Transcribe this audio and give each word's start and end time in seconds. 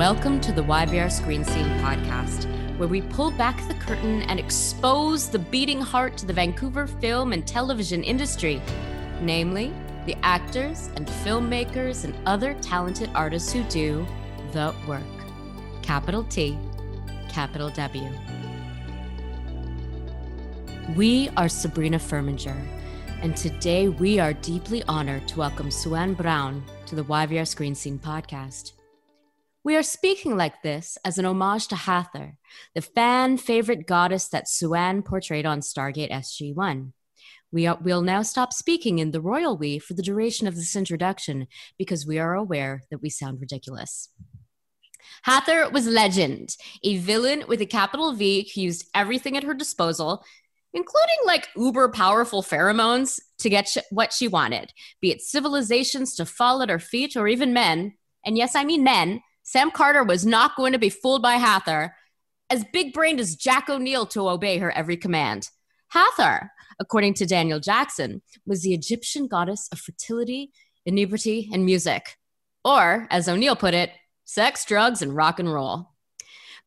Welcome 0.00 0.40
to 0.40 0.52
the 0.52 0.64
YVR 0.64 1.12
Screen 1.12 1.44
Scene 1.44 1.68
podcast, 1.82 2.46
where 2.78 2.88
we 2.88 3.02
pull 3.02 3.30
back 3.32 3.68
the 3.68 3.74
curtain 3.74 4.22
and 4.22 4.40
expose 4.40 5.28
the 5.28 5.38
beating 5.38 5.78
heart 5.78 6.16
to 6.16 6.24
the 6.24 6.32
Vancouver 6.32 6.86
film 6.86 7.34
and 7.34 7.46
television 7.46 8.02
industry, 8.02 8.62
namely 9.20 9.74
the 10.06 10.16
actors 10.22 10.88
and 10.96 11.06
filmmakers 11.06 12.04
and 12.04 12.14
other 12.26 12.54
talented 12.62 13.10
artists 13.14 13.52
who 13.52 13.62
do 13.64 14.06
the 14.52 14.74
work. 14.88 15.02
Capital 15.82 16.24
T, 16.24 16.56
capital 17.28 17.68
W. 17.68 18.08
We 20.96 21.28
are 21.36 21.50
Sabrina 21.50 21.98
Furminger, 21.98 22.56
and 23.20 23.36
today 23.36 23.88
we 23.88 24.18
are 24.18 24.32
deeply 24.32 24.82
honored 24.84 25.28
to 25.28 25.40
welcome 25.40 25.70
Suanne 25.70 26.14
Brown 26.14 26.64
to 26.86 26.94
the 26.94 27.04
YVR 27.04 27.46
Screen 27.46 27.74
Scene 27.74 27.98
podcast. 27.98 28.72
We 29.62 29.76
are 29.76 29.82
speaking 29.82 30.38
like 30.38 30.62
this 30.62 30.96
as 31.04 31.18
an 31.18 31.26
homage 31.26 31.68
to 31.68 31.76
Hathor, 31.76 32.38
the 32.74 32.80
fan 32.80 33.36
favorite 33.36 33.86
goddess 33.86 34.26
that 34.28 34.48
Suanne 34.48 35.02
portrayed 35.02 35.44
on 35.44 35.60
Stargate 35.60 36.10
SG 36.10 36.54
1. 36.54 36.94
We 37.52 37.68
will 37.82 38.00
now 38.00 38.22
stop 38.22 38.54
speaking 38.54 39.00
in 39.00 39.10
the 39.10 39.20
royal 39.20 39.58
we 39.58 39.78
for 39.78 39.92
the 39.92 40.02
duration 40.02 40.46
of 40.46 40.54
this 40.54 40.74
introduction 40.74 41.46
because 41.76 42.06
we 42.06 42.18
are 42.18 42.34
aware 42.34 42.84
that 42.90 43.02
we 43.02 43.10
sound 43.10 43.38
ridiculous. 43.38 44.08
Hathor 45.24 45.68
was 45.68 45.86
legend, 45.86 46.56
a 46.82 46.96
villain 46.96 47.44
with 47.46 47.60
a 47.60 47.66
capital 47.66 48.14
V 48.14 48.50
who 48.54 48.62
used 48.62 48.88
everything 48.94 49.36
at 49.36 49.42
her 49.42 49.52
disposal, 49.52 50.24
including 50.72 51.16
like 51.26 51.48
uber 51.54 51.90
powerful 51.90 52.42
pheromones 52.42 53.20
to 53.40 53.50
get 53.50 53.68
sh- 53.68 53.78
what 53.90 54.14
she 54.14 54.26
wanted, 54.26 54.72
be 55.02 55.10
it 55.10 55.20
civilizations 55.20 56.14
to 56.14 56.24
fall 56.24 56.62
at 56.62 56.70
her 56.70 56.78
feet 56.78 57.14
or 57.14 57.28
even 57.28 57.52
men. 57.52 57.92
And 58.24 58.38
yes, 58.38 58.54
I 58.54 58.64
mean 58.64 58.84
men 58.84 59.20
Sam 59.50 59.72
Carter 59.72 60.04
was 60.04 60.24
not 60.24 60.54
going 60.54 60.74
to 60.74 60.78
be 60.78 60.90
fooled 60.90 61.22
by 61.22 61.34
Hathor, 61.34 61.96
as 62.50 62.64
big 62.72 62.92
brained 62.92 63.18
as 63.18 63.34
Jack 63.34 63.68
O'Neill 63.68 64.06
to 64.06 64.28
obey 64.28 64.58
her 64.58 64.70
every 64.70 64.96
command. 64.96 65.48
Hathor, 65.88 66.52
according 66.78 67.14
to 67.14 67.26
Daniel 67.26 67.58
Jackson, 67.58 68.22
was 68.46 68.62
the 68.62 68.72
Egyptian 68.72 69.26
goddess 69.26 69.68
of 69.72 69.80
fertility, 69.80 70.52
inebriety, 70.86 71.50
and 71.52 71.64
music. 71.64 72.16
Or, 72.64 73.08
as 73.10 73.28
O'Neill 73.28 73.56
put 73.56 73.74
it, 73.74 73.90
sex, 74.24 74.64
drugs, 74.64 75.02
and 75.02 75.16
rock 75.16 75.40
and 75.40 75.52
roll. 75.52 75.94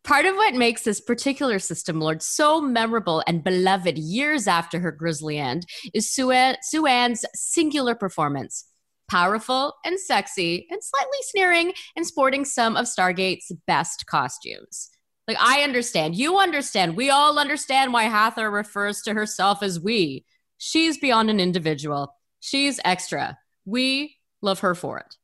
Part 0.03 0.25
of 0.25 0.35
what 0.35 0.53
makes 0.53 0.81
this 0.83 0.99
particular 0.99 1.59
system 1.59 2.01
lord 2.01 2.21
so 2.21 2.59
memorable 2.59 3.23
and 3.25 3.45
beloved 3.45 3.97
years 3.97 4.45
after 4.45 4.81
her 4.81 4.91
grisly 4.91 5.37
end 5.37 5.65
is 5.93 6.11
Suanne's 6.11 7.25
singular 7.33 7.95
performance 7.95 8.65
powerful 9.09 9.73
and 9.85 9.99
sexy 9.99 10.67
and 10.69 10.83
slightly 10.83 11.17
sneering 11.21 11.73
and 11.95 12.05
sporting 12.05 12.45
some 12.45 12.75
of 12.75 12.85
Stargate's 12.85 13.51
best 13.67 14.05
costumes. 14.05 14.89
Like, 15.27 15.37
I 15.39 15.61
understand. 15.61 16.15
You 16.15 16.37
understand. 16.37 16.97
We 16.97 17.09
all 17.09 17.39
understand 17.39 17.93
why 17.93 18.03
Hathor 18.03 18.51
refers 18.51 19.01
to 19.03 19.13
herself 19.13 19.63
as 19.63 19.79
we. 19.79 20.25
She's 20.57 20.97
beyond 20.97 21.29
an 21.29 21.39
individual. 21.39 22.15
She's 22.39 22.79
extra. 22.83 23.37
We 23.65 24.17
love 24.41 24.59
her 24.59 24.75
for 24.75 24.99
it. 24.99 25.15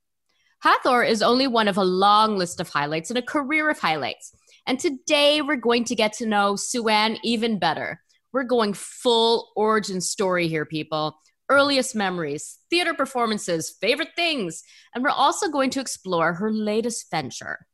Hathor 0.62 1.04
is 1.04 1.22
only 1.22 1.48
one 1.48 1.68
of 1.68 1.78
a 1.78 1.84
long 1.84 2.38
list 2.38 2.60
of 2.60 2.70
highlights 2.70 3.10
and 3.10 3.18
a 3.18 3.24
career 3.24 3.70
of 3.70 3.80
highlights. 3.80 4.32
And 4.68 4.80
today 4.80 5.42
we're 5.42 5.56
going 5.56 5.86
to 5.86 5.96
get 5.96 6.14
to 6.14 6.26
know 6.26 6.56
Suanne 6.56 7.18
even 7.24 7.60
better. 7.60 8.02
We're 8.32 8.44
going 8.44 8.74
full 8.74 9.52
origin 9.56 10.00
story 10.02 10.48
here, 10.48 10.66
people 10.66 11.18
earliest 11.50 11.96
memories, 11.96 12.60
theater 12.70 12.94
performances, 12.94 13.76
favorite 13.82 14.16
things, 14.16 14.64
and 14.94 15.04
we're 15.04 15.10
also 15.10 15.50
going 15.50 15.70
to 15.72 15.80
explore 15.80 16.34
her 16.34 16.52
latest 16.52 17.10
venture. 17.10 17.68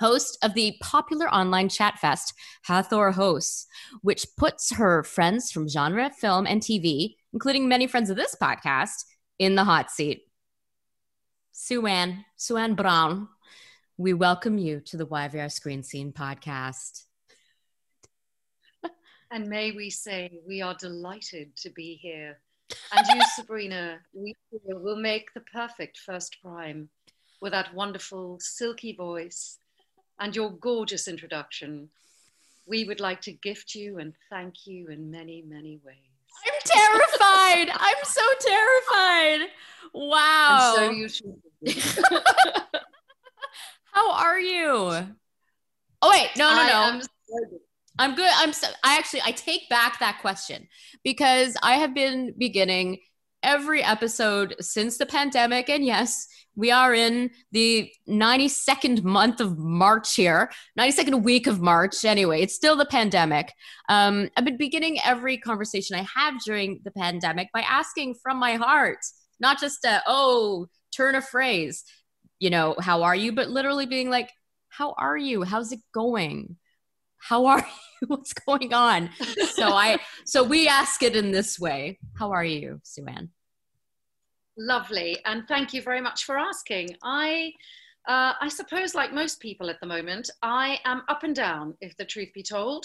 Host 0.00 0.38
of 0.42 0.54
the 0.54 0.76
popular 0.80 1.32
online 1.32 1.68
chat 1.68 1.98
fest, 1.98 2.34
Hathor 2.64 3.12
Hosts, 3.12 3.66
which 4.02 4.26
puts 4.36 4.74
her 4.74 5.02
friends 5.02 5.52
from 5.52 5.68
genre, 5.68 6.10
film, 6.10 6.46
and 6.46 6.60
TV, 6.60 7.14
including 7.32 7.68
many 7.68 7.86
friends 7.86 8.10
of 8.10 8.16
this 8.16 8.36
podcast, 8.40 9.04
in 9.38 9.54
the 9.54 9.64
hot 9.64 9.90
seat. 9.90 10.22
Suanne, 11.52 12.24
Suanne 12.36 12.74
Brown, 12.74 13.28
we 13.96 14.12
welcome 14.12 14.58
you 14.58 14.80
to 14.80 14.96
the 14.96 15.06
YVR 15.06 15.50
Screen 15.50 15.82
Scene 15.82 16.12
podcast. 16.12 17.04
And 19.30 19.48
may 19.48 19.72
we 19.72 19.90
say 19.90 20.40
we 20.46 20.62
are 20.62 20.74
delighted 20.74 21.56
to 21.56 21.70
be 21.70 21.94
here 21.94 22.38
and 22.92 23.06
you, 23.14 23.20
Sabrina, 23.34 23.98
we 24.12 24.34
will 24.66 24.96
make 24.96 25.32
the 25.34 25.40
perfect 25.40 25.98
first 25.98 26.36
prime 26.42 26.88
with 27.40 27.52
that 27.52 27.74
wonderful, 27.74 28.38
silky 28.40 28.94
voice 28.94 29.58
and 30.18 30.34
your 30.34 30.50
gorgeous 30.50 31.08
introduction. 31.08 31.88
We 32.66 32.84
would 32.84 33.00
like 33.00 33.20
to 33.22 33.32
gift 33.32 33.74
you 33.74 33.98
and 33.98 34.14
thank 34.30 34.66
you 34.66 34.88
in 34.88 35.10
many, 35.10 35.42
many 35.46 35.80
ways. 35.84 35.96
I'm 36.46 36.52
terrified. 36.64 37.70
I'm 37.78 38.04
so 38.04 38.22
terrified. 38.40 39.48
Wow. 39.92 40.74
And 40.76 40.76
so 40.76 40.90
you 40.90 41.08
should. 41.08 41.40
How 43.92 44.12
are 44.12 44.40
you? 44.40 45.14
Oh 46.02 46.10
wait, 46.10 46.30
no, 46.36 46.54
no, 46.54 46.66
no. 46.66 47.00
I'm 47.98 48.14
good. 48.14 48.30
I'm 48.34 48.52
so, 48.52 48.66
I 48.82 48.96
actually 48.96 49.22
I 49.24 49.30
take 49.32 49.68
back 49.68 50.00
that 50.00 50.18
question 50.20 50.68
because 51.04 51.56
I 51.62 51.74
have 51.74 51.94
been 51.94 52.34
beginning 52.36 52.98
every 53.42 53.84
episode 53.84 54.56
since 54.60 54.98
the 54.98 55.06
pandemic 55.06 55.68
and 55.68 55.84
yes, 55.84 56.26
we 56.56 56.70
are 56.70 56.94
in 56.94 57.30
the 57.52 57.90
92nd 58.08 59.02
month 59.02 59.40
of 59.40 59.58
March 59.58 60.14
here, 60.14 60.50
92nd 60.78 61.22
week 61.22 61.46
of 61.46 61.60
March. 61.60 62.04
Anyway, 62.04 62.40
it's 62.42 62.54
still 62.54 62.76
the 62.76 62.86
pandemic. 62.86 63.52
Um, 63.88 64.30
I've 64.36 64.44
been 64.44 64.56
beginning 64.56 64.98
every 65.04 65.36
conversation 65.36 65.96
I 65.96 66.06
have 66.14 66.40
during 66.44 66.80
the 66.84 66.92
pandemic 66.92 67.48
by 67.52 67.60
asking 67.62 68.14
from 68.22 68.38
my 68.38 68.54
heart, 68.54 68.98
not 69.40 69.60
just 69.60 69.84
a, 69.84 70.02
oh, 70.06 70.68
turn 70.94 71.16
a 71.16 71.20
phrase, 71.20 71.84
you 72.38 72.50
know, 72.50 72.76
how 72.80 73.02
are 73.02 73.16
you, 73.16 73.32
but 73.32 73.50
literally 73.50 73.86
being 73.86 74.10
like, 74.10 74.30
how 74.68 74.94
are 74.96 75.16
you? 75.16 75.42
How's 75.42 75.72
it 75.72 75.80
going? 75.92 76.56
How 77.28 77.46
are 77.46 77.58
you? 77.58 77.64
What's 78.08 78.34
going 78.34 78.74
on? 78.74 79.08
So 79.52 79.68
I 79.68 79.98
so 80.26 80.42
we 80.42 80.68
ask 80.68 81.02
it 81.02 81.16
in 81.16 81.30
this 81.30 81.58
way. 81.58 81.98
How 82.18 82.30
are 82.32 82.44
you, 82.44 82.80
Suanne? 82.82 83.30
Lovely, 84.58 85.18
and 85.24 85.48
thank 85.48 85.72
you 85.72 85.80
very 85.80 86.02
much 86.02 86.24
for 86.24 86.36
asking. 86.36 86.96
I 87.02 87.52
uh, 88.06 88.34
I 88.38 88.48
suppose, 88.48 88.94
like 88.94 89.14
most 89.14 89.40
people 89.40 89.70
at 89.70 89.80
the 89.80 89.86
moment, 89.86 90.28
I 90.42 90.78
am 90.84 91.02
up 91.08 91.22
and 91.22 91.34
down, 91.34 91.74
if 91.80 91.96
the 91.96 92.04
truth 92.04 92.28
be 92.34 92.42
told. 92.42 92.84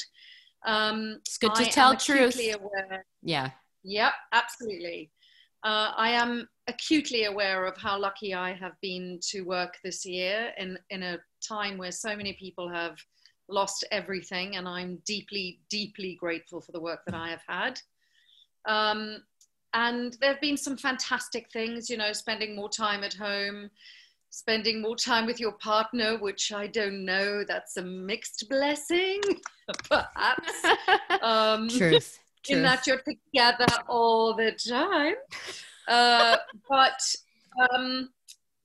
Um, 0.66 1.18
it's 1.20 1.38
good 1.38 1.56
to 1.56 1.64
I 1.64 1.66
tell 1.66 1.96
truth. 1.98 2.40
Aware. 2.40 3.06
Yeah. 3.22 3.52
Yep, 3.84 4.14
absolutely. 4.32 5.12
Uh, 5.64 5.92
I 5.98 6.12
am 6.12 6.48
acutely 6.68 7.26
aware 7.26 7.66
of 7.66 7.76
how 7.78 8.00
lucky 8.00 8.34
I 8.34 8.54
have 8.54 8.74
been 8.82 9.20
to 9.32 9.42
work 9.42 9.78
this 9.84 10.06
year 10.06 10.52
in, 10.58 10.78
in 10.90 11.04
a 11.04 11.18
time 11.46 11.78
where 11.78 11.92
so 11.92 12.16
many 12.16 12.34
people 12.34 12.70
have 12.70 12.96
lost 13.50 13.86
everything, 13.92 14.56
and 14.56 14.68
I'm 14.68 15.02
deeply, 15.06 15.60
deeply 15.70 16.16
grateful 16.16 16.62
for 16.62 16.72
the 16.72 16.80
work 16.80 17.02
that 17.06 17.16
I 17.16 17.30
have 17.30 17.44
had. 17.48 17.82
Um, 18.66 19.24
and 19.74 20.18
there 20.20 20.32
have 20.32 20.42
been 20.42 20.58
some 20.58 20.78
fantastic 20.78 21.52
things, 21.52 21.90
you 21.90 21.98
know, 21.98 22.14
spending 22.14 22.56
more 22.56 22.70
time 22.70 23.04
at 23.04 23.14
home, 23.14 23.70
spending 24.30 24.82
more 24.82 24.96
time 24.96 25.26
with 25.26 25.40
your 25.40 25.54
partner, 25.54 26.18
which 26.18 26.52
I 26.52 26.68
don't 26.68 27.06
know, 27.06 27.44
that's 27.48 27.78
a 27.78 27.84
mixed 27.84 28.48
blessing, 28.50 29.22
perhaps. 29.90 30.54
Um, 31.22 31.68
Truth. 31.68 32.20
Truth. 32.44 32.58
In 32.58 32.64
that 32.64 32.88
you're 32.88 33.02
together 33.02 33.66
all 33.90 34.34
the 34.34 34.54
time. 34.54 35.16
Uh, 35.88 36.38
but 36.70 37.02
um, 37.60 38.10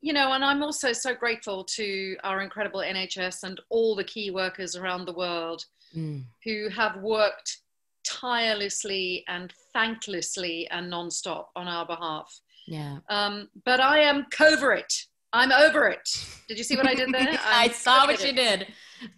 you 0.05 0.13
know, 0.13 0.35
and 0.35 0.45
I'm 0.45 0.63
also 0.63 0.93
so 0.93 1.15
grateful 1.15 1.65
to 1.65 2.15
our 2.25 2.43
incredible 2.43 2.81
NHS 2.81 3.43
and 3.43 3.59
all 3.71 3.97
the 3.97 4.05
key 4.05 4.31
workers 4.31 4.77
around 4.77 5.07
the 5.07 5.15
world 5.15 5.65
mm. 5.97 6.23
who 6.45 6.69
have 6.69 6.99
worked 6.99 7.61
tirelessly 8.07 9.25
and 9.29 9.51
thanklessly 9.75 10.67
and 10.71 10.93
nonstop 10.93 11.47
on 11.57 11.69
our 11.69 11.87
behalf. 11.87 12.39
Yeah. 12.67 12.99
Um, 13.09 13.49
but 13.65 13.81
I 13.81 14.01
am 14.01 14.27
covert. 14.31 14.93
I'm 15.33 15.51
over 15.51 15.89
it. 15.89 16.07
Did 16.49 16.59
you 16.59 16.65
see 16.65 16.77
what 16.77 16.87
I 16.87 16.95
did 16.95 17.11
there? 17.11 17.39
I 17.47 17.69
saw 17.69 18.07
what 18.07 18.23
you 18.23 18.35
did. 18.35 18.67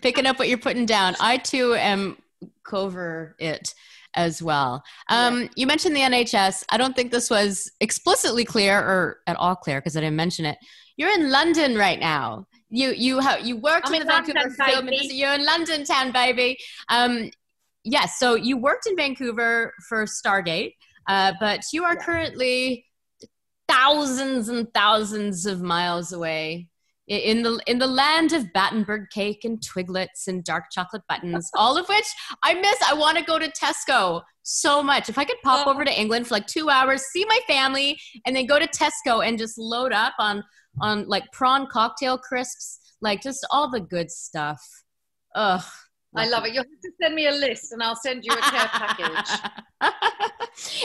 Picking 0.02 0.24
up 0.24 0.38
what 0.38 0.48
you're 0.48 0.56
putting 0.56 0.86
down. 0.86 1.16
I 1.18 1.38
too 1.38 1.74
am 1.74 2.16
cover 2.62 3.34
it 3.40 3.74
as 4.16 4.42
well. 4.42 4.82
Um, 5.08 5.42
yeah. 5.42 5.48
You 5.56 5.66
mentioned 5.66 5.94
the 5.94 6.00
NHS. 6.00 6.64
I 6.70 6.76
don't 6.76 6.96
think 6.96 7.12
this 7.12 7.30
was 7.30 7.70
explicitly 7.80 8.44
clear 8.44 8.78
or 8.78 9.18
at 9.26 9.36
all 9.36 9.54
clear 9.54 9.80
because 9.80 9.96
I 9.96 10.00
didn't 10.00 10.16
mention 10.16 10.44
it. 10.44 10.58
You're 10.96 11.12
in 11.12 11.30
London 11.30 11.76
right 11.76 12.00
now. 12.00 12.46
You 12.68 12.90
you 12.90 13.20
have 13.20 13.46
you 13.46 13.58
worked 13.58 13.88
I'm 13.88 13.94
in 13.94 14.00
the 14.00 14.06
London, 14.06 14.34
Vancouver 14.34 14.64
film 14.64 14.88
industry. 14.88 15.16
You're 15.16 15.34
in 15.34 15.44
London 15.44 15.84
town, 15.84 16.10
baby. 16.10 16.58
Um, 16.88 17.30
yes, 17.84 18.18
so 18.18 18.34
you 18.34 18.56
worked 18.56 18.86
in 18.86 18.96
Vancouver 18.96 19.72
for 19.88 20.06
Stargate, 20.06 20.74
uh, 21.06 21.34
but 21.38 21.64
you 21.72 21.84
are 21.84 21.94
yeah. 21.94 22.04
currently 22.04 22.86
thousands 23.69 24.48
and 24.48 24.72
thousands 24.72 25.46
of 25.46 25.60
miles 25.60 26.12
away 26.12 26.69
in 27.08 27.43
the 27.43 27.61
in 27.67 27.79
the 27.79 27.87
land 27.87 28.32
of 28.32 28.53
Battenberg 28.53 29.11
cake 29.11 29.44
and 29.44 29.61
twiglets 29.61 30.26
and 30.26 30.43
dark 30.43 30.64
chocolate 30.73 31.03
buttons, 31.08 31.49
all 31.55 31.76
of 31.79 31.88
which 31.88 32.06
I 32.43 32.55
miss. 32.55 32.76
I 32.88 32.94
want 32.94 33.17
to 33.19 33.25
go 33.25 33.38
to 33.38 33.50
Tesco 33.50 34.23
so 34.43 34.82
much. 34.82 35.08
If 35.08 35.19
I 35.19 35.25
could 35.25 35.41
pop 35.44 35.67
oh. 35.67 35.70
over 35.70 35.85
to 35.85 36.00
England 36.00 36.26
for 36.26 36.35
like 36.35 36.47
two 36.47 36.69
hours, 36.69 37.03
see 37.03 37.25
my 37.26 37.38
family, 37.47 37.99
and 38.25 38.35
then 38.35 38.47
go 38.47 38.58
to 38.58 38.67
Tesco 38.67 39.26
and 39.26 39.38
just 39.38 39.58
load 39.58 39.93
up 39.93 40.14
on 40.19 40.43
on 40.81 41.06
like 41.08 41.25
prawn 41.32 41.67
cocktail 41.70 42.19
crisps, 42.19 42.79
like 43.00 43.23
just 43.23 43.47
all 43.50 43.70
the 43.70 43.81
good 43.81 44.11
stuff. 44.11 44.62
Ugh. 45.35 45.64
I 46.16 46.28
love 46.28 46.44
it. 46.44 46.54
You'll 46.54 46.64
have 46.64 46.80
to 46.82 46.90
send 47.00 47.14
me 47.14 47.26
a 47.26 47.32
list 47.32 47.72
and 47.72 47.82
I'll 47.82 47.96
send 47.96 48.24
you 48.24 48.32
a 48.32 48.40
care 48.40 48.68
package. 48.68 49.50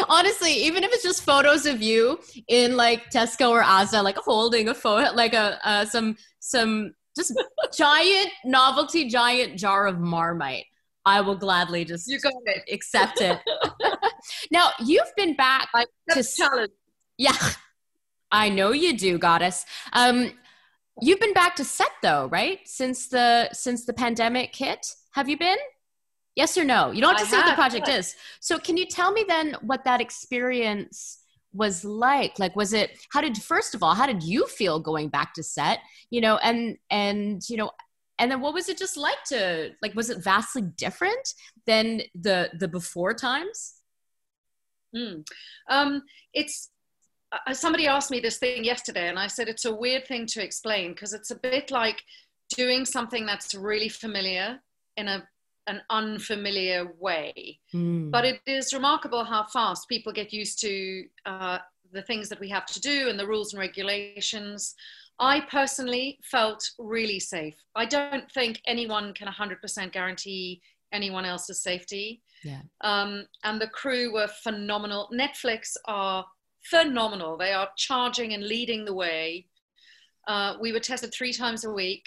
Honestly, 0.09 0.51
even 0.51 0.83
if 0.83 0.91
it's 0.91 1.03
just 1.03 1.23
photos 1.23 1.65
of 1.65 1.81
you 1.81 2.19
in 2.47 2.75
like 2.75 3.09
Tesco 3.11 3.49
or 3.49 3.63
Asda, 3.63 4.03
like 4.03 4.17
holding 4.17 4.69
a 4.69 4.73
photo, 4.73 5.13
like 5.13 5.33
a 5.33 5.59
uh, 5.67 5.85
some 5.85 6.17
some 6.39 6.93
just 7.15 7.33
giant 7.77 8.29
novelty 8.43 9.07
giant 9.07 9.57
jar 9.57 9.87
of 9.87 9.99
Marmite, 9.99 10.65
I 11.05 11.21
will 11.21 11.35
gladly 11.35 11.85
just 11.85 12.09
you 12.09 12.19
got 12.19 12.33
it. 12.45 12.63
accept 12.71 13.21
it. 13.21 13.39
now 14.51 14.71
you've 14.79 15.11
been 15.15 15.35
back 15.35 15.69
I 15.73 15.85
to 16.11 16.23
challenge. 16.23 16.71
Yeah, 17.17 17.37
I 18.31 18.49
know 18.49 18.71
you 18.71 18.97
do, 18.97 19.17
goddess. 19.17 19.65
Um, 19.93 20.33
you've 21.01 21.19
been 21.19 21.33
back 21.33 21.55
to 21.55 21.63
set 21.63 21.91
though, 22.01 22.27
right? 22.31 22.59
Since 22.65 23.07
the 23.07 23.49
since 23.53 23.85
the 23.85 23.93
pandemic 23.93 24.55
hit, 24.55 24.95
have 25.11 25.29
you 25.29 25.37
been? 25.37 25.57
Yes 26.35 26.57
or 26.57 26.63
no? 26.63 26.91
You 26.91 27.01
don't 27.01 27.17
have 27.17 27.21
to 27.21 27.27
I 27.27 27.29
say 27.29 27.35
have, 27.37 27.45
what 27.45 27.51
the 27.51 27.55
project 27.55 27.87
is. 27.89 28.15
So 28.39 28.57
can 28.57 28.77
you 28.77 28.85
tell 28.85 29.11
me 29.11 29.25
then 29.27 29.55
what 29.61 29.83
that 29.83 29.99
experience 29.99 31.19
was 31.53 31.83
like? 31.83 32.39
Like 32.39 32.55
was 32.55 32.73
it 32.73 32.97
how 33.11 33.21
did 33.21 33.37
first 33.37 33.75
of 33.75 33.83
all, 33.83 33.93
how 33.93 34.05
did 34.05 34.23
you 34.23 34.47
feel 34.47 34.79
going 34.79 35.09
back 35.09 35.33
to 35.33 35.43
set? 35.43 35.79
You 36.09 36.21
know, 36.21 36.37
and 36.37 36.77
and 36.89 37.41
you 37.49 37.57
know, 37.57 37.71
and 38.17 38.31
then 38.31 38.39
what 38.39 38.53
was 38.53 38.69
it 38.69 38.77
just 38.77 38.95
like 38.95 39.23
to 39.27 39.71
like 39.81 39.93
was 39.93 40.09
it 40.09 40.23
vastly 40.23 40.61
different 40.61 41.33
than 41.65 42.01
the 42.15 42.49
the 42.57 42.67
before 42.67 43.13
times? 43.13 43.73
Mm. 44.95 45.25
Um, 45.69 46.03
it's 46.33 46.69
uh, 47.31 47.53
somebody 47.53 47.87
asked 47.87 48.11
me 48.11 48.19
this 48.19 48.37
thing 48.37 48.63
yesterday, 48.63 49.09
and 49.09 49.19
I 49.19 49.27
said 49.27 49.49
it's 49.49 49.65
a 49.65 49.73
weird 49.73 50.07
thing 50.07 50.25
to 50.27 50.43
explain 50.43 50.91
because 50.91 51.13
it's 51.13 51.31
a 51.31 51.35
bit 51.35 51.71
like 51.71 52.03
doing 52.55 52.85
something 52.85 53.25
that's 53.25 53.55
really 53.55 53.89
familiar 53.89 54.59
in 54.97 55.07
a 55.07 55.27
an 55.67 55.81
unfamiliar 55.89 56.91
way. 56.99 57.59
Mm. 57.73 58.11
But 58.11 58.25
it 58.25 58.41
is 58.47 58.73
remarkable 58.73 59.23
how 59.23 59.45
fast 59.45 59.87
people 59.87 60.11
get 60.11 60.33
used 60.33 60.59
to 60.61 61.05
uh, 61.25 61.59
the 61.91 62.01
things 62.01 62.29
that 62.29 62.39
we 62.39 62.49
have 62.49 62.65
to 62.67 62.81
do 62.81 63.09
and 63.09 63.19
the 63.19 63.27
rules 63.27 63.53
and 63.53 63.59
regulations. 63.59 64.75
I 65.19 65.41
personally 65.41 66.19
felt 66.23 66.67
really 66.79 67.19
safe. 67.19 67.55
I 67.75 67.85
don't 67.85 68.29
think 68.31 68.59
anyone 68.65 69.13
can 69.13 69.27
100% 69.27 69.91
guarantee 69.91 70.61
anyone 70.91 71.25
else's 71.25 71.61
safety. 71.61 72.21
Yeah. 72.43 72.61
Um, 72.81 73.27
and 73.43 73.61
the 73.61 73.67
crew 73.67 74.13
were 74.13 74.27
phenomenal. 74.27 75.09
Netflix 75.13 75.77
are 75.85 76.25
phenomenal. 76.63 77.37
They 77.37 77.53
are 77.53 77.69
charging 77.77 78.33
and 78.33 78.43
leading 78.43 78.85
the 78.85 78.93
way. 78.93 79.45
Uh, 80.27 80.55
we 80.59 80.71
were 80.71 80.79
tested 80.79 81.13
three 81.13 81.33
times 81.33 81.65
a 81.65 81.71
week. 81.71 82.05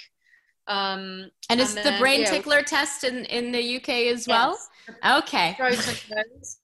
Um, 0.66 1.30
and 1.50 1.60
is 1.60 1.74
the 1.74 1.96
brain 1.98 2.20
yeah, 2.20 2.30
tickler 2.30 2.62
test 2.62 3.04
in, 3.04 3.26
in 3.26 3.52
the 3.52 3.76
UK 3.76 3.88
as 4.12 4.26
well? 4.26 4.58
Okay. 5.06 5.54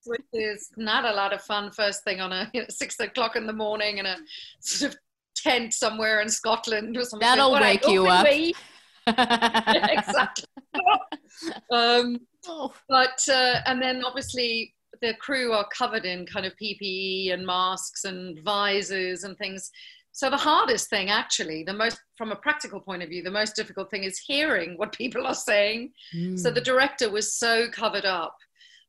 which 0.04 0.20
is 0.32 0.70
not 0.76 1.04
a 1.04 1.12
lot 1.12 1.32
of 1.32 1.42
fun 1.42 1.70
first 1.70 2.04
thing 2.04 2.20
on 2.20 2.32
a 2.32 2.50
you 2.54 2.60
know, 2.62 2.66
six 2.68 2.98
o'clock 3.00 3.36
in 3.36 3.46
the 3.46 3.52
morning 3.52 3.98
in 3.98 4.06
a 4.06 4.16
sort 4.60 4.92
of 4.92 4.98
tent 5.36 5.74
somewhere 5.74 6.20
in 6.20 6.28
Scotland 6.28 6.96
or 6.96 7.04
something. 7.04 7.26
That'll 7.26 7.52
wake 7.52 7.86
you 7.86 8.06
up. 8.06 8.26
exactly. 9.06 10.44
um, 11.70 12.20
oh. 12.46 12.72
But, 12.88 13.20
uh, 13.28 13.60
and 13.66 13.82
then 13.82 14.04
obviously 14.04 14.74
the 15.00 15.14
crew 15.14 15.52
are 15.52 15.66
covered 15.76 16.04
in 16.04 16.26
kind 16.26 16.46
of 16.46 16.52
PPE 16.62 17.32
and 17.32 17.46
masks 17.46 18.04
and 18.04 18.38
visors 18.40 19.24
and 19.24 19.36
things. 19.38 19.70
So 20.12 20.28
the 20.28 20.36
hardest 20.36 20.90
thing, 20.90 21.10
actually, 21.10 21.62
the 21.62 21.72
most 21.72 22.00
from 22.16 22.32
a 22.32 22.36
practical 22.36 22.80
point 22.80 23.02
of 23.02 23.08
view, 23.08 23.22
the 23.22 23.30
most 23.30 23.56
difficult 23.56 23.90
thing 23.90 24.04
is 24.04 24.18
hearing 24.18 24.76
what 24.76 24.92
people 24.96 25.26
are 25.26 25.34
saying. 25.34 25.92
Mm. 26.14 26.38
So 26.38 26.50
the 26.50 26.60
director 26.60 27.10
was 27.10 27.34
so 27.34 27.68
covered 27.70 28.04
up 28.04 28.36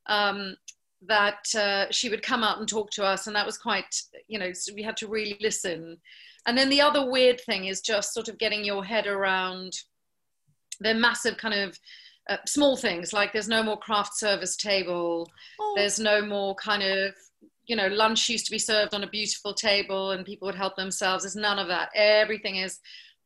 um, 0.08 0.56
that 1.08 1.44
uh, 1.56 1.86
she 1.92 2.10
would 2.10 2.24
come 2.24 2.44
out 2.44 2.60
and 2.60 2.68
talk 2.68 2.92
to 2.92 3.06
us, 3.06 3.28
and 3.28 3.36
that 3.36 3.46
was 3.46 3.58
quite, 3.58 3.96
you 4.28 4.40
know, 4.40 4.54
so 4.54 4.74
we 4.74 4.84
had 4.84 4.98
to 4.98 5.08
really 5.08 5.38
listen. 5.42 5.98
And 6.46 6.58
then 6.58 6.70
the 6.70 6.82
other 6.82 7.10
weird 7.10 7.40
thing 7.42 7.66
is 7.66 7.82
just 7.82 8.14
sort 8.14 8.28
of 8.28 8.40
getting 8.40 8.66
your 8.66 8.84
head 8.84 9.06
around 9.06 9.74
the 10.80 10.94
massive 10.94 11.38
kind 11.38 11.54
of 11.54 11.78
uh, 12.30 12.38
small 12.46 12.78
things 12.78 13.14
like 13.14 13.34
there's 13.34 13.48
no 13.48 13.64
more 13.64 13.78
craft 13.78 14.18
service 14.18 14.56
table, 14.56 15.30
oh. 15.60 15.74
there's 15.76 16.00
no 16.00 16.22
more 16.24 16.56
kind 16.56 16.84
of 16.84 17.14
you 17.72 17.78
know, 17.78 17.88
lunch 17.88 18.28
used 18.28 18.44
to 18.44 18.52
be 18.52 18.60
served 18.60 18.94
on 18.94 19.06
a 19.06 19.10
beautiful 19.10 19.54
table 19.54 20.12
and 20.12 20.26
people 20.26 20.46
would 20.46 20.56
help 20.56 20.76
themselves. 20.76 21.24
There's 21.24 21.38
none 21.38 21.58
of 21.58 21.70
that. 21.70 21.88
Everything 21.96 22.58
is 22.58 22.82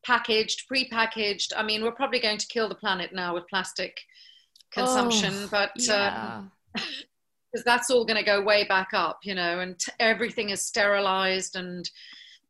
packaged, 0.06 0.68
pre-packaged. 0.68 1.51
I 1.57 1.63
mean, 1.63 1.81
we're 1.81 1.92
probably 1.92 2.19
going 2.19 2.38
to 2.38 2.45
kill 2.45 2.69
the 2.69 2.75
planet 2.75 3.09
now 3.12 3.33
with 3.33 3.47
plastic 3.50 3.97
consumption, 4.71 5.33
oh, 5.33 5.47
but 5.50 5.71
because 5.74 5.88
yeah. 5.88 6.44
um, 6.77 6.83
that's 7.65 7.89
all 7.89 8.06
going 8.06 8.19
to 8.19 8.24
go 8.24 8.39
way 8.39 8.65
back 8.65 8.89
up, 8.94 9.18
you 9.24 9.33
know, 9.33 9.62
and 9.62 9.80
t- 9.80 9.92
everything 10.00 10.51
is 10.51 10.62
sterilized 10.62 11.56
and 11.56 11.89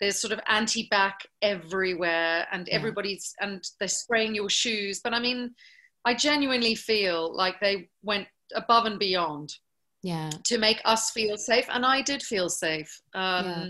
there's 0.01 0.19
sort 0.19 0.33
of 0.33 0.41
anti-bac 0.49 1.19
everywhere 1.41 2.45
and 2.51 2.67
yeah. 2.67 2.75
everybody's 2.75 3.33
and 3.39 3.63
they're 3.79 3.87
spraying 3.87 4.35
your 4.35 4.49
shoes. 4.49 4.99
But 5.01 5.13
I 5.13 5.21
mean, 5.21 5.55
I 6.03 6.13
genuinely 6.13 6.75
feel 6.75 7.33
like 7.33 7.61
they 7.61 7.87
went 8.03 8.27
above 8.53 8.85
and 8.85 8.99
beyond 8.99 9.55
yeah. 10.05 10.29
to 10.43 10.57
make 10.57 10.81
us 10.85 11.11
feel 11.11 11.37
safe 11.37 11.65
and 11.69 11.85
i 11.85 12.01
did 12.01 12.21
feel 12.21 12.49
safe 12.49 13.01
um, 13.13 13.45
yeah. 13.45 13.69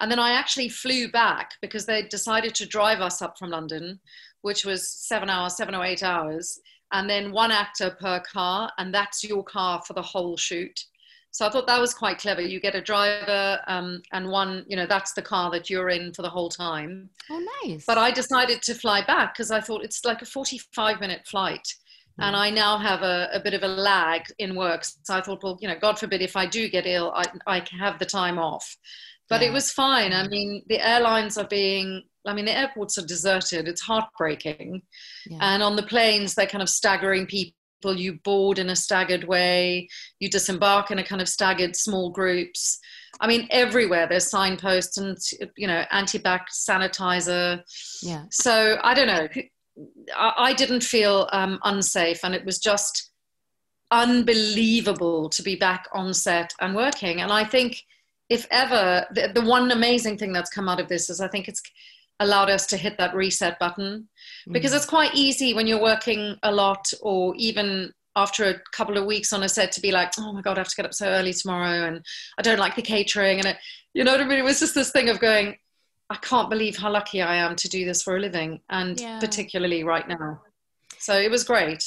and 0.00 0.10
then 0.10 0.18
i 0.18 0.32
actually 0.32 0.68
flew 0.68 1.10
back 1.10 1.52
because 1.62 1.86
they 1.86 2.02
decided 2.02 2.54
to 2.54 2.66
drive 2.66 3.00
us 3.00 3.22
up 3.22 3.38
from 3.38 3.50
london 3.50 3.98
which 4.42 4.64
was 4.64 4.88
seven 4.88 5.30
hours 5.30 5.56
seven 5.56 5.74
or 5.74 5.84
eight 5.84 6.02
hours 6.02 6.60
and 6.92 7.08
then 7.08 7.32
one 7.32 7.52
actor 7.52 7.96
per 8.00 8.20
car 8.20 8.70
and 8.78 8.92
that's 8.92 9.22
your 9.22 9.44
car 9.44 9.82
for 9.86 9.94
the 9.94 10.02
whole 10.02 10.36
shoot. 10.36 10.86
So 11.32 11.46
i 11.46 11.50
thought 11.50 11.68
that 11.68 11.80
was 11.80 11.94
quite 11.94 12.18
clever. 12.18 12.40
You 12.40 12.58
get 12.60 12.74
a 12.74 12.80
driver 12.80 13.60
um, 13.68 14.02
and 14.12 14.28
one 14.28 14.64
you 14.66 14.76
know 14.76 14.86
that's 14.86 15.12
the 15.12 15.22
car 15.22 15.50
that 15.52 15.70
you're 15.70 15.90
in 15.90 16.12
for 16.12 16.22
the 16.22 16.30
whole 16.30 16.48
time. 16.48 17.08
Oh 17.30 17.46
nice. 17.64 17.84
But 17.86 17.98
i 17.98 18.10
decided 18.10 18.62
to 18.62 18.74
fly 18.74 19.04
back 19.04 19.34
because 19.34 19.50
i 19.50 19.60
thought 19.60 19.84
it's 19.84 20.04
like 20.04 20.22
a 20.22 20.26
45 20.26 21.00
minute 21.00 21.26
flight 21.26 21.66
and 22.20 22.36
I 22.36 22.50
now 22.50 22.78
have 22.78 23.02
a, 23.02 23.28
a, 23.32 23.40
bit 23.40 23.54
of 23.54 23.62
a 23.62 23.68
lag 23.68 24.22
in 24.38 24.54
work. 24.54 24.84
So 24.84 25.14
I 25.14 25.20
thought, 25.20 25.42
well, 25.42 25.58
you 25.60 25.68
know, 25.68 25.76
God 25.78 25.98
forbid 25.98 26.22
if 26.22 26.36
I 26.36 26.46
do 26.46 26.68
get 26.68 26.86
ill, 26.86 27.12
I, 27.14 27.24
I 27.46 27.62
have 27.78 27.98
the 27.98 28.06
time 28.06 28.38
off. 28.38 28.76
But 29.28 29.40
yeah. 29.40 29.48
it 29.48 29.52
was 29.52 29.70
fine. 29.70 30.12
I 30.12 30.26
mean, 30.28 30.62
the 30.68 30.84
airlines 30.86 31.38
are 31.38 31.46
being, 31.46 32.02
I 32.26 32.34
mean, 32.34 32.44
the 32.44 32.56
airports 32.56 32.98
are 32.98 33.06
deserted. 33.06 33.68
It's 33.68 33.80
heartbreaking. 33.80 34.82
Yeah. 35.26 35.38
And 35.40 35.62
on 35.62 35.76
the 35.76 35.82
planes, 35.82 36.34
they're 36.34 36.46
kind 36.46 36.62
of 36.62 36.68
staggering 36.68 37.26
people. 37.26 37.54
You 37.82 38.18
board 38.24 38.58
in 38.58 38.68
a 38.68 38.76
staggered 38.76 39.24
way, 39.24 39.88
you 40.18 40.28
disembark 40.28 40.90
in 40.90 40.98
a 40.98 41.04
kind 41.04 41.22
of 41.22 41.28
staggered 41.30 41.74
small 41.74 42.10
groups. 42.10 42.78
I 43.20 43.26
mean, 43.26 43.46
everywhere 43.50 44.06
there's 44.06 44.28
signposts 44.28 44.98
and, 44.98 45.16
you 45.56 45.66
know, 45.66 45.84
anti-bac 45.90 46.48
sanitizer. 46.50 47.62
Yeah. 48.02 48.24
So 48.30 48.78
I 48.82 48.92
don't 48.92 49.06
know 49.06 49.28
I, 50.16 50.52
didn't 50.52 50.82
feel 50.82 51.28
um, 51.32 51.58
unsafe, 51.64 52.20
and 52.24 52.34
it 52.34 52.44
was 52.44 52.58
just 52.58 53.10
unbelievable 53.90 55.28
to 55.30 55.42
be 55.42 55.56
back 55.56 55.88
on 55.92 56.14
set 56.14 56.52
and 56.60 56.74
working. 56.74 57.20
And 57.20 57.32
I 57.32 57.44
think, 57.44 57.82
if 58.28 58.46
ever, 58.50 59.06
the, 59.14 59.32
the 59.34 59.42
one 59.42 59.70
amazing 59.70 60.18
thing 60.18 60.32
that's 60.32 60.50
come 60.50 60.68
out 60.68 60.80
of 60.80 60.88
this 60.88 61.10
is 61.10 61.20
I 61.20 61.28
think 61.28 61.48
it's 61.48 61.62
allowed 62.20 62.50
us 62.50 62.66
to 62.66 62.76
hit 62.76 62.98
that 62.98 63.14
reset 63.14 63.58
button 63.58 64.06
because 64.52 64.72
mm. 64.72 64.76
it's 64.76 64.86
quite 64.86 65.14
easy 65.14 65.54
when 65.54 65.66
you're 65.66 65.80
working 65.80 66.36
a 66.42 66.52
lot 66.52 66.92
or 67.00 67.34
even 67.36 67.92
after 68.14 68.44
a 68.44 68.60
couple 68.72 68.98
of 68.98 69.06
weeks 69.06 69.32
on 69.32 69.42
a 69.42 69.48
set 69.48 69.72
to 69.72 69.80
be 69.80 69.90
like, 69.90 70.12
oh 70.18 70.32
my 70.32 70.42
God, 70.42 70.58
I 70.58 70.60
have 70.60 70.68
to 70.68 70.76
get 70.76 70.84
up 70.84 70.94
so 70.94 71.06
early 71.06 71.32
tomorrow 71.32 71.86
and 71.86 72.04
I 72.38 72.42
don't 72.42 72.58
like 72.58 72.76
the 72.76 72.82
catering. 72.82 73.38
And 73.38 73.48
it, 73.48 73.56
you 73.94 74.04
know 74.04 74.12
what 74.12 74.20
I 74.20 74.26
mean? 74.26 74.38
It 74.38 74.44
was 74.44 74.60
just 74.60 74.74
this 74.74 74.90
thing 74.90 75.08
of 75.08 75.18
going, 75.18 75.56
I 76.10 76.16
can't 76.16 76.50
believe 76.50 76.76
how 76.76 76.90
lucky 76.90 77.22
I 77.22 77.36
am 77.36 77.54
to 77.56 77.68
do 77.68 77.84
this 77.84 78.02
for 78.02 78.16
a 78.16 78.20
living, 78.20 78.60
and 78.68 79.00
Yeah. 79.00 79.18
particularly 79.20 79.84
right 79.84 80.06
now. 80.08 80.42
So 80.98 81.14
it 81.18 81.30
was 81.30 81.44
great. 81.44 81.82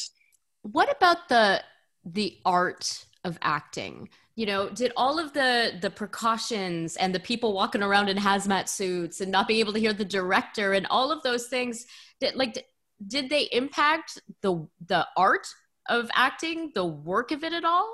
what 0.64 0.90
about 0.96 1.28
the 1.30 1.62
the 2.06 2.38
art 2.46 3.06
of 3.26 3.38
acting 3.42 4.10
you 4.36 4.46
know 4.46 4.70
did 4.70 4.92
all 4.98 5.20
of 5.20 5.34
the 5.34 5.78
the 5.82 5.90
precautions 5.90 6.96
and 6.98 7.14
the 7.14 7.20
people 7.20 7.54
walking 7.54 7.84
around 7.84 8.08
in 8.10 8.18
hazmat 8.18 8.68
suits 8.70 9.20
and 9.22 9.30
not 9.32 9.48
being 9.48 9.60
able 9.60 9.74
to 9.74 9.80
hear 9.80 9.94
the 9.94 10.06
director 10.06 10.72
and 10.74 10.88
all 10.90 11.12
of 11.12 11.22
those 11.24 11.48
things 11.48 11.86
did 12.22 12.36
like 12.36 12.66
did 13.08 13.30
they 13.30 13.44
impact 13.52 14.22
the 14.42 14.66
the 14.88 15.06
art 15.18 15.46
of 15.90 16.10
acting 16.16 16.72
the 16.76 16.86
work 16.86 17.32
of 17.32 17.44
it 17.44 17.54
at 17.54 17.66
all 17.66 17.90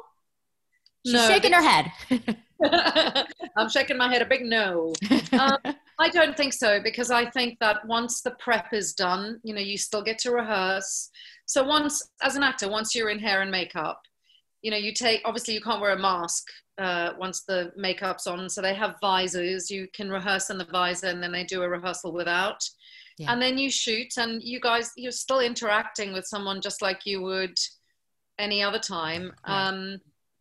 she's 1.06 1.14
No, 1.16 1.28
shaking 1.28 1.54
her 1.54 1.64
head 1.64 1.92
I'm 3.58 3.70
shaking 3.70 3.98
my 3.98 4.10
head 4.12 4.22
a 4.22 4.26
big 4.26 4.44
no. 4.46 4.94
Um, 5.34 5.58
I 6.00 6.10
don't 6.10 6.38
think 6.38 6.54
so 6.54 6.80
because 6.82 7.12
I 7.12 7.30
think 7.30 7.60
that 7.60 7.86
once 7.86 8.22
the 8.22 8.32
prep 8.32 8.74
is 8.74 8.94
done, 8.94 9.40
you 9.44 9.54
know, 9.54 9.60
you 9.60 9.78
still 9.78 10.02
get 10.02 10.18
to 10.20 10.32
rehearse. 10.32 11.10
So 11.46 11.64
once, 11.64 12.10
as 12.22 12.38
an 12.38 12.44
actor, 12.44 12.70
once 12.70 12.96
you're 12.96 13.10
in 13.10 13.20
hair 13.20 13.42
and 13.42 13.52
makeup, 13.52 14.02
you 14.62 14.72
know, 14.72 14.78
you 14.78 14.94
take 14.94 15.22
obviously 15.26 15.54
you 15.54 15.62
can't 15.62 15.82
wear 15.82 15.92
a 15.92 16.00
mask 16.00 16.46
uh, 16.78 17.12
once 17.18 17.44
the 17.44 17.72
makeup's 17.76 18.28
on. 18.28 18.50
So 18.50 18.62
they 18.62 18.74
have 18.74 18.96
visors. 19.02 19.70
You 19.70 19.88
can 19.94 20.10
rehearse 20.10 20.50
in 20.50 20.58
the 20.58 20.66
visor, 20.66 21.08
and 21.08 21.22
then 21.22 21.34
they 21.34 21.44
do 21.44 21.62
a 21.64 21.70
rehearsal 21.70 22.14
without. 22.14 22.64
Yeah. 23.18 23.34
And 23.34 23.42
then 23.42 23.58
you 23.58 23.70
shoot, 23.70 24.18
and 24.18 24.42
you 24.42 24.62
guys, 24.62 24.92
you're 24.96 25.12
still 25.12 25.42
interacting 25.42 26.14
with 26.14 26.26
someone 26.26 26.62
just 26.62 26.82
like 26.82 27.06
you 27.06 27.22
would 27.22 27.58
any 28.38 28.64
other 28.64 28.80
time. 28.80 29.34
Right. 29.46 29.68
Um, 29.68 29.98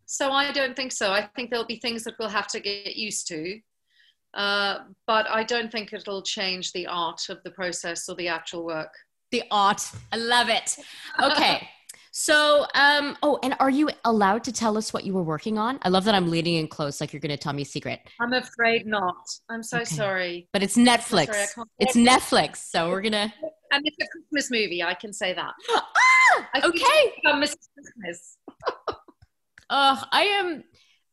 so 0.07 0.31
I 0.31 0.53
don't 0.53 0.77
think 0.77 0.93
so. 0.93 1.13
I 1.13 1.29
think 1.35 1.51
there'll 1.51 1.67
be 1.67 1.81
things 1.81 2.05
that 2.05 2.15
we'll 2.19 2.29
have 2.29 2.47
to 2.49 2.61
get 2.61 2.97
used 2.97 3.27
to. 3.29 3.61
Uh, 4.35 4.81
but 5.07 5.27
I 5.31 5.43
don't 5.43 5.71
think 5.73 5.93
it'll 5.93 6.23
change 6.23 6.73
the 6.73 6.87
art 6.87 7.23
of 7.31 7.39
the 7.45 7.51
process 7.51 8.09
or 8.09 8.15
the 8.17 8.29
actual 8.29 8.65
work. 8.65 8.93
the 9.31 9.43
art 9.51 9.83
i 10.13 10.17
love 10.17 10.49
it 10.49 10.77
okay 11.23 11.69
so 12.13 12.65
um 12.75 13.17
oh 13.23 13.39
and 13.43 13.55
are 13.61 13.69
you 13.71 13.89
allowed 14.05 14.43
to 14.45 14.53
tell 14.53 14.77
us 14.79 14.93
what 14.95 15.05
you 15.05 15.13
were 15.13 15.23
working 15.35 15.57
on 15.59 15.79
i 15.83 15.89
love 15.91 16.05
that 16.05 16.15
i'm 16.15 16.29
leaning 16.31 16.55
in 16.57 16.67
close 16.67 17.01
like 17.01 17.13
you're 17.13 17.21
going 17.21 17.37
to 17.39 17.43
tell 17.47 17.53
me 17.53 17.63
a 17.63 17.65
secret 17.77 18.01
I'm 18.21 18.33
afraid 18.33 18.87
not. 18.87 19.17
I'm 19.51 19.63
so 19.63 19.79
Okay. 19.79 19.95
sorry. 20.03 20.49
but 20.55 20.63
it's 20.63 20.75
So 20.75 20.81
netflix 20.81 21.27
can't- 21.55 21.69
it's 21.79 21.97
netflix 21.97 22.57
so 22.73 22.89
we're 22.91 23.03
gonna 23.03 23.33
And 23.73 23.83
it's 23.87 23.97
a 24.01 24.07
Christmas 24.15 24.51
movie, 24.51 24.83
I 24.83 24.95
can 24.95 25.13
say 25.13 25.35
that. 25.35 25.53
ah, 25.77 26.69
okay 26.69 27.03
called 27.25 27.43
Mrs. 27.45 27.65
Christmas. 27.75 28.39
oh 29.71 30.03
i 30.13 30.23
am 30.41 30.65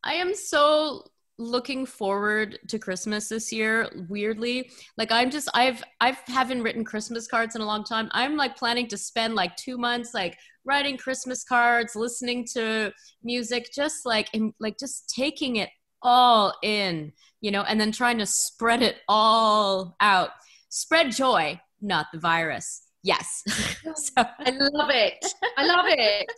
i 0.04 0.14
am 0.24 0.34
so 0.34 1.04
looking 1.38 1.86
forward 1.86 2.58
to 2.68 2.80
christmas 2.80 3.28
this 3.28 3.52
year 3.52 3.90
weirdly. 4.08 4.72
Like 4.98 5.12
i'm 5.12 5.30
just 5.30 5.50
i've 5.54 5.84
i've 6.02 6.18
haven't 6.28 6.62
written 6.62 6.84
christmas 6.84 7.28
cards 7.28 7.56
in 7.56 7.62
a 7.62 7.66
long 7.66 7.84
time. 7.84 8.10
I'm 8.12 8.38
like 8.38 8.56
planning 8.56 8.88
to 8.88 8.98
spend 8.98 9.36
like 9.36 9.56
two 9.56 9.78
months 9.78 10.14
like 10.14 10.38
writing 10.64 10.98
christmas 10.98 11.44
cards 11.44 11.96
listening 11.96 12.46
to 12.54 12.92
music 13.24 13.70
just 13.74 14.06
like 14.06 14.30
in, 14.34 14.54
like 14.60 14.78
just 14.80 15.14
taking 15.14 15.58
it 15.58 15.70
all 16.02 16.54
in 16.64 17.12
you 17.42 17.52
know 17.52 17.64
and 17.64 17.80
then 17.80 17.92
trying 17.92 18.18
to 18.20 18.26
spread 18.26 18.82
it 18.82 18.98
all 19.08 19.96
out. 20.00 20.30
Spread 20.70 21.12
joy 21.12 21.60
not 21.82 22.08
the 22.14 22.20
virus 22.20 22.85
yes 23.06 23.44
so 23.96 24.14
I 24.18 24.50
love 24.50 24.90
it. 24.90 25.26
I 25.58 25.66
love 25.66 25.86
it. 25.88 26.32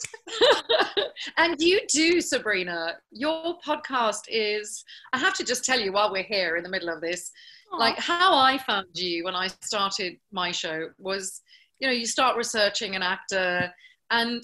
and 1.37 1.55
you 1.59 1.79
do, 1.91 2.19
Sabrina. 2.19 2.97
Your 3.11 3.55
podcast 3.65 4.23
is, 4.27 4.83
I 5.13 5.17
have 5.17 5.33
to 5.35 5.45
just 5.45 5.63
tell 5.63 5.79
you 5.79 5.93
while 5.93 6.11
we're 6.11 6.23
here 6.23 6.57
in 6.57 6.63
the 6.63 6.69
middle 6.69 6.89
of 6.89 6.99
this, 6.99 7.31
like 7.71 7.97
how 7.97 8.37
I 8.37 8.57
found 8.57 8.87
you 8.93 9.23
when 9.23 9.35
I 9.35 9.47
started 9.61 10.17
my 10.31 10.51
show 10.51 10.89
was, 10.99 11.41
you 11.79 11.87
know, 11.87 11.93
you 11.93 12.05
start 12.05 12.35
researching 12.35 12.95
an 12.95 13.01
actor, 13.01 13.71
and 14.11 14.43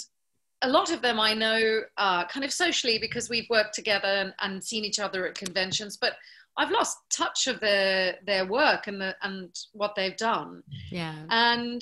a 0.62 0.70
lot 0.70 0.92
of 0.92 1.02
them 1.02 1.20
I 1.20 1.34
know 1.34 1.82
uh, 1.98 2.26
kind 2.28 2.46
of 2.46 2.54
socially 2.54 3.00
because 3.00 3.30
we've 3.30 3.50
worked 3.50 3.76
together 3.76 4.08
and, 4.08 4.34
and 4.40 4.64
seen 4.64 4.86
each 4.86 5.00
other 5.00 5.28
at 5.28 5.36
conventions, 5.36 5.98
but 6.00 6.14
I've 6.58 6.72
lost 6.72 6.98
touch 7.12 7.48
of 7.48 7.60
their 7.60 8.16
their 8.26 8.46
work 8.46 8.88
and 8.88 9.02
the 9.02 9.16
and 9.24 9.50
what 9.74 9.96
they've 9.96 10.16
done. 10.16 10.64
yeah 10.92 11.16
And 11.30 11.82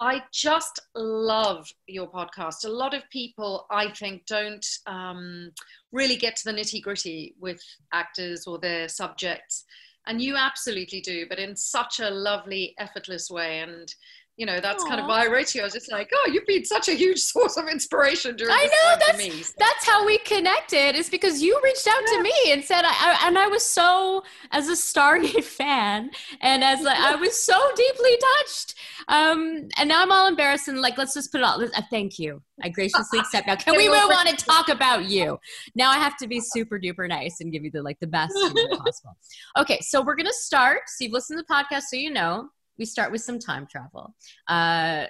I 0.00 0.22
just 0.32 0.80
love 0.94 1.70
your 1.86 2.10
podcast. 2.10 2.64
A 2.64 2.70
lot 2.70 2.94
of 2.94 3.02
people, 3.10 3.66
I 3.70 3.90
think, 3.90 4.24
don't 4.26 4.66
um, 4.86 5.52
really 5.92 6.16
get 6.16 6.36
to 6.36 6.44
the 6.44 6.52
nitty 6.58 6.82
gritty 6.82 7.34
with 7.38 7.62
actors 7.92 8.46
or 8.46 8.58
their 8.58 8.88
subjects. 8.88 9.64
And 10.06 10.22
you 10.22 10.36
absolutely 10.36 11.02
do, 11.02 11.26
but 11.28 11.38
in 11.38 11.54
such 11.54 12.00
a 12.00 12.08
lovely, 12.08 12.74
effortless 12.78 13.30
way. 13.30 13.60
And, 13.60 13.94
you 14.40 14.46
know, 14.46 14.58
that's 14.58 14.82
kind 14.84 14.98
of 14.98 15.06
why 15.06 15.26
I 15.26 15.28
wrote 15.28 15.48
to 15.48 15.58
you. 15.58 15.62
I 15.62 15.66
was 15.66 15.74
just 15.74 15.92
like, 15.92 16.10
oh, 16.14 16.30
you've 16.32 16.46
been 16.46 16.64
such 16.64 16.88
a 16.88 16.94
huge 16.94 17.18
source 17.32 17.58
of 17.58 17.68
inspiration 17.68 18.36
during 18.36 18.54
I 18.54 18.62
this 18.62 18.70
know, 18.72 19.06
time 19.06 19.10
for 19.10 19.36
me. 19.36 19.42
So- 19.42 19.52
that's 19.58 19.86
how 19.86 20.06
we 20.06 20.16
connected 20.16 20.96
is 20.96 21.10
because 21.10 21.42
you 21.42 21.60
reached 21.62 21.86
out 21.86 22.00
to 22.06 22.22
me 22.22 22.32
and 22.48 22.64
said 22.64 22.86
I, 22.86 22.88
I 22.88 23.28
and 23.28 23.38
I 23.38 23.48
was 23.48 23.62
so 23.62 24.24
as 24.50 24.68
a 24.68 24.72
Stargate 24.72 25.44
fan 25.60 26.10
and 26.40 26.64
as 26.64 26.80
like 26.80 26.98
I 26.98 27.16
was 27.16 27.38
so 27.38 27.52
deeply 27.76 28.16
touched 28.38 28.74
um 29.08 29.68
and 29.76 29.90
now 29.90 30.00
I'm 30.02 30.10
all 30.10 30.26
embarrassed 30.26 30.68
and 30.68 30.80
like 30.80 30.96
let's 30.96 31.12
just 31.12 31.30
put 31.30 31.42
it 31.42 31.44
all 31.44 31.62
uh, 31.62 31.82
thank 31.90 32.18
you. 32.18 32.40
I 32.62 32.70
graciously 32.70 33.18
accept 33.18 33.46
now. 33.46 33.56
Can 33.56 33.76
we 33.76 33.88
move 33.90 34.10
on 34.10 34.26
and 34.26 34.38
talk 34.38 34.70
about 34.70 35.04
you? 35.04 35.38
Now 35.74 35.90
I 35.90 35.96
have 35.98 36.16
to 36.16 36.26
be 36.26 36.40
super 36.40 36.78
duper 36.78 37.06
nice 37.06 37.42
and 37.42 37.52
give 37.52 37.62
you 37.62 37.70
the 37.70 37.82
like 37.82 38.00
the 38.00 38.06
best 38.06 38.32
possible. 38.34 39.16
Okay 39.58 39.80
so 39.82 40.00
we're 40.00 40.16
gonna 40.16 40.32
start 40.32 40.80
so 40.86 41.04
you've 41.04 41.12
listened 41.12 41.38
to 41.38 41.44
the 41.46 41.54
podcast 41.54 41.82
so 41.90 41.96
you 41.96 42.10
know 42.10 42.48
we 42.80 42.86
start 42.86 43.12
with 43.12 43.20
some 43.20 43.38
time 43.38 43.66
travel. 43.70 44.04
Uh 44.48 45.04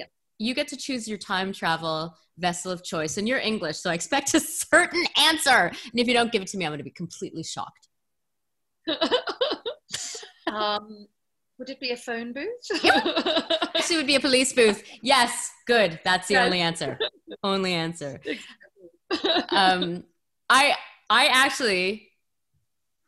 Yeah. 0.00 0.04
you 0.38 0.52
get 0.54 0.68
to 0.68 0.76
choose 0.76 1.08
your 1.08 1.18
time 1.18 1.52
travel 1.52 2.14
vessel 2.46 2.70
of 2.76 2.80
choice 2.92 3.16
and 3.18 3.24
you're 3.28 3.38
english 3.52 3.76
so 3.82 3.88
i 3.90 3.94
expect 4.00 4.34
a 4.34 4.40
certain 4.70 5.04
answer. 5.28 5.60
And 5.90 5.98
if 6.02 6.06
you 6.08 6.14
don't 6.18 6.30
give 6.34 6.42
it 6.42 6.48
to 6.52 6.56
me 6.58 6.64
i'm 6.66 6.70
going 6.70 6.84
to 6.86 6.90
be 6.92 6.98
completely 7.04 7.42
shocked. 7.54 7.88
Um, 10.46 11.06
would 11.58 11.70
it 11.70 11.80
be 11.80 11.90
a 11.90 11.96
phone 11.96 12.32
booth? 12.32 12.66
actually 12.84 13.96
it 13.96 14.00
would 14.00 14.06
be 14.06 14.14
a 14.16 14.20
police 14.20 14.52
booth. 14.52 14.80
Yes 15.02 15.50
good. 15.66 15.98
That's 16.04 16.28
the 16.28 16.34
Yes. 16.34 16.44
only 16.44 16.60
answer. 16.60 16.98
Only 17.42 17.72
answer. 17.72 18.20
Um 19.50 20.04
i 20.50 20.76
i 21.08 21.26
actually 21.44 22.10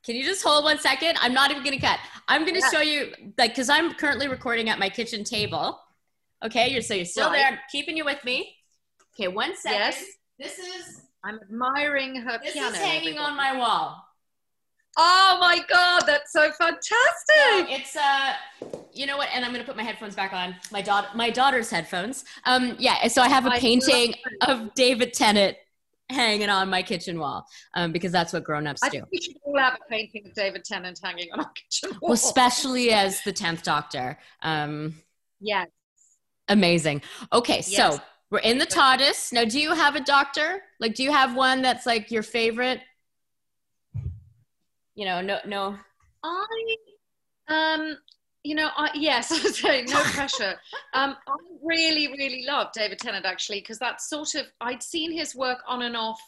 can 0.07 0.15
you 0.17 0.25
just 0.25 0.43
hold 0.43 0.65
one 0.65 0.79
second 0.79 1.19
i'm 1.21 1.35
not 1.35 1.51
even 1.51 1.63
gonna 1.65 1.81
cut 1.81 1.99
i'm 2.29 2.45
gonna 2.47 2.61
Yeah. 2.61 2.71
show 2.71 2.81
you 2.81 3.13
like 3.39 3.51
because 3.51 3.69
i'm 3.69 3.93
currently 3.95 4.29
recording 4.29 4.69
at 4.69 4.79
my 4.79 4.89
kitchen 4.89 5.25
table 5.25 5.81
okay 6.45 6.71
you're 6.71 6.81
so 6.83 6.95
you're 6.95 7.05
still 7.05 7.29
Right. 7.29 7.39
there 7.39 7.47
i'm 7.49 7.59
keeping 7.71 7.97
you 7.97 8.05
with 8.05 8.23
me 8.25 8.55
okay 9.15 9.29
one 9.29 9.57
second 9.57 9.79
Yes. 9.81 10.05
this 10.39 10.59
is 10.59 11.03
I'm 11.25 11.41
admiring 11.51 12.15
her 12.17 12.39
this 12.43 12.53
piano. 12.53 12.71
is 12.71 12.77
hanging 12.77 13.19
everybody. 13.19 13.31
on 13.33 13.37
my 13.37 13.57
wall 13.59 14.03
Oh 14.99 15.37
my 15.41 15.61
god, 15.69 16.05
that's 16.07 16.33
so 16.33 16.51
fantastic! 16.53 17.69
It's 17.79 17.95
uh 17.97 18.33
you 18.95 19.05
know 19.05 19.19
what 19.19 19.29
and 19.35 19.45
i'm 19.45 19.53
gonna 19.53 19.63
put 19.65 19.77
my 19.77 19.83
headphones 19.83 20.15
back 20.15 20.33
on 20.33 20.55
my 20.73 20.81
daughter 20.81 21.09
my 21.15 21.29
daughter's 21.29 21.69
headphones 21.69 22.25
um 22.47 22.75
yeah 22.79 23.07
so 23.09 23.21
i 23.21 23.29
have 23.29 23.45
a 23.45 23.51
I 23.51 23.59
painting 23.59 24.15
of 24.49 24.73
david 24.75 25.13
tennant 25.13 25.55
hanging 26.11 26.49
on 26.49 26.71
my 26.71 26.83
kitchen 26.83 27.19
wall 27.19 27.45
um 27.75 27.91
because 27.91 28.13
that's 28.13 28.33
what 28.33 28.45
grown-ups 28.45 28.83
I 28.83 28.89
do 28.89 28.99
think 28.99 29.09
we 29.13 29.21
should 29.21 29.37
all 29.43 29.59
have 29.59 29.75
a 29.75 29.91
painting 29.91 30.27
of 30.27 30.35
David 30.35 30.65
Tennant 30.65 31.01
hanging 31.03 31.29
on 31.33 31.41
our 31.41 31.51
kitchen 31.51 31.91
wall. 32.01 32.11
well 32.11 32.13
especially 32.13 32.93
as 32.93 33.23
the 33.23 33.33
10th 33.33 33.63
doctor 33.63 34.17
um 34.43 34.95
yes. 35.41 35.69
amazing 36.49 37.03
okay 37.33 37.61
so 37.61 38.01
we're 38.31 38.39
in 38.41 38.59
the 38.59 38.67
TARDIS. 38.67 39.33
Now, 39.33 39.45
do 39.45 39.61
you 39.61 39.73
have 39.73 39.95
a 39.95 40.01
doctor? 40.01 40.63
Like, 40.81 40.95
do 40.95 41.05
you 41.05 41.13
have 41.13 41.37
one 41.37 41.63
that's 41.63 41.87
like 41.87 42.11
your 42.11 42.25
favorite? 42.25 42.81
You 44.95 45.05
know, 45.05 45.21
no, 45.21 45.39
no. 45.47 45.77
I, 46.25 46.77
um, 47.49 47.97
you 48.43 48.55
know, 48.55 48.69
I, 48.77 48.91
yes, 48.95 49.31
I 49.31 49.43
was 49.43 49.59
saying 49.59 49.87
no 49.89 50.03
pressure. 50.05 50.55
Um, 50.95 51.17
I 51.29 51.37
really, 51.67 52.09
really 52.09 52.45
love 52.47 52.69
David 52.73 52.99
Tennant 52.99 53.27
actually 53.27 53.61
because 53.61 53.79
that's 53.79 54.09
sort 54.09 54.35
of 54.35 54.47
I'd 54.61 54.83
seen 54.83 55.13
his 55.13 55.35
work 55.35 55.59
on 55.67 55.83
and 55.83 55.97
off 55.97 56.21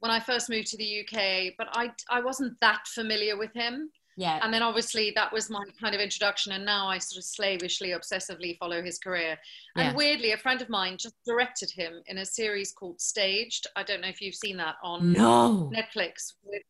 when 0.00 0.10
I 0.10 0.20
first 0.20 0.50
moved 0.50 0.66
to 0.68 0.76
the 0.76 1.00
UK, 1.00 1.54
but 1.56 1.68
I 1.72 1.90
I 2.10 2.20
wasn't 2.20 2.58
that 2.60 2.86
familiar 2.86 3.36
with 3.36 3.52
him. 3.54 3.90
Yeah. 4.18 4.40
And 4.42 4.52
then 4.52 4.62
obviously 4.62 5.12
that 5.14 5.30
was 5.32 5.50
my 5.50 5.62
kind 5.80 5.94
of 5.94 6.00
introduction, 6.00 6.52
and 6.52 6.64
now 6.64 6.88
I 6.88 6.96
sort 6.98 7.18
of 7.18 7.24
slavishly, 7.24 7.90
obsessively 7.90 8.56
follow 8.58 8.82
his 8.82 8.98
career. 8.98 9.38
And 9.76 9.88
Yeah. 9.88 9.94
weirdly, 9.94 10.32
a 10.32 10.38
friend 10.38 10.62
of 10.62 10.70
mine 10.70 10.96
just 10.98 11.14
directed 11.26 11.70
him 11.70 12.02
in 12.06 12.18
a 12.18 12.24
series 12.24 12.72
called 12.72 12.98
Staged. 13.00 13.66
I 13.76 13.82
don't 13.82 14.00
know 14.00 14.08
if 14.08 14.22
you've 14.22 14.34
seen 14.34 14.56
that 14.56 14.76
on 14.82 15.12
No. 15.12 15.70
Netflix. 15.74 16.32
With, 16.42 16.62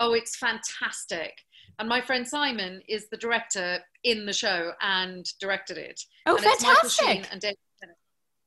oh, 0.00 0.14
it's 0.14 0.36
fantastic. 0.36 1.34
And 1.78 1.88
my 1.88 2.00
friend 2.00 2.26
Simon 2.26 2.82
is 2.88 3.08
the 3.10 3.16
director 3.16 3.78
in 4.04 4.26
the 4.26 4.32
show 4.32 4.72
and 4.80 5.26
directed 5.40 5.78
it. 5.78 6.00
Oh, 6.26 6.36
and 6.36 6.44
It's 6.44 6.64
fantastic. 6.64 7.28
and 7.32 7.40
David 7.40 7.56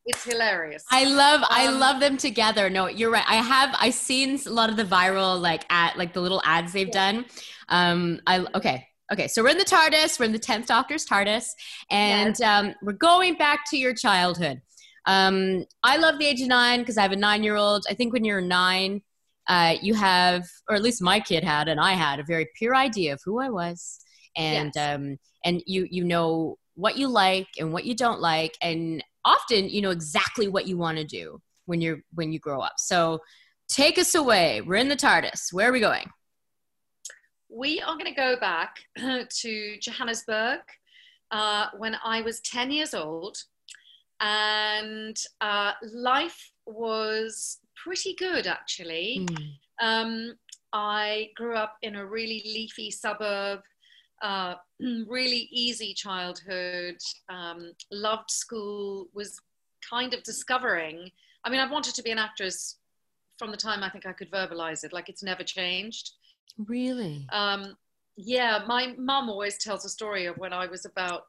It's 0.10 0.24
hilarious. 0.24 0.86
I 0.90 1.04
love 1.04 1.42
I 1.50 1.68
Um, 1.68 1.80
love 1.80 2.00
them 2.00 2.16
together. 2.16 2.70
No, 2.70 2.88
you're 2.88 3.12
right. 3.12 3.26
I 3.28 3.36
have 3.36 3.76
I 3.78 3.90
seen 3.90 4.40
a 4.46 4.50
lot 4.50 4.70
of 4.70 4.78
the 4.78 4.86
viral 4.86 5.38
like 5.42 5.66
at 5.70 5.98
like 5.98 6.14
the 6.14 6.22
little 6.22 6.42
ads 6.46 6.72
they've 6.72 6.88
Yeah. 6.88 7.12
done. 7.12 7.26
Um 7.68 8.22
I 8.26 8.46
okay. 8.56 8.88
Okay, 9.12 9.28
so 9.30 9.42
we're 9.42 9.50
in 9.50 9.58
the 9.58 9.64
TARDIS. 9.66 10.20
We're 10.20 10.26
in 10.26 10.34
the 10.34 10.40
tenth 10.40 10.68
Doctor's 10.68 11.06
TARDIS, 11.06 11.46
and 11.90 12.36
yes. 12.38 12.42
um, 12.42 12.76
we're 12.82 12.92
going 12.92 13.36
back 13.36 13.60
to 13.70 13.78
your 13.78 13.94
childhood. 13.94 14.62
Um, 15.06 15.64
I 15.82 15.96
love 15.96 16.20
the 16.20 16.26
age 16.26 16.42
of 16.42 16.50
nine 16.50 16.80
because 16.82 16.98
I 16.98 17.04
have 17.04 17.14
a 17.14 17.16
nine-year-old. 17.16 17.86
I 17.90 17.94
think 17.94 18.12
when 18.12 18.26
you're 18.26 18.42
nine, 18.42 19.02
uh, 19.48 19.76
you 19.82 19.94
have, 19.94 20.46
or 20.70 20.76
at 20.76 20.82
least 20.82 21.02
my 21.02 21.20
kid 21.20 21.44
had, 21.44 21.68
and 21.68 21.80
I 21.80 21.94
had 21.94 22.20
a 22.20 22.24
very 22.24 22.48
pure 22.58 22.76
idea 22.76 23.14
of 23.14 23.22
who 23.24 23.40
I 23.40 23.50
was, 23.50 24.00
and 24.36 24.72
yes. 24.76 24.96
um, 24.96 25.18
and 25.46 25.64
you 25.66 25.88
you 25.90 26.04
know 26.04 26.58
what 26.76 26.98
you 26.98 27.08
like 27.08 27.48
and 27.58 27.72
what 27.72 27.86
you 27.86 27.96
don't 27.96 28.20
like, 28.20 28.58
and 28.62 29.04
often 29.26 29.70
you 29.70 29.82
know 29.82 29.92
exactly 29.92 30.48
what 30.48 30.68
you 30.68 30.78
want 30.78 30.98
to 30.98 31.06
do 31.06 31.40
when 31.66 31.80
you're 31.80 32.02
when 32.14 32.32
you 32.32 32.40
grow 32.40 32.60
up. 32.62 32.74
So 32.78 33.20
take 33.70 33.98
us 33.98 34.16
away. 34.16 34.62
We're 34.62 34.76
in 34.76 34.90
the 34.90 34.96
TARDIS. 34.96 35.54
Where 35.54 35.70
are 35.70 35.74
we 35.74 35.80
going? 35.80 36.10
We 37.50 37.80
are 37.80 37.94
going 37.94 38.06
to 38.06 38.12
go 38.12 38.36
back 38.38 38.76
to 38.98 39.78
Johannesburg 39.80 40.60
uh, 41.32 41.68
when 41.78 41.96
I 42.04 42.22
was 42.22 42.42
10 42.42 42.72
years 42.72 42.94
old, 42.94 43.38
and 44.20 45.16
uh, 45.40 45.72
life 45.94 46.52
was 46.68 47.60
pretty 47.84 48.14
good 48.16 48.48
actually. 48.48 49.26
Mm. 49.30 49.52
Um, 49.80 50.36
I 50.74 51.30
grew 51.36 51.56
up 51.56 51.78
in 51.82 51.96
a 51.96 52.06
really 52.06 52.42
leafy 52.46 52.92
suburb, 52.92 53.62
uh, 54.22 54.56
really 55.08 55.48
easy 55.52 55.94
childhood, 55.94 56.98
um, 57.30 57.74
loved 57.92 58.32
school, 58.32 59.08
was 59.14 59.40
kind 59.88 60.14
of 60.14 60.24
discovering. 60.24 61.12
I 61.44 61.50
mean, 61.50 61.60
I've 61.60 61.72
wanted 61.72 61.96
to 61.96 62.04
be 62.04 62.12
an 62.12 62.18
actress 62.18 62.78
from 63.38 63.52
the 63.52 63.58
time 63.58 63.84
I 63.84 63.90
think 63.90 64.06
I 64.06 64.14
could 64.14 64.32
verbalize 64.32 64.84
it, 64.84 64.94
like 64.94 65.10
it's 65.10 65.24
never 65.24 65.44
changed. 65.44 66.14
Really? 66.58 67.26
Um, 67.32 67.78
yeah, 68.16 68.64
my 68.68 68.96
mum 68.98 69.30
always 69.30 69.58
tells 69.58 69.86
a 69.86 69.90
story 69.90 70.26
of 70.26 70.38
when 70.38 70.54
I 70.54 70.66
was 70.66 70.86
about, 70.86 71.28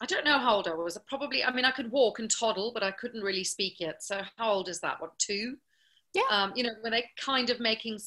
I 0.00 0.06
don't 0.06 0.24
know 0.24 0.38
how 0.38 0.56
old 0.56 0.68
I 0.68 0.74
was. 0.74 0.98
Probably, 1.06 1.42
I 1.44 1.52
mean, 1.52 1.64
I 1.64 1.70
could 1.70 1.90
walk 1.90 2.18
and 2.18 2.30
toddle, 2.30 2.70
but 2.72 2.82
I 2.82 2.90
couldn't 2.90 3.22
really 3.22 3.44
speak 3.44 3.80
yet. 3.80 4.02
So 4.02 4.20
how 4.36 4.52
old 4.52 4.68
is 4.68 4.80
that? 4.80 5.00
What, 5.00 5.18
two? 5.18 5.56
Yeah. 6.12 6.22
Um, 6.30 6.52
you 6.54 6.62
know, 6.62 6.74
when 6.82 6.92
they're 6.92 7.02
kind 7.18 7.50
of 7.50 7.60
making 7.60 7.98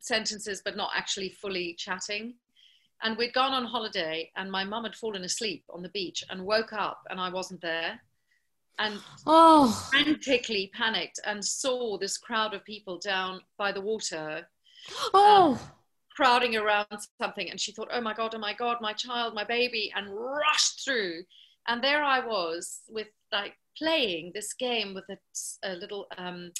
sentences, 0.00 0.62
but 0.64 0.76
not 0.76 0.90
actually 0.96 1.30
fully 1.30 1.74
chatting. 1.78 2.34
And 3.02 3.16
we'd 3.16 3.32
gone 3.32 3.52
on 3.52 3.64
holiday, 3.64 4.30
and 4.36 4.50
my 4.50 4.64
mum 4.64 4.82
had 4.82 4.96
fallen 4.96 5.22
asleep 5.22 5.64
on 5.70 5.82
the 5.82 5.88
beach 5.90 6.24
and 6.30 6.44
woke 6.44 6.72
up, 6.72 7.02
and 7.10 7.20
I 7.20 7.30
wasn't 7.30 7.60
there 7.60 8.00
and 8.78 9.00
oh. 9.26 9.88
frantically 9.90 10.70
panicked 10.74 11.20
and 11.24 11.44
saw 11.44 11.98
this 11.98 12.16
crowd 12.16 12.54
of 12.54 12.64
people 12.64 12.98
down 12.98 13.40
by 13.56 13.72
the 13.72 13.80
water 13.80 14.46
oh. 15.14 15.58
Um, 15.60 15.60
crowding 16.18 16.56
around 16.56 16.86
something. 17.22 17.48
And 17.48 17.60
she 17.60 17.70
thought, 17.70 17.90
oh 17.92 18.00
my 18.00 18.12
God, 18.12 18.34
oh 18.34 18.40
my 18.40 18.52
God, 18.52 18.78
my 18.80 18.92
child, 18.92 19.34
my 19.34 19.44
baby, 19.44 19.92
and 19.94 20.08
rushed 20.10 20.84
through. 20.84 21.22
And 21.68 21.82
there 21.82 22.02
I 22.02 22.18
was 22.18 22.80
with 22.88 23.06
like 23.30 23.54
playing 23.76 24.32
this 24.34 24.52
game 24.52 24.94
with 24.94 25.04
a, 25.10 25.18
a 25.62 25.74
little 25.76 26.06
um, 26.16 26.50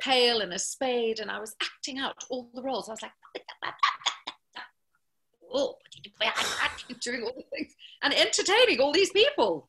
pail 0.00 0.40
and 0.40 0.52
a 0.52 0.58
spade. 0.58 1.18
And 1.18 1.32
I 1.32 1.40
was 1.40 1.56
acting 1.60 1.98
out 1.98 2.14
all 2.30 2.48
the 2.54 2.62
roles. 2.62 2.88
I 2.88 2.92
was 2.92 3.02
like, 3.02 3.10
oh, 5.52 5.74
doing 7.00 7.22
all 7.22 7.34
the 7.36 7.42
things 7.56 7.74
and 8.02 8.14
entertaining 8.14 8.80
all 8.80 8.92
these 8.92 9.10
people 9.10 9.66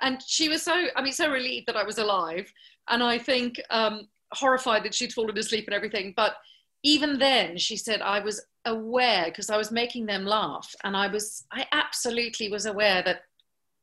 and 0.00 0.20
she 0.26 0.48
was 0.48 0.62
so 0.62 0.86
i 0.96 1.02
mean 1.02 1.12
so 1.12 1.30
relieved 1.30 1.66
that 1.66 1.76
i 1.76 1.84
was 1.84 1.98
alive 1.98 2.52
and 2.88 3.02
i 3.02 3.16
think 3.16 3.60
um, 3.70 4.08
horrified 4.32 4.84
that 4.84 4.94
she'd 4.94 5.12
fallen 5.12 5.36
asleep 5.38 5.66
and 5.66 5.74
everything 5.74 6.12
but 6.16 6.36
even 6.82 7.18
then 7.18 7.56
she 7.56 7.76
said 7.76 8.00
i 8.02 8.18
was 8.18 8.44
aware 8.66 9.24
because 9.26 9.50
i 9.50 9.56
was 9.56 9.70
making 9.70 10.06
them 10.06 10.24
laugh 10.24 10.74
and 10.84 10.96
i 10.96 11.06
was 11.06 11.44
i 11.52 11.66
absolutely 11.72 12.48
was 12.48 12.66
aware 12.66 13.02
that 13.02 13.22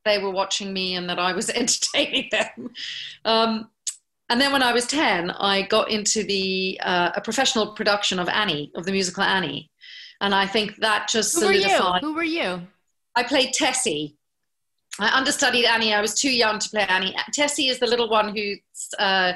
they 0.05 0.17
were 0.17 0.31
watching 0.31 0.73
me 0.73 0.95
and 0.95 1.09
that 1.09 1.19
i 1.19 1.33
was 1.33 1.49
entertaining 1.61 2.27
them 2.31 2.69
um, 3.25 3.69
and 4.29 4.39
then 4.39 4.51
when 4.51 4.63
i 4.63 4.73
was 4.73 4.85
10 4.87 5.31
i 5.31 5.61
got 5.63 5.89
into 5.89 6.23
the 6.23 6.79
uh, 6.83 7.11
a 7.15 7.21
professional 7.21 7.73
production 7.73 8.19
of 8.19 8.29
annie 8.29 8.71
of 8.75 8.85
the 8.85 8.91
musical 8.91 9.23
annie 9.23 9.69
and 10.21 10.33
i 10.33 10.45
think 10.45 10.75
that 10.77 11.07
just 11.07 11.33
who 11.35 11.41
solidified 11.41 12.01
were 12.03 12.07
you? 12.07 12.07
who 12.07 12.15
were 12.15 12.23
you 12.23 12.67
i 13.15 13.23
played 13.23 13.53
tessie 13.53 14.15
I 14.99 15.17
understudied 15.17 15.65
Annie. 15.65 15.93
I 15.93 16.01
was 16.01 16.13
too 16.13 16.29
young 16.29 16.59
to 16.59 16.69
play 16.69 16.83
Annie. 16.83 17.15
Tessie 17.33 17.69
is 17.69 17.79
the 17.79 17.87
little 17.87 18.09
one 18.09 18.35
who 18.35 18.55
uh, 18.99 19.33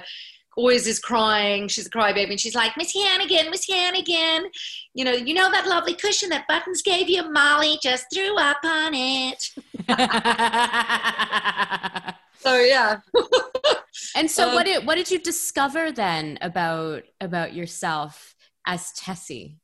always 0.55 0.87
is 0.87 0.99
crying. 0.99 1.67
She's 1.67 1.87
a 1.87 1.89
crybaby, 1.89 2.31
and 2.31 2.39
she's 2.39 2.55
like, 2.55 2.77
Miss 2.77 2.93
Hannigan, 2.93 3.49
Miss 3.49 3.67
Hannigan, 3.69 4.49
you 4.93 5.05
know, 5.05 5.11
you 5.11 5.33
know 5.33 5.51
that 5.51 5.67
lovely 5.67 5.95
cushion 5.95 6.29
that 6.29 6.47
Buttons 6.47 6.81
gave 6.81 7.09
you. 7.09 7.29
Molly 7.31 7.77
just 7.81 8.05
threw 8.13 8.37
up 8.37 8.57
on 8.63 8.93
it. 8.93 9.43
so 12.39 12.57
yeah. 12.57 12.99
and 14.15 14.29
so, 14.29 14.49
um, 14.49 14.55
what 14.55 14.65
did 14.65 14.85
what 14.85 14.95
did 14.95 15.11
you 15.11 15.19
discover 15.19 15.91
then 15.91 16.37
about 16.41 17.03
about 17.19 17.53
yourself 17.53 18.35
as 18.65 18.91
Tessie? 18.93 19.57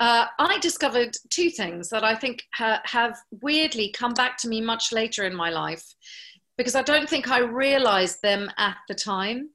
uh, 0.00 0.26
I 0.38 0.58
discovered 0.58 1.16
two 1.30 1.50
things 1.50 1.88
that 1.88 2.04
I 2.04 2.14
think 2.14 2.42
ha- 2.54 2.82
have 2.84 3.16
weirdly 3.40 3.92
come 3.92 4.12
back 4.12 4.36
to 4.38 4.48
me 4.48 4.60
much 4.60 4.92
later 4.92 5.24
in 5.24 5.34
my 5.34 5.50
life 5.50 5.84
because 6.58 6.74
I 6.74 6.82
don't 6.82 7.08
think 7.08 7.30
I 7.30 7.40
realized 7.40 8.20
them 8.22 8.50
at 8.58 8.76
the 8.88 8.94
time. 8.94 9.50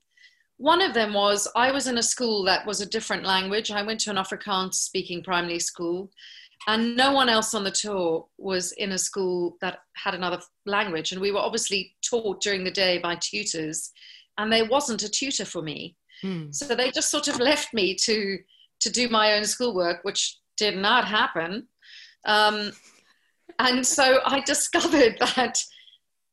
One 0.62 0.80
of 0.84 0.94
them 0.94 1.14
was 1.14 1.48
I 1.56 1.72
was 1.72 1.88
in 1.88 1.98
a 1.98 2.04
school 2.04 2.44
that 2.44 2.68
was 2.68 2.82
a 2.82 2.86
different 2.86 3.26
language. 3.26 3.72
I 3.72 3.82
went 3.82 4.00
to 4.02 4.12
an 4.12 4.18
Afrikaans 4.18 4.76
speaking 4.76 5.24
primary 5.24 5.58
school, 5.58 6.12
and 6.68 6.96
no 6.96 7.14
one 7.14 7.30
else 7.30 7.56
on 7.56 7.64
the 7.64 7.72
tour 7.72 8.28
was 8.38 8.72
in 8.74 8.92
a 8.92 8.98
school 9.00 9.58
that 9.62 9.80
had 9.96 10.14
another 10.14 10.40
language. 10.68 11.14
And 11.14 11.20
we 11.20 11.32
were 11.32 11.40
obviously 11.40 11.96
taught 12.08 12.42
during 12.42 12.64
the 12.64 12.70
day 12.70 13.00
by 13.00 13.16
tutors, 13.16 13.90
and 14.38 14.54
there 14.54 14.70
wasn't 14.70 15.02
a 15.02 15.10
tutor 15.10 15.46
for 15.46 15.64
me. 15.64 15.96
Mm. 16.24 16.54
So 16.54 16.76
they 16.76 16.92
just 16.92 17.10
sort 17.10 17.28
of 17.28 17.40
left 17.50 17.74
me 17.74 17.96
to 17.96 18.38
to 18.82 18.90
do 18.92 19.10
my 19.10 19.34
own 19.34 19.46
schoolwork, 19.46 20.04
which 20.04 20.38
did 20.58 20.78
not 20.78 21.06
happen. 21.06 21.68
Um, 22.26 22.72
and 23.58 23.84
so 23.84 24.20
I 24.26 24.42
discovered 24.46 25.18
that 25.20 25.58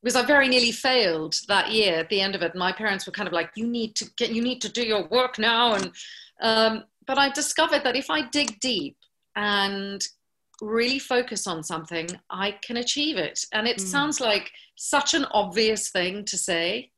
because 0.01 0.15
I 0.15 0.25
very 0.25 0.47
nearly 0.47 0.71
failed 0.71 1.35
that 1.47 1.71
year 1.71 1.95
at 1.99 2.09
the 2.09 2.21
end 2.21 2.35
of 2.35 2.41
it. 2.41 2.55
My 2.55 2.71
parents 2.71 3.05
were 3.05 3.11
kind 3.11 3.27
of 3.27 3.33
like, 3.33 3.51
"You 3.55 3.67
need 3.67 3.95
to 3.95 4.05
get, 4.17 4.31
you 4.31 4.41
need 4.41 4.61
to 4.61 4.69
do 4.69 4.83
your 4.83 5.07
work 5.07 5.39
now." 5.39 5.73
And 5.73 5.91
um, 6.41 6.83
but 7.05 7.17
I 7.17 7.29
discovered 7.29 7.83
that 7.83 7.95
if 7.95 8.09
I 8.09 8.27
dig 8.29 8.59
deep 8.59 8.97
and 9.35 10.05
really 10.61 10.99
focus 10.99 11.47
on 11.47 11.63
something, 11.63 12.07
I 12.29 12.51
can 12.51 12.77
achieve 12.77 13.17
it. 13.17 13.45
And 13.53 13.67
it 13.67 13.77
mm. 13.77 13.81
sounds 13.81 14.19
like 14.19 14.51
such 14.75 15.13
an 15.13 15.25
obvious 15.31 15.89
thing 15.89 16.25
to 16.25 16.37
say, 16.37 16.91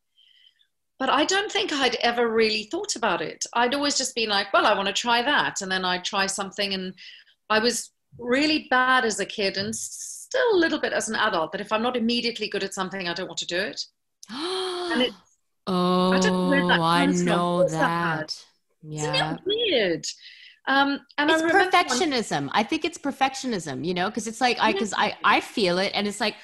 but 0.99 1.09
I 1.09 1.25
don't 1.25 1.51
think 1.51 1.71
I'd 1.73 1.95
ever 2.01 2.29
really 2.29 2.63
thought 2.65 2.95
about 2.95 3.21
it. 3.21 3.45
I'd 3.53 3.73
always 3.73 3.97
just 3.97 4.13
been 4.15 4.29
like, 4.29 4.53
well, 4.53 4.67
I 4.67 4.75
want 4.75 4.87
to 4.87 4.93
try 4.93 5.23
that. 5.23 5.61
And 5.61 5.71
then 5.71 5.83
I'd 5.83 6.05
try 6.05 6.27
something. 6.27 6.73
And 6.73 6.93
I 7.49 7.59
was 7.59 7.91
really 8.19 8.67
bad 8.69 9.03
as 9.05 9.19
a 9.19 9.25
kid 9.25 9.57
and 9.57 9.73
still 10.31 10.55
a 10.55 10.59
little 10.59 10.79
bit 10.79 10.93
as 10.93 11.09
an 11.09 11.15
adult 11.15 11.51
that 11.51 11.59
if 11.59 11.73
I'm 11.73 11.83
not 11.83 11.97
immediately 11.97 12.47
good 12.47 12.63
at 12.63 12.73
something, 12.73 13.07
I 13.07 13.13
don't 13.13 13.27
want 13.27 13.39
to 13.39 13.45
do 13.45 13.57
it. 13.57 13.85
and 14.29 15.01
it, 15.01 15.11
oh, 15.67 16.13
I, 16.13 16.19
know, 16.19 16.81
I 16.81 17.05
know 17.05 17.63
that. 17.63 17.69
that. 17.69 18.45
Yeah. 18.81 19.13
Isn't 19.13 19.35
it 19.35 19.41
weird? 19.45 20.05
Um, 20.69 21.01
and 21.17 21.29
it's 21.29 21.41
perfectionism. 21.41 22.43
One- 22.43 22.51
I 22.53 22.63
think 22.63 22.85
it's 22.85 22.97
perfectionism, 22.97 23.85
you 23.85 23.93
know, 23.93 24.09
because 24.09 24.25
it's 24.25 24.39
like 24.39 24.57
I, 24.61 24.71
because 24.71 24.93
I, 24.95 25.17
I 25.23 25.41
feel 25.41 25.79
it, 25.79 25.91
and 25.93 26.07
it's 26.07 26.21
like 26.21 26.35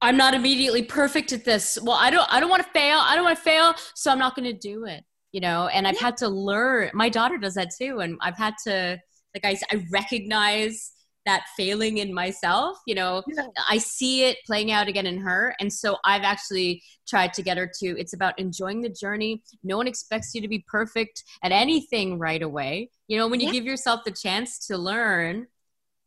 I'm 0.00 0.16
not 0.16 0.34
immediately 0.34 0.82
perfect 0.82 1.32
at 1.32 1.44
this. 1.44 1.78
Well, 1.82 1.96
I 1.96 2.10
don't 2.10 2.32
I 2.32 2.38
don't 2.38 2.50
want 2.50 2.62
to 2.62 2.70
fail. 2.70 2.98
I 3.02 3.16
don't 3.16 3.24
want 3.24 3.36
to 3.36 3.42
fail, 3.42 3.74
so 3.94 4.12
I'm 4.12 4.20
not 4.20 4.36
going 4.36 4.46
to 4.46 4.56
do 4.56 4.84
it. 4.84 5.04
You 5.32 5.40
know, 5.40 5.66
and 5.66 5.86
I've 5.88 5.94
yeah. 5.94 6.06
had 6.06 6.16
to 6.18 6.28
learn. 6.28 6.90
My 6.94 7.08
daughter 7.08 7.38
does 7.38 7.54
that 7.54 7.70
too, 7.76 8.00
and 8.00 8.18
I've 8.20 8.36
had 8.36 8.54
to 8.66 9.00
like 9.34 9.44
I 9.44 9.58
I 9.74 9.84
recognize 9.90 10.92
that 11.26 11.44
failing 11.56 11.98
in 11.98 12.14
myself 12.14 12.78
you 12.86 12.94
know 12.94 13.22
yeah. 13.28 13.46
i 13.68 13.76
see 13.76 14.24
it 14.24 14.38
playing 14.46 14.72
out 14.72 14.88
again 14.88 15.06
in 15.06 15.18
her 15.18 15.54
and 15.60 15.72
so 15.72 15.96
i've 16.04 16.22
actually 16.22 16.82
tried 17.06 17.32
to 17.34 17.42
get 17.42 17.58
her 17.58 17.70
to 17.78 17.98
it's 17.98 18.14
about 18.14 18.38
enjoying 18.38 18.80
the 18.80 18.88
journey 18.88 19.42
no 19.62 19.76
one 19.76 19.86
expects 19.86 20.34
you 20.34 20.40
to 20.40 20.48
be 20.48 20.64
perfect 20.68 21.22
at 21.42 21.52
anything 21.52 22.18
right 22.18 22.42
away 22.42 22.88
you 23.08 23.18
know 23.18 23.28
when 23.28 23.40
you 23.40 23.46
yeah. 23.46 23.52
give 23.52 23.64
yourself 23.64 24.00
the 24.04 24.10
chance 24.10 24.66
to 24.66 24.78
learn 24.78 25.46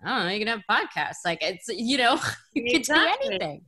I 0.04 0.10
don't 0.10 0.26
know, 0.28 0.32
you 0.32 0.46
can 0.46 0.48
have 0.48 0.62
podcasts. 0.70 1.26
Like 1.26 1.40
it's, 1.42 1.68
you 1.68 1.98
know, 1.98 2.20
you 2.54 2.64
can 2.72 2.82
do 2.82 2.94
anything. 3.22 3.62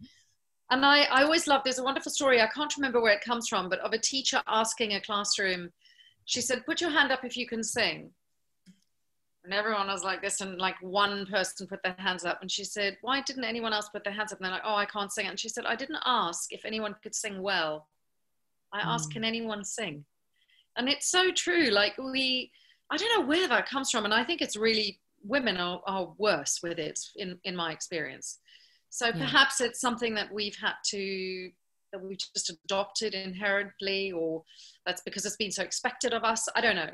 And 0.70 0.86
I, 0.86 1.02
I 1.04 1.24
always 1.24 1.48
love, 1.48 1.62
there's 1.64 1.80
a 1.80 1.84
wonderful 1.84 2.12
story. 2.12 2.42
I 2.42 2.48
can't 2.48 2.74
remember 2.78 3.02
where 3.02 3.14
it 3.14 3.22
comes 3.22 3.50
from, 3.50 3.68
but 3.68 3.80
of 3.80 3.92
a 3.92 3.98
teacher 3.98 4.42
asking 4.48 4.94
a 4.94 5.02
classroom, 5.02 5.70
she 6.26 6.40
said, 6.40 6.66
put 6.66 6.80
your 6.80 6.92
hand 6.92 7.12
up 7.12 7.26
if 7.26 7.36
you 7.36 7.46
can 7.46 7.64
sing. 7.64 8.12
And 9.44 9.54
everyone 9.54 9.88
was 9.88 10.04
like 10.04 10.22
this, 10.22 10.42
and 10.42 10.60
like 10.60 10.76
one 10.82 11.26
person 11.26 11.66
put 11.66 11.82
their 11.82 11.96
hands 11.98 12.26
up, 12.26 12.42
and 12.42 12.52
she 12.52 12.64
said, 12.64 12.98
Why 13.02 13.22
didn't 13.22 13.44
anyone 13.44 13.74
else 13.74 13.90
put 13.90 14.04
their 14.04 14.14
hands 14.14 14.32
up? 14.32 14.40
And 14.40 14.46
they're 14.46 14.54
like, 14.54 14.62
Oh, 14.64 14.76
I 14.76 14.86
can't 14.86 15.12
sing. 15.12 15.28
And 15.28 15.40
she 15.40 15.50
said, 15.50 15.66
I 15.66 15.76
didn't 15.76 15.98
ask 16.06 16.54
if 16.54 16.64
anyone 16.64 16.96
could 17.02 17.16
sing 17.16 17.42
well. 17.42 17.88
I 18.74 18.80
asked, 18.82 19.10
mm. 19.10 19.14
Can 19.14 19.24
anyone 19.24 19.66
sing? 19.66 20.06
And 20.78 20.88
it's 20.88 21.10
so 21.10 21.32
true. 21.32 21.66
Like, 21.72 21.98
we, 21.98 22.52
I 22.90 22.98
don't 22.98 23.20
know 23.20 23.28
where 23.28 23.48
that 23.48 23.68
comes 23.68 23.90
from. 23.92 24.06
And 24.06 24.14
I 24.14 24.24
think 24.24 24.42
it's 24.42 24.56
really 24.56 25.00
women 25.24 25.58
are, 25.58 25.82
are 25.86 26.14
worse 26.18 26.60
with 26.64 26.80
it 26.80 27.00
in, 27.18 27.38
in 27.44 27.56
my 27.56 27.72
experience. 27.72 28.40
So 28.90 29.08
Yeah. 29.08 29.14
perhaps 29.14 29.60
it's 29.60 29.82
something 29.82 30.14
that 30.16 30.32
we've 30.32 30.56
had 30.56 30.76
to, 30.92 31.52
that 31.92 32.02
we've 32.02 32.18
just 32.18 32.50
adopted 32.66 33.14
inherently, 33.14 34.12
or 34.14 34.44
that's 34.86 35.02
because 35.02 35.26
it's 35.26 35.36
been 35.36 35.52
so 35.52 35.64
expected 35.64 36.14
of 36.14 36.24
us. 36.24 36.48
I 36.56 36.62
don't 36.62 36.76
know. 36.76 36.92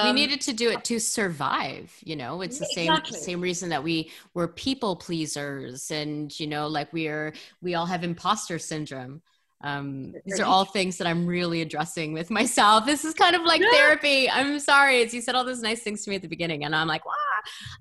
We 0.00 0.12
Um, 0.12 0.16
needed 0.16 0.40
to 0.42 0.52
do 0.52 0.70
it 0.70 0.84
to 0.84 0.98
survive 0.98 1.92
you 2.04 2.16
know? 2.16 2.40
It's 2.42 2.58
the 2.58 2.64
same 2.64 2.94
Exactly. 2.94 3.20
same 3.20 3.40
reason 3.40 3.68
that 3.70 3.84
we 3.84 4.10
were 4.34 4.48
people 4.48 4.96
pleasers 4.96 5.90
and 5.90 6.38
you 6.40 6.46
know 6.46 6.66
like 6.68 6.92
we're 6.92 7.34
we 7.60 7.74
all 7.74 7.86
have 7.86 8.04
imposter 8.04 8.58
syndrome. 8.58 9.22
Um 9.62 10.16
these 10.24 10.40
are 10.40 10.44
all 10.44 10.64
things 10.64 10.98
that 10.98 11.06
i'm 11.06 11.26
really 11.26 11.60
addressing 11.62 12.12
with 12.12 12.30
myself. 12.30 12.86
This 12.86 13.04
is 13.04 13.14
kind 13.14 13.36
of 13.36 13.42
like 13.42 13.60
Yeah. 13.60 13.68
therapy. 13.70 14.28
I'm 14.30 14.58
sorry. 14.58 15.02
As 15.02 15.14
you 15.14 15.20
said 15.20 15.34
all 15.34 15.44
those 15.44 15.62
nice 15.62 15.82
things 15.82 16.04
to 16.04 16.10
me 16.10 16.16
at 16.16 16.22
the 16.22 16.28
beginning 16.28 16.64
and 16.64 16.74
i'm 16.74 16.88
like 16.88 17.04
wow 17.06 17.12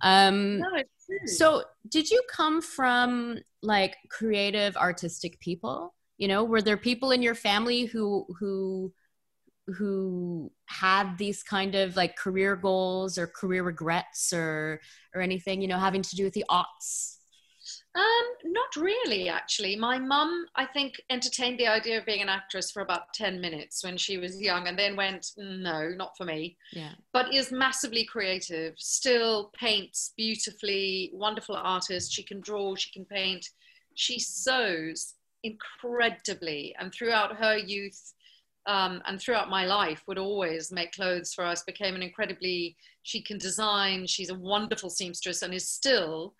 um 0.02 0.60
no, 0.60 0.67
it's 0.76 1.10
so 1.26 1.63
did 1.89 2.10
you 2.10 2.21
come 2.30 2.62
from 2.62 3.39
like 3.62 3.95
creative 4.10 4.76
artistic 4.78 5.39
people? 5.39 5.93
You 6.17 6.28
know 6.28 6.43
were 6.43 6.62
there 6.62 6.78
people 6.78 7.12
in 7.12 7.21
your 7.21 7.36
family 7.36 7.86
who 7.86 8.26
who 8.39 8.93
who 9.67 10.52
had 10.65 11.17
these 11.17 11.43
kind 11.43 11.76
of 11.76 11.95
like 11.95 12.15
career 12.15 12.56
goals 12.56 13.17
or 13.17 13.28
career 13.28 13.63
regrets 13.63 14.34
or 14.34 14.82
or 15.15 15.21
anything 15.21 15.62
you 15.62 15.67
know 15.67 15.78
having 15.78 16.02
to 16.02 16.15
do 16.15 16.24
with 16.24 16.34
the 16.34 16.45
arts 16.50 17.19
Um, 17.93 18.28
not 18.45 18.76
really, 18.76 19.30
actually. 19.30 19.76
My 19.76 20.00
mum, 20.00 20.45
I 20.56 20.65
think, 20.65 20.93
entertained 21.10 21.60
the 21.60 21.67
idea 21.67 22.00
of 22.00 22.06
being 22.06 22.21
an 22.21 22.30
actress 22.30 22.71
for 22.71 22.82
about 22.82 23.13
10 23.13 23.39
minutes 23.39 23.84
when 23.84 23.97
she 23.97 24.17
was 24.17 24.41
young 24.41 24.67
and 24.67 24.78
then 24.80 24.95
went, 24.95 25.28
no, 25.38 25.89
not 25.89 26.15
for 26.17 26.26
me. 26.26 26.58
yeah 26.71 26.93
But 27.13 27.34
is 27.34 27.52
massively 27.52 28.06
creative, 28.06 28.74
still 28.78 29.52
paints 29.54 30.13
beautifully, 30.17 31.12
wonderful 31.13 31.56
artist. 31.56 32.12
She 32.13 32.24
can 32.24 32.41
draw, 32.41 32.76
she 32.76 32.91
can 32.91 33.06
paint. 33.06 33.45
She 33.93 34.19
sews 34.19 35.13
incredibly. 35.43 36.74
And 36.80 36.91
throughout 36.93 37.36
her 37.38 37.58
youth, 37.58 38.13
um, 38.65 39.02
and 39.06 39.19
throughout 39.19 39.50
my 39.50 39.65
life 39.65 40.04
would 40.08 40.17
always 40.17 40.71
make 40.71 40.91
clothes 40.91 41.34
for 41.34 41.43
us 41.43 41.63
became 41.63 41.95
an 41.95 42.04
incredibly 42.04 42.76
she 43.04 43.21
can 43.21 43.38
design 43.38 44.06
she's 44.06 44.30
a 44.30 44.36
wonderful 44.36 44.89
seamstress 44.89 45.41
and 45.41 45.54
is 45.54 45.67
still 45.67 46.34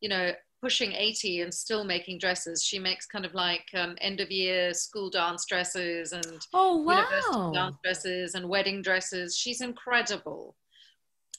you 0.00 0.08
know 0.08 0.32
pushing 0.62 0.92
80 0.92 1.42
and 1.42 1.54
still 1.54 1.84
making 1.84 2.18
dresses. 2.18 2.64
She 2.64 2.78
makes 2.78 3.06
kind 3.06 3.24
of 3.24 3.34
like 3.34 3.66
um, 3.74 3.96
end 4.00 4.20
of 4.20 4.30
year 4.30 4.72
school 4.74 5.10
dance 5.10 5.44
dresses 5.46 6.12
and 6.12 6.40
oh 6.54 6.78
wow. 6.78 7.52
dance 7.52 7.76
dresses 7.84 8.34
and 8.34 8.48
wedding 8.48 8.82
dresses. 8.82 9.36
She's 9.36 9.60
incredible. 9.60 10.56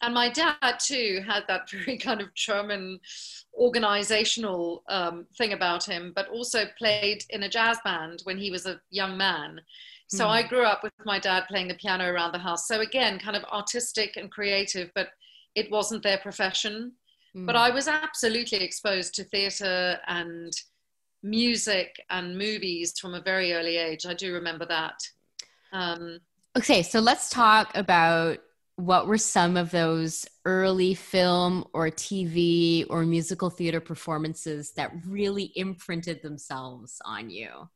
And 0.02 0.14
my 0.14 0.30
dad 0.30 0.78
too 0.80 1.22
had 1.28 1.44
that 1.48 1.70
very 1.72 1.98
kind 1.98 2.22
of 2.22 2.34
German 2.36 3.00
organizational 3.56 4.84
um, 4.88 5.26
thing 5.38 5.54
about 5.54 5.84
him, 5.84 6.14
but 6.16 6.30
also 6.30 6.66
played 6.78 7.24
in 7.30 7.44
a 7.44 7.50
jazz 7.50 7.80
band 7.84 8.22
when 8.24 8.38
he 8.38 8.52
was 8.52 8.66
a 8.66 8.80
young 8.92 9.18
man. 9.18 9.60
So 10.08 10.28
Hmm. 10.28 10.30
I 10.30 10.44
grew 10.44 10.64
up 10.64 10.84
with 10.84 10.94
my 11.06 11.20
dad 11.20 11.46
playing 11.48 11.68
the 11.68 11.76
piano 11.76 12.06
around 12.12 12.32
the 12.34 12.40
house. 12.40 12.68
So 12.68 12.82
again, 12.82 13.20
kind 13.20 13.36
of 13.36 13.44
artistic 13.46 14.18
and 14.18 14.32
creative, 14.32 14.92
but 14.96 15.10
it 15.56 15.70
wasn't 15.72 16.04
their 16.04 16.18
profession. 16.18 16.94
But 17.46 17.56
Mm. 17.56 17.62
I 17.62 17.70
was 17.72 17.88
absolutely 17.88 18.60
exposed 18.60 19.16
to 19.16 19.24
theatre 19.26 20.00
and 20.08 20.54
music 21.24 21.96
and 22.10 22.38
movies 22.38 22.98
from 23.00 23.14
a 23.14 23.22
very 23.22 23.54
early 23.54 23.78
age. 23.78 24.06
I 24.06 24.14
do 24.14 24.34
remember 24.34 24.66
that. 24.68 25.00
Um, 25.74 26.20
Okay, 26.58 26.82
so 26.82 27.00
let's 27.00 27.30
talk 27.30 27.76
about 27.76 28.40
what 28.78 29.08
were 29.08 29.18
some 29.18 29.58
of 29.58 29.72
those 29.72 30.26
early 30.46 30.94
film 30.94 31.66
or 31.74 31.90
TV 31.90 32.86
or 32.90 33.04
musical 33.06 33.50
theater 33.50 33.80
performances 33.80 34.72
that 34.74 34.92
really 35.06 35.52
imprinted 35.56 36.22
themselves 36.22 37.00
on 37.06 37.30
you? 37.30 37.70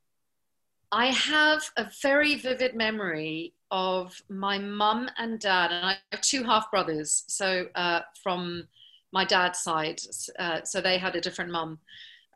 I 0.91 1.07
have 1.07 1.63
a 1.77 1.89
very 2.01 2.35
vivid 2.35 2.75
memory 2.75 3.53
of 3.71 4.21
my 4.29 4.57
mum 4.57 5.09
and 5.17 5.39
dad, 5.39 5.71
and 5.71 5.85
I 5.85 5.95
have 6.11 6.21
two 6.21 6.43
half 6.43 6.69
brothers. 6.69 7.23
So 7.27 7.67
uh, 7.75 8.01
from 8.21 8.67
my 9.13 9.23
dad's 9.23 9.59
side, 9.59 10.01
uh, 10.37 10.61
so 10.63 10.81
they 10.81 10.97
had 10.97 11.15
a 11.15 11.21
different 11.21 11.51
mum. 11.51 11.79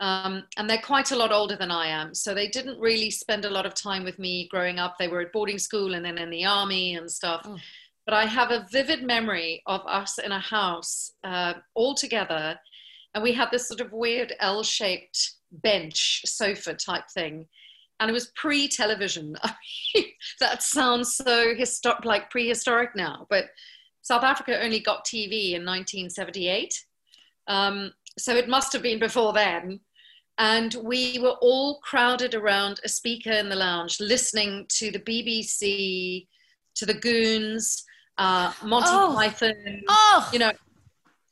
Um, 0.02 0.44
and 0.58 0.70
they're 0.70 0.78
quite 0.78 1.12
a 1.12 1.16
lot 1.16 1.32
older 1.32 1.56
than 1.56 1.72
I 1.72 1.88
am. 1.88 2.14
So 2.14 2.34
they 2.34 2.48
didn't 2.50 2.80
really 2.80 3.10
spend 3.10 3.46
a 3.46 3.50
lot 3.50 3.66
of 3.66 3.74
time 3.74 4.04
with 4.04 4.20
me 4.20 4.48
growing 4.50 4.78
up. 4.78 4.98
They 4.98 5.08
were 5.08 5.22
at 5.22 5.32
boarding 5.32 5.58
school 5.58 5.94
and 5.94 6.04
then 6.04 6.18
in 6.18 6.30
the 6.30 6.46
army 6.46 6.96
and 6.96 7.10
stuff. 7.10 7.42
Oh. 7.46 7.58
But 8.06 8.14
I 8.14 8.26
have 8.26 8.52
a 8.52 8.68
vivid 8.72 9.04
memory 9.04 9.64
of 9.66 9.82
us 9.88 10.18
in 10.18 10.32
a 10.32 10.40
house 10.40 11.14
uh, 11.24 11.54
all 11.76 11.96
together. 11.96 12.60
And 13.14 13.24
we 13.24 13.32
had 13.32 13.52
this 13.52 13.70
sort 13.70 13.80
of 13.80 13.94
weird 13.94 14.34
L 14.40 14.64
shaped 14.64 15.36
bench 15.52 16.24
sofa 16.26 16.74
type 16.74 17.10
thing. 17.10 17.48
And 18.00 18.10
it 18.10 18.14
was 18.14 18.32
pre 18.36 18.68
television. 18.68 19.36
that 20.40 20.62
sounds 20.62 21.16
so 21.16 21.54
histo- 21.54 22.04
like 22.04 22.30
prehistoric 22.30 22.96
now. 22.96 23.26
But 23.30 23.46
South 24.02 24.24
Africa 24.24 24.62
only 24.62 24.80
got 24.80 25.06
TV 25.06 25.54
in 25.54 25.66
1978. 25.66 26.74
Um, 27.48 27.92
so 28.18 28.36
it 28.36 28.50
must 28.50 28.74
have 28.74 28.82
been 28.82 29.00
before 29.00 29.34
then. 29.34 29.80
And 30.38 30.76
we 30.84 31.18
were 31.20 31.38
all 31.42 31.80
crowded 31.80 32.36
around 32.36 32.82
a 32.84 32.90
speaker 32.90 33.32
in 33.32 33.48
the 33.48 33.56
lounge, 33.56 34.00
listening 34.02 34.66
to 34.70 34.92
the 34.92 35.00
BBC, 35.00 36.28
to 36.76 36.86
the 36.86 36.94
Goons, 36.94 37.86
uh, 38.18 38.52
Monty 38.64 38.90
Oh. 38.92 39.14
Python, 39.16 39.84
Oh, 39.88 40.30
you 40.34 40.40
know, 40.40 40.52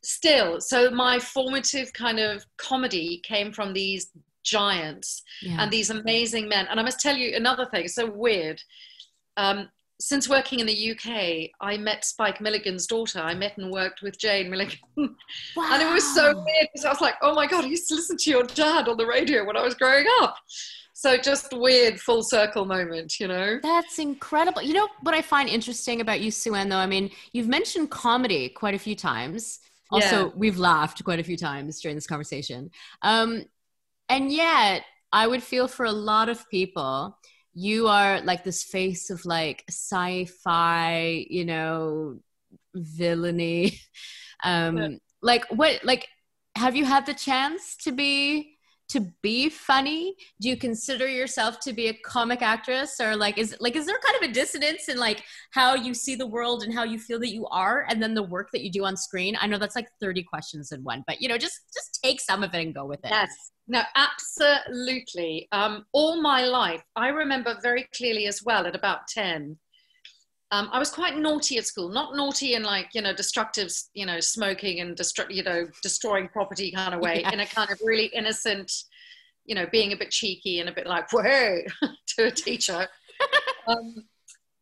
still. 0.04 0.62
So 0.62 0.90
my 0.90 1.20
formative 1.20 1.92
kind 1.94 2.20
of 2.20 2.46
comedy 2.58 3.22
came 3.24 3.52
from 3.52 3.74
these 3.74 4.10
giants 4.44 5.24
yeah. 5.42 5.58
and 5.60 5.72
these 5.72 5.90
amazing 5.90 6.48
men. 6.48 6.68
And 6.70 6.80
I 6.80 6.84
must 6.84 7.00
tell 7.00 7.16
you 7.16 7.36
another 7.36 7.66
thing, 7.66 7.86
it's 7.86 7.96
so 7.96 8.10
weird. 8.10 8.62
Um, 9.38 9.70
since 10.00 10.28
working 10.28 10.60
in 10.60 10.66
the 10.66 10.92
UK, 10.92 11.52
I 11.62 11.78
met 11.78 12.04
Spike 12.04 12.42
Milligan's 12.42 12.88
daughter. 12.88 13.20
I 13.20 13.34
met 13.34 13.58
and 13.58 13.72
worked 13.72 14.02
with 14.02 14.20
Jane 14.20 14.50
Milligan. 14.50 14.80
And 14.98 15.82
it 15.82 15.92
was 15.92 16.14
so 16.14 16.34
weird 16.34 16.68
because 16.74 16.86
I 16.86 16.90
was 16.90 17.00
like, 17.02 17.16
oh 17.22 17.34
my 17.34 17.48
God, 17.48 17.64
I 17.64 17.68
used 17.68 17.88
to 17.88 17.96
listen 17.96 18.18
to 18.18 18.30
your 18.30 18.44
dad 18.44 18.88
on 18.88 18.98
the 18.98 19.06
radio 19.06 19.46
when 19.46 19.56
I 19.56 19.64
was 19.64 19.76
growing 19.76 20.06
up. 20.22 20.36
So 20.94 21.18
just 21.18 21.52
weird 21.54 22.00
full 22.00 22.24
circle 22.24 22.66
moment, 22.66 23.20
you 23.20 23.28
know? 23.28 23.60
That's 23.62 24.00
incredible. 24.00 24.62
You 24.62 24.74
know 24.74 24.88
what 25.02 25.16
I 25.16 25.22
find 25.22 25.50
interesting 25.50 26.02
about 26.02 26.22
you, 26.22 26.32
Suanne, 26.32 26.70
though? 26.70 26.78
I 26.78 26.86
mean, 26.86 27.10
you've 27.32 27.48
mentioned 27.48 27.90
comedy 27.90 28.50
quite 28.50 28.76
a 28.76 28.80
few 28.80 28.96
times. 28.96 29.60
Also, 29.90 30.28
Yeah. 30.28 30.32
we've 30.36 30.58
laughed 30.58 31.04
quite 31.04 31.20
a 31.20 31.24
few 31.24 31.38
times 31.38 31.80
during 31.82 31.96
this 31.96 32.08
conversation. 32.08 32.72
Um, 33.02 33.46
and 34.16 34.32
yet, 34.32 34.84
I 35.12 35.28
would 35.28 35.44
feel 35.44 35.68
for 35.68 35.86
a 35.86 35.92
lot 35.92 36.30
of 36.30 36.50
people, 36.50 37.18
you 37.54 37.88
are 37.88 38.22
like 38.22 38.44
this 38.44 38.64
face 38.64 39.10
of 39.10 39.26
like 39.26 39.64
sci 39.70 40.26
fi, 40.26 41.26
you 41.30 41.46
know, 41.46 42.20
villainy. 42.74 43.80
Um, 44.46 44.78
Yeah. 44.78 44.88
Like, 45.22 45.46
what, 45.52 45.86
like, 45.86 46.10
have 46.58 46.76
you 46.76 46.84
had 46.84 47.06
the 47.06 47.14
chance 47.14 47.78
to 47.84 47.94
be? 47.94 48.53
To 48.90 49.02
be 49.22 49.50
funny 49.50 50.16
do 50.42 50.50
you 50.50 50.58
consider 50.58 51.08
yourself 51.08 51.60
to 51.60 51.74
be 51.74 51.88
a 51.88 51.94
comic 52.06 52.42
actress 52.42 53.00
or 53.00 53.16
like 53.16 53.38
is 53.38 53.56
like 53.60 53.76
is 53.76 53.86
there 53.86 53.98
kind 54.04 54.24
of 54.24 54.30
a 54.30 54.34
dissonance 54.34 54.90
in 54.90 54.98
like 54.98 55.24
how 55.52 55.74
you 55.74 55.94
see 55.94 56.16
the 56.16 56.28
world 56.28 56.64
and 56.64 56.74
how 56.74 56.84
you 56.84 57.00
feel 57.00 57.20
that 57.20 57.34
you 57.34 57.46
are 57.48 57.86
and 57.90 58.02
then 58.02 58.14
the 58.14 58.24
work 58.24 58.50
that 58.52 58.64
you 58.64 58.72
do 58.72 58.86
on 58.86 58.96
screen 58.96 59.36
i 59.42 59.48
know 59.48 59.58
that's 59.58 59.76
like 59.76 59.88
30 60.02 60.24
questions 60.24 60.72
in 60.72 60.84
one 60.84 61.04
but 61.08 61.22
you 61.22 61.28
know 61.28 61.38
just 61.38 61.62
just 61.74 62.00
take 62.04 62.20
some 62.22 62.44
of 62.44 62.54
it 62.54 62.62
and 62.62 62.76
go 62.76 62.86
with 62.86 63.04
it 63.04 63.12
Yes. 63.12 63.52
No, 63.68 63.82
absolutely. 63.96 65.48
Um, 65.52 65.86
all 65.94 66.22
my 66.22 66.46
life, 66.46 66.84
I 66.96 67.08
remember 67.10 67.58
very 67.62 67.88
clearly 67.96 68.28
as 68.28 68.44
well 68.44 68.68
at 68.68 68.76
about 68.76 69.08
10. 69.08 69.58
Um, 70.54 70.70
I 70.72 70.78
was 70.78 70.92
quite 70.92 71.18
naughty 71.18 71.58
at 71.58 71.66
school, 71.66 71.90
not 71.90 72.16
naughty 72.16 72.54
in 72.54 72.62
like, 72.62 72.90
you 72.94 73.02
know, 73.02 73.12
destructive, 73.12 73.72
you 73.96 74.06
know, 74.06 74.20
smoking 74.20 74.82
and, 74.82 74.96
destru- 74.96 75.34
you 75.34 75.42
know, 75.42 75.66
destroying 75.82 76.28
property 76.28 76.72
kind 76.72 76.94
of 76.94 77.02
way, 77.02 77.22
Yeah. 77.22 77.32
in 77.34 77.40
a 77.40 77.48
kind 77.48 77.72
of 77.72 77.80
really 77.84 78.06
innocent, 78.14 78.72
you 79.46 79.56
know, 79.56 79.66
being 79.72 79.94
a 79.94 79.98
bit 79.98 80.12
cheeky 80.12 80.60
and 80.60 80.70
a 80.70 80.72
bit 80.72 80.86
like, 80.86 81.12
whoa, 81.12 81.62
to 82.18 82.26
a 82.26 82.32
teacher. 82.32 82.88
um, 83.68 83.96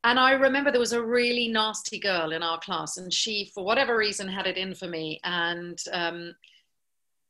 and 0.06 0.18
I 0.18 0.32
remember 0.32 0.72
there 0.72 0.80
was 0.80 0.94
a 0.94 1.04
really 1.04 1.50
nasty 1.50 2.00
girl 2.00 2.32
in 2.32 2.42
our 2.42 2.60
class, 2.60 2.96
and 2.96 3.14
she, 3.14 3.52
for 3.54 3.66
whatever 3.66 3.98
reason, 3.98 4.30
had 4.30 4.48
it 4.48 4.56
in 4.58 4.74
for 4.74 4.88
me. 4.88 5.20
And 5.26 5.78
um, 5.92 6.34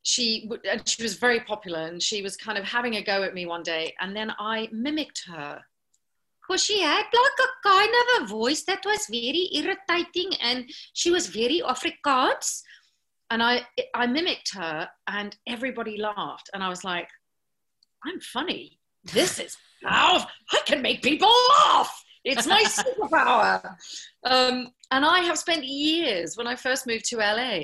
she 0.04 0.50
and 0.70 0.88
she 0.88 1.02
was 1.02 1.16
very 1.16 1.40
popular 1.42 1.80
and 1.80 2.02
she 2.02 2.22
was 2.22 2.36
kind 2.36 2.58
of 2.58 2.64
having 2.64 2.96
a 2.96 3.04
go 3.04 3.24
at 3.24 3.36
me 3.36 3.46
one 3.46 3.62
day 3.62 3.94
and 4.02 4.16
then 4.16 4.32
i 4.40 4.68
mimicked 4.72 5.22
her 5.28 5.62
because 6.42 6.64
she 6.64 6.82
had 6.82 7.04
like 7.04 7.40
a 7.48 7.68
kind 7.68 7.94
of 8.02 8.24
a 8.24 8.28
voice 8.28 8.64
that 8.64 8.84
was 8.86 9.08
very 9.10 9.50
irritating 9.54 10.34
and 10.42 10.70
she 10.94 11.12
was 11.12 11.28
very 11.28 11.62
afrikaans. 11.66 12.62
And 13.30 13.42
i 13.42 13.66
i 13.96 14.08
mimicked 14.08 14.54
her 14.56 14.90
and 15.08 15.36
everybody 15.48 15.98
laughed 15.98 16.50
and 16.54 16.64
i 16.64 16.70
was 16.70 16.84
like 16.84 17.10
i'm 18.06 18.20
funny. 18.20 18.80
This 19.14 19.40
is 19.40 19.58
how 19.84 20.26
i 20.52 20.60
can 20.66 20.82
make 20.82 21.02
people 21.02 21.34
laugh. 21.50 22.04
It's 22.24 22.46
my 22.46 22.64
superpower. 22.80 23.76
Um, 24.26 24.72
and 24.92 25.06
i 25.06 25.20
have 25.20 25.38
spent 25.38 25.64
years 25.66 26.36
when 26.36 26.48
i 26.48 26.56
first 26.56 26.86
moved 26.86 27.06
to 27.06 27.18
la 27.18 27.60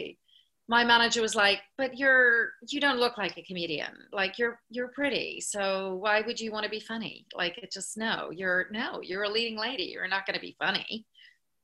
my 0.69 0.83
manager 0.83 1.21
was 1.21 1.35
like, 1.35 1.61
"But 1.77 1.97
you're 1.97 2.51
you 2.67 2.79
don't 2.79 2.99
look 2.99 3.17
like 3.17 3.37
a 3.37 3.43
comedian. 3.43 3.93
Like 4.11 4.37
you're 4.37 4.59
you're 4.69 4.89
pretty. 4.89 5.41
So 5.41 5.95
why 5.95 6.21
would 6.21 6.39
you 6.39 6.51
want 6.51 6.65
to 6.65 6.69
be 6.69 6.79
funny? 6.79 7.25
Like 7.33 7.57
it 7.57 7.71
just 7.71 7.97
no. 7.97 8.31
You're 8.31 8.67
no. 8.71 9.01
You're 9.01 9.23
a 9.23 9.29
leading 9.29 9.57
lady. 9.57 9.83
You're 9.83 10.07
not 10.07 10.25
going 10.25 10.35
to 10.35 10.41
be 10.41 10.55
funny." 10.59 11.05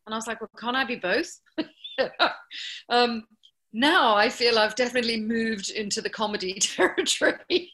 And 0.05 0.13
I 0.13 0.17
was 0.17 0.27
like, 0.27 0.39
"Well, 0.39 0.49
can't 0.59 0.75
I 0.77 0.85
be 0.85 0.95
both?" 0.95 1.29
um, 2.89 3.25
now 3.73 4.15
I 4.15 4.29
feel 4.29 4.57
I've 4.59 4.75
definitely 4.75 5.19
moved 5.19 5.71
into 5.71 6.01
the 6.01 6.09
comedy 6.09 6.53
territory, 6.59 7.71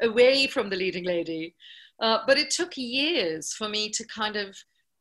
away 0.00 0.46
from 0.46 0.70
the 0.70 0.76
leading 0.76 1.04
lady. 1.04 1.54
Uh, 2.00 2.18
but 2.26 2.38
it 2.38 2.50
took 2.50 2.76
years 2.76 3.52
for 3.52 3.68
me 3.68 3.90
to 3.90 4.06
kind 4.06 4.36
of 4.36 4.56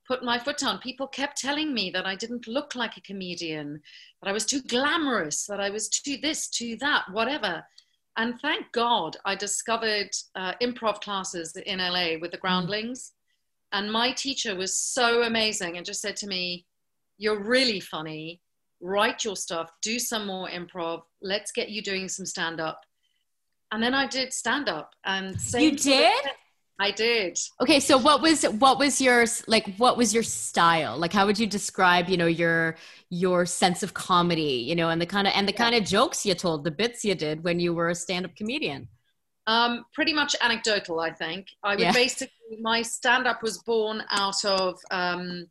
put 0.08 0.24
my 0.24 0.40
foot 0.40 0.58
down. 0.58 0.80
People 0.80 1.08
kept 1.08 1.38
telling 1.38 1.74
me 1.74 1.90
that 1.92 2.06
I 2.06 2.16
didn't 2.16 2.48
look 2.48 2.76
like 2.76 2.98
a 2.98 3.02
comedian, 3.02 3.82
that 4.22 4.30
I 4.30 4.34
was 4.34 4.46
too 4.46 4.62
glamorous, 4.62 5.46
that 5.46 5.60
I 5.60 5.70
was 5.70 5.90
too 5.90 6.18
this, 6.22 6.48
too 6.48 6.78
that, 6.80 7.04
whatever. 7.12 7.64
And 8.18 8.40
thank 8.42 8.72
God 8.72 9.18
I 9.26 9.36
discovered 9.36 10.10
uh, 10.36 10.54
improv 10.62 11.02
classes 11.02 11.56
in 11.56 11.80
LA 11.80 12.18
with 12.20 12.32
the 12.32 12.38
mm. 12.38 12.42
Groundlings. 12.42 13.14
And 13.74 13.92
my 13.92 14.12
teacher 14.12 14.56
was 14.56 14.78
so 14.78 15.24
amazing 15.24 15.78
and 15.78 15.86
just 15.86 16.02
said 16.02 16.16
to 16.18 16.28
me, 16.28 16.66
You're 17.18 17.44
really 17.44 17.80
funny. 17.80 18.42
Write 18.80 19.26
your 19.26 19.36
stuff, 19.36 19.72
do 19.82 20.00
some 20.00 20.26
more 20.28 20.48
improv. 20.50 21.02
Let's 21.22 21.52
get 21.52 21.70
you 21.70 21.82
doing 21.82 22.08
some 22.08 22.26
stand 22.26 22.60
up. 22.60 22.82
And 23.72 23.82
then 23.84 23.94
I 23.94 24.08
did 24.08 24.34
stand 24.34 24.70
up. 24.70 24.94
And 25.04 25.36
you 25.54 25.76
did? 25.76 26.14
I 26.80 26.92
did. 26.92 27.40
Okay, 27.60 27.80
so 27.80 27.98
what 27.98 28.22
was 28.22 28.44
what 28.44 28.78
was 28.78 29.02
your 29.02 29.26
like 29.48 29.76
what 29.78 29.98
was 29.98 30.14
your 30.14 30.24
style? 30.24 30.98
Like 30.98 31.12
how 31.12 31.26
would 31.26 31.40
you 31.40 31.48
describe, 31.48 32.08
you 32.08 32.18
know, 32.18 32.28
your 32.28 32.76
your 33.10 33.46
sense 33.46 33.82
of 33.82 33.94
comedy, 33.94 34.64
you 34.68 34.76
know, 34.76 34.90
and 34.90 35.02
the 35.02 35.06
kind 35.06 35.28
of 35.28 35.34
and 35.36 35.48
the 35.48 35.54
yeah. 35.54 35.58
kind 35.58 35.76
of 35.76 35.84
jokes 35.84 36.26
you 36.26 36.36
told, 36.36 36.64
the 36.64 36.72
bits 36.72 37.04
you 37.04 37.16
did 37.16 37.44
when 37.44 37.60
you 37.60 37.74
were 37.74 37.90
a 37.90 37.96
stand-up 37.96 38.36
comedian? 38.36 38.88
Um, 39.48 39.86
pretty 39.94 40.14
much 40.14 40.36
anecdotal, 40.42 41.00
I 41.00 41.12
think. 41.14 41.48
I 41.64 41.72
would 41.72 41.80
yeah. 41.80 41.94
basically 41.94 42.60
my 42.62 42.82
stand-up 42.82 43.42
was 43.42 43.60
born 43.60 44.04
out 44.12 44.44
of 44.46 44.78
um, 44.92 45.48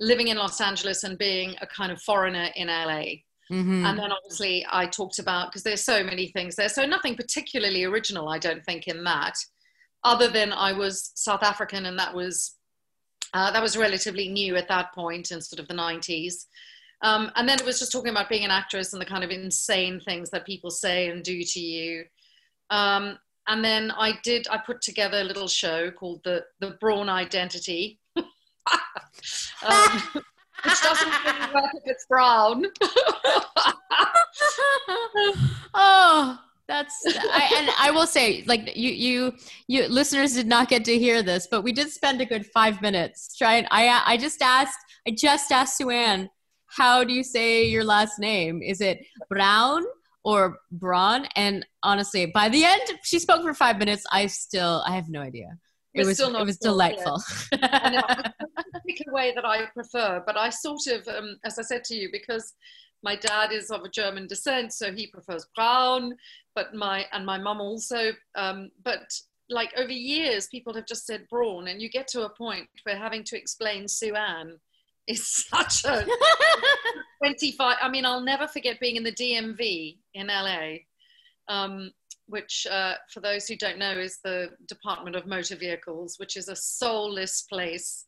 living 0.00 0.28
in 0.28 0.36
Los 0.36 0.60
Angeles 0.60 1.04
and 1.04 1.16
being 1.16 1.54
a 1.60 1.66
kind 1.66 1.92
of 1.92 2.02
foreigner 2.02 2.48
in 2.56 2.68
LA. 2.68 3.20
Mm-hmm. 3.52 3.86
And 3.86 3.98
then 3.98 4.10
obviously 4.10 4.66
I 4.72 4.86
talked 4.86 5.20
about 5.20 5.50
because 5.50 5.62
there's 5.62 5.84
so 5.84 6.02
many 6.02 6.28
things 6.28 6.56
there. 6.56 6.68
So 6.68 6.84
nothing 6.84 7.14
particularly 7.14 7.84
original, 7.84 8.28
I 8.28 8.38
don't 8.38 8.64
think, 8.64 8.88
in 8.88 9.04
that 9.04 9.34
other 10.06 10.28
than 10.28 10.52
I 10.52 10.72
was 10.72 11.10
South 11.16 11.42
African 11.42 11.86
and 11.86 11.98
that 11.98 12.14
was 12.14 12.54
uh, 13.34 13.50
that 13.50 13.60
was 13.60 13.76
relatively 13.76 14.28
new 14.28 14.56
at 14.56 14.68
that 14.68 14.94
point 14.94 15.32
in 15.32 15.42
sort 15.42 15.58
of 15.58 15.66
the 15.66 15.74
90s. 15.74 16.46
Um, 17.02 17.30
and 17.34 17.46
then 17.46 17.58
it 17.58 17.66
was 17.66 17.80
just 17.80 17.92
talking 17.92 18.10
about 18.10 18.30
being 18.30 18.44
an 18.44 18.50
actress 18.50 18.92
and 18.92 19.02
the 19.02 19.06
kind 19.06 19.24
of 19.24 19.30
insane 19.30 20.00
things 20.00 20.30
that 20.30 20.46
people 20.46 20.70
say 20.70 21.08
and 21.08 21.22
do 21.22 21.42
to 21.42 21.60
you. 21.60 22.04
Um, 22.70 23.18
and 23.48 23.64
then 23.64 23.90
I 23.90 24.18
did, 24.22 24.46
I 24.48 24.58
put 24.58 24.80
together 24.80 25.18
a 25.18 25.24
little 25.24 25.48
show 25.48 25.90
called 25.90 26.22
The, 26.24 26.44
the 26.60 26.78
Braun 26.80 27.08
Identity, 27.08 27.98
um, 28.16 28.24
which 30.14 30.82
doesn't 30.82 31.24
really 31.24 31.54
work 31.54 31.70
if 31.74 31.82
it's 31.84 32.06
brown. 32.06 32.64
oh, 35.74 36.38
that's 36.68 37.00
I, 37.06 37.54
and 37.58 37.70
I 37.78 37.90
will 37.90 38.06
say, 38.06 38.44
like 38.46 38.76
you, 38.76 38.90
you, 38.90 39.32
you 39.68 39.88
listeners 39.88 40.34
did 40.34 40.46
not 40.46 40.68
get 40.68 40.84
to 40.86 40.98
hear 40.98 41.22
this, 41.22 41.46
but 41.50 41.62
we 41.62 41.72
did 41.72 41.90
spend 41.90 42.20
a 42.20 42.26
good 42.26 42.46
five 42.46 42.82
minutes 42.82 43.36
trying. 43.36 43.66
I, 43.70 44.02
I 44.04 44.16
just 44.16 44.42
asked, 44.42 44.78
I 45.06 45.12
just 45.12 45.52
asked 45.52 45.78
Suanne, 45.78 46.28
how 46.66 47.04
do 47.04 47.12
you 47.12 47.22
say 47.22 47.64
your 47.66 47.84
last 47.84 48.18
name? 48.18 48.62
Is 48.62 48.80
it 48.80 49.04
Brown 49.30 49.84
or 50.24 50.58
Braun? 50.72 51.26
And 51.36 51.64
honestly, 51.82 52.26
by 52.26 52.48
the 52.48 52.64
end, 52.64 52.82
she 53.04 53.18
spoke 53.18 53.42
for 53.42 53.54
five 53.54 53.78
minutes. 53.78 54.04
I 54.10 54.26
still, 54.26 54.82
I 54.86 54.94
have 54.96 55.08
no 55.08 55.20
idea. 55.20 55.58
It 55.94 56.04
was, 56.04 56.20
it 56.20 56.32
was 56.32 56.58
delightful. 56.58 57.22
I 57.62 57.90
know, 57.90 58.02
a 59.08 59.12
way 59.12 59.32
that 59.34 59.46
I 59.46 59.66
prefer, 59.72 60.22
but 60.26 60.36
I 60.36 60.50
sort 60.50 60.86
of, 60.88 61.08
um, 61.08 61.38
as 61.44 61.58
I 61.58 61.62
said 61.62 61.84
to 61.84 61.94
you, 61.94 62.10
because 62.12 62.52
my 63.02 63.16
dad 63.16 63.52
is 63.52 63.70
of 63.70 63.82
a 63.84 63.88
German 63.88 64.26
descent, 64.26 64.72
so 64.72 64.92
he 64.92 65.06
prefers 65.06 65.46
Braun 65.54 66.16
but 66.56 66.74
my 66.74 67.04
and 67.12 67.24
my 67.24 67.38
mum 67.38 67.60
also. 67.60 68.10
Um, 68.34 68.70
but 68.82 69.12
like 69.48 69.72
over 69.76 69.92
years, 69.92 70.48
people 70.48 70.74
have 70.74 70.86
just 70.86 71.06
said 71.06 71.28
Braun, 71.30 71.68
and 71.68 71.80
you 71.80 71.88
get 71.88 72.08
to 72.08 72.24
a 72.24 72.30
point 72.30 72.66
where 72.82 72.96
having 72.96 73.22
to 73.24 73.38
explain 73.38 73.86
Suanne 73.86 74.58
is 75.06 75.28
such 75.48 75.84
a 75.84 76.04
25. 77.24 77.76
I 77.80 77.88
mean, 77.88 78.04
I'll 78.04 78.22
never 78.22 78.48
forget 78.48 78.80
being 78.80 78.96
in 78.96 79.04
the 79.04 79.12
DMV 79.12 79.98
in 80.14 80.26
LA, 80.26 80.78
um, 81.48 81.92
which, 82.26 82.66
uh, 82.68 82.94
for 83.12 83.20
those 83.20 83.46
who 83.46 83.54
don't 83.54 83.78
know, 83.78 83.92
is 83.92 84.18
the 84.24 84.48
Department 84.66 85.14
of 85.14 85.26
Motor 85.26 85.54
Vehicles, 85.54 86.18
which 86.18 86.36
is 86.36 86.48
a 86.48 86.56
soulless 86.56 87.42
place. 87.42 88.06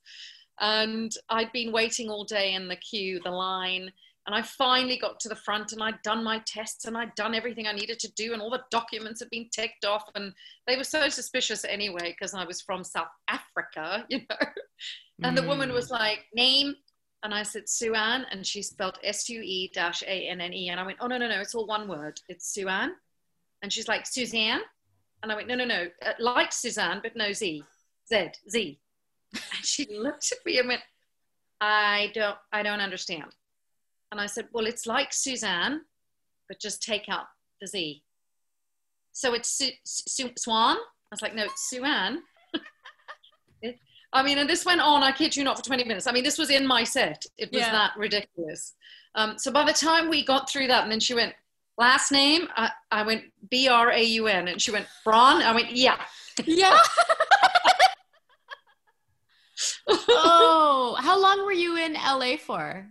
And 0.61 1.12
I'd 1.29 1.53
been 1.53 1.70
waiting 1.70 2.11
all 2.11 2.24
day 2.24 2.55
in 2.55 2.66
the 2.66 2.74
queue, 2.74 3.20
the 3.22 3.31
line 3.31 3.92
and 4.29 4.35
I 4.35 4.43
finally 4.43 4.99
got 4.99 5.19
to 5.21 5.31
the 5.31 5.35
front 5.35 5.73
and 5.73 5.83
I'd 5.83 6.03
done 6.03 6.23
my 6.23 6.43
tests 6.45 6.85
and 6.85 6.99
I'd 6.99 7.14
done 7.14 7.35
everything 7.35 7.67
I 7.67 7.73
needed 7.73 7.99
to 8.01 8.12
do 8.12 8.35
and 8.35 8.43
all 8.43 8.51
the 8.51 8.62
documents 8.71 9.21
had 9.21 9.31
been 9.31 9.49
ticked 9.51 9.87
off. 9.87 10.05
And 10.14 10.35
they 10.67 10.77
were 10.77 10.85
so 10.85 11.09
suspicious 11.09 11.64
anyway, 11.64 12.11
because 12.11 12.35
I 12.35 12.45
was 12.45 12.61
from 12.61 12.85
South 12.85 13.09
Africa, 13.29 14.05
you 14.11 14.19
know. 14.19 14.49
And 15.23 15.35
mm. 15.35 15.41
the 15.41 15.49
woman 15.49 15.73
was 15.73 15.88
mm. 15.88 15.93
like, 15.93 16.27
name. 16.35 16.75
And 17.23 17.33
I 17.33 17.43
said, 17.43 17.71
Suanne. 17.71 18.27
And 18.31 18.47
she 18.47 18.61
spelled 18.61 18.99
S 19.03 19.31
U 19.31 19.41
E 19.41 19.71
dash 19.73 20.03
A 20.03 20.29
N 20.29 20.43
N 20.43 20.53
E. 20.53 20.69
And 20.69 20.79
I 20.79 20.85
went, 20.85 20.99
oh, 21.01 21.07
no, 21.07 21.17
no, 21.17 21.27
no, 21.27 21.41
it's 21.41 21.55
all 21.55 21.67
one 21.67 21.88
word. 21.88 22.21
It's 22.29 22.53
Suanne. 22.53 22.93
And 23.62 23.73
she's 23.73 23.88
like, 23.88 24.05
Suzanne. 24.07 24.61
And 25.23 25.33
I 25.33 25.37
went, 25.37 25.49
no, 25.49 25.55
no, 25.55 25.64
no, 25.64 25.87
uh, 26.05 26.12
like 26.19 26.53
Suzanne, 26.53 27.01
but 27.03 27.17
no 27.17 27.33
Z. 27.33 27.64
Z, 28.11 28.29
Z. 28.51 28.79
And 29.33 29.64
she 29.64 29.87
looked 29.91 30.31
at 30.33 30.45
me 30.45 30.59
and 30.59 30.69
went, 30.69 30.83
I 31.62 32.11
don't, 32.12 32.37
I 32.53 32.62
don't 32.62 32.81
understand. 32.81 33.33
And 34.11 34.21
I 34.21 34.27
said, 34.27 34.49
well, 34.53 34.66
it's 34.66 34.87
like 34.87 35.12
Suzanne, 35.12 35.83
but 36.49 36.61
just 36.61 36.83
take 36.83 37.09
out 37.09 37.27
the 37.61 37.66
Z. 37.66 38.03
So 39.12 39.35
it's 39.35 39.51
Su- 39.51 39.71
Su- 39.85 40.31
Swan. 40.38 40.77
I 40.77 41.11
was 41.11 41.23
like, 41.23 41.35
no, 41.35 41.44
it's 41.44 41.68
Suanne. 41.71 42.23
I 44.12 44.23
mean, 44.23 44.38
and 44.38 44.49
this 44.49 44.64
went 44.64 44.81
on, 44.81 45.03
I 45.03 45.12
kid 45.12 45.37
you 45.37 45.44
not, 45.44 45.59
for 45.59 45.64
20 45.64 45.85
minutes. 45.85 46.07
I 46.07 46.12
mean, 46.12 46.25
this 46.25 46.38
was 46.38 46.51
in 46.51 46.66
my 46.66 46.85
set. 46.85 47.27
It 47.37 47.53
was 47.53 47.61
yeah. 47.61 47.73
that 47.73 47.92
ridiculous. 47.97 48.75
Um, 49.14 49.38
so 49.38 49.51
by 49.51 49.64
the 49.64 49.73
time 49.73 50.09
we 50.09 50.25
got 50.25 50.49
through 50.49 50.68
that, 50.68 50.85
and 50.85 50.92
then 50.92 51.01
she 51.01 51.14
went, 51.14 51.35
last 51.77 52.11
name, 52.11 52.49
I, 52.57 52.71
I 52.90 53.03
went 53.03 53.25
B 53.51 53.68
R 53.68 53.90
A 53.90 54.03
U 54.03 54.27
N, 54.27 54.49
and 54.49 54.62
she 54.62 54.71
went, 54.71 54.87
Braun. 55.05 55.42
I 55.42 55.53
went, 55.55 55.73
yeah. 55.73 56.01
Yeah. 56.44 56.79
oh, 59.88 60.97
how 61.01 61.21
long 61.21 61.44
were 61.44 61.53
you 61.53 61.77
in 61.77 61.94
LA 61.94 62.37
for? 62.37 62.87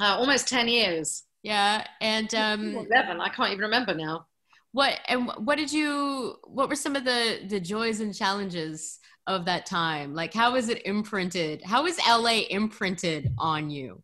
Uh, 0.00 0.16
almost 0.16 0.48
10 0.48 0.68
years. 0.68 1.24
Yeah. 1.42 1.86
And 2.00 2.34
um, 2.34 2.74
11, 2.76 3.20
I 3.20 3.28
can't 3.28 3.50
even 3.50 3.64
remember 3.64 3.94
now. 3.94 4.26
What, 4.72 4.98
and 5.08 5.30
what 5.38 5.56
did 5.56 5.72
you, 5.72 6.36
what 6.44 6.68
were 6.68 6.76
some 6.76 6.96
of 6.96 7.04
the, 7.04 7.40
the 7.48 7.60
joys 7.60 8.00
and 8.00 8.14
challenges 8.14 8.98
of 9.26 9.44
that 9.44 9.66
time? 9.66 10.14
Like, 10.14 10.34
how 10.34 10.54
was 10.54 10.68
it 10.68 10.84
imprinted? 10.84 11.62
How 11.64 11.84
was 11.84 11.98
LA 12.08 12.42
imprinted 12.50 13.32
on 13.38 13.70
you? 13.70 14.02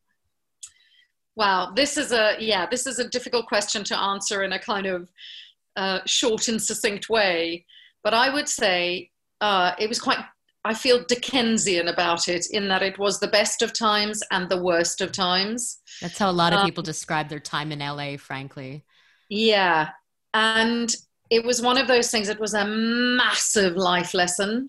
Wow, 1.34 1.72
this 1.74 1.96
is 1.96 2.12
a, 2.12 2.36
yeah, 2.38 2.66
this 2.66 2.86
is 2.86 2.98
a 2.98 3.08
difficult 3.08 3.46
question 3.46 3.82
to 3.84 3.98
answer 3.98 4.42
in 4.42 4.52
a 4.52 4.58
kind 4.58 4.86
of 4.86 5.10
uh, 5.76 6.00
short 6.04 6.48
and 6.48 6.60
succinct 6.60 7.08
way. 7.08 7.64
But 8.04 8.14
I 8.14 8.32
would 8.32 8.48
say 8.48 9.10
uh, 9.40 9.72
it 9.78 9.88
was 9.88 10.00
quite 10.00 10.18
I 10.64 10.74
feel 10.74 11.04
Dickensian 11.04 11.88
about 11.88 12.28
it 12.28 12.46
in 12.50 12.68
that 12.68 12.82
it 12.82 12.98
was 12.98 13.18
the 13.18 13.28
best 13.28 13.62
of 13.62 13.72
times 13.72 14.22
and 14.30 14.48
the 14.48 14.62
worst 14.62 15.00
of 15.00 15.10
times. 15.10 15.78
That's 16.02 16.18
how 16.18 16.30
a 16.30 16.32
lot 16.32 16.52
of 16.52 16.60
um, 16.60 16.66
people 16.66 16.82
describe 16.82 17.28
their 17.28 17.40
time 17.40 17.72
in 17.72 17.78
LA, 17.78 18.16
frankly. 18.18 18.84
Yeah. 19.30 19.90
And 20.34 20.94
it 21.30 21.44
was 21.44 21.62
one 21.62 21.78
of 21.78 21.88
those 21.88 22.10
things, 22.10 22.28
it 22.28 22.40
was 22.40 22.54
a 22.54 22.66
massive 22.66 23.76
life 23.76 24.12
lesson. 24.12 24.68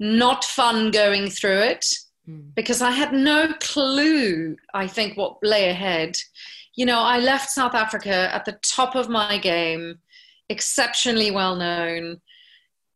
Not 0.00 0.44
fun 0.44 0.90
going 0.90 1.28
through 1.28 1.58
it 1.58 1.86
mm. 2.26 2.54
because 2.54 2.80
I 2.80 2.92
had 2.92 3.12
no 3.12 3.52
clue, 3.60 4.56
I 4.72 4.86
think, 4.86 5.16
what 5.16 5.38
lay 5.42 5.68
ahead. 5.68 6.16
You 6.76 6.86
know, 6.86 7.00
I 7.00 7.18
left 7.18 7.50
South 7.50 7.74
Africa 7.74 8.30
at 8.32 8.44
the 8.44 8.58
top 8.62 8.94
of 8.94 9.08
my 9.08 9.36
game, 9.38 9.98
exceptionally 10.48 11.30
well 11.32 11.56
known, 11.56 12.20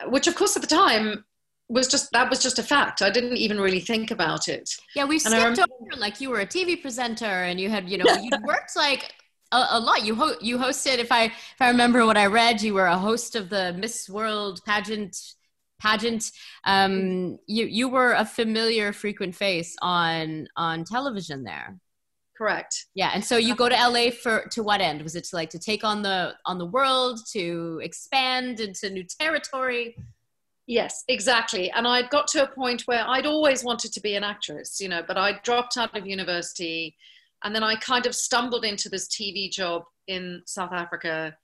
which, 0.06 0.28
of 0.28 0.36
course, 0.36 0.56
at 0.56 0.62
the 0.62 0.68
time, 0.68 1.24
was 1.72 1.88
just 1.88 2.12
that 2.12 2.28
was 2.28 2.42
just 2.42 2.58
a 2.58 2.62
fact. 2.62 3.02
I 3.02 3.10
didn't 3.10 3.36
even 3.36 3.60
really 3.60 3.80
think 3.80 4.10
about 4.10 4.48
it. 4.48 4.68
Yeah, 4.94 5.04
we 5.04 5.18
skipped 5.18 5.34
remember, 5.34 5.62
over 5.62 6.00
like 6.00 6.20
you 6.20 6.30
were 6.30 6.40
a 6.40 6.46
TV 6.46 6.80
presenter 6.80 7.24
and 7.24 7.58
you 7.58 7.70
had 7.70 7.88
you 7.88 7.98
know 7.98 8.12
you 8.20 8.30
worked 8.44 8.76
like 8.76 9.12
a, 9.52 9.66
a, 9.70 9.80
lot. 9.80 10.04
You 10.04 10.14
ho- 10.14 10.36
you 10.40 10.58
hosted 10.58 10.98
if 10.98 11.10
I 11.10 11.24
if 11.24 11.60
I 11.60 11.68
remember 11.68 12.04
what 12.04 12.16
I 12.16 12.26
read, 12.26 12.60
you 12.60 12.74
were 12.74 12.86
a 12.86 12.98
host 12.98 13.34
of 13.34 13.48
the 13.48 13.74
Miss 13.78 14.08
World 14.08 14.60
pageant 14.66 15.16
pageant. 15.80 16.30
Um, 16.64 17.38
you 17.46 17.64
you 17.64 17.88
were 17.88 18.12
a 18.12 18.24
familiar 18.24 18.92
frequent 18.92 19.34
face 19.34 19.74
on 19.80 20.48
on 20.56 20.84
television 20.84 21.42
there. 21.42 21.78
correct. 22.36 22.86
Yeah, 22.94 23.12
and 23.14 23.24
so 23.24 23.36
you 23.38 23.54
go 23.54 23.68
to 23.68 23.74
LA 23.74 24.10
for 24.10 24.46
to 24.50 24.62
what 24.62 24.82
end? 24.82 25.02
Was 25.02 25.16
it 25.16 25.24
to 25.24 25.36
like 25.36 25.50
to 25.50 25.58
take 25.58 25.84
on 25.84 26.02
the 26.02 26.34
on 26.44 26.58
the 26.58 26.66
world, 26.66 27.20
to 27.32 27.80
expand 27.82 28.60
into 28.60 28.90
new 28.90 29.04
territory? 29.04 29.96
Yes, 30.66 31.04
exactly. 31.08 31.70
And 31.72 31.86
I'd 31.88 32.10
got 32.10 32.28
to 32.28 32.44
a 32.44 32.54
point 32.54 32.82
where 32.82 33.04
I'd 33.06 33.26
always 33.26 33.64
wanted 33.64 33.92
to 33.92 34.00
be 34.00 34.14
an 34.14 34.24
actress, 34.24 34.80
you 34.80 34.88
know, 34.88 35.02
but 35.06 35.18
I 35.18 35.40
dropped 35.42 35.76
out 35.76 35.96
of 35.96 36.06
university 36.06 36.96
and 37.44 37.54
then 37.54 37.64
I 37.64 37.74
kind 37.76 38.06
of 38.06 38.14
stumbled 38.14 38.64
into 38.64 38.88
this 38.88 39.08
TV 39.08 39.50
job 39.50 39.82
in 40.06 40.42
South 40.46 40.72
Africa. 40.72 41.36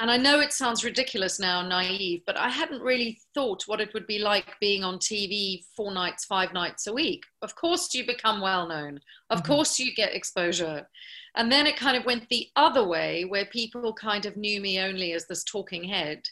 And 0.00 0.10
I 0.10 0.16
know 0.16 0.40
it 0.40 0.52
sounds 0.52 0.82
ridiculous 0.82 1.38
now, 1.38 1.62
naive, 1.62 2.22
but 2.26 2.36
I 2.36 2.48
hadn't 2.48 2.82
really 2.82 3.20
thought 3.34 3.62
what 3.66 3.80
it 3.80 3.94
would 3.94 4.06
be 4.08 4.18
like 4.18 4.58
being 4.60 4.82
on 4.82 4.98
TV 4.98 5.62
four 5.76 5.92
nights, 5.92 6.24
five 6.24 6.52
nights 6.52 6.88
a 6.88 6.92
week. 6.92 7.22
Of 7.42 7.54
course, 7.54 7.94
you 7.94 8.04
become 8.04 8.40
well 8.40 8.66
known. 8.66 8.98
Of 9.30 9.42
mm-hmm. 9.42 9.52
course, 9.52 9.78
you 9.78 9.94
get 9.94 10.14
exposure. 10.14 10.88
And 11.36 11.52
then 11.52 11.68
it 11.68 11.76
kind 11.76 11.96
of 11.96 12.04
went 12.04 12.28
the 12.28 12.48
other 12.56 12.84
way, 12.84 13.24
where 13.24 13.46
people 13.46 13.92
kind 13.92 14.26
of 14.26 14.36
knew 14.36 14.60
me 14.60 14.80
only 14.80 15.12
as 15.12 15.26
this 15.26 15.44
talking 15.44 15.84
head. 15.84 16.22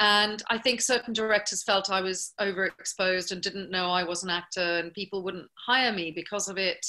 And 0.00 0.42
I 0.48 0.58
think 0.58 0.80
certain 0.80 1.12
directors 1.12 1.64
felt 1.64 1.90
I 1.90 2.00
was 2.00 2.32
overexposed 2.40 3.32
and 3.32 3.42
didn't 3.42 3.70
know 3.70 3.90
I 3.90 4.04
was 4.04 4.22
an 4.22 4.30
actor, 4.30 4.78
and 4.78 4.92
people 4.94 5.24
wouldn't 5.24 5.48
hire 5.66 5.92
me 5.92 6.12
because 6.14 6.48
of 6.48 6.56
it. 6.56 6.86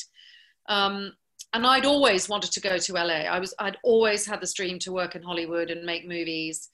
Um, 0.67 1.13
and 1.53 1.65
I'd 1.65 1.85
always 1.85 2.29
wanted 2.29 2.51
to 2.51 2.61
go 2.61 2.77
to 2.77 2.93
LA. 2.93 3.25
I 3.25 3.39
was 3.39 3.53
I'd 3.59 3.77
always 3.83 4.25
had 4.25 4.41
this 4.41 4.53
dream 4.53 4.77
to 4.79 4.91
work 4.91 5.15
in 5.15 5.23
Hollywood 5.23 5.71
and 5.71 5.83
make 5.83 6.07
movies. 6.07 6.69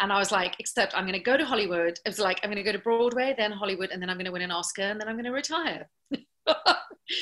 And 0.00 0.12
I 0.12 0.18
was 0.18 0.30
like, 0.30 0.54
except 0.60 0.96
I'm 0.96 1.02
going 1.02 1.14
to 1.14 1.18
go 1.18 1.36
to 1.36 1.44
Hollywood. 1.44 1.98
It 2.04 2.08
was 2.08 2.20
like 2.20 2.38
I'm 2.44 2.50
going 2.50 2.62
to 2.64 2.70
go 2.70 2.70
to 2.70 2.78
Broadway, 2.78 3.34
then 3.36 3.50
Hollywood, 3.50 3.90
and 3.90 4.00
then 4.00 4.08
I'm 4.08 4.16
going 4.16 4.26
to 4.26 4.32
win 4.32 4.42
an 4.42 4.52
Oscar, 4.52 4.82
and 4.82 5.00
then 5.00 5.08
I'm 5.08 5.16
going 5.16 5.24
to 5.24 5.32
retire. 5.32 5.88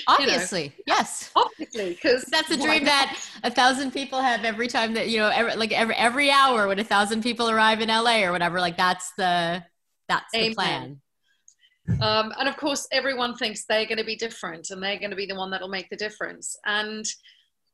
obviously, 0.06 0.62
you 0.64 0.68
know, 0.68 0.74
yes, 0.86 1.30
because 1.58 2.24
that's 2.24 2.50
a 2.50 2.56
dream 2.56 2.84
that 2.84 3.18
a 3.44 3.50
thousand 3.50 3.92
people 3.92 4.20
have 4.20 4.44
every 4.44 4.68
time 4.68 4.94
that 4.94 5.08
you 5.08 5.18
know, 5.18 5.28
every, 5.28 5.54
like 5.56 5.72
every 5.72 5.94
every 5.94 6.30
hour 6.30 6.68
when 6.68 6.78
a 6.78 6.84
thousand 6.84 7.22
people 7.22 7.50
arrive 7.50 7.80
in 7.80 7.88
LA 7.88 8.24
or 8.24 8.32
whatever. 8.32 8.60
Like 8.60 8.76
that's 8.76 9.12
the 9.16 9.64
that's 10.08 10.34
Amen. 10.34 10.50
the 10.50 10.54
plan. 10.54 11.00
Um, 12.00 12.32
and 12.38 12.48
of 12.48 12.56
course, 12.56 12.88
everyone 12.90 13.36
thinks 13.36 13.64
they're 13.64 13.86
going 13.86 13.98
to 13.98 14.04
be 14.04 14.16
different 14.16 14.70
and 14.70 14.82
they're 14.82 14.98
going 14.98 15.10
to 15.10 15.16
be 15.16 15.26
the 15.26 15.36
one 15.36 15.50
that'll 15.50 15.68
make 15.68 15.88
the 15.88 15.96
difference. 15.96 16.56
And 16.66 17.06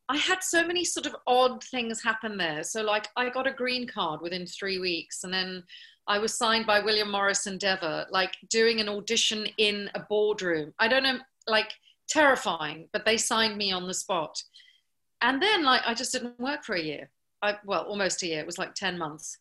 I 0.08 0.16
had 0.16 0.42
so 0.42 0.66
many 0.66 0.84
sort 0.84 1.06
of 1.06 1.16
odd 1.26 1.62
things 1.64 2.02
happen 2.02 2.36
there. 2.36 2.62
So, 2.64 2.82
like, 2.82 3.08
I 3.16 3.30
got 3.30 3.46
a 3.46 3.52
green 3.52 3.86
card 3.86 4.20
within 4.20 4.46
three 4.46 4.78
weeks, 4.78 5.24
and 5.24 5.32
then 5.32 5.62
I 6.06 6.18
was 6.18 6.34
signed 6.34 6.66
by 6.66 6.80
William 6.80 7.10
Morris 7.10 7.46
Endeavor, 7.46 8.06
like 8.10 8.36
doing 8.50 8.80
an 8.80 8.88
audition 8.88 9.46
in 9.58 9.88
a 9.94 10.00
boardroom. 10.00 10.74
I 10.78 10.88
don't 10.88 11.04
know, 11.04 11.18
like, 11.46 11.72
terrifying, 12.08 12.88
but 12.92 13.04
they 13.04 13.16
signed 13.16 13.56
me 13.56 13.72
on 13.72 13.86
the 13.86 13.94
spot. 13.94 14.40
And 15.20 15.40
then, 15.40 15.64
like, 15.64 15.82
I 15.86 15.94
just 15.94 16.12
didn't 16.12 16.38
work 16.40 16.64
for 16.64 16.74
a 16.74 16.82
year. 16.82 17.10
I, 17.42 17.56
well, 17.64 17.82
almost 17.82 18.22
a 18.22 18.26
year. 18.26 18.40
It 18.40 18.46
was 18.46 18.58
like 18.58 18.74
10 18.74 18.98
months 18.98 19.38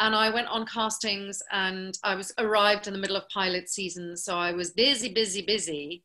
and 0.00 0.14
I 0.14 0.30
went 0.30 0.48
on 0.48 0.66
castings 0.66 1.40
and 1.52 1.96
I 2.02 2.14
was 2.14 2.32
arrived 2.38 2.86
in 2.86 2.92
the 2.92 2.98
middle 2.98 3.16
of 3.16 3.28
pilot 3.28 3.68
season. 3.68 4.16
So 4.16 4.36
I 4.36 4.52
was 4.52 4.70
busy, 4.70 5.12
busy, 5.12 5.42
busy, 5.42 6.02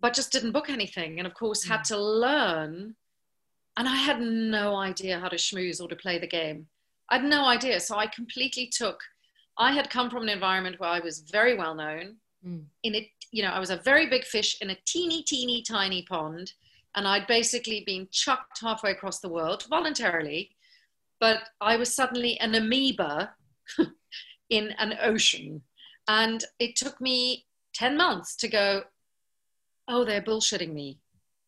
but 0.00 0.14
just 0.14 0.32
didn't 0.32 0.52
book 0.52 0.70
anything. 0.70 1.18
And 1.18 1.26
of 1.26 1.34
course, 1.34 1.64
had 1.64 1.80
mm. 1.80 1.88
to 1.88 1.98
learn. 1.98 2.94
And 3.76 3.88
I 3.88 3.96
had 3.96 4.20
no 4.20 4.76
idea 4.76 5.20
how 5.20 5.28
to 5.28 5.36
schmooze 5.36 5.80
or 5.80 5.88
to 5.88 5.96
play 5.96 6.18
the 6.18 6.26
game. 6.26 6.66
I 7.10 7.18
had 7.18 7.24
no 7.24 7.44
idea. 7.44 7.78
So 7.80 7.96
I 7.96 8.06
completely 8.06 8.66
took, 8.66 9.00
I 9.58 9.72
had 9.72 9.90
come 9.90 10.10
from 10.10 10.22
an 10.22 10.28
environment 10.28 10.80
where 10.80 10.90
I 10.90 11.00
was 11.00 11.20
very 11.20 11.56
well 11.56 11.74
known. 11.74 12.16
Mm. 12.44 12.64
In 12.84 12.94
it, 12.94 13.08
you 13.30 13.42
know, 13.42 13.50
I 13.50 13.58
was 13.58 13.70
a 13.70 13.76
very 13.76 14.06
big 14.06 14.24
fish 14.24 14.56
in 14.60 14.70
a 14.70 14.78
teeny, 14.86 15.22
teeny, 15.22 15.62
tiny 15.62 16.02
pond. 16.02 16.52
And 16.94 17.06
I'd 17.06 17.26
basically 17.26 17.84
been 17.86 18.08
chucked 18.10 18.60
halfway 18.60 18.90
across 18.90 19.20
the 19.20 19.28
world 19.28 19.64
voluntarily 19.68 20.50
but 21.20 21.42
I 21.60 21.76
was 21.76 21.94
suddenly 21.94 22.38
an 22.40 22.54
amoeba 22.54 23.34
in 24.50 24.70
an 24.78 24.94
ocean. 25.02 25.62
And 26.06 26.44
it 26.58 26.76
took 26.76 27.00
me 27.00 27.46
10 27.74 27.96
months 27.96 28.36
to 28.36 28.48
go, 28.48 28.84
oh, 29.88 30.04
they're 30.04 30.22
bullshitting 30.22 30.72
me. 30.72 30.98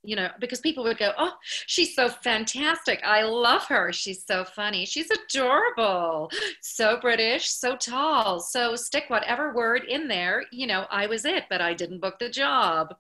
You 0.02 0.16
know, 0.16 0.28
because 0.40 0.60
people 0.60 0.82
would 0.84 0.96
go, 0.96 1.12
oh, 1.18 1.34
she's 1.66 1.94
so 1.94 2.08
fantastic. 2.08 3.00
I 3.04 3.22
love 3.22 3.66
her. 3.66 3.92
She's 3.92 4.24
so 4.24 4.44
funny. 4.44 4.86
She's 4.86 5.10
adorable. 5.10 6.30
So 6.62 6.98
British, 6.98 7.50
so 7.50 7.76
tall. 7.76 8.40
So 8.40 8.76
stick 8.76 9.04
whatever 9.08 9.52
word 9.52 9.84
in 9.84 10.08
there. 10.08 10.44
You 10.52 10.66
know, 10.66 10.86
I 10.90 11.06
was 11.06 11.26
it, 11.26 11.44
but 11.50 11.60
I 11.60 11.74
didn't 11.74 12.00
book 12.00 12.18
the 12.18 12.30
job. 12.30 12.94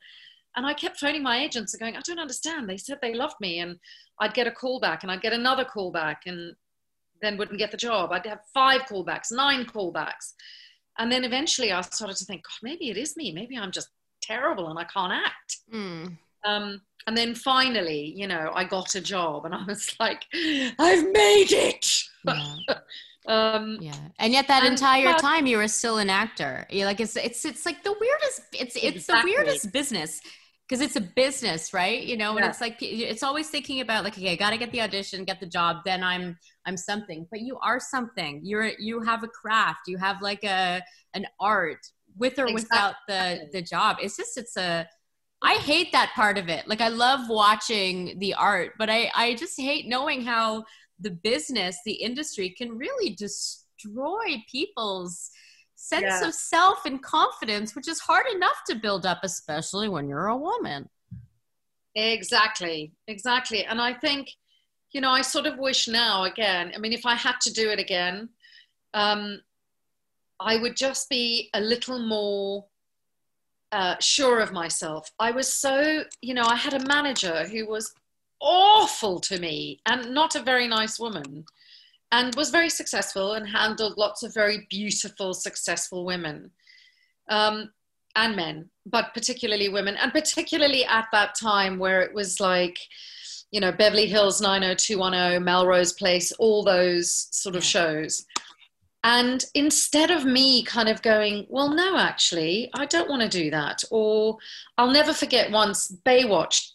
And 0.56 0.66
I 0.66 0.74
kept 0.74 1.00
phoning 1.00 1.22
my 1.22 1.38
agents 1.38 1.72
and 1.72 1.80
going, 1.80 1.96
I 1.96 2.00
don't 2.04 2.18
understand. 2.18 2.68
They 2.68 2.76
said 2.76 2.98
they 3.00 3.14
loved 3.14 3.40
me. 3.40 3.60
And 3.60 3.78
I'd 4.18 4.34
get 4.34 4.46
a 4.46 4.52
call 4.52 4.78
back 4.78 5.02
and 5.02 5.10
I'd 5.10 5.22
get 5.22 5.32
another 5.32 5.64
call 5.64 5.90
back 5.90 6.22
and 6.26 6.54
then 7.22 7.38
wouldn't 7.38 7.58
get 7.58 7.70
the 7.70 7.76
job. 7.76 8.12
I'd 8.12 8.26
have 8.26 8.40
five 8.52 8.82
callbacks, 8.82 9.30
nine 9.32 9.64
callbacks. 9.64 10.34
And 10.98 11.10
then 11.10 11.24
eventually 11.24 11.72
I 11.72 11.80
started 11.82 12.16
to 12.16 12.24
think, 12.24 12.42
God, 12.42 12.58
maybe 12.62 12.90
it 12.90 12.96
is 12.96 13.16
me. 13.16 13.32
Maybe 13.32 13.56
I'm 13.56 13.72
just 13.72 13.88
terrible 14.20 14.68
and 14.68 14.78
I 14.78 14.84
can't 14.84 15.12
act. 15.12 15.58
Mm. 15.72 16.18
Um, 16.44 16.80
and 17.06 17.16
then 17.16 17.34
finally, 17.34 18.12
you 18.16 18.26
know, 18.26 18.52
I 18.54 18.64
got 18.64 18.94
a 18.94 19.00
job 19.00 19.44
and 19.44 19.54
I 19.54 19.64
was 19.64 19.94
like, 20.00 20.24
I've 20.34 21.04
made 21.04 21.52
it. 21.52 22.02
Yeah. 22.26 22.56
um, 23.26 23.78
yeah. 23.80 23.94
And 24.18 24.32
yet 24.32 24.48
that 24.48 24.64
and, 24.64 24.72
entire 24.72 25.14
time 25.18 25.46
you 25.46 25.56
were 25.56 25.68
still 25.68 25.98
an 25.98 26.10
actor. 26.10 26.66
You're 26.70 26.86
like, 26.86 27.00
it's, 27.00 27.16
it's, 27.16 27.44
it's 27.44 27.64
like 27.64 27.82
the 27.82 27.94
weirdest, 27.98 28.42
it's, 28.52 28.76
it's 28.76 28.96
exactly. 28.96 29.32
the 29.32 29.36
weirdest 29.36 29.72
business 29.72 30.20
because 30.70 30.80
it's 30.80 30.94
a 30.94 31.00
business 31.00 31.74
right 31.74 32.04
you 32.04 32.16
know 32.16 32.36
and 32.36 32.46
it's 32.46 32.60
like 32.60 32.76
it's 32.80 33.24
always 33.24 33.50
thinking 33.50 33.80
about 33.80 34.04
like 34.04 34.16
okay 34.16 34.30
i 34.30 34.36
gotta 34.36 34.56
get 34.56 34.70
the 34.70 34.80
audition 34.80 35.24
get 35.24 35.40
the 35.40 35.46
job 35.46 35.78
then 35.84 36.02
i'm 36.04 36.38
i'm 36.64 36.76
something 36.76 37.26
but 37.28 37.40
you 37.40 37.58
are 37.60 37.80
something 37.80 38.40
you're 38.44 38.70
you 38.78 39.00
have 39.00 39.24
a 39.24 39.28
craft 39.28 39.80
you 39.88 39.98
have 39.98 40.22
like 40.22 40.44
a 40.44 40.80
an 41.14 41.26
art 41.40 41.84
with 42.16 42.38
or 42.38 42.46
exactly. 42.46 42.54
without 42.54 42.94
the 43.08 43.48
the 43.52 43.60
job 43.60 43.96
it's 44.00 44.16
just 44.16 44.38
it's 44.38 44.56
a 44.56 44.86
i 45.42 45.54
hate 45.54 45.92
that 45.92 46.12
part 46.14 46.38
of 46.38 46.48
it 46.48 46.66
like 46.68 46.80
i 46.80 46.88
love 46.88 47.28
watching 47.28 48.18
the 48.18 48.34
art 48.34 48.72
but 48.78 48.90
i 48.90 49.10
i 49.14 49.34
just 49.34 49.60
hate 49.60 49.86
knowing 49.86 50.22
how 50.22 50.64
the 50.98 51.10
business 51.10 51.78
the 51.84 51.92
industry 51.92 52.50
can 52.50 52.76
really 52.76 53.14
destroy 53.14 54.42
people's 54.50 55.30
sense 55.80 56.20
yeah. 56.20 56.28
of 56.28 56.34
self 56.34 56.84
and 56.84 57.02
confidence, 57.02 57.74
which 57.74 57.88
is 57.88 58.00
hard 58.00 58.26
enough 58.34 58.62
to 58.68 58.74
build 58.74 59.06
up, 59.06 59.20
especially 59.22 59.88
when 59.88 60.08
you're 60.08 60.26
a 60.26 60.36
woman. 60.36 60.88
Exactly, 61.94 62.92
exactly. 63.08 63.64
And 63.64 63.80
I 63.80 63.94
think, 63.94 64.30
you 64.92 65.00
know, 65.00 65.10
I 65.10 65.22
sort 65.22 65.46
of 65.46 65.58
wish 65.58 65.88
now 65.88 66.24
again, 66.24 66.72
I 66.74 66.78
mean, 66.78 66.92
if 66.92 67.06
I 67.06 67.14
had 67.14 67.40
to 67.42 67.52
do 67.52 67.70
it 67.70 67.78
again, 67.78 68.28
um, 68.92 69.40
I 70.38 70.56
would 70.56 70.76
just 70.76 71.08
be 71.08 71.48
a 71.54 71.60
little 71.60 71.98
more 71.98 72.66
uh, 73.72 73.96
sure 74.00 74.40
of 74.40 74.52
myself. 74.52 75.10
I 75.18 75.30
was 75.30 75.52
so, 75.52 76.04
you 76.22 76.34
know, 76.34 76.44
I 76.44 76.56
had 76.56 76.74
a 76.74 76.86
manager 76.86 77.46
who 77.48 77.66
was 77.66 77.92
awful 78.40 79.20
to 79.20 79.38
me 79.38 79.80
and 79.86 80.14
not 80.14 80.34
a 80.34 80.42
very 80.42 80.66
nice 80.66 80.98
woman 80.98 81.44
and 82.12 82.34
was 82.34 82.50
very 82.50 82.70
successful 82.70 83.34
and 83.34 83.48
handled 83.48 83.96
lots 83.96 84.22
of 84.22 84.34
very 84.34 84.66
beautiful, 84.70 85.32
successful 85.32 86.04
women 86.04 86.50
um, 87.28 87.70
and 88.16 88.34
men, 88.34 88.68
but 88.86 89.14
particularly 89.14 89.68
women, 89.68 89.96
and 89.96 90.12
particularly 90.12 90.84
at 90.84 91.06
that 91.12 91.34
time 91.34 91.78
where 91.78 92.00
it 92.00 92.12
was 92.12 92.40
like, 92.40 92.78
you 93.52 93.60
know, 93.60 93.70
Beverly 93.70 94.06
Hills 94.06 94.40
90210, 94.40 95.44
Melrose 95.44 95.92
Place, 95.92 96.32
all 96.32 96.64
those 96.64 97.28
sort 97.30 97.56
of 97.56 97.64
shows. 97.64 98.24
And 99.02 99.44
instead 99.54 100.10
of 100.10 100.24
me 100.24 100.62
kind 100.62 100.88
of 100.88 101.00
going, 101.00 101.46
well, 101.48 101.70
no, 101.70 101.96
actually, 101.96 102.70
I 102.74 102.84
don't 102.84 103.08
want 103.08 103.22
to 103.22 103.28
do 103.28 103.50
that. 103.50 103.82
Or 103.90 104.36
I'll 104.76 104.90
never 104.90 105.14
forget 105.14 105.50
once 105.50 105.90
Baywatch, 106.04 106.70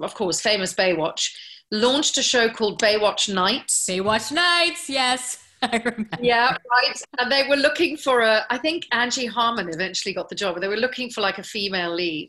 of 0.00 0.14
course, 0.14 0.40
famous 0.40 0.72
Baywatch 0.72 1.30
launched 1.70 2.16
a 2.16 2.22
show 2.22 2.48
called 2.48 2.80
Baywatch 2.80 3.32
Nights. 3.32 3.86
Baywatch 3.88 4.32
Nights, 4.32 4.88
yes. 4.88 5.42
yeah, 6.20 6.56
right. 6.70 7.02
And 7.18 7.30
they 7.30 7.46
were 7.48 7.56
looking 7.56 7.96
for 7.96 8.20
a, 8.20 8.46
I 8.48 8.58
think 8.58 8.86
Angie 8.92 9.26
Harmon 9.26 9.68
eventually 9.68 10.14
got 10.14 10.28
the 10.28 10.34
job, 10.34 10.54
but 10.54 10.60
they 10.60 10.68
were 10.68 10.76
looking 10.76 11.10
for 11.10 11.20
like 11.20 11.38
a 11.38 11.42
female 11.42 11.94
lead. 11.94 12.28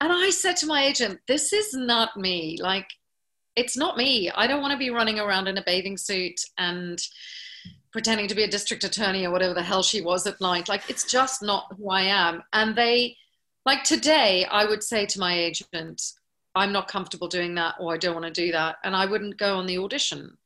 And 0.00 0.12
I 0.12 0.30
said 0.30 0.56
to 0.58 0.66
my 0.66 0.84
agent, 0.84 1.20
this 1.26 1.52
is 1.54 1.72
not 1.72 2.16
me. 2.16 2.58
Like, 2.60 2.88
it's 3.56 3.76
not 3.76 3.96
me. 3.96 4.30
I 4.30 4.46
don't 4.46 4.60
want 4.60 4.72
to 4.72 4.78
be 4.78 4.90
running 4.90 5.18
around 5.18 5.48
in 5.48 5.56
a 5.56 5.64
bathing 5.64 5.96
suit 5.96 6.38
and 6.58 6.98
pretending 7.96 8.28
to 8.28 8.34
be 8.34 8.42
a 8.42 8.48
district 8.48 8.84
attorney 8.84 9.24
or 9.24 9.30
whatever 9.30 9.54
the 9.54 9.62
hell 9.62 9.82
she 9.82 10.02
was 10.02 10.26
at 10.26 10.38
night. 10.38 10.68
Like, 10.68 10.82
it's 10.90 11.10
just 11.10 11.42
not 11.42 11.74
who 11.78 11.88
I 11.88 12.02
am. 12.02 12.42
And 12.52 12.76
they, 12.76 13.16
like 13.64 13.84
today, 13.84 14.44
I 14.44 14.66
would 14.66 14.82
say 14.82 15.06
to 15.06 15.18
my 15.18 15.32
agent, 15.32 16.02
I'm 16.54 16.72
not 16.72 16.88
comfortable 16.88 17.26
doing 17.26 17.54
that 17.54 17.76
or 17.80 17.94
I 17.94 17.96
don't 17.96 18.12
want 18.12 18.26
to 18.26 18.30
do 18.30 18.52
that. 18.52 18.76
And 18.84 18.94
I 18.94 19.06
wouldn't 19.06 19.38
go 19.38 19.56
on 19.56 19.64
the 19.64 19.78
audition. 19.78 20.36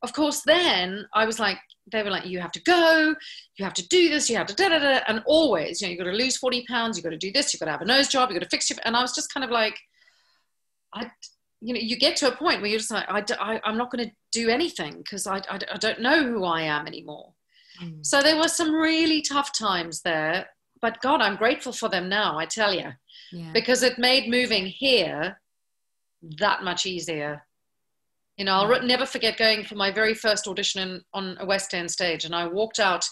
Of 0.00 0.14
course, 0.14 0.40
then 0.46 1.06
I 1.12 1.26
was 1.26 1.38
like, 1.38 1.58
they 1.92 2.02
were 2.02 2.08
like, 2.08 2.24
you 2.24 2.40
have 2.40 2.52
to 2.52 2.62
go, 2.62 3.14
you 3.58 3.64
have 3.66 3.74
to 3.74 3.86
do 3.88 4.08
this, 4.08 4.30
you 4.30 4.36
have 4.38 4.46
to 4.46 4.54
da 4.54 4.70
da 4.70 4.78
da. 4.78 5.00
And 5.06 5.22
always, 5.26 5.82
you 5.82 5.86
know, 5.86 5.90
you've 5.90 5.98
got 5.98 6.10
to 6.10 6.16
lose 6.16 6.38
40 6.38 6.64
pounds, 6.66 6.96
you've 6.96 7.04
got 7.04 7.10
to 7.10 7.18
do 7.18 7.30
this, 7.30 7.52
you've 7.52 7.60
got 7.60 7.66
to 7.66 7.72
have 7.72 7.82
a 7.82 7.84
nose 7.84 8.08
job, 8.08 8.30
you've 8.30 8.40
got 8.40 8.44
to 8.44 8.50
fix 8.50 8.70
your. 8.70 8.78
And 8.86 8.96
I 8.96 9.02
was 9.02 9.14
just 9.14 9.34
kind 9.34 9.44
of 9.44 9.50
like, 9.50 9.78
I, 10.94 11.10
you 11.60 11.74
know, 11.74 11.80
you 11.80 11.96
get 11.96 12.16
to 12.16 12.28
a 12.28 12.36
point 12.36 12.60
where 12.60 12.70
you're 12.70 12.78
just 12.78 12.90
like, 12.90 13.08
I, 13.08 13.22
I, 13.40 13.60
I'm 13.64 13.78
not 13.78 13.90
going 13.90 14.06
to 14.06 14.14
do 14.32 14.48
anything 14.48 14.98
because 14.98 15.26
I, 15.26 15.38
I, 15.50 15.58
I, 15.72 15.78
don't 15.78 16.00
know 16.00 16.22
who 16.22 16.44
I 16.44 16.62
am 16.62 16.86
anymore. 16.86 17.32
Mm. 17.82 18.04
So 18.04 18.22
there 18.22 18.36
were 18.36 18.48
some 18.48 18.74
really 18.74 19.22
tough 19.22 19.52
times 19.56 20.02
there, 20.02 20.46
but 20.82 21.00
God, 21.00 21.22
I'm 21.22 21.36
grateful 21.36 21.72
for 21.72 21.88
them 21.88 22.08
now, 22.08 22.38
I 22.38 22.46
tell 22.46 22.74
you, 22.74 22.90
yeah. 23.32 23.50
because 23.52 23.82
it 23.82 23.98
made 23.98 24.28
moving 24.28 24.66
here 24.66 25.40
that 26.38 26.62
much 26.62 26.84
easier. 26.84 27.42
You 28.36 28.44
know, 28.44 28.52
I'll 28.52 28.82
never 28.82 29.06
forget 29.06 29.38
going 29.38 29.64
for 29.64 29.76
my 29.76 29.90
very 29.90 30.12
first 30.12 30.46
audition 30.46 31.02
on 31.14 31.38
a 31.40 31.46
West 31.46 31.72
End 31.72 31.90
stage, 31.90 32.26
and 32.26 32.34
I 32.34 32.46
walked 32.46 32.78
out 32.78 33.06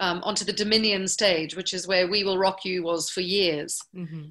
um, 0.00 0.20
onto 0.24 0.44
the 0.44 0.52
Dominion 0.52 1.06
stage, 1.06 1.54
which 1.54 1.72
is 1.72 1.86
where 1.86 2.08
We 2.08 2.24
Will 2.24 2.38
Rock 2.38 2.64
You 2.64 2.82
was 2.82 3.08
for 3.08 3.20
years. 3.20 3.80
Mm-hmm 3.94 4.30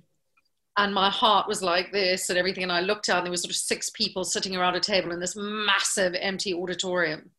and 0.78 0.94
my 0.94 1.10
heart 1.10 1.48
was 1.48 1.64
like 1.64 1.92
this 1.92 2.30
and 2.30 2.38
everything. 2.38 2.64
And 2.64 2.72
I 2.72 2.82
looked 2.82 3.10
out, 3.10 3.18
and 3.18 3.26
there 3.26 3.32
was 3.32 3.42
sort 3.42 3.52
of 3.52 3.58
six 3.58 3.90
people 3.90 4.24
sitting 4.24 4.56
around 4.56 4.76
a 4.76 4.80
table 4.80 5.12
in 5.12 5.20
this 5.20 5.36
massive 5.36 6.16
empty 6.20 6.54
auditorium. 6.54 7.32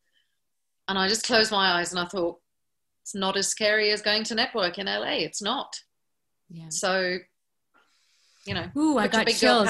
And 0.88 0.98
I 0.98 1.08
just 1.08 1.24
closed 1.24 1.52
my 1.52 1.78
eyes 1.78 1.92
and 1.92 2.00
I 2.00 2.06
thought, 2.06 2.38
it's 3.02 3.14
not 3.14 3.36
as 3.36 3.48
scary 3.48 3.90
as 3.90 4.02
going 4.02 4.24
to 4.24 4.34
network 4.34 4.78
in 4.78 4.86
LA. 4.86 5.18
It's 5.18 5.40
not. 5.40 5.80
Yeah. 6.50 6.68
So 6.70 7.18
you 8.48 8.54
know, 8.54 8.66
Ooh, 8.78 8.96
I 8.96 9.08
got 9.08 9.26
chills. 9.28 9.68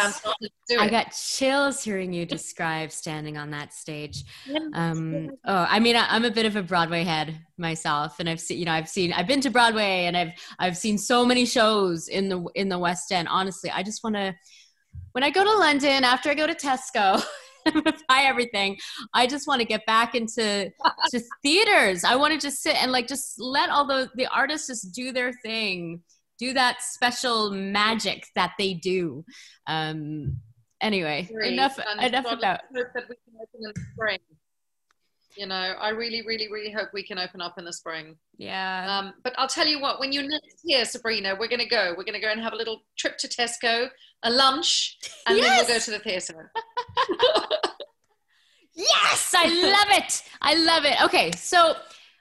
I 0.78 0.88
got 0.88 1.10
chills 1.10 1.82
hearing 1.82 2.12
you 2.12 2.24
describe 2.24 2.92
standing 2.92 3.36
on 3.36 3.50
that 3.50 3.74
stage. 3.74 4.22
Um, 4.72 5.30
oh, 5.44 5.66
I 5.68 5.80
mean, 5.80 5.96
I, 5.96 6.14
am 6.14 6.24
a 6.24 6.30
bit 6.30 6.46
of 6.46 6.54
a 6.54 6.62
Broadway 6.62 7.02
head 7.02 7.40
myself, 7.56 8.20
and 8.20 8.28
I've 8.28 8.40
seen, 8.40 8.58
you 8.58 8.66
know, 8.66 8.72
I've 8.72 8.88
seen, 8.88 9.12
I've 9.12 9.26
been 9.26 9.40
to 9.40 9.50
Broadway, 9.50 10.04
and 10.04 10.16
I've, 10.16 10.30
I've 10.60 10.76
seen 10.76 10.96
so 10.96 11.24
many 11.24 11.44
shows 11.44 12.06
in 12.06 12.28
the 12.28 12.44
in 12.54 12.68
the 12.68 12.78
West 12.78 13.10
End. 13.10 13.26
Honestly, 13.28 13.68
I 13.68 13.82
just 13.82 14.04
want 14.04 14.14
to, 14.14 14.32
when 15.10 15.24
I 15.24 15.30
go 15.30 15.42
to 15.42 15.52
London 15.58 16.04
after 16.04 16.30
I 16.30 16.34
go 16.34 16.46
to 16.46 16.54
Tesco. 16.54 17.22
buy 18.08 18.22
everything. 18.22 18.78
I 19.12 19.26
just 19.26 19.46
want 19.46 19.60
to 19.60 19.66
get 19.66 19.84
back 19.84 20.14
into 20.14 20.70
just 21.12 21.26
theaters. 21.42 22.02
I 22.02 22.16
want 22.16 22.32
to 22.32 22.40
just 22.40 22.62
sit 22.62 22.76
and 22.76 22.90
like 22.90 23.06
just 23.06 23.34
let 23.38 23.68
all 23.68 23.86
the 23.86 24.08
the 24.14 24.26
artists 24.28 24.68
just 24.68 24.94
do 24.94 25.12
their 25.12 25.34
thing 25.44 26.00
do 26.38 26.52
that 26.54 26.82
special 26.82 27.50
magic 27.50 28.26
that 28.34 28.52
they 28.58 28.74
do. 28.74 29.24
Um, 29.66 30.38
anyway, 30.80 31.28
Great. 31.32 31.52
enough 31.52 31.78
and 31.78 32.00
enough 32.02 32.32
about. 32.32 32.60
You 35.36 35.46
know, 35.46 35.54
I 35.54 35.90
really, 35.90 36.22
really, 36.26 36.50
really 36.50 36.72
hope 36.72 36.88
we 36.92 37.06
can 37.06 37.16
open 37.16 37.40
up 37.40 37.58
in 37.58 37.64
the 37.64 37.72
spring. 37.72 38.16
Yeah. 38.38 38.98
Um, 38.98 39.14
but 39.22 39.34
I'll 39.38 39.46
tell 39.46 39.68
you 39.68 39.80
what, 39.80 40.00
when 40.00 40.12
you're 40.12 40.26
next 40.26 40.62
here, 40.64 40.84
Sabrina, 40.84 41.36
we're 41.38 41.48
going 41.48 41.60
to 41.60 41.68
go. 41.68 41.94
We're 41.96 42.02
going 42.02 42.14
to 42.14 42.20
go 42.20 42.30
and 42.30 42.40
have 42.40 42.54
a 42.54 42.56
little 42.56 42.82
trip 42.98 43.18
to 43.18 43.28
Tesco, 43.28 43.88
a 44.24 44.30
lunch, 44.30 44.98
and 45.28 45.38
yes! 45.38 45.46
then 45.46 45.56
we'll 45.56 45.76
go 45.76 45.80
to 45.84 45.90
the 45.92 45.98
theatre. 46.00 46.50
yes, 48.74 49.32
I 49.36 49.44
love 49.46 49.98
it. 49.98 50.22
I 50.42 50.54
love 50.54 50.84
it. 50.84 51.04
Okay, 51.04 51.30
so 51.36 51.74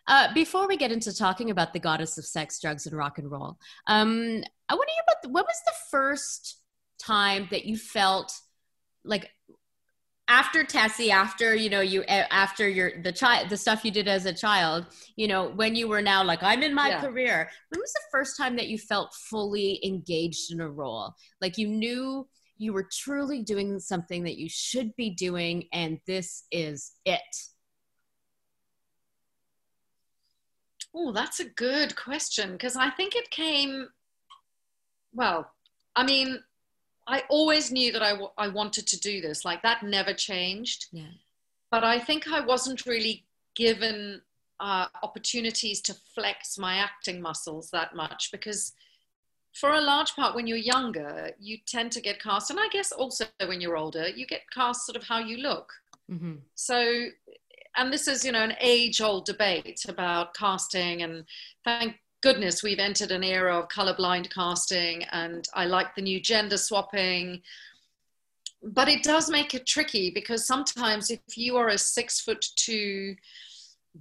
uh, 0.08 0.34
before 0.34 0.68
we 0.68 0.78
get 0.78 0.92
into 0.92 1.16
talking 1.16 1.50
about 1.50 1.74
the 1.74 1.80
goddess 1.80 2.18
of 2.18 2.26
sex, 2.26 2.60
drugs, 2.60 2.86
and 2.86 2.96
rock 2.96 3.18
and 3.18 3.30
roll, 3.30 3.58
um, 3.88 4.44
I 4.70 4.76
want 4.76 4.88
to 4.88 4.94
hear 4.94 5.04
about 5.08 5.22
the, 5.24 5.30
what 5.30 5.46
was 5.46 5.62
the 5.66 5.74
first 5.92 6.60
time 7.00 7.48
that 7.52 7.66
you 7.66 7.78
felt 7.78 8.34
like 9.04 9.32
after 10.28 10.64
Tessie, 10.64 11.12
after 11.12 11.56
you 11.56 11.70
know 11.70 11.80
you 11.80 12.04
after 12.04 12.68
your 12.68 13.02
the 13.02 13.12
child 13.12 13.50
the 13.50 13.58
stuff 13.58 13.86
you 13.86 13.92
did 13.92 14.08
as 14.08 14.26
a 14.26 14.34
child, 14.34 14.86
you 15.16 15.28
know 15.28 15.50
when 15.50 15.76
you 15.76 15.88
were 15.88 16.02
now 16.02 16.24
like 16.24 16.44
I'm 16.44 16.64
in 16.64 16.74
my 16.74 16.90
yeah. 16.90 17.02
career. 17.02 17.50
When 17.70 17.80
was 17.80 17.94
the 17.94 18.02
first 18.12 18.38
time 18.38 18.56
that 18.58 18.68
you 18.68 18.78
felt 18.78 19.14
fully 19.14 19.80
engaged 19.86 20.52
in 20.52 20.60
a 20.60 20.70
role? 20.70 21.14
Like 21.42 21.58
you 21.58 21.68
knew 21.68 22.28
you 22.58 22.74
were 22.74 22.88
truly 22.92 23.44
doing 23.44 23.80
something 23.80 24.24
that 24.24 24.38
you 24.38 24.50
should 24.50 24.96
be 24.96 25.12
doing, 25.12 25.68
and 25.72 26.00
this 26.08 26.44
is 26.52 26.94
it. 27.06 27.22
Oh, 31.00 31.12
that's 31.12 31.40
a 31.40 31.46
good 31.46 31.96
question 31.96 32.54
because 32.54 32.76
I 32.76 32.90
think 32.90 33.16
it 33.16 33.30
came, 33.30 33.88
well, 35.14 35.52
I 35.96 36.04
mean, 36.04 36.40
I 37.06 37.24
always 37.30 37.72
knew 37.72 37.92
that 37.92 38.02
I, 38.02 38.12
w- 38.12 38.32
I 38.36 38.48
wanted 38.48 38.88
to 38.88 39.00
do 39.00 39.22
this. 39.22 39.46
Like 39.46 39.62
that 39.62 39.84
never 39.84 40.14
changed. 40.14 40.88
Yeah. 40.92 41.14
But 41.70 41.84
I 41.84 42.00
think 42.00 42.28
I 42.28 42.40
wasn't 42.40 42.88
really 42.88 43.26
given 43.56 44.22
uh, 44.60 44.88
opportunities 45.04 45.82
to 45.82 45.96
flex 46.16 46.58
my 46.58 46.78
acting 46.78 47.22
muscles 47.22 47.70
that 47.70 47.96
much 47.96 48.30
because 48.32 48.74
for 49.54 49.74
a 49.74 49.82
large 49.82 50.16
part 50.16 50.36
when 50.36 50.48
you're 50.48 50.58
younger 50.58 51.32
you 51.40 51.58
tend 51.68 51.92
to 51.92 52.02
get 52.02 52.22
cast 52.22 52.50
and 52.50 52.60
i 52.60 52.68
guess 52.70 52.92
also 52.92 53.26
when 53.46 53.62
you're 53.62 53.78
older 53.78 54.08
you 54.10 54.26
get 54.26 54.42
cast 54.52 54.86
sort 54.86 54.96
of 54.96 55.04
how 55.04 55.20
you 55.20 55.38
look 55.38 55.72
mm-hmm. 56.12 56.36
so 56.56 57.08
and 57.78 57.92
this 57.92 58.08
is 58.08 58.26
you 58.26 58.32
know 58.32 58.44
an 58.44 58.56
age 58.60 59.02
old 59.02 59.26
debate 59.26 59.86
about 59.88 60.34
casting 60.34 61.04
and 61.04 61.24
thank 61.64 61.96
goodness 62.22 62.64
we've 62.64 62.80
entered 62.80 63.12
an 63.12 63.24
era 63.24 63.58
of 63.58 63.68
colorblind 63.70 64.30
casting 64.34 65.04
and 65.12 65.48
i 65.54 65.66
like 65.66 65.96
the 65.96 66.02
new 66.02 66.20
gender 66.20 66.58
swapping. 66.58 67.42
But 68.64 68.90
it 68.90 69.04
does 69.04 69.30
make 69.30 69.54
it 69.54 69.68
tricky 69.68 70.10
because 70.10 70.48
sometimes 70.48 71.12
if 71.12 71.22
you 71.36 71.58
are 71.58 71.68
a 71.68 71.78
six 71.78 72.20
foot 72.20 72.44
two 72.56 73.16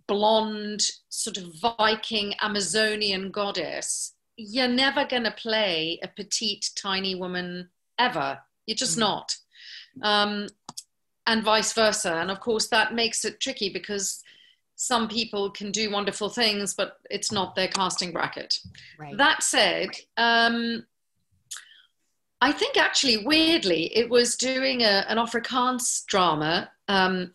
blonde 0.09 0.83
sort 1.11 1.37
of 1.37 1.55
viking 1.61 2.35
amazonian 2.41 3.31
goddess 3.31 4.17
you're 4.37 4.69
never 4.69 5.05
going 5.05 5.25
to 5.25 5.31
play 5.31 5.99
a 6.03 6.09
petite 6.09 6.71
tiny 6.77 7.15
woman 7.15 7.69
ever. 7.99 8.39
You're 8.67 8.77
just 8.77 8.97
mm. 8.97 9.01
not. 9.01 9.35
Um, 10.03 10.49
and 11.27 11.43
vice 11.43 11.73
versa. 11.73 12.15
And 12.15 12.31
of 12.31 12.41
course, 12.41 12.69
that 12.69 12.95
makes 12.95 13.25
it 13.25 13.41
tricky 13.41 13.69
because 13.69 14.23
some 14.77 15.09
people 15.09 15.51
can 15.51 15.73
do 15.73 15.91
wonderful 15.91 16.29
things, 16.29 16.75
but 16.75 16.99
it's 17.11 17.33
not 17.33 17.55
their 17.55 17.69
casting 17.69 18.13
bracket. 18.13 18.59
Right. 18.99 19.17
That 19.17 19.43
said, 19.43 19.91
um, 20.17 20.85
I 22.41 22.53
think 22.53 22.77
actually, 22.77 23.25
weirdly, 23.25 23.97
it 23.97 24.11
was 24.11 24.37
doing 24.37 24.83
a, 24.83 25.05
an 25.09 25.17
Afrikaans 25.17 26.05
drama, 26.07 26.71
um, 26.89 27.33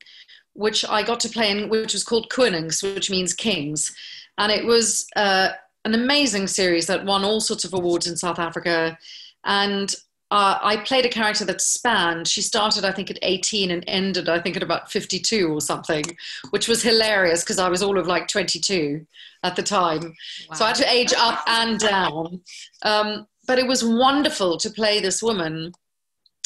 which 0.54 0.86
I 0.86 1.02
got 1.02 1.20
to 1.22 1.30
play 1.30 1.50
in, 1.50 1.70
which 1.70 1.94
was 1.94 2.04
called 2.04 2.30
Konings, 2.30 2.84
which 2.84 3.10
means 3.10 3.34
kings. 3.34 3.94
And 4.38 4.52
it 4.52 4.66
was 4.66 5.08
uh, 5.16 5.50
an 5.84 5.96
amazing 5.96 6.48
series 6.48 6.86
that 6.88 7.06
won 7.06 7.24
all 7.24 7.42
sorts 7.42 7.64
of 7.66 7.74
awards 7.74 8.06
in 8.06 8.16
South 8.16 8.38
Africa. 8.38 8.98
And 9.44 9.94
uh, 10.32 10.58
I 10.62 10.78
played 10.78 11.06
a 11.06 11.10
character 11.10 11.44
that 11.44 11.60
spanned. 11.60 12.26
She 12.26 12.42
started, 12.42 12.86
I 12.86 12.94
think, 12.94 13.12
at 13.12 13.20
18 13.22 13.70
and 13.70 13.84
ended, 13.86 14.30
I 14.30 14.40
think, 14.40 14.56
at 14.56 14.64
about 14.64 14.90
52 14.90 15.50
or 15.50 15.60
something, 15.60 16.06
which 16.52 16.70
was 16.70 16.82
hilarious 16.82 17.44
because 17.44 17.60
I 17.60 17.68
was 17.68 17.84
all 17.84 18.00
of 18.00 18.08
like 18.08 18.30
22 18.30 19.06
at 19.44 19.58
the 19.58 19.62
time. 19.62 20.16
Wow. 20.50 20.56
So 20.56 20.64
I 20.64 20.68
had 20.70 20.78
to 20.78 20.90
age 20.90 21.14
up 21.18 21.44
and 21.48 21.78
down. 21.78 22.42
Um, 22.84 23.28
but 23.46 23.60
it 23.60 23.68
was 23.68 23.84
wonderful 23.84 24.58
to 24.60 24.70
play 24.70 25.02
this 25.02 25.22
woman 25.22 25.74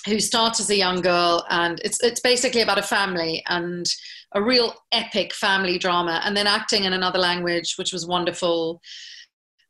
who 0.08 0.20
starts 0.20 0.60
as 0.60 0.70
a 0.72 0.76
young 0.76 1.02
girl, 1.02 1.46
and 1.50 1.80
it's 1.84 2.02
it's 2.04 2.20
basically 2.20 2.62
about 2.62 2.78
a 2.78 2.84
family 2.84 3.44
and 3.50 3.88
a 4.34 4.42
real 4.42 4.74
epic 4.92 5.34
family 5.34 5.78
drama, 5.78 6.22
and 6.24 6.36
then 6.36 6.48
acting 6.48 6.86
in 6.86 6.94
another 6.94 7.20
language, 7.20 7.76
which 7.78 7.94
was 7.94 8.08
wonderful. 8.08 8.82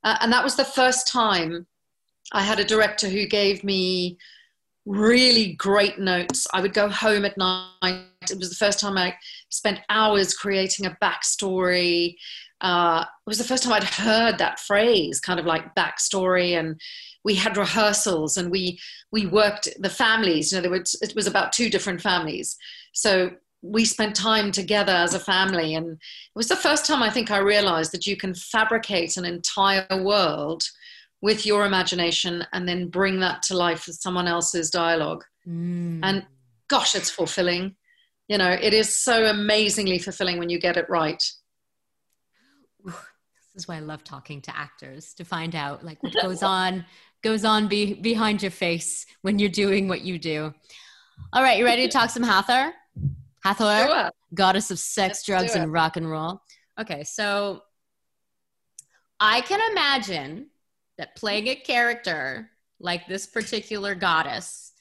Uh, 0.03 0.17
and 0.21 0.31
that 0.31 0.43
was 0.43 0.55
the 0.55 0.63
first 0.63 1.07
time 1.07 1.65
I 2.33 2.41
had 2.41 2.59
a 2.59 2.65
director 2.65 3.07
who 3.07 3.27
gave 3.27 3.63
me 3.63 4.17
really 4.85 5.53
great 5.53 5.99
notes. 5.99 6.47
I 6.53 6.61
would 6.61 6.73
go 6.73 6.89
home 6.89 7.25
at 7.25 7.37
night. 7.37 8.03
It 8.29 8.37
was 8.37 8.49
the 8.49 8.55
first 8.55 8.79
time 8.79 8.97
I 8.97 9.15
spent 9.49 9.81
hours 9.89 10.35
creating 10.35 10.85
a 10.85 10.97
backstory. 11.01 12.15
Uh, 12.61 13.03
it 13.03 13.29
was 13.29 13.37
the 13.37 13.43
first 13.43 13.63
time 13.63 13.73
I'd 13.73 13.83
heard 13.83 14.37
that 14.37 14.59
phrase, 14.59 15.19
kind 15.19 15.39
of 15.39 15.45
like 15.45 15.75
backstory. 15.75 16.57
And 16.57 16.79
we 17.23 17.35
had 17.35 17.57
rehearsals 17.57 18.37
and 18.37 18.51
we 18.51 18.79
we 19.11 19.25
worked 19.25 19.67
the 19.79 19.89
families. 19.89 20.51
You 20.51 20.57
know, 20.57 20.61
there 20.61 20.71
was 20.71 20.95
it 21.01 21.13
was 21.15 21.27
about 21.27 21.51
two 21.51 21.69
different 21.69 22.01
families. 22.01 22.55
So 22.93 23.31
we 23.61 23.83
spent 23.83 24.15
time 24.15 24.51
together 24.51 24.93
as 24.93 25.15
a 25.15 25.19
family, 25.19 25.73
and 25.73 25.93
it 25.93 26.35
was 26.35 26.47
the 26.47 26.55
first 26.55 26.85
time 26.85 27.01
I 27.01 27.09
think 27.09 27.31
I 27.31 27.39
realized 27.39 27.91
that 27.93 28.05
you 28.05 28.15
can 28.15 28.35
fabricate 28.35 29.17
an 29.17 29.25
entire 29.25 29.87
world 29.91 30.63
with 31.21 31.45
your 31.45 31.65
imagination 31.65 32.45
and 32.53 32.67
then 32.67 32.89
bring 32.89 33.19
that 33.19 33.41
to 33.43 33.57
life 33.57 33.87
with 33.87 33.95
someone 33.95 34.27
else's 34.27 34.69
dialogue. 34.69 35.23
Mm. 35.47 35.99
And 36.03 36.25
gosh, 36.67 36.95
it's 36.95 37.09
fulfilling. 37.09 37.75
You 38.27 38.37
know, 38.37 38.51
it 38.51 38.73
is 38.73 38.97
so 38.97 39.25
amazingly 39.25 39.99
fulfilling 39.99 40.39
when 40.39 40.49
you 40.49 40.59
get 40.59 40.77
it 40.77 40.89
right. 40.89 41.23
This 42.83 43.63
is 43.63 43.67
why 43.67 43.77
I 43.77 43.79
love 43.79 44.03
talking 44.03 44.41
to 44.41 44.57
actors 44.57 45.13
to 45.15 45.23
find 45.23 45.55
out 45.55 45.83
like 45.85 46.01
what 46.03 46.13
goes 46.21 46.43
on 46.43 46.85
goes 47.23 47.43
on 47.43 47.67
be, 47.67 47.95
behind 47.95 48.41
your 48.43 48.51
face 48.51 49.05
when 49.21 49.39
you're 49.39 49.49
doing 49.49 49.87
what 49.87 50.01
you 50.01 50.19
do. 50.19 50.53
All 51.33 51.41
right, 51.41 51.57
you 51.57 51.65
ready 51.65 51.87
to 51.87 51.91
talk 51.91 52.09
some 52.09 52.21
Hathor? 52.23 52.71
Hathor, 53.43 53.87
sure. 53.87 54.09
goddess 54.33 54.69
of 54.69 54.77
sex, 54.77 55.17
Let's 55.17 55.25
drugs, 55.25 55.55
and 55.55 55.71
rock 55.73 55.97
and 55.97 56.09
roll. 56.09 56.41
Okay, 56.79 57.03
so 57.03 57.61
I 59.19 59.41
can 59.41 59.59
imagine 59.71 60.47
that 60.97 61.15
playing 61.15 61.47
a 61.47 61.55
character 61.55 62.49
like 62.79 63.07
this 63.07 63.25
particular 63.25 63.95
goddess 63.95 64.73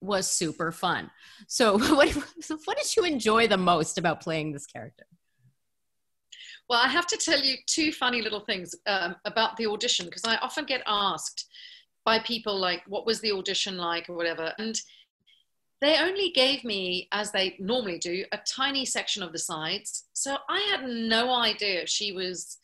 was 0.00 0.30
super 0.30 0.72
fun. 0.72 1.10
So, 1.46 1.78
what 1.94 2.10
what 2.64 2.76
did 2.76 2.96
you 2.96 3.04
enjoy 3.04 3.48
the 3.48 3.56
most 3.56 3.98
about 3.98 4.20
playing 4.20 4.52
this 4.52 4.66
character? 4.66 5.04
Well, 6.68 6.80
I 6.82 6.88
have 6.88 7.06
to 7.08 7.16
tell 7.16 7.40
you 7.40 7.56
two 7.66 7.90
funny 7.92 8.22
little 8.22 8.40
things 8.40 8.74
um, 8.86 9.16
about 9.24 9.56
the 9.56 9.66
audition 9.66 10.06
because 10.06 10.24
I 10.24 10.36
often 10.36 10.64
get 10.64 10.82
asked 10.86 11.46
by 12.04 12.20
people 12.20 12.58
like, 12.58 12.82
"What 12.86 13.06
was 13.06 13.20
the 13.20 13.32
audition 13.32 13.76
like?" 13.76 14.08
or 14.08 14.14
whatever, 14.14 14.52
and 14.58 14.80
they 15.80 15.98
only 15.98 16.30
gave 16.30 16.62
me, 16.62 17.08
as 17.10 17.32
they 17.32 17.56
normally 17.58 17.98
do, 17.98 18.24
a 18.32 18.38
tiny 18.38 18.84
section 18.84 19.22
of 19.22 19.32
the 19.32 19.38
sides. 19.38 20.04
So 20.12 20.36
I 20.48 20.60
had 20.70 20.86
no 20.86 21.34
idea 21.34 21.80
if 21.80 21.88
she 21.88 22.12
was 22.12 22.58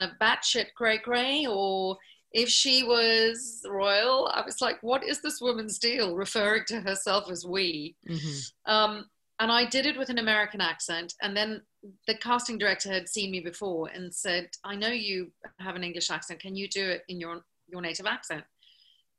a 0.00 0.08
batshit 0.20 0.74
cray 0.76 0.98
cray 0.98 1.46
or 1.48 1.96
if 2.32 2.48
she 2.48 2.82
was 2.82 3.64
royal. 3.68 4.30
I 4.32 4.42
was 4.44 4.60
like, 4.60 4.82
what 4.82 5.04
is 5.04 5.20
this 5.20 5.40
woman's 5.40 5.78
deal? 5.78 6.14
Referring 6.14 6.64
to 6.68 6.80
herself 6.80 7.30
as 7.30 7.44
we. 7.44 7.96
Mm-hmm. 8.08 8.72
Um, 8.72 9.06
and 9.40 9.50
I 9.50 9.68
did 9.68 9.86
it 9.86 9.98
with 9.98 10.08
an 10.08 10.18
American 10.18 10.60
accent. 10.60 11.14
And 11.20 11.36
then 11.36 11.62
the 12.06 12.16
casting 12.16 12.58
director 12.58 12.92
had 12.92 13.08
seen 13.08 13.30
me 13.30 13.40
before 13.40 13.88
and 13.88 14.14
said, 14.14 14.50
I 14.64 14.76
know 14.76 14.88
you 14.88 15.32
have 15.58 15.74
an 15.74 15.84
English 15.84 16.10
accent. 16.10 16.40
Can 16.40 16.54
you 16.54 16.68
do 16.68 16.88
it 16.88 17.02
in 17.08 17.18
your, 17.18 17.40
your 17.68 17.80
native 17.80 18.06
accent? 18.06 18.44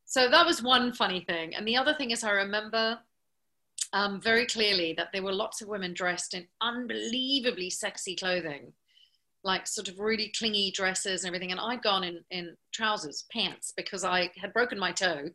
So 0.05 0.29
that 0.29 0.45
was 0.45 0.63
one 0.63 0.93
funny 0.93 1.25
thing. 1.27 1.55
And 1.55 1.67
the 1.67 1.77
other 1.77 1.93
thing 1.93 2.11
is, 2.11 2.23
I 2.23 2.31
remember 2.31 2.99
um, 3.93 4.21
very 4.21 4.45
clearly 4.45 4.93
that 4.93 5.09
there 5.11 5.23
were 5.23 5.33
lots 5.33 5.61
of 5.61 5.67
women 5.67 5.93
dressed 5.93 6.33
in 6.33 6.47
unbelievably 6.61 7.69
sexy 7.69 8.15
clothing, 8.15 8.73
like 9.43 9.67
sort 9.67 9.87
of 9.87 9.99
really 9.99 10.31
clingy 10.37 10.71
dresses 10.71 11.23
and 11.23 11.27
everything. 11.27 11.51
And 11.51 11.59
I'd 11.59 11.83
gone 11.83 12.03
in, 12.03 12.19
in 12.31 12.55
trousers, 12.73 13.25
pants, 13.31 13.73
because 13.75 14.03
I 14.03 14.31
had 14.37 14.53
broken 14.53 14.79
my 14.79 14.91
toe 14.91 15.29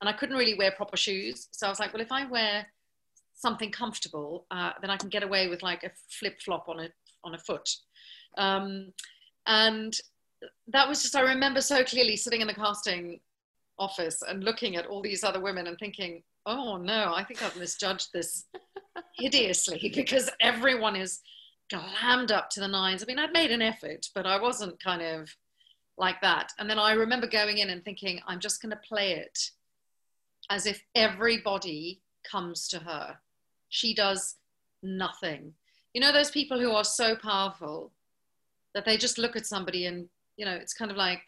and 0.00 0.08
I 0.08 0.12
couldn't 0.12 0.36
really 0.36 0.54
wear 0.54 0.72
proper 0.72 0.96
shoes. 0.96 1.48
So 1.52 1.66
I 1.66 1.70
was 1.70 1.78
like, 1.78 1.92
well, 1.92 2.02
if 2.02 2.10
I 2.10 2.26
wear 2.26 2.66
something 3.34 3.70
comfortable, 3.70 4.46
uh, 4.50 4.72
then 4.80 4.90
I 4.90 4.96
can 4.96 5.08
get 5.08 5.22
away 5.22 5.48
with 5.48 5.62
like 5.62 5.84
a 5.84 5.90
flip 6.08 6.40
flop 6.44 6.68
on 6.68 6.80
a, 6.80 6.88
on 7.24 7.34
a 7.34 7.38
foot. 7.38 7.68
Um, 8.36 8.92
and 9.46 9.96
that 10.68 10.88
was 10.88 11.02
just, 11.02 11.14
I 11.14 11.22
remember 11.22 11.60
so 11.60 11.84
clearly 11.84 12.16
sitting 12.16 12.40
in 12.40 12.48
the 12.48 12.54
casting 12.54 13.20
office 13.78 14.22
and 14.28 14.42
looking 14.42 14.76
at 14.76 14.86
all 14.86 15.02
these 15.02 15.22
other 15.22 15.40
women 15.40 15.68
and 15.68 15.78
thinking, 15.78 16.22
oh 16.46 16.76
no, 16.76 17.12
I 17.14 17.22
think 17.24 17.42
I've 17.42 17.56
misjudged 17.56 18.08
this 18.12 18.46
hideously 19.16 19.92
because 19.94 20.28
everyone 20.40 20.96
is 20.96 21.20
glammed 21.72 22.30
up 22.30 22.50
to 22.50 22.60
the 22.60 22.68
nines. 22.68 23.02
I 23.02 23.06
mean, 23.06 23.18
I'd 23.18 23.32
made 23.32 23.50
an 23.50 23.62
effort, 23.62 24.08
but 24.14 24.26
I 24.26 24.40
wasn't 24.40 24.82
kind 24.82 25.02
of 25.02 25.34
like 25.96 26.20
that. 26.20 26.52
And 26.58 26.68
then 26.68 26.78
I 26.78 26.92
remember 26.92 27.26
going 27.26 27.58
in 27.58 27.70
and 27.70 27.84
thinking, 27.84 28.20
I'm 28.26 28.40
just 28.40 28.60
going 28.60 28.70
to 28.70 28.88
play 28.88 29.12
it 29.12 29.50
as 30.50 30.66
if 30.66 30.82
everybody 30.94 32.02
comes 32.30 32.68
to 32.68 32.78
her. 32.78 33.16
She 33.68 33.94
does 33.94 34.36
nothing. 34.82 35.54
You 35.94 36.00
know, 36.00 36.12
those 36.12 36.30
people 36.30 36.58
who 36.60 36.72
are 36.72 36.84
so 36.84 37.16
powerful 37.16 37.92
that 38.74 38.84
they 38.84 38.96
just 38.96 39.18
look 39.18 39.36
at 39.36 39.46
somebody 39.46 39.86
and, 39.86 40.08
you 40.36 40.44
know, 40.44 40.54
it's 40.54 40.74
kind 40.74 40.90
of 40.90 40.96
like 40.96 41.20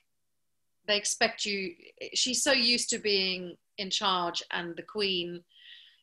they 0.87 0.97
expect 0.97 1.45
you. 1.45 1.73
She's 2.15 2.43
so 2.43 2.53
used 2.53 2.91
to 2.91 2.99
being 2.99 3.57
in 3.79 3.91
charge 3.91 4.43
and 4.51 4.77
the 4.77 4.83
Queen. 4.83 5.43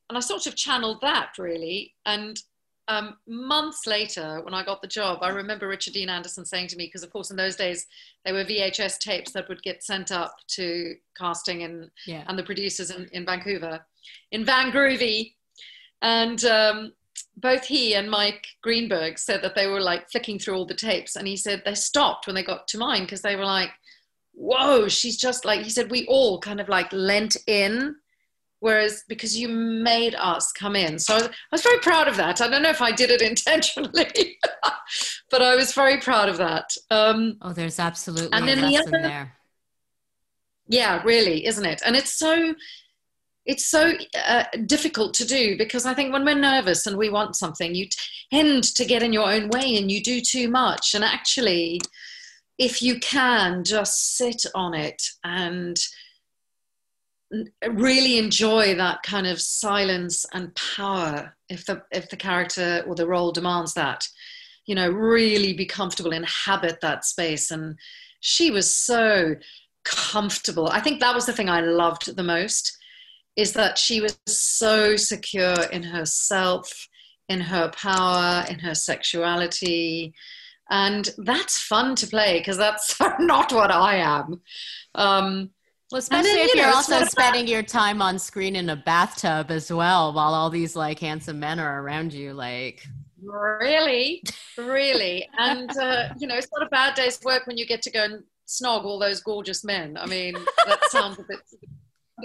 And 0.09 0.17
I 0.17 0.21
sort 0.21 0.47
of 0.47 0.55
channeled 0.55 1.01
that 1.01 1.33
really. 1.37 1.95
And 2.05 2.39
um, 2.87 3.17
months 3.27 3.85
later, 3.87 4.41
when 4.43 4.53
I 4.53 4.65
got 4.65 4.81
the 4.81 4.87
job, 4.87 5.19
I 5.21 5.29
remember 5.29 5.67
Richard 5.67 5.93
Dean 5.93 6.09
Anderson 6.09 6.45
saying 6.45 6.67
to 6.67 6.77
me, 6.77 6.87
because 6.87 7.03
of 7.03 7.11
course 7.11 7.31
in 7.31 7.37
those 7.37 7.55
days 7.55 7.85
there 8.25 8.33
were 8.33 8.43
VHS 8.43 8.99
tapes 8.99 9.31
that 9.31 9.47
would 9.47 9.61
get 9.63 9.83
sent 9.83 10.11
up 10.11 10.35
to 10.49 10.95
casting 11.17 11.63
and, 11.63 11.89
yeah. 12.05 12.23
and 12.27 12.37
the 12.37 12.43
producers 12.43 12.91
in, 12.91 13.07
in 13.13 13.25
Vancouver, 13.25 13.85
in 14.31 14.43
Van 14.43 14.71
Groovy, 14.71 15.33
And 16.01 16.43
um, 16.45 16.93
both 17.37 17.65
he 17.65 17.93
and 17.95 18.09
Mike 18.09 18.45
Greenburg 18.61 19.19
said 19.19 19.41
that 19.43 19.55
they 19.55 19.67
were 19.67 19.81
like 19.81 20.09
flicking 20.09 20.39
through 20.39 20.55
all 20.55 20.65
the 20.65 20.73
tapes. 20.73 21.15
And 21.15 21.27
he 21.27 21.37
said 21.37 21.61
they 21.63 21.75
stopped 21.75 22.27
when 22.27 22.35
they 22.35 22.43
got 22.43 22.67
to 22.69 22.77
mine 22.77 23.03
because 23.03 23.21
they 23.21 23.35
were 23.35 23.45
like, 23.45 23.71
whoa, 24.33 24.87
she's 24.87 25.17
just 25.17 25.45
like, 25.45 25.61
he 25.61 25.69
said, 25.69 25.91
we 25.91 26.05
all 26.07 26.39
kind 26.39 26.59
of 26.59 26.69
like 26.69 26.91
lent 26.91 27.37
in. 27.47 27.95
Whereas 28.61 29.03
because 29.09 29.37
you 29.37 29.49
made 29.49 30.15
us 30.15 30.51
come 30.51 30.75
in. 30.75 30.97
So 30.99 31.15
I 31.15 31.29
was 31.51 31.63
very 31.63 31.79
proud 31.79 32.07
of 32.07 32.15
that. 32.17 32.41
I 32.41 32.47
don't 32.47 32.61
know 32.61 32.69
if 32.69 32.81
I 32.81 32.91
did 32.91 33.11
it 33.11 33.21
intentionally, 33.31 34.37
but 35.29 35.41
I 35.41 35.55
was 35.55 35.73
very 35.73 35.97
proud 35.97 36.29
of 36.29 36.37
that. 36.37 36.69
Um, 36.89 37.37
oh, 37.41 37.53
there's 37.53 37.79
absolutely 37.79 38.29
and 38.31 38.47
then 38.47 38.61
the 38.61 38.77
other, 38.77 38.91
there. 38.91 39.33
Yeah, 40.67 41.01
really, 41.03 41.45
isn't 41.45 41.65
it? 41.65 41.81
And 41.85 41.95
it's 41.95 42.17
so 42.17 42.53
it's 43.45 43.65
so 43.65 43.93
uh, 44.25 44.43
difficult 44.67 45.13
to 45.15 45.25
do 45.25 45.57
because 45.57 45.85
I 45.85 45.93
think 45.93 46.13
when 46.13 46.23
we're 46.23 46.35
nervous 46.35 46.85
and 46.85 46.95
we 46.95 47.09
want 47.09 47.35
something, 47.35 47.73
you 47.73 47.87
tend 48.31 48.63
to 48.63 48.85
get 48.85 49.01
in 49.01 49.13
your 49.13 49.31
own 49.31 49.49
way 49.49 49.77
and 49.77 49.91
you 49.91 50.01
do 50.01 50.21
too 50.21 50.47
much. 50.47 50.93
And 50.93 51.03
actually, 51.03 51.81
if 52.59 52.81
you 52.81 52.99
can 52.99 53.63
just 53.63 54.15
sit 54.17 54.43
on 54.53 54.75
it 54.75 55.01
and 55.23 55.75
really 57.67 58.17
enjoy 58.17 58.75
that 58.75 59.03
kind 59.03 59.27
of 59.27 59.41
silence 59.41 60.25
and 60.33 60.55
power 60.55 61.35
if 61.49 61.65
the 61.65 61.81
if 61.91 62.09
the 62.09 62.17
character 62.17 62.83
or 62.87 62.95
the 62.95 63.07
role 63.07 63.31
demands 63.31 63.73
that. 63.73 64.07
You 64.65 64.75
know 64.75 64.89
really 64.89 65.53
be 65.53 65.65
comfortable 65.65 66.11
inhabit 66.11 66.81
that 66.81 67.05
space. 67.05 67.51
And 67.51 67.77
she 68.19 68.51
was 68.51 68.73
so 68.73 69.35
comfortable. 69.83 70.67
I 70.67 70.79
think 70.79 70.99
that 70.99 71.15
was 71.15 71.25
the 71.25 71.33
thing 71.33 71.49
i 71.49 71.61
loved 71.61 72.15
the 72.15 72.23
most 72.23 72.77
is 73.35 73.53
that 73.53 73.77
she 73.77 74.01
was 74.01 74.19
so 74.27 74.95
secure 74.95 75.63
in 75.71 75.81
herself 75.81 76.87
in 77.31 77.39
her 77.39 77.69
power 77.69 78.45
in 78.49 78.59
her 78.59 78.75
sexuality. 78.75 80.13
And 80.69 81.09
that's 81.17 81.59
fun 81.59 81.95
to 81.95 82.07
play 82.07 82.39
because 82.39 82.57
that's 82.57 82.95
not 83.19 83.51
what 83.51 83.71
I 83.71 83.95
am. 83.95 84.41
Um, 84.95 85.51
well, 85.91 85.99
especially 85.99 86.31
then, 86.31 86.47
if 86.47 86.55
you 86.55 86.61
are 86.61 86.73
also 86.73 87.03
spending 87.05 87.47
your 87.47 87.63
time 87.63 88.01
on 88.01 88.17
screen 88.17 88.55
in 88.55 88.69
a 88.69 88.75
bathtub 88.75 89.51
as 89.51 89.71
well, 89.71 90.13
while 90.13 90.33
all 90.33 90.49
these 90.49 90.75
like 90.75 90.99
handsome 90.99 91.39
men 91.39 91.59
are 91.59 91.81
around 91.81 92.13
you, 92.13 92.33
like 92.33 92.85
really, 93.23 94.23
really, 94.57 95.27
and 95.37 95.69
uh, 95.77 96.09
you 96.17 96.27
know, 96.27 96.35
it's 96.35 96.47
not 96.53 96.65
a 96.65 96.69
bad 96.69 96.95
day's 96.95 97.19
work 97.23 97.45
when 97.47 97.57
you 97.57 97.65
get 97.65 97.81
to 97.83 97.91
go 97.91 98.03
and 98.03 98.23
snog 98.47 98.83
all 98.83 98.99
those 98.99 99.21
gorgeous 99.21 99.63
men. 99.63 99.97
I 99.97 100.05
mean, 100.05 100.35
that 100.65 100.79
sounds 100.89 101.19
a 101.19 101.23
bit. 101.23 101.39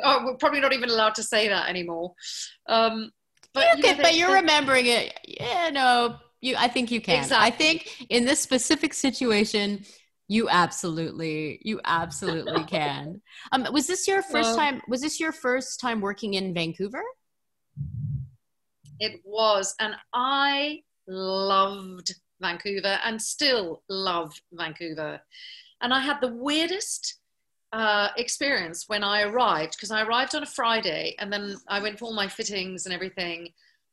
Oh, 0.04 0.24
we're 0.24 0.36
probably 0.36 0.60
not 0.60 0.72
even 0.72 0.90
allowed 0.90 1.14
to 1.16 1.22
say 1.22 1.48
that 1.48 1.68
anymore. 1.68 2.14
Um, 2.68 3.10
but 3.52 3.78
you, 3.78 3.84
you 3.84 3.96
know, 3.96 4.02
but 4.02 4.14
you're 4.14 4.34
remembering 4.34 4.86
it. 4.86 5.18
Yeah, 5.24 5.70
no, 5.70 6.16
you 6.40 6.54
i 6.58 6.68
think 6.68 6.90
you 6.90 7.00
can 7.00 7.18
exactly. 7.18 7.46
i 7.46 7.50
think 7.50 8.06
in 8.08 8.24
this 8.24 8.40
specific 8.40 8.94
situation 8.94 9.84
you 10.28 10.48
absolutely 10.48 11.60
you 11.62 11.80
absolutely 11.84 12.64
can. 12.76 13.20
Um 13.52 13.66
was 13.72 13.86
this 13.86 14.08
your 14.08 14.22
first 14.22 14.56
time 14.56 14.80
was 14.88 15.00
this 15.00 15.20
your 15.20 15.32
first 15.32 15.80
time 15.80 16.00
working 16.00 16.34
in 16.34 16.54
vancouver? 16.54 17.02
It 18.98 19.20
was 19.24 19.74
and 19.78 19.94
i 20.14 20.80
loved 21.06 22.14
vancouver 22.40 22.98
and 23.04 23.20
still 23.20 23.82
love 23.88 24.32
vancouver. 24.52 25.20
And 25.80 25.92
i 25.92 26.00
had 26.00 26.20
the 26.20 26.34
weirdest 26.34 27.20
uh, 27.72 28.08
experience 28.16 28.84
when 28.86 29.02
i 29.04 29.22
arrived 29.22 29.72
because 29.72 29.90
i 29.90 30.00
arrived 30.02 30.34
on 30.34 30.42
a 30.42 30.46
friday 30.46 31.14
and 31.18 31.30
then 31.32 31.56
i 31.68 31.80
went 31.80 31.98
for 31.98 32.06
all 32.06 32.14
my 32.14 32.28
fittings 32.28 32.86
and 32.86 32.94
everything 32.94 33.48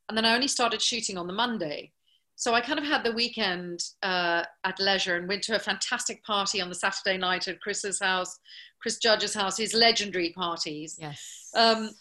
and 0.07 0.17
then 0.17 0.25
i 0.25 0.35
only 0.35 0.47
started 0.47 0.81
shooting 0.81 1.17
on 1.17 1.27
the 1.27 1.33
monday 1.33 1.91
so 2.35 2.53
I 2.53 2.61
kind 2.61 2.79
of 2.79 2.85
had 2.85 3.03
the 3.03 3.11
weekend 3.11 3.79
uh, 4.01 4.43
at 4.63 4.79
leisure 4.79 5.17
and 5.17 5.27
went 5.27 5.43
to 5.43 5.55
a 5.55 5.59
fantastic 5.59 6.23
party 6.23 6.61
on 6.61 6.69
the 6.69 6.75
Saturday 6.75 7.17
night 7.17 7.47
at 7.47 7.61
Chris's 7.61 7.99
house, 7.99 8.39
Chris 8.81 8.97
Judge's 8.97 9.33
house, 9.33 9.57
his 9.57 9.73
legendary 9.73 10.33
parties. 10.33 10.97
Yes. 10.99 11.49
Um, 11.55 11.91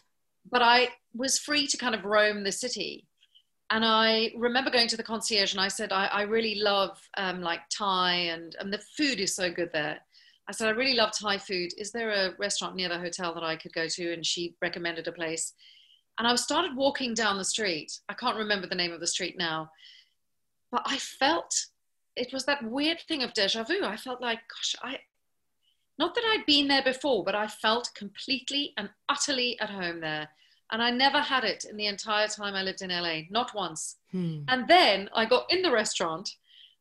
but 0.51 0.63
I 0.63 0.89
was 1.15 1.39
free 1.39 1.67
to 1.67 1.77
kind 1.77 1.95
of 1.95 2.05
roam 2.05 2.43
the 2.43 2.53
city. 2.53 3.07
And 3.71 3.85
I 3.85 4.33
remember 4.37 4.71
going 4.71 4.89
to 4.89 4.97
the 4.97 5.03
concierge 5.03 5.53
and 5.53 5.61
I 5.61 5.69
said, 5.69 5.93
I, 5.93 6.07
I 6.07 6.23
really 6.23 6.57
love 6.57 7.01
um, 7.17 7.41
like 7.41 7.61
Thai 7.71 8.13
and, 8.13 8.55
and 8.59 8.73
the 8.73 8.83
food 8.97 9.21
is 9.21 9.35
so 9.35 9.51
good 9.51 9.71
there. 9.73 9.99
I 10.49 10.53
said, 10.53 10.69
I 10.69 10.73
really 10.73 10.95
love 10.95 11.13
Thai 11.19 11.39
food. 11.39 11.71
Is 11.79 11.93
there 11.93 12.11
a 12.11 12.35
restaurant 12.39 12.75
near 12.75 12.89
the 12.89 12.99
hotel 12.99 13.33
that 13.35 13.45
I 13.45 13.57
could 13.57 13.73
go 13.73 13.87
to? 13.87 14.13
And 14.13 14.27
she 14.27 14.57
recommended 14.61 15.07
a 15.09 15.13
place. 15.13 15.55
And 16.19 16.27
I 16.27 16.35
started 16.35 16.77
walking 16.77 17.15
down 17.15 17.39
the 17.39 17.45
street. 17.45 17.93
I 18.09 18.15
can't 18.15 18.37
remember 18.37 18.67
the 18.67 18.75
name 18.75 18.93
of 18.93 19.01
the 19.01 19.07
street 19.07 19.37
now 19.39 19.71
but 20.73 20.83
I 20.87 20.97
felt 20.97 21.67
it 22.17 22.33
was 22.33 22.47
that 22.47 22.65
weird 22.65 23.01
thing 23.07 23.23
of 23.23 23.35
deja 23.35 23.63
vu. 23.63 23.85
I 23.85 23.97
felt 23.97 24.21
like, 24.21 24.41
gosh, 24.49 24.75
I, 24.83 24.99
not 25.99 26.15
that 26.15 26.25
I'd 26.27 26.47
been 26.47 26.67
there 26.67 26.83
before, 26.83 27.23
but 27.23 27.35
I 27.35 27.47
felt 27.47 27.91
completely 27.95 28.73
and 28.77 28.91
utterly 29.09 29.61
at 29.61 29.71
home 29.71 30.01
there. 30.01 30.29
And 30.73 30.83
I 30.83 30.91
never 30.91 31.21
had 31.21 31.45
it 31.45 31.67
in 31.69 31.77
the 31.77 31.87
entire 31.87 32.29
time 32.29 32.55
I 32.55 32.63
lived 32.63 32.81
in 32.81 32.89
LA, 32.89 33.21
not 33.31 33.55
once. 33.55 33.97
Hmm. 34.11 34.41
And 34.49 34.67
then 34.67 35.11
I 35.15 35.27
got 35.27 35.53
in 35.53 35.61
the 35.61 35.71
restaurant 35.71 36.31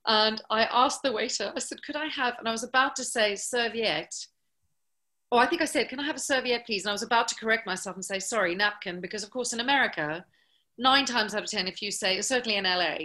and 0.07 0.41
I 0.49 0.63
asked 0.63 1.03
the 1.03 1.11
waiter, 1.11 1.51
I 1.55 1.59
said, 1.59 1.83
could 1.83 1.97
I 1.97 2.05
have, 2.05 2.35
and 2.39 2.47
I 2.47 2.51
was 2.51 2.63
about 2.63 2.95
to 2.95 3.03
say 3.03 3.35
serviette. 3.35 4.27
oh, 5.31 5.37
I 5.37 5.45
think 5.45 5.61
I 5.61 5.65
said, 5.65 5.89
can 5.89 5.99
I 5.99 6.05
have 6.05 6.15
a 6.15 6.19
serviette, 6.19 6.65
please? 6.65 6.85
And 6.85 6.89
I 6.89 6.93
was 6.93 7.03
about 7.03 7.27
to 7.27 7.35
correct 7.35 7.67
myself 7.67 7.95
and 7.95 8.03
say, 8.03 8.19
sorry, 8.19 8.55
napkin, 8.55 9.01
because 9.01 9.23
of 9.23 9.29
course 9.29 9.51
in 9.53 9.59
America, 9.59 10.25
nine 10.77 11.05
times 11.05 11.35
out 11.35 11.43
of 11.43 11.49
10, 11.49 11.67
if 11.67 11.81
you 11.81 11.91
say, 11.91 12.19
certainly 12.21 12.57
in 12.57 12.63
LA, 12.63 12.97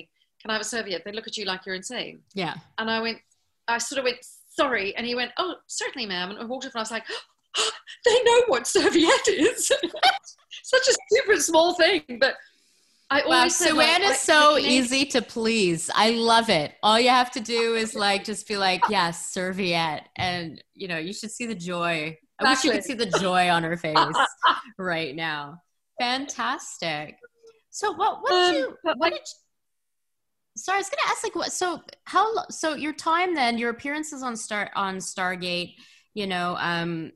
can 0.47 0.53
I 0.53 0.55
have 0.55 0.63
a 0.63 0.65
serviette? 0.65 1.03
They 1.05 1.13
look 1.13 1.27
at 1.27 1.37
you 1.37 1.45
like 1.45 1.67
you're 1.67 1.75
insane. 1.75 2.21
Yeah. 2.35 2.55
And 2.79 2.89
I 2.89 3.01
went, 3.01 3.19
I 3.67 3.79
sort 3.79 3.99
of 3.99 4.05
went, 4.05 4.19
sorry. 4.49 4.95
And 4.97 5.05
he 5.05 5.17
went, 5.17 5.33
oh, 5.39 5.57
certainly, 5.67 6.07
ma'am. 6.07 6.31
And 6.31 6.39
I 6.39 6.45
walked 6.45 6.67
up 6.67 6.73
and 6.73 6.79
I 6.79 6.83
was 6.83 6.93
like, 6.93 7.05
oh, 7.59 7.71
they 8.05 8.23
know 8.23 8.43
what 8.47 8.67
serviette 8.67 9.27
is. 9.27 9.67
Such 10.63 10.89
a 10.89 10.93
stupid 11.09 11.43
small 11.43 11.75
thing, 11.75 12.03
but 12.21 12.37
I 13.11 13.23
always 13.23 13.61
wow, 13.61 13.67
Suanne 13.67 14.03
like, 14.03 14.13
is 14.13 14.21
so 14.21 14.57
easy 14.57 15.05
to 15.07 15.23
please. 15.23 15.91
I 15.95 16.11
love 16.11 16.49
it. 16.49 16.75
All 16.83 16.99
you 16.99 17.11
have 17.11 17.33
to 17.33 17.41
do 17.41 17.75
is 17.77 17.97
like 17.97 18.25
just 18.25 18.47
be 18.47 18.57
like, 18.57 18.83
yes, 18.89 19.33
serviette. 19.33 20.09
And 20.15 20.63
you 20.75 20.87
know, 20.87 20.99
you 20.99 21.13
should 21.13 21.33
see 21.33 21.47
the 21.47 21.55
joy. 21.57 22.17
I 22.39 22.51
wish 22.51 22.63
you 22.63 22.71
could 22.71 22.85
see 22.85 22.95
the 22.95 23.07
joy 23.07 23.49
on 23.49 23.65
her 23.65 23.77
face 23.77 23.97
right 24.79 25.15
now. 25.15 25.63
Fantastic. 25.99 27.17
So 27.71 27.93
what 27.93 28.23
what 28.23 28.31
did 28.31 28.65
Um, 28.65 28.77
you 28.85 28.95
what 28.97 29.11
did 29.11 29.21
sorry, 30.57 30.77
I 30.77 30.81
was 30.81 30.91
gonna 30.91 31.11
ask 31.11 31.23
like 31.23 31.37
what 31.37 31.53
so 31.53 31.81
how 32.05 32.47
so 32.51 32.75
your 32.75 32.93
time 32.93 33.35
then, 33.35 33.59
your 33.59 33.71
appearances 33.71 34.23
on 34.23 34.37
Star 34.37 34.71
on 34.75 34.97
Stargate, 34.97 35.75
you 36.15 36.27
know, 36.27 36.57
um 36.59 37.13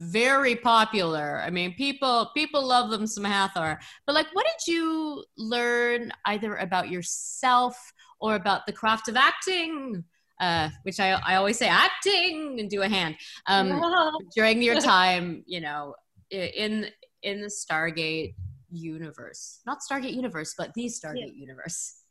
very 0.00 0.56
popular. 0.56 1.40
I 1.44 1.50
mean, 1.50 1.74
people 1.74 2.30
people 2.34 2.66
love 2.66 2.90
them 2.90 3.06
some 3.06 3.24
Hathor. 3.24 3.78
But 4.06 4.14
like, 4.14 4.26
what 4.32 4.46
did 4.46 4.72
you 4.72 5.24
learn 5.36 6.12
either 6.26 6.56
about 6.56 6.90
yourself 6.90 7.76
or 8.20 8.34
about 8.34 8.66
the 8.66 8.72
craft 8.72 9.08
of 9.08 9.16
acting? 9.16 10.04
Uh, 10.40 10.68
which 10.82 10.98
I 11.00 11.12
I 11.12 11.36
always 11.36 11.58
say 11.58 11.68
acting 11.68 12.56
and 12.58 12.68
do 12.68 12.82
a 12.82 12.88
hand. 12.88 13.16
Um, 13.46 13.80
during 14.34 14.62
your 14.62 14.80
time, 14.80 15.44
you 15.46 15.60
know, 15.60 15.94
in 16.30 16.88
in 17.22 17.40
the 17.40 17.48
Stargate 17.48 18.34
universe, 18.70 19.60
not 19.64 19.78
Stargate 19.88 20.14
universe, 20.14 20.54
but 20.58 20.74
the 20.74 20.86
Stargate 20.86 21.36
universe. 21.36 22.03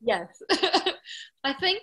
Yes. 0.00 0.42
I 1.44 1.52
think 1.54 1.82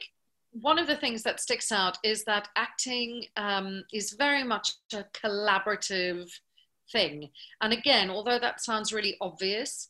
one 0.52 0.80
of 0.80 0.88
the 0.88 0.96
things 0.96 1.24
that 1.24 1.40
sticks 1.40 1.72
out 1.72 1.98
is 2.04 2.24
that 2.26 2.48
acting 2.56 3.26
um, 3.38 3.84
is 3.94 4.14
very 4.18 4.44
much 4.44 4.72
a 4.94 5.06
collaborative 5.14 6.30
thing. 6.92 7.30
And 7.62 7.74
again, 7.74 8.10
although 8.10 8.40
that 8.40 8.62
sounds 8.62 8.94
really 8.94 9.16
obvious, 9.22 9.90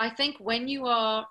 I 0.00 0.10
think 0.10 0.36
when 0.38 0.68
you 0.68 0.86
are 0.86 1.26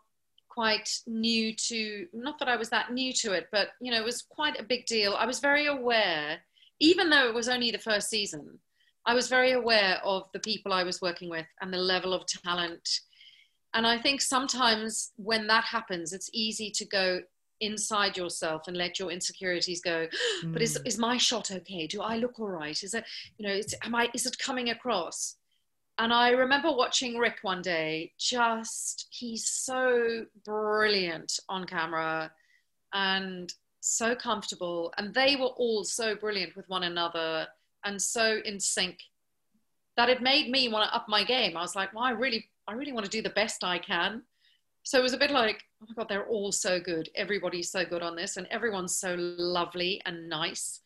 quite 0.49 0.89
new 1.07 1.55
to, 1.55 2.07
not 2.13 2.39
that 2.39 2.47
I 2.47 2.55
was 2.55 2.69
that 2.69 2.91
new 2.91 3.13
to 3.13 3.33
it, 3.33 3.47
but 3.51 3.69
you 3.81 3.91
know, 3.91 3.97
it 3.97 4.05
was 4.05 4.23
quite 4.23 4.59
a 4.59 4.63
big 4.63 4.85
deal. 4.85 5.15
I 5.17 5.25
was 5.25 5.39
very 5.39 5.67
aware, 5.67 6.39
even 6.79 7.09
though 7.09 7.27
it 7.27 7.33
was 7.33 7.49
only 7.49 7.71
the 7.71 7.77
first 7.77 8.09
season, 8.09 8.59
I 9.05 9.13
was 9.13 9.29
very 9.29 9.53
aware 9.53 9.99
of 10.03 10.23
the 10.33 10.39
people 10.39 10.73
I 10.73 10.83
was 10.83 11.01
working 11.01 11.29
with 11.29 11.45
and 11.61 11.73
the 11.73 11.77
level 11.77 12.13
of 12.13 12.25
talent 12.25 12.87
and 13.73 13.85
I 13.85 13.97
think 13.97 14.21
sometimes 14.21 15.11
when 15.17 15.47
that 15.47 15.65
happens, 15.65 16.13
it's 16.13 16.29
easy 16.33 16.71
to 16.71 16.85
go 16.85 17.21
inside 17.59 18.15
yourself 18.17 18.67
and 18.67 18.77
let 18.77 18.99
your 18.99 19.11
insecurities 19.11 19.81
go. 19.81 20.07
But 20.45 20.61
is, 20.61 20.77
Mm. 20.77 20.87
is 20.87 20.97
my 20.99 21.17
shot 21.17 21.49
okay? 21.51 21.87
Do 21.87 22.01
I 22.01 22.17
look 22.17 22.39
all 22.39 22.49
right? 22.49 22.81
Is 22.83 22.93
it, 22.93 23.03
you 23.37 23.47
know, 23.47 23.53
is, 23.53 23.73
am 23.83 23.95
I, 23.95 24.09
is 24.13 24.25
it 24.25 24.37
coming 24.37 24.69
across? 24.69 25.35
And 25.97 26.13
I 26.13 26.29
remember 26.29 26.71
watching 26.71 27.17
Rick 27.17 27.39
one 27.41 27.63
day, 27.63 28.13
just, 28.19 29.07
he's 29.09 29.47
so 29.47 30.25
brilliant 30.45 31.39
on 31.49 31.65
camera 31.65 32.31
and 32.93 33.51
so 33.79 34.15
comfortable. 34.15 34.93
And 34.97 35.13
they 35.13 35.35
were 35.35 35.47
all 35.47 35.83
so 35.83 36.15
brilliant 36.15 36.55
with 36.55 36.69
one 36.69 36.83
another 36.83 37.47
and 37.83 37.99
so 37.99 38.39
in 38.45 38.59
sync 38.59 38.99
that 39.95 40.09
it 40.09 40.21
made 40.21 40.51
me 40.51 40.69
want 40.69 40.87
to 40.87 40.95
up 40.95 41.07
my 41.09 41.23
game. 41.23 41.57
I 41.57 41.61
was 41.61 41.75
like, 41.75 41.91
well, 41.95 42.03
I 42.03 42.11
really, 42.11 42.45
I 42.67 42.73
really 42.73 42.91
want 42.91 43.05
to 43.05 43.11
do 43.11 43.21
the 43.21 43.29
best 43.29 43.63
I 43.63 43.79
can. 43.79 44.23
So 44.83 44.99
it 44.99 45.03
was 45.03 45.13
a 45.13 45.17
bit 45.17 45.31
like, 45.31 45.63
oh 45.81 45.85
my 45.87 45.93
God, 45.95 46.07
they're 46.09 46.27
all 46.27 46.51
so 46.51 46.79
good. 46.79 47.09
Everybody's 47.15 47.71
so 47.71 47.85
good 47.85 48.01
on 48.01 48.15
this, 48.15 48.37
and 48.37 48.47
everyone's 48.47 48.97
so 48.97 49.15
lovely 49.17 50.01
and 50.05 50.29
nice. 50.29 50.81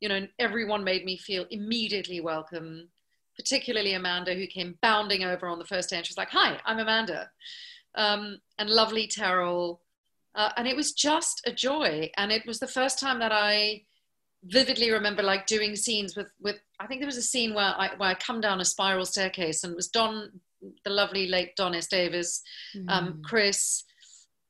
You 0.00 0.08
know, 0.08 0.16
and 0.16 0.28
everyone 0.38 0.84
made 0.84 1.04
me 1.04 1.16
feel 1.16 1.46
immediately 1.50 2.20
welcome, 2.20 2.88
particularly 3.34 3.94
Amanda, 3.94 4.34
who 4.34 4.46
came 4.46 4.78
bounding 4.82 5.24
over 5.24 5.48
on 5.48 5.58
the 5.58 5.64
first 5.64 5.88
day 5.88 5.96
and 5.96 6.04
she 6.04 6.10
was 6.10 6.18
like, 6.18 6.30
Hi, 6.30 6.60
I'm 6.66 6.78
Amanda. 6.78 7.30
Um, 7.94 8.38
and 8.58 8.68
lovely 8.68 9.08
Teryl. 9.08 9.78
Uh, 10.34 10.50
and 10.58 10.68
it 10.68 10.76
was 10.76 10.92
just 10.92 11.40
a 11.46 11.52
joy. 11.52 12.10
And 12.18 12.30
it 12.30 12.46
was 12.46 12.58
the 12.58 12.66
first 12.66 12.98
time 12.98 13.20
that 13.20 13.32
I 13.32 13.84
vividly 14.44 14.90
remember 14.90 15.22
like 15.22 15.46
doing 15.46 15.74
scenes 15.74 16.14
with 16.14 16.30
with 16.40 16.56
I 16.78 16.86
think 16.86 17.00
there 17.00 17.08
was 17.08 17.16
a 17.16 17.22
scene 17.22 17.54
where 17.54 17.74
I 17.76 17.90
where 17.96 18.10
I 18.10 18.14
come 18.14 18.40
down 18.40 18.60
a 18.60 18.64
spiral 18.64 19.06
staircase 19.06 19.64
and 19.64 19.72
it 19.72 19.76
was 19.76 19.88
Don 19.88 20.30
the 20.84 20.90
lovely 20.90 21.28
late 21.28 21.54
Don 21.56 21.74
S. 21.74 21.86
Davis, 21.86 22.42
um, 22.88 23.14
Mm. 23.14 23.22
Chris, 23.24 23.84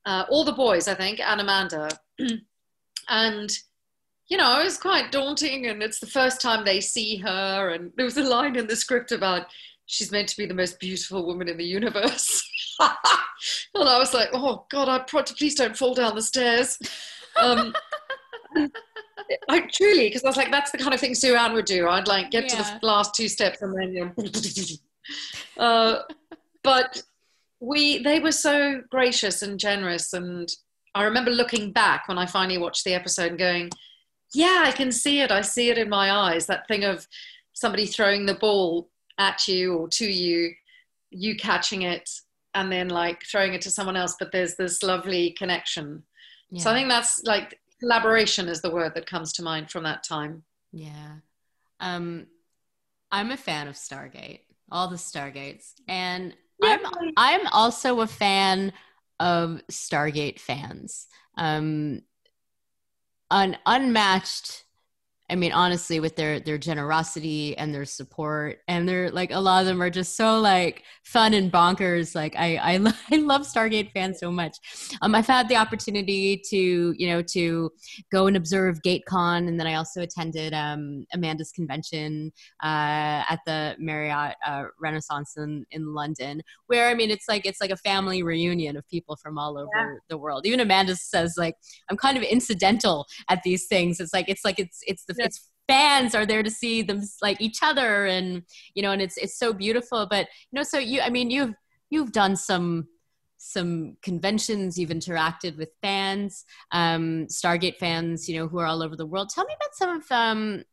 uh, 0.05 0.25
all 0.31 0.45
the 0.45 0.53
boys 0.53 0.89
I 0.89 0.95
think, 0.95 1.21
and 1.21 1.41
Amanda, 1.41 1.89
and 3.09 3.51
you 4.29 4.37
know 4.37 4.61
it 4.61 4.65
was 4.65 4.79
quite 4.79 5.13
daunting 5.13 5.67
and 5.67 5.83
it's 5.83 6.01
the 6.01 6.07
first 6.07 6.41
time 6.41 6.65
they 6.65 6.81
see 6.81 7.17
her 7.19 7.71
and 7.71 7.93
there 7.97 8.05
was 8.05 8.17
a 8.17 8.23
line 8.25 8.57
in 8.57 8.67
the 8.67 8.75
script 8.75 9.13
about 9.13 9.47
she's 9.87 10.11
meant 10.11 10.29
to 10.29 10.37
be 10.37 10.47
the 10.47 10.55
most 10.55 10.81
beautiful 10.81 11.25
woman 11.25 11.49
in 11.49 11.57
the 11.57 11.65
universe. 11.65 12.43
and 12.81 12.91
I 13.89 13.99
was 13.99 14.13
like, 14.13 14.29
oh 14.33 14.67
God, 14.71 14.89
I 14.89 14.99
pro- 15.01 15.23
please 15.23 15.55
don't 15.55 15.77
fall 15.77 15.95
down 15.95 16.15
the 16.17 16.23
stairs. 16.23 16.77
Um, 17.41 17.73
I 19.49 19.61
truly, 19.73 20.09
because 20.09 20.25
I 20.25 20.29
was 20.29 20.37
like, 20.37 20.51
that's 20.51 20.71
the 20.73 20.79
kind 20.79 20.93
of 20.95 21.01
thing 21.01 21.15
Suanne 21.15 21.53
would 21.55 21.65
do. 21.65 21.89
I'd 21.89 22.09
like 22.09 22.31
get 22.31 22.49
to 22.49 22.57
the 22.57 22.79
last 22.83 23.15
two 23.15 23.29
steps 23.29 23.63
and 23.63 23.75
then, 23.79 23.93
you 23.93 24.05
know, 24.07 24.13
uh, 25.59 26.03
but 26.63 27.03
we, 27.61 28.03
they 28.03 28.21
were 28.21 28.33
so 28.33 28.83
gracious 28.91 29.43
and 29.43 29.59
generous. 29.59 30.13
And 30.13 30.49
I 30.95 31.05
remember 31.05 31.31
looking 31.31 31.73
back 31.73 32.09
when 32.09 32.19
I 32.19 32.27
finally 32.27 32.59
watched 32.59 32.85
the 32.85 32.95
episode 32.95 33.31
and 33.31 33.39
going, 33.39 33.71
yeah, 34.35 34.65
I 34.67 34.73
can 34.73 34.93
see 34.93 35.21
it. 35.21 35.31
I 35.31 35.41
see 35.41 35.71
it 35.71 35.79
in 35.79 35.89
my 35.89 36.13
eyes. 36.13 36.47
That 36.47 36.69
thing 36.69 36.85
of 36.85 37.07
somebody 37.53 37.87
throwing 37.87 38.27
the 38.27 38.35
ball 38.35 38.91
at 39.19 39.49
you 39.49 39.75
or 39.75 39.89
to 39.89 40.07
you, 40.07 40.53
you 41.11 41.37
catching 41.37 41.83
it 41.83 42.11
and 42.55 42.71
then 42.71 42.89
like 42.89 43.23
throwing 43.25 43.55
it 43.55 43.63
to 43.63 43.71
someone 43.71 43.97
else. 43.97 44.17
But 44.19 44.33
there's 44.33 44.57
this 44.57 44.83
lovely 44.83 45.31
connection. 45.33 46.03
So 46.59 46.71
I 46.71 46.75
think 46.75 46.89
that's 46.89 47.23
like 47.25 47.59
collaboration 47.81 48.49
is 48.49 48.61
the 48.61 48.71
word 48.71 48.95
that 48.95 49.07
comes 49.07 49.33
to 49.35 49.43
mind 49.43 49.71
from 49.71 49.83
that 49.85 50.05
time. 50.05 50.45
Yeah. 50.73 51.17
Um, 51.81 52.29
I'm 53.11 53.33
a 53.33 53.37
fan 53.37 53.69
of 53.69 53.75
Stargate, 53.75 54.41
all 54.71 54.89
the 54.89 54.97
Stargates. 54.97 55.73
And 55.89 56.35
I'm 56.63 56.81
I'm 57.17 57.47
also 57.49 58.01
a 58.01 58.07
fan 58.07 58.73
of 59.21 59.63
Stargate 59.71 60.41
fans. 60.41 61.07
Um, 61.37 62.03
un, 63.31 63.57
unmatched. 63.67 64.65
I 65.29 65.35
mean, 65.35 65.51
honestly, 65.51 65.99
with 65.99 66.15
their 66.15 66.39
their 66.39 66.57
generosity 66.57 67.57
and 67.59 67.75
their 67.75 67.85
support, 67.85 68.59
and 68.69 68.89
they're 68.89 69.11
like 69.11 69.33
a 69.33 69.41
lot 69.41 69.61
of 69.61 69.67
them 69.67 69.83
are 69.83 69.91
just 69.91 70.17
so 70.17 70.39
like 70.39 70.85
fun 71.03 71.35
and 71.35 71.51
bonkers. 71.51 72.15
Like 72.15 72.37
I 72.37 72.57
I, 72.57 72.77
lo- 72.77 72.93
I 73.11 73.17
love 73.17 73.43
Stargate 73.43 73.91
fans 73.93 74.21
so 74.21 74.31
much. 74.31 74.57
Um, 75.03 75.17
I've 75.17 75.27
had 75.27 75.49
the 75.49 75.57
opportunity 75.57 76.41
to 76.51 76.95
you 76.97 77.09
know 77.09 77.23
to 77.23 77.71
go 78.13 78.29
and 78.29 78.37
observe 78.37 78.83
GateCon, 78.83 79.49
and 79.49 79.59
then 79.59 79.67
I 79.67 79.75
also 79.75 80.03
attended 80.03 80.55
um, 80.55 81.05
Amanda's 81.13 81.51
convention 81.51 82.31
uh, 82.63 83.27
at 83.29 83.41
the 83.47 83.75
Marriott 83.81 84.37
uh, 84.47 84.65
Renaissance 84.81 85.37
in, 85.37 85.67
in 85.73 85.93
London, 85.93 86.41
where 86.69 86.89
I 86.89 86.95
mean 86.95 87.11
it's 87.11 87.29
like 87.29 87.47
it's 87.47 87.61
like 87.61 87.71
a 87.71 87.77
family 87.77 88.23
reunion 88.23 88.77
of 88.77 88.89
people 88.89 89.17
from 89.17 89.39
all 89.39 89.59
over 89.59 90.03
the 90.09 90.19
world. 90.19 90.47
Even 90.47 90.61
Amanda 90.61 90.95
says 90.95 91.35
like 91.37 91.57
I'm 91.91 91.97
kind 91.97 92.17
of 92.17 92.23
incidental 92.23 93.07
at 93.29 93.43
these 93.43 93.67
things. 93.67 93.99
It's 93.99 94.15
like 94.15 94.29
it's 94.29 94.45
like 94.45 94.61
it's 94.61 94.81
it's 94.87 95.05
the 95.05 95.16
It's 95.19 95.51
fans 95.69 96.15
are 96.15 96.27
there 96.27 96.43
to 96.43 96.51
see 96.51 96.83
them 96.83 97.03
like 97.21 97.41
each 97.41 97.59
other 97.63 98.07
and 98.07 98.43
you 98.75 98.83
know 98.83 98.93
and 98.93 99.03
it's 99.03 99.17
it's 99.17 99.39
so 99.39 99.53
beautiful. 99.53 100.07
But 100.09 100.29
you 100.51 100.57
know 100.57 100.63
so 100.63 100.79
you 100.79 101.01
i 101.01 101.11
mean 101.11 101.31
you've 101.31 101.55
you've 101.91 102.13
done 102.13 102.37
some 102.37 102.89
some 103.39 103.97
conventions 104.03 104.79
you've 104.79 104.91
interacted 104.91 105.57
with 105.59 105.69
fans 105.83 106.45
um 106.73 107.27
stargate 107.27 107.77
fans 107.77 108.29
you 108.29 108.39
know 108.39 108.49
who 108.49 108.59
are 108.59 108.67
all 108.67 108.83
over 108.83 108.97
the 108.97 109.07
world. 109.07 109.31
Tell 109.31 109.45
me 109.45 109.55
about 109.57 109.75
some 109.75 109.97
of 109.97 110.05
um 110.11 110.65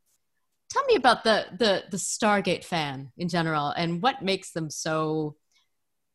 tell 0.70 0.86
me 0.86 0.96
about 0.96 1.24
the 1.24 1.46
the 1.58 1.84
the 1.91 1.98
stargate 1.98 2.64
fan 2.64 3.12
in 3.18 3.30
general 3.30 3.70
and 3.70 4.02
what 4.02 4.22
makes 4.22 4.52
them 4.52 4.70
so 4.70 5.36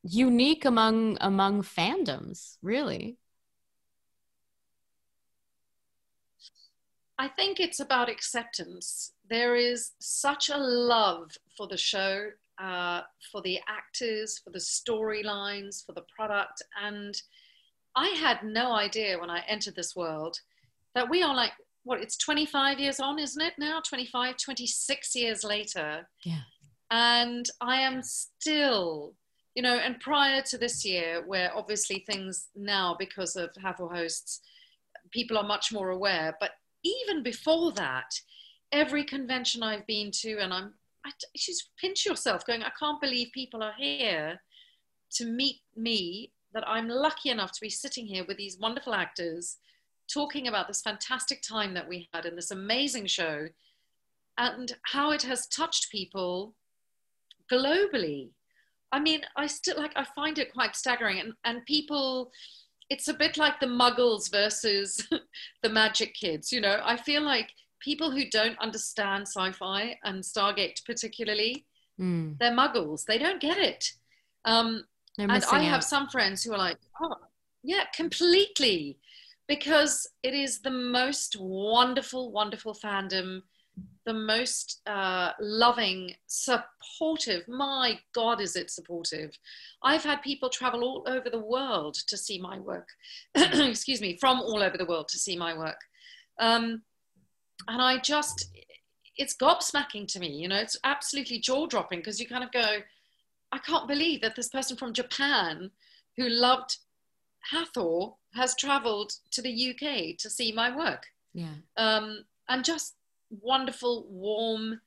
unique 0.02 0.64
among 0.64 1.18
among 1.20 1.62
fandoms 1.62 2.56
really 2.62 3.18
I 7.18 7.28
think 7.28 7.58
it's 7.58 7.80
about 7.80 8.08
acceptance. 8.08 9.12
There 9.28 9.56
is 9.56 9.92
such 9.98 10.50
a 10.50 10.56
love 10.56 11.36
for 11.56 11.66
the 11.66 11.76
show, 11.76 12.28
uh, 12.62 13.02
for 13.32 13.42
the 13.42 13.58
actors, 13.68 14.38
for 14.38 14.50
the 14.50 14.58
storylines, 14.58 15.84
for 15.84 15.92
the 15.92 16.04
product. 16.14 16.62
And 16.80 17.20
I 17.96 18.08
had 18.08 18.44
no 18.44 18.72
idea 18.72 19.18
when 19.18 19.30
I 19.30 19.42
entered 19.48 19.74
this 19.74 19.96
world 19.96 20.38
that 20.94 21.10
we 21.10 21.22
are 21.22 21.34
like, 21.34 21.52
what 21.82 22.00
it's 22.00 22.16
25 22.18 22.78
years 22.78 23.00
on, 23.00 23.18
isn't 23.18 23.40
it 23.40 23.54
now? 23.58 23.80
25, 23.80 24.36
26 24.36 25.14
years 25.16 25.42
later. 25.42 26.06
Yeah. 26.24 26.42
And 26.90 27.46
I 27.60 27.80
am 27.80 28.02
still, 28.02 29.14
you 29.54 29.62
know, 29.62 29.76
and 29.76 29.98
prior 29.98 30.42
to 30.42 30.58
this 30.58 30.84
year, 30.84 31.24
where 31.26 31.56
obviously 31.56 32.04
things 32.06 32.48
now, 32.54 32.94
because 32.98 33.36
of 33.36 33.50
Hathor 33.60 33.88
hosts, 33.88 34.40
people 35.12 35.38
are 35.38 35.46
much 35.46 35.72
more 35.72 35.90
aware. 35.90 36.36
But 36.40 36.50
even 36.84 37.22
before 37.22 37.72
that, 37.72 38.10
every 38.72 39.04
convention 39.04 39.62
I've 39.62 39.86
been 39.86 40.10
to, 40.22 40.38
and 40.38 40.52
I'm, 40.52 40.74
I, 41.04 41.10
just 41.36 41.70
pinch 41.80 42.04
yourself 42.04 42.46
going, 42.46 42.62
I 42.62 42.72
can't 42.78 43.00
believe 43.00 43.28
people 43.32 43.62
are 43.62 43.74
here 43.76 44.40
to 45.12 45.24
meet 45.24 45.60
me, 45.76 46.32
that 46.54 46.66
I'm 46.66 46.88
lucky 46.88 47.30
enough 47.30 47.52
to 47.52 47.60
be 47.60 47.70
sitting 47.70 48.06
here 48.06 48.24
with 48.26 48.36
these 48.36 48.58
wonderful 48.58 48.94
actors 48.94 49.58
talking 50.12 50.48
about 50.48 50.66
this 50.66 50.82
fantastic 50.82 51.42
time 51.42 51.74
that 51.74 51.88
we 51.88 52.08
had 52.12 52.24
in 52.24 52.36
this 52.36 52.50
amazing 52.50 53.06
show 53.06 53.48
and 54.38 54.74
how 54.82 55.10
it 55.10 55.22
has 55.22 55.46
touched 55.48 55.90
people 55.90 56.54
globally. 57.52 58.30
I 58.92 59.00
mean, 59.00 59.20
I 59.36 59.46
still 59.46 59.76
like, 59.76 59.92
I 59.96 60.06
find 60.14 60.38
it 60.38 60.54
quite 60.54 60.74
staggering. 60.74 61.20
And, 61.20 61.32
and 61.44 61.66
people, 61.66 62.30
it's 62.90 63.08
a 63.08 63.14
bit 63.14 63.36
like 63.36 63.60
the 63.60 63.66
muggles 63.66 64.30
versus 64.30 65.06
the 65.62 65.68
magic 65.68 66.14
kids. 66.14 66.52
You 66.52 66.60
know, 66.60 66.80
I 66.82 66.96
feel 66.96 67.22
like 67.22 67.50
people 67.80 68.10
who 68.10 68.28
don't 68.30 68.58
understand 68.58 69.26
sci 69.26 69.52
fi 69.52 69.96
and 70.04 70.22
Stargate 70.22 70.84
particularly, 70.84 71.66
mm. 72.00 72.36
they're 72.38 72.52
muggles. 72.52 73.04
They 73.04 73.18
don't 73.18 73.40
get 73.40 73.58
it. 73.58 73.92
Um, 74.44 74.84
and 75.18 75.32
I 75.32 75.36
out. 75.36 75.62
have 75.64 75.84
some 75.84 76.08
friends 76.08 76.42
who 76.42 76.52
are 76.52 76.58
like, 76.58 76.78
oh, 77.00 77.16
yeah, 77.62 77.84
completely 77.94 78.98
because 79.48 80.06
it 80.22 80.34
is 80.34 80.60
the 80.60 80.70
most 80.70 81.36
wonderful, 81.40 82.30
wonderful 82.30 82.74
fandom, 82.74 83.42
the 84.06 84.14
most 84.14 84.80
uh, 84.86 85.32
loving, 85.38 86.14
supportive. 86.26 87.46
My 87.46 87.98
God, 88.14 88.40
is 88.40 88.56
it 88.56 88.70
supportive? 88.70 89.38
I've 89.82 90.02
had 90.02 90.22
people 90.22 90.48
travel 90.48 90.82
all 90.82 91.04
over 91.06 91.28
the 91.28 91.44
world 91.44 91.94
to 92.08 92.16
see 92.16 92.40
my 92.40 92.58
work. 92.58 92.88
Excuse 93.34 94.00
me, 94.00 94.16
from 94.18 94.40
all 94.40 94.62
over 94.62 94.78
the 94.78 94.86
world 94.86 95.08
to 95.08 95.18
see 95.18 95.36
my 95.36 95.56
work. 95.56 95.80
Um, 96.40 96.82
and 97.66 97.82
I 97.82 97.98
just, 97.98 98.50
it's 99.16 99.36
gobsmacking 99.36 100.06
to 100.12 100.20
me. 100.20 100.28
You 100.28 100.48
know, 100.48 100.58
it's 100.58 100.78
absolutely 100.84 101.38
jaw 101.38 101.66
dropping 101.66 101.98
because 101.98 102.18
you 102.18 102.26
kind 102.26 102.44
of 102.44 102.52
go, 102.52 102.78
I 103.52 103.58
can't 103.58 103.88
believe 103.88 104.22
that 104.22 104.36
this 104.36 104.48
person 104.48 104.76
from 104.76 104.92
Japan 104.92 105.70
who 106.16 106.28
loved 106.28 106.78
Hathor 107.50 108.12
has 108.34 108.54
traveled 108.56 109.12
to 109.32 109.42
the 109.42 109.70
UK 109.70 110.16
to 110.18 110.30
see 110.30 110.52
my 110.52 110.74
work. 110.74 111.04
Yeah. 111.34 111.54
Um, 111.76 112.24
and 112.48 112.64
just 112.64 112.94
wonderful, 113.30 114.06
warm, 114.08 114.80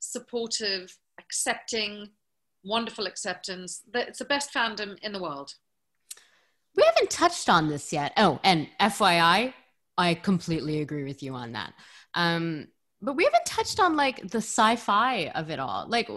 supportive, 0.00 0.96
accepting, 1.18 2.08
wonderful 2.64 3.06
acceptance. 3.06 3.82
It's 3.94 4.18
the 4.18 4.24
best 4.24 4.52
fandom 4.52 4.98
in 5.02 5.12
the 5.12 5.22
world. 5.22 5.54
We 6.76 6.84
haven't 6.84 7.10
touched 7.10 7.48
on 7.48 7.68
this 7.68 7.92
yet. 7.92 8.12
Oh, 8.16 8.38
and 8.44 8.68
FYI, 8.80 9.52
I 9.96 10.14
completely 10.14 10.80
agree 10.80 11.04
with 11.04 11.22
you 11.22 11.34
on 11.34 11.52
that. 11.52 11.72
Um, 12.14 12.68
but 13.02 13.16
we 13.16 13.24
haven't 13.24 13.46
touched 13.46 13.80
on 13.80 13.96
like 13.96 14.28
the 14.28 14.38
sci-fi 14.38 15.28
of 15.34 15.50
it 15.50 15.58
all. 15.58 15.86
Like 15.88 16.08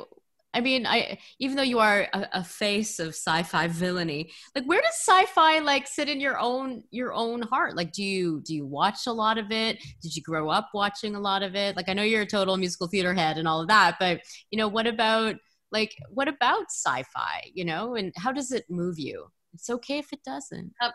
I 0.53 0.59
mean, 0.59 0.85
I 0.85 1.17
even 1.39 1.55
though 1.55 1.63
you 1.63 1.79
are 1.79 2.07
a, 2.13 2.27
a, 2.33 2.43
face 2.43 2.99
of 2.99 3.09
sci-fi 3.09 3.67
villainy, 3.67 4.31
like 4.53 4.65
where 4.65 4.81
does 4.81 4.95
sci-fi 4.95 5.59
like 5.59 5.87
sit 5.87 6.09
in 6.09 6.19
your 6.19 6.37
own 6.39 6.83
your 6.91 7.13
own 7.13 7.41
heart? 7.41 7.75
Like, 7.75 7.93
do 7.93 8.03
you 8.03 8.41
do 8.41 8.53
you 8.53 8.65
watch 8.65 9.07
a 9.07 9.13
lot 9.13 9.37
of 9.37 9.51
it? 9.51 9.81
Did 10.01 10.15
you 10.15 10.21
grow 10.21 10.49
up 10.49 10.69
watching 10.73 11.15
a 11.15 11.19
lot 11.19 11.41
of 11.41 11.55
it? 11.55 11.75
Like, 11.77 11.87
I 11.87 11.93
know 11.93 12.03
you're 12.03 12.23
a 12.23 12.25
total 12.25 12.57
musical 12.57 12.87
theater 12.87 13.13
head 13.13 13.37
and 13.37 13.47
all 13.47 13.61
of 13.61 13.69
that, 13.69 13.95
but 13.99 14.21
you 14.49 14.57
know, 14.57 14.67
what 14.67 14.87
about 14.87 15.35
like 15.71 15.95
what 16.09 16.27
about 16.27 16.65
sci-fi? 16.69 17.49
You 17.53 17.65
know, 17.65 17.95
and 17.95 18.11
how 18.17 18.31
does 18.31 18.51
it 18.51 18.65
move 18.69 18.99
you? 18.99 19.27
It's 19.53 19.69
okay 19.69 19.99
if 19.99 20.11
it 20.11 20.23
doesn't. 20.23 20.73
Uh, 20.81 20.91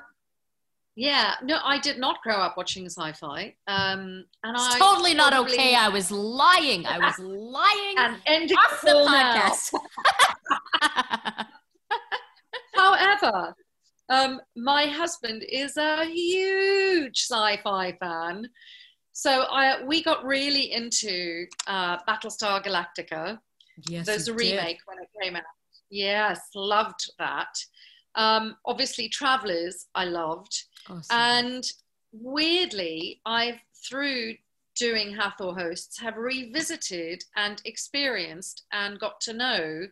yeah, 0.96 1.34
no, 1.42 1.58
I 1.62 1.78
did 1.78 1.98
not 1.98 2.22
grow 2.22 2.36
up 2.36 2.56
watching 2.56 2.86
sci-fi, 2.86 3.54
um, 3.68 4.24
and 4.42 4.56
it's 4.56 4.76
I 4.76 4.78
totally 4.78 5.12
not 5.12 5.34
okay. 5.34 5.74
I 5.74 5.90
was 5.90 6.10
lying. 6.10 6.86
I 6.86 6.98
was 6.98 7.18
lying. 7.18 7.94
and 7.98 8.16
ending 8.26 8.56
off 8.56 8.80
the 8.80 9.04
podcast. 9.04 9.74
However, 12.74 13.54
um, 14.08 14.40
my 14.56 14.86
husband 14.86 15.44
is 15.46 15.76
a 15.76 16.06
huge 16.06 17.20
sci-fi 17.20 17.92
fan, 18.00 18.48
so 19.12 19.42
I 19.50 19.84
we 19.84 20.02
got 20.02 20.24
really 20.24 20.72
into 20.72 21.44
uh, 21.66 21.98
Battlestar 22.08 22.64
Galactica. 22.64 23.38
Yes, 23.86 24.06
there's 24.06 24.28
a 24.28 24.34
remake 24.34 24.78
did. 24.78 24.86
when 24.86 24.98
it 25.02 25.10
came 25.22 25.36
out. 25.36 25.42
Yes, 25.90 26.40
loved 26.54 27.12
that. 27.18 27.54
Um, 28.14 28.56
obviously, 28.64 29.10
Travelers, 29.10 29.88
I 29.94 30.06
loved. 30.06 30.56
Awesome. 30.88 31.16
And 31.16 31.64
weirdly, 32.12 33.20
I've, 33.26 33.60
through 33.88 34.34
doing 34.76 35.14
Hathor 35.14 35.52
hosts, 35.52 35.98
have 36.00 36.16
revisited 36.16 37.24
and 37.36 37.60
experienced 37.64 38.64
and 38.72 38.98
got 38.98 39.20
to 39.22 39.32
know 39.32 39.86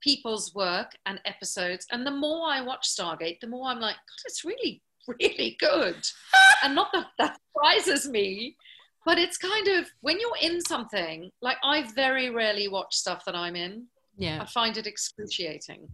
people's 0.00 0.54
work 0.54 0.92
and 1.06 1.20
episodes. 1.24 1.86
And 1.90 2.06
the 2.06 2.10
more 2.10 2.48
I 2.48 2.60
watch 2.60 2.88
Stargate, 2.88 3.40
the 3.40 3.46
more 3.46 3.68
I'm 3.68 3.80
like, 3.80 3.94
God, 3.94 4.26
it's 4.26 4.44
really, 4.44 4.82
really 5.20 5.56
good. 5.60 5.96
and 6.64 6.74
not 6.74 6.92
that 6.92 7.06
that 7.18 7.38
surprises 7.52 8.08
me, 8.08 8.56
but 9.04 9.18
it's 9.18 9.36
kind 9.36 9.68
of 9.68 9.86
when 10.00 10.18
you're 10.20 10.36
in 10.40 10.60
something, 10.60 11.30
like 11.40 11.58
I 11.62 11.90
very 11.94 12.30
rarely 12.30 12.68
watch 12.68 12.94
stuff 12.96 13.24
that 13.26 13.34
I'm 13.34 13.56
in. 13.56 13.86
Yeah. 14.16 14.42
I 14.42 14.46
find 14.46 14.76
it 14.76 14.86
excruciating. 14.86 15.88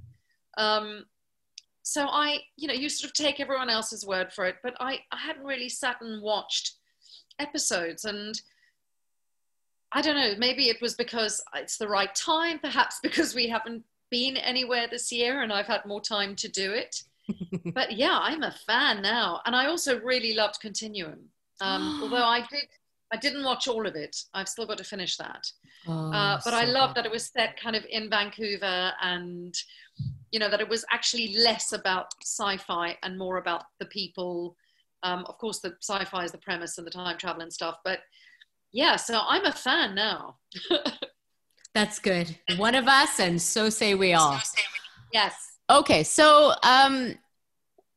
Um, 0.57 1.05
so 1.89 2.07
I, 2.07 2.41
you 2.57 2.68
know, 2.68 2.74
you 2.74 2.91
sort 2.91 3.09
of 3.09 3.14
take 3.14 3.41
everyone 3.41 3.70
else's 3.70 4.05
word 4.05 4.30
for 4.30 4.45
it, 4.45 4.57
but 4.62 4.74
I, 4.78 5.01
I 5.11 5.16
hadn't 5.16 5.45
really 5.45 5.70
sat 5.70 5.97
and 6.03 6.20
watched 6.20 6.72
episodes 7.39 8.05
and 8.05 8.39
I 9.91 10.03
don't 10.03 10.16
know, 10.16 10.34
maybe 10.36 10.68
it 10.68 10.82
was 10.82 10.95
because 10.95 11.43
it's 11.55 11.78
the 11.78 11.89
right 11.89 12.14
time, 12.14 12.59
perhaps 12.59 13.01
because 13.03 13.34
we 13.34 13.49
haven't 13.49 13.84
been 14.11 14.36
anywhere 14.36 14.86
this 14.86 15.11
year 15.11 15.41
and 15.41 15.51
I've 15.51 15.66
had 15.66 15.86
more 15.86 16.03
time 16.03 16.36
to 16.36 16.49
do 16.49 16.72
it. 16.72 17.03
but 17.74 17.93
yeah, 17.93 18.18
I'm 18.20 18.43
a 18.43 18.55
fan 18.66 19.01
now. 19.01 19.41
And 19.47 19.57
I 19.57 19.66
also 19.66 19.99
really 20.01 20.34
loved 20.34 20.61
Continuum. 20.61 21.20
Um, 21.62 22.01
although 22.03 22.24
I 22.24 22.41
did 22.51 22.64
I 23.11 23.16
didn't 23.16 23.45
watch 23.45 23.66
all 23.66 23.86
of 23.86 23.97
it. 23.97 24.14
I've 24.34 24.51
still 24.51 24.66
got 24.66 24.76
to 24.76 24.84
finish 24.84 25.16
that. 25.16 25.51
Oh, 25.86 26.12
uh, 26.12 26.41
but 26.45 26.51
so 26.51 26.57
I 26.57 26.64
love 26.64 26.95
that 26.95 27.07
it 27.07 27.11
was 27.11 27.24
set 27.24 27.59
kind 27.59 27.74
of 27.74 27.86
in 27.89 28.11
Vancouver 28.11 28.93
and 29.01 29.55
you 30.30 30.38
know 30.38 30.51
that 30.51 30.61
it 30.61 30.68
was 30.68 30.84
actually 30.90 31.36
less 31.36 31.72
about 31.72 32.07
sci-fi 32.22 32.96
and 33.03 33.18
more 33.18 33.38
about 33.38 33.64
the 33.80 33.86
people. 33.86 34.57
Um, 35.03 35.24
of 35.26 35.38
course 35.38 35.61
the 35.61 35.74
sci-fi 35.80 36.24
is 36.24 36.32
the 36.32 36.38
premise 36.38 36.78
and 36.78 36.86
the 36.86 36.90
time 36.90 37.16
travel 37.18 37.42
and 37.42 37.53
stuff 37.53 37.76
but 37.84 38.01
yeah 38.72 38.96
so 38.96 39.20
i'm 39.28 39.44
a 39.44 39.53
fan 39.53 39.94
now. 39.94 40.36
That's 41.74 42.01
good. 42.01 42.36
One 42.57 42.74
of 42.74 42.88
us 42.88 43.20
and 43.20 43.40
so 43.40 43.70
say 43.70 43.94
we 43.94 44.14
all. 44.14 44.40
Yes. 45.12 45.34
Okay 45.70 46.03
so 46.03 46.53
um 46.62 47.14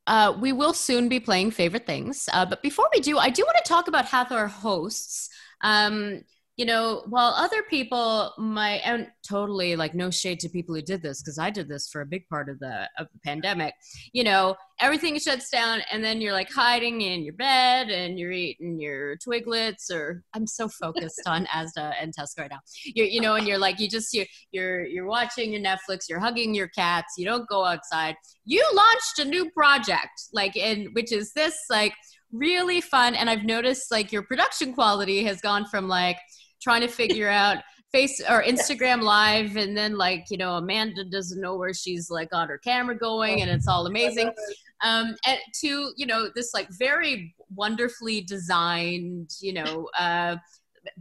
uh, 0.08 0.36
we 0.40 0.52
will 0.52 0.74
soon 0.74 1.08
be 1.08 1.20
playing 1.20 1.52
favorite 1.52 1.86
things 1.86 2.28
uh, 2.34 2.46
but 2.46 2.62
before 2.64 2.88
we 2.94 3.00
do 3.00 3.18
i 3.18 3.30
do 3.30 3.44
want 3.44 3.56
to 3.64 3.70
talk 3.70 3.88
about 3.88 4.04
hathor 4.06 4.48
hosts 4.48 5.30
um, 5.64 6.24
you 6.58 6.66
know, 6.66 7.04
while 7.08 7.34
other 7.36 7.64
people 7.64 8.34
might, 8.38 8.82
and 8.84 9.08
totally 9.28 9.76
like 9.76 9.96
no 9.96 10.12
shade 10.12 10.40
to 10.42 10.50
people 10.50 10.76
who 10.76 10.82
did 10.82 11.02
this, 11.02 11.22
because 11.22 11.40
I 11.40 11.50
did 11.50 11.70
this 11.70 11.90
for 11.90 12.02
a 12.02 12.06
big 12.06 12.28
part 12.28 12.50
of 12.50 12.60
the 12.60 12.90
of 12.98 13.08
the 13.14 13.20
pandemic. 13.24 13.74
You 14.12 14.26
know, 14.26 14.56
everything 14.80 15.18
shuts 15.18 15.50
down, 15.50 15.82
and 15.92 16.04
then 16.04 16.20
you're 16.20 16.34
like 16.34 16.52
hiding 16.52 17.02
in 17.02 17.24
your 17.24 17.34
bed 17.36 17.90
and 17.90 18.20
you're 18.20 18.34
eating 18.34 18.80
your 18.80 19.16
Twiglets, 19.18 19.90
or 19.90 20.24
I'm 20.34 20.46
so 20.46 20.68
focused 20.68 21.22
on 21.26 21.46
Asda 21.56 21.94
and 22.00 22.14
Tesco 22.14 22.40
right 22.40 22.52
now. 22.52 22.60
You 22.84 23.06
you 23.06 23.22
know, 23.22 23.36
and 23.36 23.48
you're 23.48 23.58
like 23.58 23.80
you 23.80 23.90
just 23.90 24.14
you 24.14 24.26
you're 24.52 24.86
you're 24.86 25.08
watching 25.08 25.54
your 25.54 25.62
Netflix, 25.62 26.10
you're 26.10 26.20
hugging 26.20 26.54
your 26.54 26.68
cats, 26.68 27.14
you 27.18 27.26
don't 27.26 27.48
go 27.48 27.64
outside. 27.64 28.16
You 28.44 28.66
launched 28.74 29.20
a 29.20 29.26
new 29.26 29.50
project, 29.52 30.28
like 30.34 30.58
in 30.58 30.90
which 30.94 31.14
is 31.14 31.32
this 31.34 31.56
like 31.70 31.94
really 32.32 32.82
fun, 32.82 33.16
and 33.16 33.30
I've 33.30 33.44
noticed 33.44 33.92
like 33.92 34.12
your 34.12 34.24
production 34.24 34.74
quality 34.74 35.24
has 35.24 35.42
gone 35.42 35.66
from 35.66 35.88
like 35.88 36.18
trying 36.62 36.82
to 36.82 36.88
figure 36.88 37.30
out 37.30 37.58
face 37.92 38.22
or 38.30 38.42
Instagram 38.44 39.02
live 39.02 39.58
and 39.58 39.76
then 39.76 39.98
like 39.98 40.26
you 40.30 40.38
know 40.38 40.54
Amanda 40.54 41.04
doesn't 41.04 41.42
know 41.42 41.58
where 41.58 41.74
she's 41.74 42.10
like 42.10 42.30
on 42.32 42.48
her 42.48 42.58
camera 42.58 42.98
going 42.98 43.42
and 43.42 43.50
it's 43.50 43.68
all 43.68 43.86
amazing. 43.88 44.32
Um 44.84 45.16
and 45.28 45.38
to 45.62 45.94
you 45.96 46.08
know 46.08 46.30
this 46.34 46.56
like 46.56 46.68
very 46.72 47.36
wonderfully 47.54 48.22
designed 48.22 49.30
you 49.40 49.54
know 49.54 49.88
uh 49.96 50.38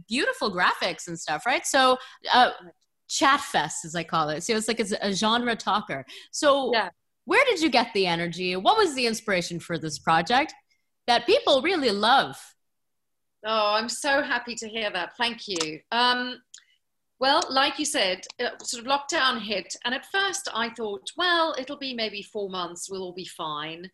beautiful 0.07 0.53
graphics 0.53 1.07
and 1.07 1.19
stuff 1.19 1.47
right? 1.47 1.65
So 1.65 1.97
uh 2.31 2.51
chat 3.09 3.41
fest 3.41 3.83
as 3.83 3.95
I 3.95 4.03
call 4.03 4.29
it. 4.29 4.43
So 4.43 4.55
it's 4.55 4.67
like 4.67 4.79
it's 4.79 4.93
a 5.01 5.11
genre 5.11 5.55
talker. 5.55 6.05
So 6.31 6.71
yeah. 6.73 6.89
where 7.25 7.43
did 7.45 7.59
you 7.59 7.69
get 7.69 7.91
the 7.95 8.05
energy? 8.05 8.55
What 8.55 8.77
was 8.77 8.93
the 8.93 9.07
inspiration 9.07 9.59
for 9.59 9.79
this 9.79 9.97
project 9.97 10.53
that 11.07 11.25
people 11.25 11.61
really 11.61 11.91
love 11.91 12.37
Oh, 13.43 13.73
I'm 13.73 13.89
so 13.89 14.21
happy 14.21 14.53
to 14.55 14.69
hear 14.69 14.91
that. 14.91 15.17
Thank 15.17 15.47
you. 15.47 15.79
Um, 15.91 16.41
well, 17.19 17.41
like 17.49 17.79
you 17.79 17.85
said, 17.85 18.21
sort 18.63 18.85
of 18.85 18.91
lockdown 18.91 19.41
hit, 19.41 19.75
and 19.85 19.93
at 19.93 20.05
first 20.11 20.47
I 20.53 20.69
thought, 20.69 21.09
well, 21.17 21.55
it'll 21.57 21.77
be 21.77 21.93
maybe 21.93 22.21
four 22.21 22.49
months, 22.49 22.89
we'll 22.89 23.03
all 23.03 23.13
be 23.13 23.25
fine. 23.25 23.89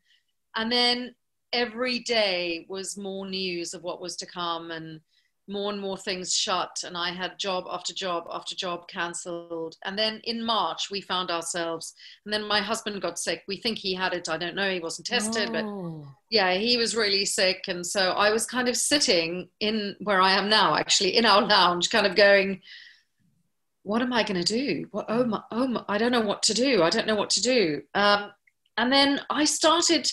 And 0.56 0.72
then 0.72 1.16
every 1.54 2.00
day 2.00 2.66
was 2.70 2.98
more 2.98 3.28
news 3.28 3.74
of 3.74 3.84
what 3.84 4.02
was 4.02 4.16
to 4.18 4.26
come, 4.26 4.72
and 4.72 5.02
more 5.48 5.72
and 5.72 5.82
more 5.82 5.98
things 5.98 6.36
shut 6.36 6.84
and 6.86 6.98
i 6.98 7.10
had 7.10 7.40
job 7.40 7.66
after 7.70 7.94
job 7.94 8.26
after 8.32 8.56
job 8.56 8.88
cancelled. 8.88 9.76
And 9.86 9.98
then 9.98 10.22
in 10.26 10.44
march 10.44 10.90
we 10.92 11.02
found 11.02 11.32
ourselves 11.32 11.94
and 12.26 12.34
then 12.34 12.48
my 12.48 12.60
husband 12.60 13.02
got 13.02 13.18
sick. 13.18 13.44
We 13.48 13.58
think 13.58 13.78
he 13.78 13.94
had 13.94 14.14
it. 14.14 14.30
I 14.30 14.38
don't 14.38 14.56
know. 14.56 14.72
He 14.72 14.80
wasn't 14.80 15.08
tested 15.08 15.50
oh. 15.50 15.54
but 15.54 16.10
yeah 16.30 16.54
he 16.54 16.78
was 16.78 16.96
really 16.96 17.26
sick. 17.26 17.66
And 17.68 17.86
so 17.86 18.12
i 18.12 18.32
was 18.32 18.46
kind 18.46 18.68
of 18.68 18.76
sitting 18.76 19.50
in 19.60 19.96
where 20.00 20.22
i 20.22 20.34
am 20.34 20.50
now 20.50 20.76
actually 20.76 21.16
in 21.16 21.26
our 21.26 21.42
lounge 21.42 21.90
kind 21.90 22.06
of 22.06 22.16
going 22.16 22.62
what 23.84 24.02
am 24.02 24.12
i 24.12 24.22
going 24.24 24.44
to 24.44 24.54
do? 24.54 24.86
What, 24.92 25.06
oh 25.08 25.26
my 25.26 25.42
oh 25.52 25.68
my, 25.68 25.84
i 25.88 25.98
don't 25.98 26.12
know 26.12 26.22
what 26.22 26.44
to 26.44 26.54
do. 26.54 26.84
I 26.84 26.90
don't 26.90 27.08
know 27.08 27.16
what 27.16 27.30
to 27.32 27.42
do. 27.42 27.82
Um, 27.94 28.32
and 28.78 28.92
then 28.92 29.22
i 29.30 29.46
started 29.46 30.10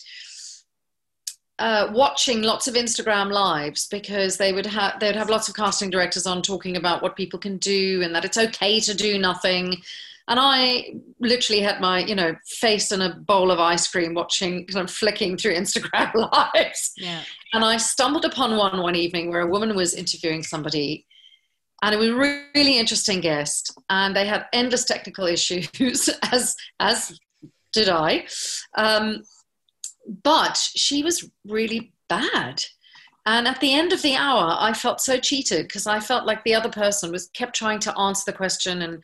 uh, 1.59 1.89
watching 1.93 2.43
lots 2.43 2.67
of 2.67 2.75
Instagram 2.75 3.31
lives 3.31 3.87
because 3.87 4.37
they 4.37 4.53
would 4.53 4.67
have 4.67 4.99
they 4.99 5.07
would 5.07 5.17
have 5.17 5.31
lots 5.31 5.49
of 5.49 5.55
casting 5.55 5.91
directors 5.91 6.27
on 6.27 6.43
talking 6.43 6.77
about 6.77 7.03
what 7.03 7.17
people 7.17 7.39
can 7.39 7.59
do 7.59 8.03
and 8.03 8.15
that 8.15 8.25
it's 8.25 8.39
okay 8.39 8.81
to 8.81 8.95
do 8.95 9.19
nothing. 9.19 9.81
And 10.27 10.41
I 10.41 10.95
literally 11.21 11.61
had 11.61 11.81
my, 11.81 11.99
you 11.99 12.15
know, 12.15 12.35
face 12.47 12.91
in 12.91 13.03
a 13.03 13.15
bowl 13.15 13.51
of 13.51 13.61
ice 13.61 13.87
cream 13.87 14.15
watching, 14.15 14.67
kind 14.67 14.89
of 14.89 14.95
flicking 14.95 15.37
through 15.37 15.55
Instagram 15.57 16.15
lives. 16.15 16.93
Yeah. 16.97 17.23
And 17.53 17.65
I 17.65 17.77
stumbled 17.77 18.25
upon 18.25 18.57
one 18.57 18.81
one 18.81 18.97
evening 18.97 19.31
where 19.31 19.43
a 19.43 19.47
woman 19.47 19.77
was 19.77 19.95
interviewing 19.95 20.43
somebody 20.43 21.07
and 21.83 21.95
it 21.95 21.99
was 21.99 22.09
a 22.09 22.15
really 22.15 22.79
interesting 22.79 23.21
guest 23.21 23.77
and 23.91 24.17
they 24.17 24.27
had 24.27 24.47
endless 24.53 24.85
technical 24.85 25.27
issues 25.27 26.09
as 26.33 26.57
as 26.81 27.19
did 27.73 27.89
I. 27.89 28.27
Um, 28.77 29.23
but 30.23 30.57
she 30.57 31.03
was 31.03 31.29
really 31.47 31.93
bad. 32.09 32.63
And 33.27 33.49
at 33.49 33.61
the 33.61 33.73
end 33.73 33.93
of 33.93 34.03
the 34.03 34.17
hour, 34.17 34.57
I 34.59 34.75
felt 34.75 35.01
so 35.01 35.19
cheated 35.19 35.67
because 35.67 35.87
I 35.87 36.01
felt 36.01 36.27
like 36.27 36.45
the 36.45 36.55
other 36.55 36.69
person 36.69 37.11
was 37.11 37.29
kept 37.29 37.57
trying 37.57 37.79
to 37.81 37.99
answer 37.99 38.25
the 38.27 38.37
question 38.37 38.83
and 38.83 39.03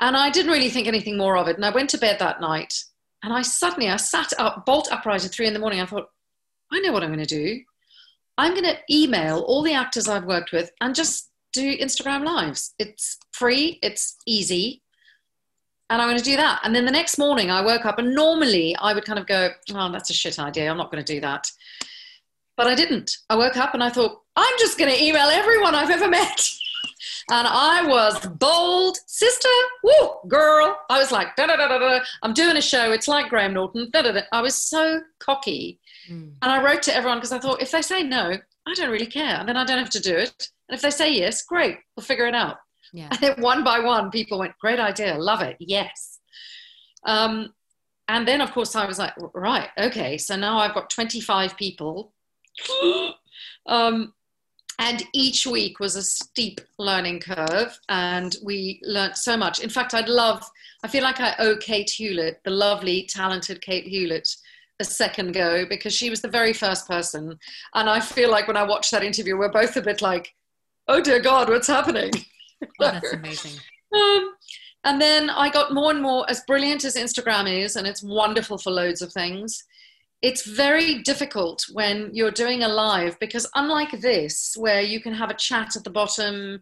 and 0.00 0.16
I 0.16 0.28
didn't 0.28 0.50
really 0.50 0.70
think 0.70 0.88
anything 0.88 1.16
more 1.16 1.36
of 1.36 1.46
it. 1.46 1.54
And 1.54 1.64
I 1.64 1.70
went 1.70 1.88
to 1.90 1.98
bed 1.98 2.18
that 2.18 2.40
night 2.40 2.74
and 3.22 3.32
I 3.32 3.42
suddenly 3.42 3.88
I 3.88 3.96
sat 3.96 4.32
up 4.38 4.66
bolt 4.66 4.88
upright 4.90 5.24
at 5.24 5.30
three 5.30 5.46
in 5.46 5.52
the 5.54 5.60
morning. 5.60 5.80
I 5.80 5.86
thought, 5.86 6.08
I 6.72 6.80
know 6.80 6.92
what 6.92 7.04
I'm 7.04 7.12
going 7.12 7.24
to 7.24 7.26
do. 7.26 7.60
I'm 8.36 8.52
going 8.52 8.64
to 8.64 8.78
email 8.90 9.40
all 9.40 9.62
the 9.62 9.74
actors 9.74 10.08
I've 10.08 10.24
worked 10.24 10.50
with 10.50 10.72
and 10.80 10.94
just 10.94 11.30
do 11.52 11.76
Instagram 11.78 12.24
lives. 12.24 12.74
It's 12.78 13.16
free, 13.32 13.78
it's 13.82 14.16
easy, 14.26 14.82
and 15.90 16.00
I'm 16.00 16.08
going 16.08 16.18
to 16.18 16.24
do 16.24 16.36
that. 16.36 16.60
And 16.64 16.74
then 16.74 16.84
the 16.84 16.90
next 16.92 17.18
morning 17.18 17.50
I 17.50 17.60
woke 17.60 17.84
up 17.84 17.98
and 17.98 18.14
normally 18.14 18.74
I 18.76 18.94
would 18.94 19.04
kind 19.04 19.18
of 19.18 19.26
go, 19.26 19.50
oh, 19.72 19.92
that's 19.92 20.10
a 20.10 20.14
shit 20.14 20.38
idea. 20.38 20.70
I'm 20.70 20.78
not 20.78 20.90
going 20.90 21.04
to 21.04 21.12
do 21.12 21.20
that. 21.20 21.50
But 22.56 22.68
I 22.68 22.74
didn't. 22.74 23.18
I 23.28 23.36
woke 23.36 23.56
up 23.56 23.74
and 23.74 23.82
I 23.82 23.90
thought, 23.90 24.22
I'm 24.36 24.58
just 24.58 24.78
going 24.78 24.90
to 24.90 25.02
email 25.02 25.26
everyone 25.28 25.74
I've 25.74 25.90
ever 25.90 26.08
met. 26.08 26.48
and 27.30 27.46
I 27.46 27.86
was 27.86 28.26
bold, 28.26 28.98
sister, 29.06 29.48
woo, 29.82 30.10
girl. 30.28 30.78
I 30.88 30.98
was 30.98 31.12
like, 31.12 31.36
da 31.36 31.46
da 31.46 31.56
da 31.56 31.68
da 31.68 31.78
da. 31.78 32.00
I'm 32.22 32.32
doing 32.32 32.56
a 32.56 32.62
show. 32.62 32.92
It's 32.92 33.08
like 33.08 33.28
Graham 33.28 33.54
Norton. 33.54 33.90
Da, 33.92 34.02
da, 34.02 34.12
da. 34.12 34.20
I 34.32 34.40
was 34.40 34.54
so 34.54 35.00
cocky. 35.18 35.80
Mm. 36.08 36.32
And 36.42 36.52
I 36.52 36.62
wrote 36.62 36.82
to 36.84 36.94
everyone 36.94 37.18
because 37.18 37.32
I 37.32 37.38
thought, 37.38 37.60
if 37.62 37.70
they 37.70 37.82
say 37.82 38.02
no, 38.02 38.36
I 38.66 38.74
don't 38.74 38.90
really 38.90 39.06
care. 39.06 39.36
And 39.36 39.48
then 39.48 39.56
I 39.56 39.64
don't 39.64 39.78
have 39.78 39.90
to 39.90 40.00
do 40.00 40.16
it. 40.16 40.48
And 40.68 40.76
if 40.76 40.82
they 40.82 40.90
say 40.90 41.12
yes, 41.12 41.42
great, 41.42 41.78
we'll 41.96 42.04
figure 42.04 42.26
it 42.26 42.34
out. 42.34 42.58
Yeah. 42.94 43.08
And 43.10 43.20
then 43.20 43.42
one 43.42 43.64
by 43.64 43.80
one, 43.80 44.10
people 44.10 44.38
went, 44.38 44.56
great 44.58 44.78
idea, 44.78 45.18
love 45.18 45.42
it, 45.42 45.56
yes. 45.58 46.20
Um, 47.04 47.52
and 48.06 48.26
then, 48.26 48.40
of 48.40 48.52
course, 48.52 48.76
I 48.76 48.86
was 48.86 48.98
like, 48.98 49.14
right, 49.34 49.68
okay, 49.78 50.16
so 50.16 50.36
now 50.36 50.58
I've 50.58 50.74
got 50.74 50.90
25 50.90 51.56
people. 51.56 52.12
um, 53.66 54.14
and 54.78 55.02
each 55.12 55.46
week 55.46 55.80
was 55.80 55.96
a 55.96 56.02
steep 56.02 56.60
learning 56.78 57.20
curve, 57.20 57.78
and 57.88 58.36
we 58.44 58.80
learned 58.84 59.16
so 59.16 59.36
much. 59.36 59.58
In 59.60 59.70
fact, 59.70 59.92
I'd 59.94 60.08
love, 60.08 60.48
I 60.84 60.88
feel 60.88 61.02
like 61.02 61.20
I 61.20 61.34
owe 61.38 61.56
Kate 61.56 61.90
Hewlett, 61.90 62.40
the 62.44 62.50
lovely, 62.50 63.08
talented 63.08 63.60
Kate 63.60 63.86
Hewlett, 63.86 64.28
a 64.80 64.84
second 64.84 65.32
go 65.32 65.64
because 65.66 65.94
she 65.94 66.10
was 66.10 66.20
the 66.20 66.28
very 66.28 66.52
first 66.52 66.88
person. 66.88 67.38
And 67.74 67.88
I 67.88 68.00
feel 68.00 68.30
like 68.30 68.48
when 68.48 68.56
I 68.56 68.64
watched 68.64 68.90
that 68.90 69.04
interview, 69.04 69.36
we're 69.36 69.48
both 69.48 69.76
a 69.76 69.82
bit 69.82 70.02
like, 70.02 70.34
oh 70.88 71.00
dear 71.00 71.20
God, 71.20 71.48
what's 71.48 71.68
happening? 71.68 72.10
Oh, 72.80 72.90
that's 72.90 73.12
amazing. 73.12 73.52
Um, 73.94 74.34
and 74.82 75.00
then 75.00 75.30
I 75.30 75.50
got 75.50 75.72
more 75.72 75.92
and 75.92 76.02
more, 76.02 76.28
as 76.28 76.42
brilliant 76.48 76.84
as 76.84 76.96
Instagram 76.96 77.62
is, 77.62 77.76
and 77.76 77.86
it's 77.86 78.02
wonderful 78.02 78.58
for 78.58 78.72
loads 78.72 79.02
of 79.02 79.12
things, 79.12 79.62
it's 80.20 80.44
very 80.44 81.02
difficult 81.02 81.64
when 81.72 82.10
you're 82.12 82.30
doing 82.30 82.62
a 82.62 82.68
live 82.68 83.16
because, 83.20 83.46
unlike 83.54 84.00
this, 84.00 84.54
where 84.58 84.80
you 84.80 85.00
can 85.00 85.14
have 85.14 85.30
a 85.30 85.34
chat 85.34 85.76
at 85.76 85.84
the 85.84 85.90
bottom, 85.90 86.60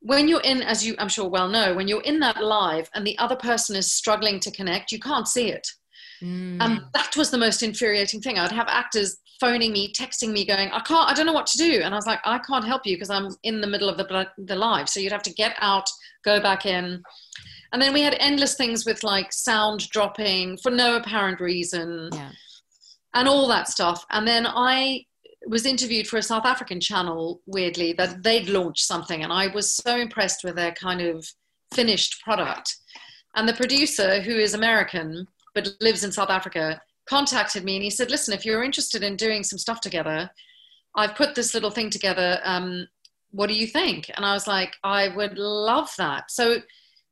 when 0.00 0.28
you're 0.28 0.42
in, 0.42 0.62
as 0.62 0.86
you 0.86 0.94
I'm 0.98 1.08
sure 1.08 1.28
well 1.28 1.48
know, 1.48 1.74
when 1.74 1.88
you're 1.88 2.02
in 2.02 2.20
that 2.20 2.44
live 2.44 2.90
and 2.94 3.06
the 3.06 3.18
other 3.18 3.36
person 3.36 3.74
is 3.74 3.90
struggling 3.90 4.38
to 4.40 4.50
connect, 4.50 4.92
you 4.92 4.98
can't 4.98 5.26
see 5.26 5.50
it. 5.50 5.66
Mm. 6.22 6.58
And 6.60 6.82
that 6.94 7.16
was 7.16 7.30
the 7.30 7.38
most 7.38 7.62
infuriating 7.62 8.20
thing. 8.20 8.38
I'd 8.38 8.52
have 8.52 8.68
actors 8.68 9.18
phoning 9.40 9.72
me, 9.72 9.92
texting 9.92 10.32
me, 10.32 10.44
going, 10.44 10.70
I 10.70 10.80
can't, 10.80 11.10
I 11.10 11.14
don't 11.14 11.26
know 11.26 11.32
what 11.32 11.46
to 11.48 11.58
do. 11.58 11.80
And 11.82 11.94
I 11.94 11.98
was 11.98 12.06
like, 12.06 12.20
I 12.24 12.38
can't 12.38 12.64
help 12.64 12.86
you 12.86 12.96
because 12.96 13.10
I'm 13.10 13.28
in 13.42 13.60
the 13.60 13.66
middle 13.66 13.88
of 13.88 13.96
the, 13.96 14.26
the 14.38 14.56
live. 14.56 14.88
So 14.88 15.00
you'd 15.00 15.12
have 15.12 15.22
to 15.24 15.32
get 15.32 15.56
out, 15.60 15.88
go 16.24 16.40
back 16.40 16.66
in. 16.66 17.02
And 17.72 17.82
then 17.82 17.92
we 17.92 18.02
had 18.02 18.16
endless 18.20 18.54
things 18.54 18.86
with 18.86 19.02
like 19.02 19.32
sound 19.32 19.88
dropping 19.90 20.58
for 20.58 20.70
no 20.70 20.96
apparent 20.96 21.40
reason 21.40 22.08
yeah. 22.12 22.30
and 23.14 23.28
all 23.28 23.48
that 23.48 23.68
stuff. 23.68 24.04
And 24.10 24.26
then 24.26 24.46
I 24.46 25.04
was 25.46 25.66
interviewed 25.66 26.06
for 26.06 26.18
a 26.18 26.22
South 26.22 26.46
African 26.46 26.80
channel, 26.80 27.40
weirdly, 27.46 27.92
that 27.94 28.22
they'd 28.22 28.48
launched 28.48 28.86
something. 28.86 29.22
And 29.22 29.32
I 29.32 29.48
was 29.48 29.72
so 29.72 29.96
impressed 29.96 30.44
with 30.44 30.56
their 30.56 30.72
kind 30.72 31.00
of 31.00 31.26
finished 31.74 32.22
product. 32.22 32.76
And 33.34 33.48
the 33.48 33.54
producer, 33.54 34.20
who 34.20 34.36
is 34.36 34.54
American 34.54 35.26
but 35.54 35.68
lives 35.80 36.04
in 36.04 36.12
South 36.12 36.30
Africa, 36.30 36.80
contacted 37.08 37.64
me 37.64 37.76
and 37.76 37.84
he 37.84 37.90
said, 37.90 38.10
listen, 38.10 38.34
if 38.34 38.44
you're 38.44 38.64
interested 38.64 39.02
in 39.02 39.16
doing 39.16 39.42
some 39.42 39.58
stuff 39.58 39.80
together, 39.80 40.30
I've 40.96 41.14
put 41.14 41.34
this 41.34 41.54
little 41.54 41.70
thing 41.70 41.90
together. 41.90 42.40
Um, 42.44 42.88
what 43.30 43.48
do 43.48 43.54
you 43.54 43.66
think? 43.66 44.10
And 44.14 44.24
I 44.24 44.32
was 44.32 44.46
like, 44.46 44.76
I 44.84 45.08
would 45.08 45.36
love 45.38 45.90
that. 45.98 46.30
So 46.30 46.58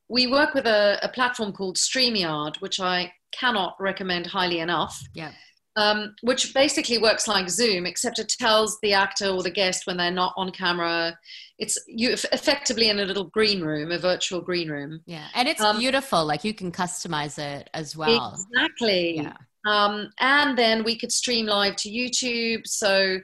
we 0.09 0.27
work 0.27 0.53
with 0.53 0.65
a, 0.65 0.99
a 1.01 1.09
platform 1.09 1.51
called 1.51 1.77
StreamYard, 1.77 2.57
which 2.61 2.79
I 2.79 3.11
cannot 3.31 3.75
recommend 3.79 4.27
highly 4.27 4.59
enough. 4.59 5.01
Yeah. 5.13 5.31
Um, 5.75 6.15
which 6.21 6.53
basically 6.53 6.99
works 6.99 7.27
like 7.27 7.49
Zoom, 7.49 7.87
except 7.87 8.19
it 8.19 8.29
tells 8.39 8.77
the 8.81 8.93
actor 8.93 9.27
or 9.29 9.41
the 9.41 9.49
guest 9.49 9.87
when 9.87 9.97
they're 9.97 10.11
not 10.11 10.33
on 10.37 10.51
camera. 10.51 11.17
It's 11.63 11.77
you 11.87 12.11
effectively 12.11 12.89
in 12.89 12.99
a 12.99 13.05
little 13.05 13.29
green 13.37 13.61
room, 13.61 13.91
a 13.91 13.97
virtual 13.97 14.41
green 14.41 14.69
room. 14.69 15.01
Yeah, 15.05 15.27
and 15.33 15.47
it's 15.47 15.61
um, 15.61 15.79
beautiful. 15.79 16.25
Like 16.25 16.43
you 16.43 16.53
can 16.53 16.71
customize 16.71 17.37
it 17.39 17.69
as 17.73 17.95
well. 17.95 18.33
Exactly. 18.33 19.17
Yeah. 19.17 19.37
Um, 19.65 20.09
and 20.19 20.57
then 20.57 20.83
we 20.83 20.97
could 20.97 21.11
stream 21.11 21.45
live 21.45 21.75
to 21.77 21.89
YouTube. 21.89 22.67
So, 22.67 23.19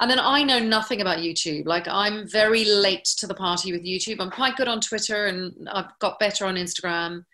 and 0.00 0.10
then 0.10 0.18
I 0.18 0.42
know 0.42 0.58
nothing 0.58 1.00
about 1.02 1.18
YouTube. 1.18 1.66
Like 1.66 1.86
I'm 1.86 2.26
very 2.26 2.64
late 2.64 3.04
to 3.18 3.26
the 3.26 3.34
party 3.34 3.72
with 3.72 3.84
YouTube. 3.84 4.20
I'm 4.20 4.30
quite 4.30 4.56
good 4.56 4.68
on 4.68 4.80
Twitter 4.80 5.26
and 5.26 5.68
I've 5.70 5.98
got 5.98 6.18
better 6.18 6.46
on 6.46 6.56
Instagram. 6.56 7.24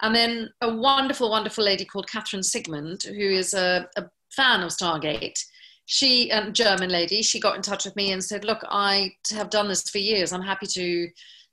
And 0.00 0.14
then 0.14 0.48
a 0.62 0.74
wonderful, 0.74 1.30
wonderful 1.30 1.64
lady 1.64 1.84
called 1.84 2.08
Catherine 2.08 2.42
Sigmund, 2.42 3.02
who 3.04 3.28
is 3.42 3.54
a, 3.54 3.88
a 3.96 4.04
fan 4.30 4.62
of 4.62 4.70
Stargate. 4.70 5.38
She, 5.86 6.30
a 6.30 6.50
German 6.50 6.90
lady, 6.90 7.22
she 7.22 7.40
got 7.40 7.56
in 7.56 7.62
touch 7.62 7.84
with 7.84 7.96
me 7.96 8.12
and 8.12 8.22
said, 8.22 8.44
Look, 8.44 8.60
I 8.68 9.12
have 9.32 9.50
done 9.50 9.68
this 9.68 9.88
for 9.88 9.98
years. 9.98 10.32
I'm 10.32 10.42
happy 10.42 10.66
to 10.66 11.08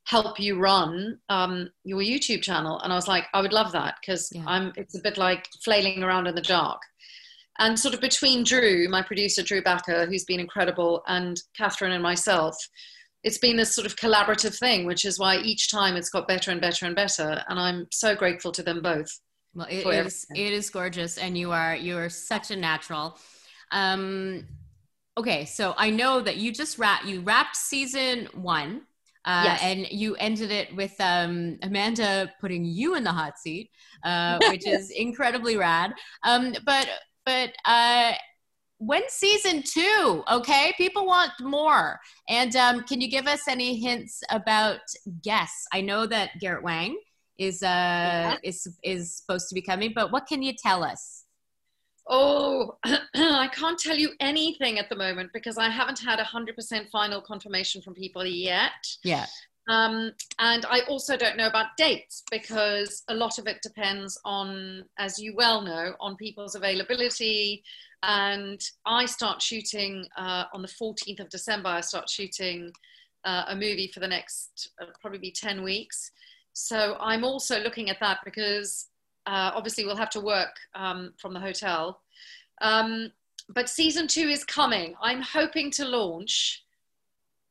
help 0.05 0.39
you 0.39 0.59
run 0.59 1.19
um, 1.29 1.69
your 1.83 1.99
YouTube 1.99 2.41
channel. 2.41 2.79
And 2.81 2.91
I 2.91 2.95
was 2.95 3.07
like, 3.07 3.25
I 3.33 3.41
would 3.41 3.53
love 3.53 3.71
that 3.73 3.95
because 4.01 4.29
yeah. 4.33 4.43
I'm. 4.45 4.71
It's 4.75 4.97
a 4.97 5.01
bit 5.01 5.17
like 5.17 5.47
flailing 5.63 6.03
around 6.03 6.27
in 6.27 6.35
the 6.35 6.41
dark. 6.41 6.81
And 7.59 7.77
sort 7.77 7.93
of 7.93 8.01
between 8.01 8.43
Drew, 8.43 8.87
my 8.89 9.01
producer 9.01 9.43
Drew 9.43 9.61
Backer, 9.61 10.05
who's 10.05 10.23
been 10.23 10.39
incredible, 10.39 11.03
and 11.07 11.39
Catherine 11.57 11.91
and 11.91 12.01
myself, 12.01 12.55
it's 13.23 13.37
been 13.37 13.57
this 13.57 13.75
sort 13.75 13.85
of 13.85 13.97
collaborative 13.97 14.57
thing, 14.57 14.85
which 14.85 15.03
is 15.03 15.19
why 15.19 15.37
each 15.37 15.69
time 15.69 15.97
it's 15.97 16.09
got 16.09 16.27
better 16.27 16.51
and 16.51 16.61
better 16.61 16.85
and 16.85 16.95
better. 16.95 17.43
And 17.49 17.59
I'm 17.59 17.87
so 17.91 18.15
grateful 18.15 18.53
to 18.53 18.63
them 18.63 18.81
both. 18.81 19.19
Well, 19.53 19.67
it 19.69 19.85
is 19.85 20.25
it 20.33 20.53
is 20.53 20.69
gorgeous, 20.69 21.17
and 21.17 21.37
you 21.37 21.51
are 21.51 21.75
you 21.75 21.97
are 21.97 22.09
such 22.09 22.51
a 22.51 22.55
natural. 22.55 23.17
Um, 23.71 24.47
okay, 25.17 25.45
so 25.45 25.73
I 25.77 25.89
know 25.89 26.21
that 26.21 26.37
you 26.37 26.51
just 26.51 26.77
wrapped 26.77 27.05
you 27.05 27.21
wrapped 27.21 27.55
season 27.55 28.27
one 28.33 28.81
uh, 29.25 29.43
yes. 29.45 29.59
And 29.61 29.87
you 29.91 30.15
ended 30.15 30.49
it 30.49 30.73
with 30.75 30.95
um, 30.99 31.57
Amanda 31.61 32.31
putting 32.39 32.63
you 32.63 32.95
in 32.95 33.03
the 33.03 33.11
hot 33.11 33.37
seat, 33.37 33.69
uh, 34.03 34.39
which 34.49 34.65
is 34.65 34.91
incredibly 34.91 35.57
rad. 35.57 35.93
Um, 36.23 36.55
but 36.65 36.87
but 37.25 37.53
uh, 37.65 38.13
when 38.79 39.03
season 39.07 39.61
two? 39.61 40.23
Okay, 40.31 40.73
people 40.77 41.05
want 41.05 41.31
more. 41.41 41.99
And 42.29 42.55
um, 42.55 42.83
can 42.83 43.01
you 43.01 43.09
give 43.09 43.27
us 43.27 43.41
any 43.47 43.77
hints 43.77 44.23
about 44.31 44.79
guests? 45.21 45.67
I 45.73 45.81
know 45.81 46.07
that 46.07 46.31
Garrett 46.39 46.63
Wang 46.63 46.97
is 47.37 47.61
uh 47.61 47.67
yeah. 47.67 48.35
is 48.43 48.67
is 48.83 49.15
supposed 49.15 49.49
to 49.49 49.55
be 49.55 49.61
coming, 49.61 49.91
but 49.93 50.11
what 50.11 50.27
can 50.27 50.41
you 50.41 50.53
tell 50.57 50.83
us? 50.83 51.18
Oh, 52.09 52.77
I 52.83 53.49
can't 53.53 53.79
tell 53.79 53.95
you 53.95 54.11
anything 54.19 54.79
at 54.79 54.89
the 54.89 54.95
moment 54.95 55.29
because 55.31 55.57
I 55.57 55.69
haven't 55.69 55.99
had 55.99 56.19
a 56.19 56.23
hundred 56.23 56.55
percent 56.55 56.89
final 56.89 57.21
confirmation 57.21 57.81
from 57.81 57.93
people 57.93 58.25
yet. 58.25 58.87
Yeah. 59.03 59.27
Um, 59.69 60.13
and 60.39 60.65
I 60.67 60.79
also 60.87 61.15
don't 61.15 61.37
know 61.37 61.45
about 61.45 61.77
dates 61.77 62.23
because 62.31 63.03
a 63.07 63.13
lot 63.13 63.37
of 63.37 63.45
it 63.45 63.61
depends 63.61 64.19
on, 64.25 64.83
as 64.97 65.19
you 65.19 65.35
well 65.35 65.61
know, 65.61 65.93
on 65.99 66.15
people's 66.15 66.55
availability. 66.55 67.63
And 68.01 68.59
I 68.87 69.05
start 69.05 69.43
shooting 69.43 70.07
uh, 70.17 70.45
on 70.53 70.63
the 70.63 70.67
14th 70.67 71.19
of 71.19 71.29
December. 71.29 71.69
I 71.69 71.81
start 71.81 72.09
shooting 72.09 72.71
uh, 73.25 73.43
a 73.49 73.55
movie 73.55 73.91
for 73.93 73.99
the 73.99 74.07
next 74.07 74.71
uh, 74.81 74.85
probably 75.01 75.31
10 75.31 75.61
weeks. 75.61 76.11
So 76.53 76.97
I'm 76.99 77.23
also 77.23 77.59
looking 77.59 77.91
at 77.91 77.99
that 77.99 78.19
because 78.25 78.87
uh, 79.29 79.51
obviously 79.53 79.85
we'll 79.85 79.95
have 79.95 80.09
to 80.09 80.19
work 80.19 80.55
um, 80.73 81.13
from 81.17 81.33
the 81.33 81.39
hotel. 81.39 82.01
Um, 82.61 83.11
but 83.47 83.69
season 83.69 84.07
two 84.07 84.27
is 84.27 84.43
coming. 84.43 84.95
I'm 85.01 85.21
hoping 85.21 85.69
to 85.71 85.85
launch 85.85 86.63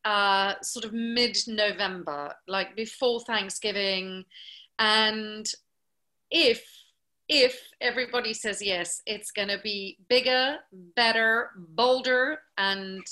uh, 0.04 0.54
sort 0.60 0.84
of 0.84 0.92
mid 0.92 1.38
November, 1.46 2.34
like 2.48 2.74
before 2.74 3.20
Thanksgiving. 3.20 4.24
And 4.80 5.46
if 6.30 6.66
if 7.28 7.60
everybody 7.80 8.34
says 8.34 8.60
yes, 8.60 9.02
it's 9.06 9.30
going 9.30 9.48
to 9.48 9.58
be 9.62 9.98
bigger, 10.08 10.56
better, 10.96 11.50
bolder, 11.56 12.40
and 12.56 13.06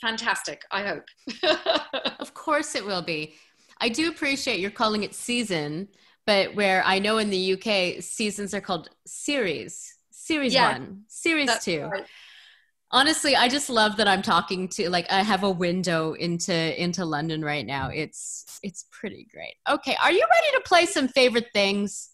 fantastic. 0.00 0.62
I 0.70 0.82
hope. 0.82 1.04
of 2.20 2.32
course, 2.32 2.74
it 2.74 2.86
will 2.86 3.02
be. 3.02 3.34
I 3.80 3.88
do 3.88 4.08
appreciate 4.08 4.60
you're 4.60 4.70
calling 4.70 5.02
it 5.02 5.14
season, 5.14 5.88
but 6.26 6.54
where 6.54 6.82
I 6.84 6.98
know 6.98 7.18
in 7.18 7.30
the 7.30 7.54
UK, 7.54 8.02
seasons 8.02 8.54
are 8.54 8.60
called 8.60 8.88
series. 9.06 9.94
Series 10.10 10.54
yeah, 10.54 10.78
one, 10.78 11.02
series 11.08 11.50
two. 11.58 11.84
Right. 11.84 12.06
Honestly 12.92 13.36
i 13.36 13.48
just 13.48 13.70
love 13.70 13.96
that 13.98 14.08
i'm 14.08 14.20
talking 14.20 14.66
to 14.66 14.90
like 14.90 15.06
i 15.12 15.22
have 15.22 15.44
a 15.44 15.50
window 15.50 16.14
into 16.14 16.82
into 16.82 17.04
london 17.04 17.40
right 17.44 17.64
now. 17.64 17.88
It's 17.88 18.58
it's 18.64 18.86
pretty 18.90 19.28
great. 19.32 19.54
Okay 19.68 19.96
are 20.02 20.10
you 20.10 20.24
ready 20.28 20.56
to 20.56 20.62
play 20.68 20.86
some 20.86 21.06
favorite 21.08 21.48
things? 21.54 22.10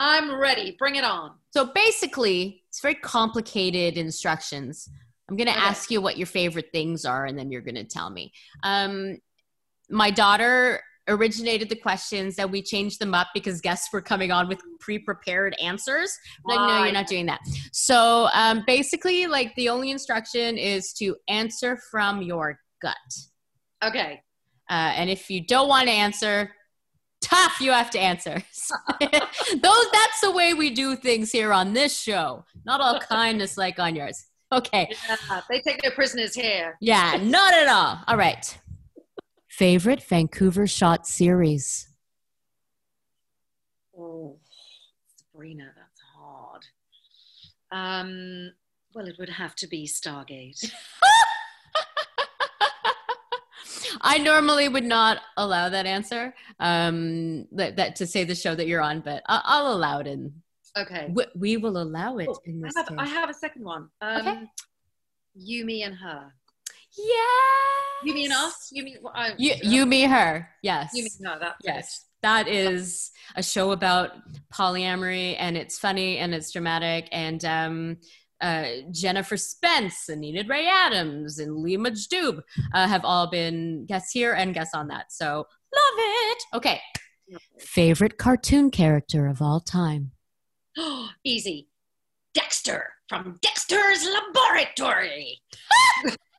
I'm 0.00 0.40
ready. 0.40 0.76
Bring 0.78 0.96
it 0.96 1.04
on. 1.04 1.32
So 1.52 1.66
basically 1.66 2.64
it's 2.68 2.80
very 2.80 2.94
complicated 2.96 3.98
instructions. 3.98 4.88
I'm 5.28 5.36
going 5.36 5.46
to 5.46 5.52
okay. 5.52 5.60
ask 5.60 5.90
you 5.90 6.00
what 6.00 6.16
your 6.16 6.26
favorite 6.26 6.70
things 6.72 7.04
are 7.04 7.26
and 7.26 7.38
then 7.38 7.52
you're 7.52 7.60
going 7.60 7.74
to 7.76 7.84
tell 7.84 8.10
me. 8.10 8.32
Um 8.64 9.18
my 9.88 10.10
daughter 10.10 10.80
originated 11.10 11.68
the 11.68 11.76
questions 11.76 12.36
that 12.36 12.50
we 12.50 12.62
changed 12.62 13.00
them 13.00 13.12
up 13.12 13.28
because 13.34 13.60
guests 13.60 13.92
were 13.92 14.00
coming 14.00 14.30
on 14.30 14.48
with 14.48 14.60
pre-prepared 14.78 15.54
answers. 15.62 16.16
Like 16.44 16.58
no 16.58 16.84
you're 16.84 16.92
not 16.92 17.06
doing 17.06 17.26
that. 17.26 17.40
So 17.72 18.28
um, 18.32 18.64
basically 18.66 19.26
like 19.26 19.54
the 19.56 19.68
only 19.68 19.90
instruction 19.90 20.56
is 20.56 20.92
to 20.94 21.16
answer 21.28 21.78
from 21.90 22.22
your 22.22 22.58
gut. 22.80 22.96
Okay. 23.84 24.22
Uh, 24.70 24.92
and 24.94 25.10
if 25.10 25.28
you 25.28 25.44
don't 25.44 25.68
want 25.68 25.88
to 25.88 25.92
answer 25.92 26.52
tough 27.20 27.60
you 27.60 27.70
have 27.70 27.90
to 27.90 27.98
answer. 27.98 28.32
Those 29.00 29.86
that's 29.92 30.20
the 30.22 30.32
way 30.32 30.54
we 30.54 30.70
do 30.70 30.96
things 30.96 31.30
here 31.30 31.52
on 31.52 31.74
this 31.74 31.98
show. 32.00 32.44
Not 32.64 32.80
all 32.80 32.98
kindness 33.08 33.58
like 33.58 33.78
on 33.78 33.94
yours. 33.94 34.26
Okay. 34.52 34.90
Yeah, 35.08 35.40
they 35.48 35.60
take 35.60 35.80
their 35.82 35.92
prisoners 35.92 36.34
here 36.34 36.76
yeah 36.80 37.18
not 37.22 37.52
at 37.54 37.68
all. 37.68 38.00
All 38.08 38.16
right 38.16 38.58
Favorite 39.60 40.02
Vancouver 40.02 40.66
shot 40.66 41.06
series? 41.06 41.90
Oh, 43.94 44.38
Sabrina, 45.18 45.70
that's 45.76 46.00
hard. 46.16 46.64
Um, 47.70 48.52
well, 48.94 49.06
it 49.06 49.16
would 49.18 49.28
have 49.28 49.54
to 49.56 49.66
be 49.66 49.86
Stargate. 49.86 50.64
I 54.00 54.16
normally 54.16 54.70
would 54.70 54.86
not 54.86 55.18
allow 55.36 55.68
that 55.68 55.84
answer, 55.84 56.34
um, 56.58 57.46
that, 57.52 57.76
that 57.76 57.96
to 57.96 58.06
say 58.06 58.24
the 58.24 58.34
show 58.34 58.54
that 58.54 58.66
you're 58.66 58.80
on, 58.80 59.02
but 59.02 59.22
I'll, 59.26 59.42
I'll 59.44 59.74
allow 59.74 59.98
it 59.98 60.06
in. 60.06 60.32
Okay. 60.74 61.10
We, 61.12 61.26
we 61.34 61.56
will 61.58 61.82
allow 61.82 62.16
it 62.16 62.30
oh, 62.30 62.40
in 62.46 62.62
this 62.62 62.74
I 62.78 62.80
have, 62.80 62.98
I 62.98 63.06
have, 63.06 63.28
a 63.28 63.34
second 63.34 63.64
one. 63.64 63.90
Um, 64.00 64.26
okay. 64.26 64.42
You, 65.34 65.66
me, 65.66 65.82
and 65.82 65.96
her. 65.96 66.32
Yeah. 66.96 68.04
You 68.04 68.14
mean 68.14 68.32
us? 68.32 68.68
You 68.72 68.84
mean 68.84 68.98
I, 69.14 69.32
you? 69.38 69.54
You 69.62 69.86
mean 69.86 70.10
her? 70.10 70.48
Yes. 70.62 70.90
You 70.94 71.04
mean 71.04 71.12
no? 71.20 71.38
That's 71.38 71.56
yes. 71.62 72.06
That 72.22 72.48
is 72.48 73.10
a 73.36 73.42
show 73.42 73.72
about 73.72 74.10
polyamory, 74.52 75.36
and 75.38 75.56
it's 75.56 75.78
funny 75.78 76.18
and 76.18 76.34
it's 76.34 76.50
dramatic, 76.50 77.08
and 77.12 77.44
um, 77.44 77.96
uh, 78.40 78.64
Jennifer 78.90 79.36
Spence 79.36 80.08
and 80.08 80.24
Enid 80.24 80.48
Raye 80.48 80.68
Adams 80.68 81.38
and 81.38 81.58
Lee 81.58 81.76
Majdoub 81.76 82.42
uh, 82.74 82.88
have 82.88 83.04
all 83.04 83.30
been 83.30 83.86
guests 83.86 84.12
here 84.12 84.32
and 84.32 84.54
guests 84.54 84.74
on 84.74 84.88
that. 84.88 85.12
So 85.12 85.36
love 85.36 85.94
it. 85.96 86.42
Okay. 86.54 86.80
Favorite 87.58 88.18
cartoon 88.18 88.70
character 88.70 89.26
of 89.26 89.40
all 89.40 89.60
time? 89.60 90.12
Easy. 91.24 91.68
Dexter 92.32 92.90
from 93.08 93.38
Dexter's 93.42 94.06
Laboratory. 94.06 95.40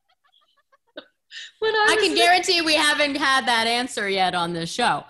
I, 1.63 1.95
I 1.97 2.01
can 2.01 2.15
guarantee 2.15 2.61
we 2.61 2.75
haven't 2.75 3.15
had 3.15 3.45
that 3.45 3.67
answer 3.67 4.09
yet 4.09 4.33
on 4.33 4.53
this 4.53 4.71
show. 4.71 5.03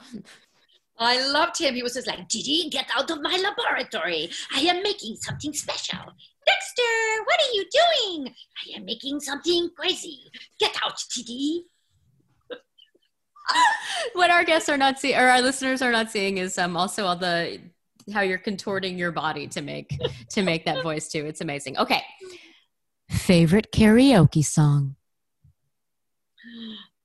I 1.00 1.26
loved 1.32 1.60
him. 1.60 1.74
He 1.74 1.82
was 1.82 1.94
just 1.96 2.08
like, 2.08 2.28
Didi, 2.28 2.70
get 2.70 2.88
out 2.96 3.10
of 3.10 3.22
my 3.22 3.36
laboratory. 3.36 4.30
I 4.56 4.60
am 4.62 4.84
making 4.84 5.16
something 5.16 5.54
special. 5.54 6.00
Dexter, 6.46 7.24
what 7.26 7.40
are 7.40 7.54
you 7.54 7.66
doing? 7.72 8.28
I 8.28 8.78
am 8.78 8.86
making 8.86 9.20
something 9.20 9.70
crazy. 9.76 10.20
Get 10.60 10.76
out, 10.84 10.98
Didi. 11.16 11.66
what 14.14 14.30
our 14.30 14.44
guests 14.44 14.70
are 14.70 14.78
not 14.78 15.00
seeing, 15.00 15.18
or 15.18 15.28
our 15.28 15.42
listeners 15.42 15.82
are 15.82 15.92
not 15.92 16.12
seeing, 16.12 16.38
is 16.38 16.58
um, 16.58 16.78
also 16.78 17.06
all 17.06 17.16
the 17.16 17.60
how 18.14 18.22
you're 18.22 18.38
contorting 18.38 18.98
your 18.98 19.12
body 19.12 19.48
to 19.48 19.62
make 19.62 20.00
to 20.30 20.42
make 20.42 20.66
that 20.66 20.84
voice 20.84 21.08
too. 21.08 21.26
It's 21.26 21.42
amazing. 21.42 21.78
Okay, 21.78 22.02
favorite 23.10 23.72
karaoke 23.72 24.44
song. 24.44 24.96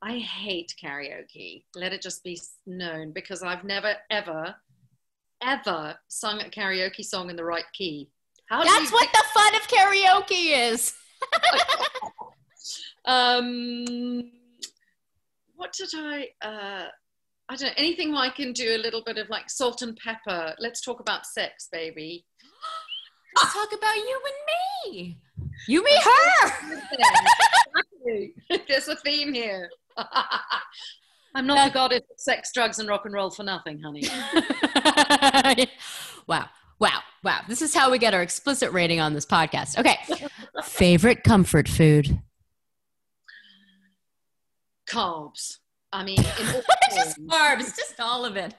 I 0.01 0.19
hate 0.19 0.73
karaoke. 0.81 1.63
Let 1.75 1.93
it 1.93 2.01
just 2.01 2.23
be 2.23 2.39
known 2.65 3.11
because 3.11 3.41
I've 3.41 3.63
never, 3.63 3.95
ever, 4.11 4.55
ever 5.41 5.95
sung 6.07 6.41
a 6.41 6.45
karaoke 6.45 7.03
song 7.03 7.29
in 7.29 7.35
the 7.35 7.43
right 7.43 7.65
key. 7.73 8.09
How 8.49 8.63
That's 8.63 8.91
what 8.91 9.09
the 9.11 9.23
fun 9.33 9.55
of 9.55 9.67
karaoke 9.67 10.71
is. 10.71 10.93
um, 13.05 14.31
what 15.55 15.73
did 15.73 15.89
I? 15.95 16.27
Uh, 16.41 16.87
I 17.49 17.55
don't 17.55 17.69
know. 17.69 17.73
Anything 17.77 18.15
I 18.15 18.29
can 18.29 18.53
do 18.53 18.75
a 18.75 18.77
little 18.77 19.03
bit 19.03 19.17
of 19.17 19.29
like 19.29 19.49
salt 19.49 19.81
and 19.81 19.97
pepper. 19.97 20.53
Let's 20.59 20.81
talk 20.81 20.99
about 20.99 21.25
sex, 21.25 21.67
baby. 21.71 22.25
Let's 23.35 23.53
talk 23.53 23.69
about 23.73 23.95
you 23.95 24.21
and 24.25 24.93
me. 24.93 25.17
You, 25.67 25.83
me, 25.83 25.91
her. 26.03 26.51
There's 28.67 28.87
a 28.87 28.95
theme 28.97 29.33
here. 29.33 29.69
I'm 31.35 31.45
not 31.45 31.67
the 31.67 31.73
goddess 31.73 32.01
of 32.11 32.19
sex, 32.19 32.51
drugs, 32.53 32.79
and 32.79 32.89
rock 32.89 33.05
and 33.05 33.13
roll 33.13 33.29
for 33.29 33.43
nothing, 33.43 33.79
honey. 33.79 34.03
wow. 36.27 36.45
Wow. 36.79 36.99
Wow. 37.23 37.41
This 37.47 37.61
is 37.61 37.73
how 37.75 37.91
we 37.91 37.99
get 37.99 38.13
our 38.13 38.21
explicit 38.21 38.71
rating 38.71 38.99
on 38.99 39.13
this 39.13 39.25
podcast. 39.25 39.77
Okay. 39.77 39.97
Favorite 40.63 41.23
comfort 41.23 41.67
food? 41.67 42.21
Carbs. 44.89 45.57
I 45.91 46.03
mean, 46.03 46.17
just 46.17 47.19
carbs, 47.27 47.75
just 47.75 47.99
all 47.99 48.25
of 48.25 48.35
it. 48.35 48.53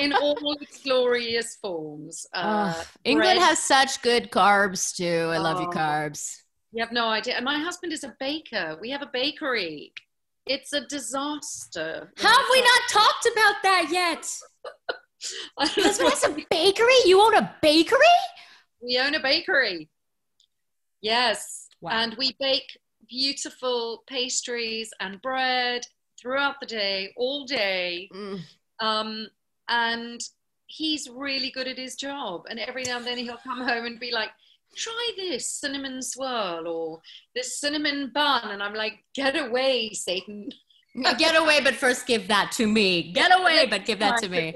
in 0.00 0.12
all 0.12 0.56
its 0.60 0.82
glorious 0.82 1.56
forms. 1.56 2.26
Uh, 2.32 2.72
oh, 2.76 2.84
England 3.04 3.38
has 3.38 3.58
such 3.58 4.00
good 4.02 4.30
carbs 4.30 4.96
too. 4.96 5.30
I 5.30 5.38
love 5.38 5.58
oh, 5.58 5.62
you, 5.62 5.68
carbs. 5.68 6.42
You 6.72 6.82
have 6.82 6.92
no 6.92 7.08
idea. 7.08 7.34
And 7.34 7.44
my 7.44 7.58
husband 7.58 7.92
is 7.92 8.04
a 8.04 8.14
baker. 8.20 8.76
We 8.80 8.90
have 8.90 9.02
a 9.02 9.10
bakery. 9.12 9.92
It's 10.46 10.72
a 10.72 10.82
disaster. 10.86 12.12
How 12.16 12.28
Have 12.28 12.46
we 12.50 12.60
not 12.60 12.80
talked 12.90 13.28
about 13.32 13.54
that 13.62 13.88
yet? 13.90 14.30
husband 15.58 15.86
has 15.86 16.24
a 16.24 16.36
bakery? 16.50 16.94
You 17.04 17.20
own 17.20 17.34
a 17.34 17.54
bakery? 17.62 17.98
We 18.82 18.98
own 18.98 19.14
a 19.14 19.20
bakery. 19.20 19.88
Yes. 21.00 21.68
Wow. 21.80 21.92
And 21.92 22.14
we 22.18 22.36
bake 22.40 22.78
beautiful 23.08 24.04
pastries 24.06 24.90
and 25.00 25.20
bread 25.22 25.86
throughout 26.20 26.56
the 26.60 26.66
day, 26.66 27.12
all 27.16 27.44
day. 27.44 28.08
Mm. 28.14 28.40
Um, 28.80 29.26
and 29.68 30.20
he's 30.66 31.08
really 31.08 31.50
good 31.50 31.68
at 31.68 31.78
his 31.78 31.96
job. 31.96 32.42
And 32.48 32.58
every 32.58 32.84
now 32.84 32.98
and 32.98 33.06
then 33.06 33.18
he'll 33.18 33.38
come 33.38 33.66
home 33.66 33.86
and 33.86 34.00
be 34.00 34.12
like, 34.12 34.30
try 34.76 35.10
this 35.16 35.50
cinnamon 35.50 36.02
swirl 36.02 36.68
or 36.68 37.00
this 37.34 37.60
cinnamon 37.60 38.10
bun. 38.14 38.50
And 38.50 38.62
I'm 38.62 38.74
like, 38.74 39.04
get 39.14 39.36
away, 39.36 39.90
Satan. 39.92 40.50
Get 41.16 41.36
away, 41.36 41.60
but 41.62 41.74
first 41.74 42.06
give 42.06 42.28
that 42.28 42.50
to 42.52 42.66
me. 42.66 43.12
Get 43.12 43.30
away, 43.38 43.66
but 43.68 43.84
give 43.84 43.98
that 44.00 44.20
to 44.22 44.28
me. 44.28 44.54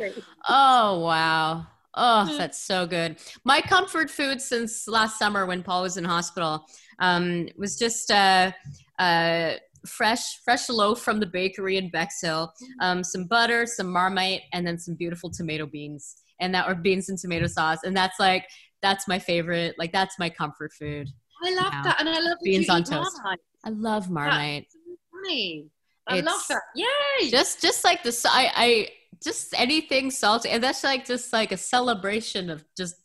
Oh, 0.49 1.01
wow. 1.01 1.67
Oh, 1.95 2.37
that's 2.39 2.59
so 2.59 2.87
good. 2.87 3.19
My 3.45 3.61
comfort 3.61 4.11
food 4.11 4.41
since 4.41 4.89
last 4.89 5.19
summer 5.19 5.45
when 5.45 5.63
Paul 5.63 5.83
was 5.83 5.97
in 5.99 6.05
hospital 6.05 6.65
um, 7.01 7.49
was 7.57 7.79
just 7.79 8.11
uh, 8.11 8.51
uh, 8.99 9.53
fresh, 9.87 10.39
fresh 10.43 10.69
loaf 10.69 11.01
from 11.01 11.21
the 11.21 11.27
bakery 11.27 11.77
in 11.77 11.91
Bexhill, 11.91 12.53
um, 12.81 13.05
some 13.05 13.27
butter, 13.27 13.67
some 13.67 13.93
Marmite, 13.93 14.43
and 14.53 14.67
then 14.67 14.79
some 14.79 14.95
beautiful 14.95 15.31
tomato 15.31 15.67
beans, 15.67 16.17
and 16.41 16.55
that 16.55 16.67
or 16.67 16.75
beans 16.75 17.11
and 17.11 17.19
tomato 17.19 17.47
sauce. 17.47 17.81
And 17.85 17.95
that's 17.95 18.19
like 18.19 18.47
that's 18.83 19.07
my 19.09 19.19
favorite. 19.19 19.77
Like 19.79 19.93
that's 19.93 20.19
my 20.19 20.29
comfort 20.29 20.73
food. 20.73 21.09
I 21.45 21.55
love 21.55 21.73
that, 21.85 21.97
and 22.01 22.09
I 22.09 22.21
love 22.21 22.39
Beans 22.43 22.69
on 22.69 22.85
toast. 22.85 23.17
Marmite. 23.23 23.41
I 23.65 23.71
love 23.71 24.11
Marmite. 24.11 24.67
Funny. 25.13 25.67
I 26.09 26.19
It's- 26.19 26.33
love 26.33 26.43
that. 26.49 26.63
Yay! 26.75 27.31
just 27.31 27.61
just 27.63 27.85
like 27.85 28.03
the 28.03 28.11
I, 28.29 28.53
I 28.57 28.89
just 29.23 29.55
anything 29.57 30.11
salty 30.11 30.49
and 30.49 30.63
that's 30.63 30.83
like 30.83 31.05
just 31.07 31.33
like 31.33 31.53
a 31.53 31.57
celebration 31.57 32.51
of 32.51 32.65
just 32.77 32.97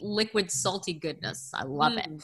liquid 0.00 0.48
salty 0.50 0.92
goodness 0.92 1.50
i 1.54 1.64
love 1.64 1.94
it 1.94 2.06
Mm. 2.08 2.22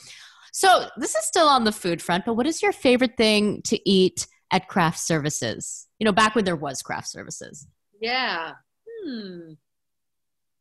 so 0.52 0.86
this 0.96 1.16
is 1.16 1.24
still 1.24 1.48
on 1.48 1.64
the 1.64 1.72
food 1.72 2.00
front 2.00 2.24
but 2.24 2.34
what 2.34 2.46
is 2.46 2.62
your 2.62 2.70
favorite 2.70 3.16
thing 3.16 3.62
to 3.62 3.80
eat 3.88 4.28
at 4.52 4.68
craft 4.68 5.00
services 5.00 5.88
you 5.98 6.04
know 6.04 6.12
back 6.12 6.36
when 6.36 6.44
there 6.44 6.54
was 6.54 6.82
craft 6.82 7.08
services 7.08 7.66
Yeah. 8.00 8.52
Hmm. 9.04 9.54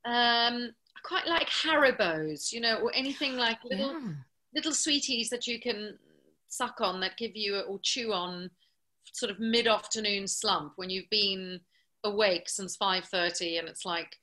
Um, 0.05 0.71
quite 1.03 1.27
like 1.27 1.49
Haribo's, 1.49 2.51
you 2.51 2.61
know, 2.61 2.77
or 2.77 2.91
anything 2.93 3.35
like 3.35 3.63
little 3.63 3.93
Yeah. 3.93 4.13
little 4.53 4.73
sweeties 4.73 5.29
that 5.29 5.47
you 5.47 5.59
can 5.59 5.97
suck 6.47 6.81
on 6.81 6.99
that 6.99 7.17
give 7.17 7.35
you 7.35 7.59
or 7.59 7.79
chew 7.81 8.11
on 8.13 8.49
sort 9.13 9.31
of 9.31 9.39
mid-afternoon 9.39 10.27
slump 10.27 10.73
when 10.75 10.89
you've 10.89 11.09
been 11.09 11.59
awake 12.03 12.49
since 12.49 12.77
5.30 12.77 13.59
and 13.59 13.67
it's 13.69 13.85
like 13.85 14.17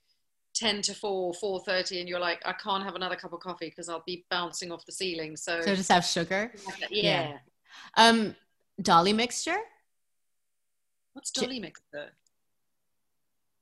10 0.55 0.83
to 0.83 0.95
4 0.95 1.33
4.30 1.33 2.01
and 2.01 2.09
you're 2.09 2.19
like 2.19 2.41
i 2.45 2.53
can't 2.53 2.83
have 2.83 2.95
another 2.95 3.17
cup 3.17 3.33
of 3.33 3.41
coffee 3.41 3.69
because 3.69 3.89
i'll 3.89 4.03
be 4.07 4.25
bouncing 4.31 4.73
off 4.73 4.85
the 4.87 4.93
ceiling 4.93 5.37
so, 5.37 5.61
so 5.61 5.75
just 5.75 5.91
have 5.91 6.05
sugar 6.05 6.53
yeah. 6.91 7.29
yeah. 7.31 7.39
um 7.97 8.35
dolly 8.83 9.13
mixture 9.13 9.59
what's 11.13 11.31
dolly 11.31 11.61
mixer 11.61 12.11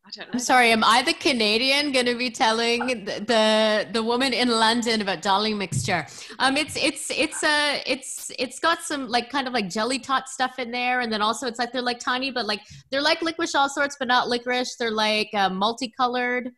i 0.06 0.10
don't 0.14 0.26
know. 0.28 0.32
i'm 0.34 0.38
sorry 0.38 0.70
am 0.70 0.84
i 0.84 1.02
the 1.02 1.12
canadian 1.14 1.90
going 1.92 2.06
to 2.06 2.14
be 2.16 2.30
telling 2.30 2.86
the, 2.86 3.20
the 3.26 3.88
the 3.92 4.02
woman 4.02 4.32
in 4.32 4.48
london 4.48 5.00
about 5.00 5.20
dolly 5.22 5.52
mixture? 5.54 6.06
Um 6.38 6.56
it's 6.56 6.76
it's 6.76 7.10
it's 7.10 7.42
a 7.42 7.82
it's 7.86 8.30
it's 8.38 8.58
got 8.60 8.82
some 8.82 9.08
like 9.08 9.30
kind 9.30 9.46
of 9.48 9.52
like 9.52 9.68
jelly 9.68 9.98
tot 9.98 10.28
stuff 10.28 10.58
in 10.58 10.70
there 10.70 11.00
and 11.00 11.12
then 11.12 11.22
also 11.22 11.46
it's 11.46 11.58
like 11.58 11.72
they're 11.72 11.82
like 11.82 11.98
tiny 11.98 12.30
but 12.30 12.46
like 12.46 12.60
they're 12.90 13.02
like 13.02 13.20
licorice 13.22 13.54
all 13.54 13.68
sorts 13.68 13.96
but 13.98 14.08
not 14.08 14.28
licorice. 14.28 14.76
They're 14.76 14.90
like 14.90 15.30
uh, 15.34 15.48
multicolored. 15.50 16.50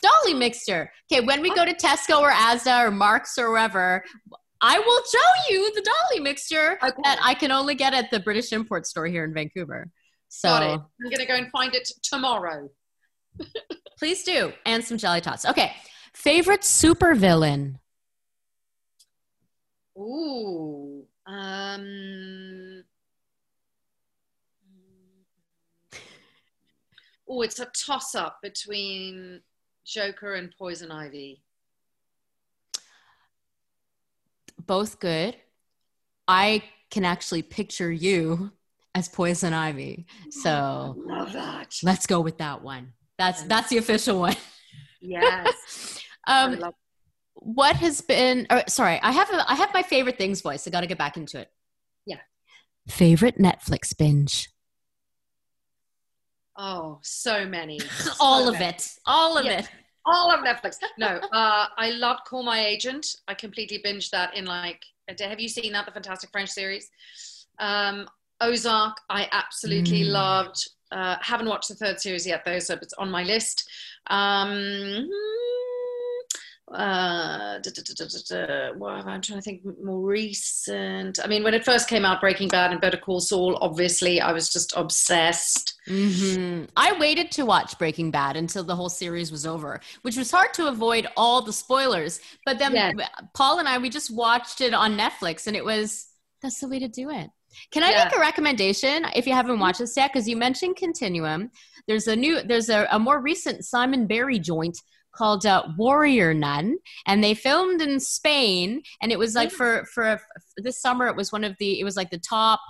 Dolly 0.00 0.34
mixture. 0.34 0.90
Okay 1.10 1.24
when 1.24 1.40
we 1.42 1.54
go 1.54 1.64
to 1.64 1.74
tesco 1.74 2.20
or 2.20 2.30
asda 2.30 2.86
or 2.86 2.90
marks 2.90 3.38
or 3.38 3.50
wherever 3.50 4.04
i 4.60 4.78
will 4.78 5.02
show 5.14 5.30
you 5.52 5.72
the 5.74 5.82
dolly 5.82 6.20
mixture 6.20 6.78
Okay. 6.82 7.02
that 7.04 7.18
i 7.22 7.34
can 7.34 7.50
only 7.50 7.74
get 7.74 7.94
at 7.94 8.10
the 8.10 8.20
british 8.20 8.52
import 8.52 8.86
store 8.86 9.06
here 9.06 9.24
in 9.24 9.32
vancouver. 9.34 9.88
So 10.28 10.48
Got 10.48 10.62
it. 10.62 10.80
i'm 11.04 11.10
gonna 11.10 11.26
go 11.26 11.34
and 11.34 11.50
find 11.50 11.74
it 11.74 11.88
tomorrow 12.02 12.68
Please 13.98 14.24
do. 14.24 14.52
And 14.66 14.84
some 14.84 14.98
jelly 14.98 15.20
tots. 15.20 15.44
Okay. 15.44 15.72
Favorite 16.12 16.62
supervillain? 16.62 17.78
Ooh. 19.98 21.04
Um, 21.26 22.82
oh, 27.28 27.42
it's 27.42 27.60
a 27.60 27.66
toss 27.66 28.14
up 28.14 28.38
between 28.42 29.40
Joker 29.86 30.34
and 30.34 30.52
Poison 30.58 30.90
Ivy. 30.90 31.42
Both 34.66 34.98
good. 35.00 35.36
I 36.26 36.62
can 36.90 37.04
actually 37.04 37.42
picture 37.42 37.90
you 37.90 38.52
as 38.94 39.08
Poison 39.08 39.52
Ivy. 39.52 40.06
So 40.30 40.94
Love 41.06 41.32
that. 41.32 41.76
let's 41.82 42.06
go 42.06 42.20
with 42.20 42.38
that 42.38 42.62
one. 42.62 42.92
That's 43.22 43.42
that's 43.44 43.68
the 43.68 43.78
official 43.78 44.18
one. 44.20 44.36
Yes. 45.00 45.98
Um, 46.28 46.56
love- 46.60 46.74
what 47.34 47.74
has 47.76 48.00
been 48.00 48.46
or, 48.48 48.62
sorry, 48.68 49.00
I 49.02 49.10
have 49.10 49.28
a, 49.30 49.44
I 49.50 49.56
have 49.56 49.74
my 49.74 49.82
favorite 49.82 50.16
things 50.18 50.40
voice. 50.40 50.68
I 50.68 50.70
gotta 50.70 50.86
get 50.86 50.98
back 50.98 51.16
into 51.16 51.40
it. 51.40 51.48
Yeah. 52.06 52.18
Favorite 52.88 53.38
Netflix 53.38 53.96
binge. 53.96 54.48
oh, 56.56 56.98
so 57.02 57.44
many. 57.46 57.80
All 58.20 58.44
So 58.44 58.48
of 58.52 58.54
many. 58.60 58.66
it. 58.76 58.88
All 59.06 59.36
of 59.38 59.44
Yeah. 59.44 59.58
it. 59.60 59.68
All 60.04 60.32
of 60.32 60.40
Netflix. 60.44 60.76
No, 60.98 61.06
uh, 61.06 61.66
I 61.76 61.90
loved 61.90 62.20
Call 62.26 62.42
My 62.42 62.64
Agent. 62.64 63.06
I 63.28 63.34
completely 63.34 63.80
binged 63.84 64.10
that 64.10 64.36
in 64.36 64.44
like 64.46 64.82
a 65.08 65.14
day. 65.14 65.28
Have 65.28 65.40
you 65.40 65.48
seen 65.48 65.72
that, 65.72 65.86
the 65.86 65.92
Fantastic 65.92 66.30
French 66.30 66.50
series? 66.50 66.88
Um, 67.60 68.08
Ozark, 68.40 68.96
I 69.08 69.28
absolutely 69.32 70.02
Mm. 70.02 70.10
loved. 70.12 70.68
Uh, 70.92 71.16
haven't 71.20 71.48
watched 71.48 71.68
the 71.68 71.74
third 71.74 71.98
series 72.00 72.26
yet, 72.26 72.44
though, 72.44 72.58
so 72.58 72.74
it's 72.74 72.92
on 72.94 73.10
my 73.10 73.22
list. 73.22 73.68
Um, 74.08 75.08
uh, 76.72 77.58
da, 77.58 77.70
da, 77.74 78.04
da. 78.28 78.72
Well, 78.76 78.94
I'm 78.94 79.20
trying 79.20 79.38
to 79.38 79.42
think 79.42 79.62
more 79.82 80.00
recent. 80.00 81.18
I 81.22 81.26
mean, 81.26 81.44
when 81.44 81.54
it 81.54 81.64
first 81.64 81.88
came 81.88 82.04
out, 82.04 82.20
Breaking 82.20 82.48
Bad 82.48 82.72
and 82.72 82.80
Better 82.80 82.96
Call 82.96 83.20
Saul, 83.20 83.58
obviously, 83.60 84.20
I 84.20 84.32
was 84.32 84.50
just 84.50 84.72
obsessed. 84.76 85.74
hmm 85.86 86.64
I 86.76 86.96
waited 86.98 87.30
to 87.32 87.44
watch 87.44 87.78
Breaking 87.78 88.10
Bad 88.10 88.36
until 88.36 88.64
the 88.64 88.76
whole 88.76 88.88
series 88.88 89.30
was 89.30 89.46
over, 89.46 89.80
which 90.02 90.16
was 90.16 90.30
hard 90.30 90.54
to 90.54 90.68
avoid 90.68 91.06
all 91.16 91.42
the 91.42 91.52
spoilers. 91.52 92.20
But 92.46 92.58
then 92.58 92.72
Yes. 92.74 92.94
Paul 93.34 93.58
and 93.58 93.68
I, 93.68 93.78
we 93.78 93.90
just 93.90 94.14
watched 94.14 94.60
it 94.60 94.72
on 94.72 94.96
Netflix, 94.96 95.46
and 95.46 95.56
it 95.56 95.64
was 95.64 96.06
that's 96.42 96.60
the 96.60 96.68
way 96.68 96.78
to 96.78 96.88
do 96.88 97.10
it. 97.10 97.30
Can 97.70 97.82
I 97.82 97.90
Yeah. 97.90 98.04
make 98.04 98.16
a 98.16 98.20
recommendation 98.20 99.06
if 99.14 99.26
you 99.26 99.32
haven't 99.32 99.58
watched 99.58 99.78
this 99.80 99.96
yet? 99.96 100.12
Because 100.12 100.28
you 100.28 100.36
mentioned 100.36 100.76
Continuum. 100.76 101.50
There's 101.88 102.06
a 102.06 102.16
new, 102.16 102.42
there's 102.42 102.68
a, 102.68 102.86
a 102.90 102.98
more 102.98 103.20
recent 103.20 103.64
Simon 103.64 104.06
Barry 104.06 104.38
joint 104.38 104.78
called 105.12 105.44
uh, 105.44 105.64
Warrior 105.76 106.32
Nun, 106.32 106.76
and 107.06 107.22
they 107.22 107.34
filmed 107.34 107.82
in 107.82 108.00
Spain, 108.00 108.82
and 109.02 109.12
it 109.12 109.18
was 109.18 109.34
like 109.34 109.50
for 109.50 109.84
for 109.92 110.20
this 110.56 110.80
summer. 110.80 111.06
It 111.06 111.16
was 111.16 111.32
one 111.32 111.44
of 111.44 111.54
the, 111.58 111.78
it 111.80 111.84
was 111.84 111.96
like 111.96 112.10
the 112.10 112.18
top, 112.18 112.60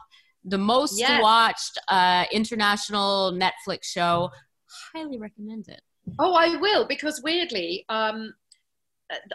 the 0.44 0.58
most 0.58 0.98
Yes. 0.98 1.22
watched 1.22 1.78
uh, 1.88 2.24
international 2.32 3.32
Netflix 3.32 3.84
show. 3.84 4.30
Highly 4.92 5.18
recommend 5.18 5.68
it. 5.68 5.82
Oh, 6.18 6.34
I 6.34 6.56
will 6.56 6.84
because 6.88 7.20
weirdly, 7.22 7.84
um, 7.88 8.34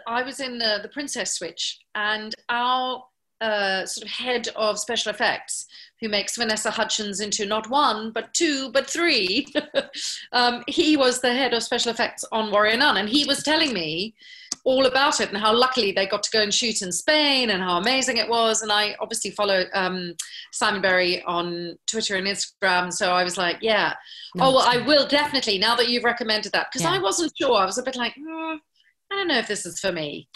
I 0.06 0.22
was 0.22 0.40
in 0.40 0.58
the, 0.58 0.80
the 0.82 0.88
Princess 0.88 1.34
Switch, 1.38 1.78
and 1.94 2.34
our 2.50 3.04
uh, 3.40 3.86
sort 3.86 4.06
of 4.06 4.12
head 4.12 4.48
of 4.56 4.78
special 4.78 5.10
effects, 5.10 5.66
who 6.00 6.08
makes 6.08 6.36
Vanessa 6.36 6.70
Hudgens 6.70 7.20
into 7.20 7.44
not 7.46 7.68
one 7.70 8.10
but 8.12 8.32
two 8.34 8.70
but 8.72 8.88
three, 8.88 9.46
um, 10.32 10.62
he 10.68 10.96
was 10.96 11.20
the 11.20 11.32
head 11.32 11.54
of 11.54 11.62
special 11.62 11.90
effects 11.90 12.24
on 12.32 12.50
Warrior 12.50 12.76
Nun, 12.76 12.96
and 12.96 13.08
he 13.08 13.24
was 13.24 13.42
telling 13.42 13.72
me 13.72 14.14
all 14.64 14.86
about 14.86 15.20
it 15.20 15.28
and 15.28 15.38
how 15.38 15.54
luckily 15.54 15.92
they 15.92 16.06
got 16.06 16.22
to 16.22 16.30
go 16.30 16.42
and 16.42 16.52
shoot 16.52 16.82
in 16.82 16.92
Spain 16.92 17.50
and 17.50 17.62
how 17.62 17.78
amazing 17.78 18.16
it 18.18 18.28
was. 18.28 18.60
And 18.60 18.70
I 18.70 18.96
obviously 19.00 19.30
follow 19.30 19.64
um, 19.72 20.14
Simon 20.52 20.82
Barry 20.82 21.22
on 21.24 21.78
Twitter 21.86 22.16
and 22.16 22.26
Instagram, 22.26 22.92
so 22.92 23.12
I 23.12 23.24
was 23.24 23.36
like, 23.38 23.58
yeah. 23.60 23.94
Oh, 24.36 24.52
well, 24.54 24.58
I 24.58 24.78
will 24.86 25.06
definitely 25.06 25.58
now 25.58 25.74
that 25.76 25.88
you've 25.88 26.04
recommended 26.04 26.52
that 26.52 26.68
because 26.70 26.82
Yeah. 26.82 26.92
I 26.92 26.98
wasn't 26.98 27.32
sure. 27.40 27.54
I 27.56 27.64
was 27.64 27.78
a 27.78 27.82
bit 27.82 27.96
like, 27.96 28.14
"Hmm, 28.14 28.56
I 29.10 29.16
don't 29.16 29.28
know 29.28 29.38
if 29.38 29.48
this 29.48 29.64
is 29.64 29.80
for 29.80 29.90
me. 29.92 30.28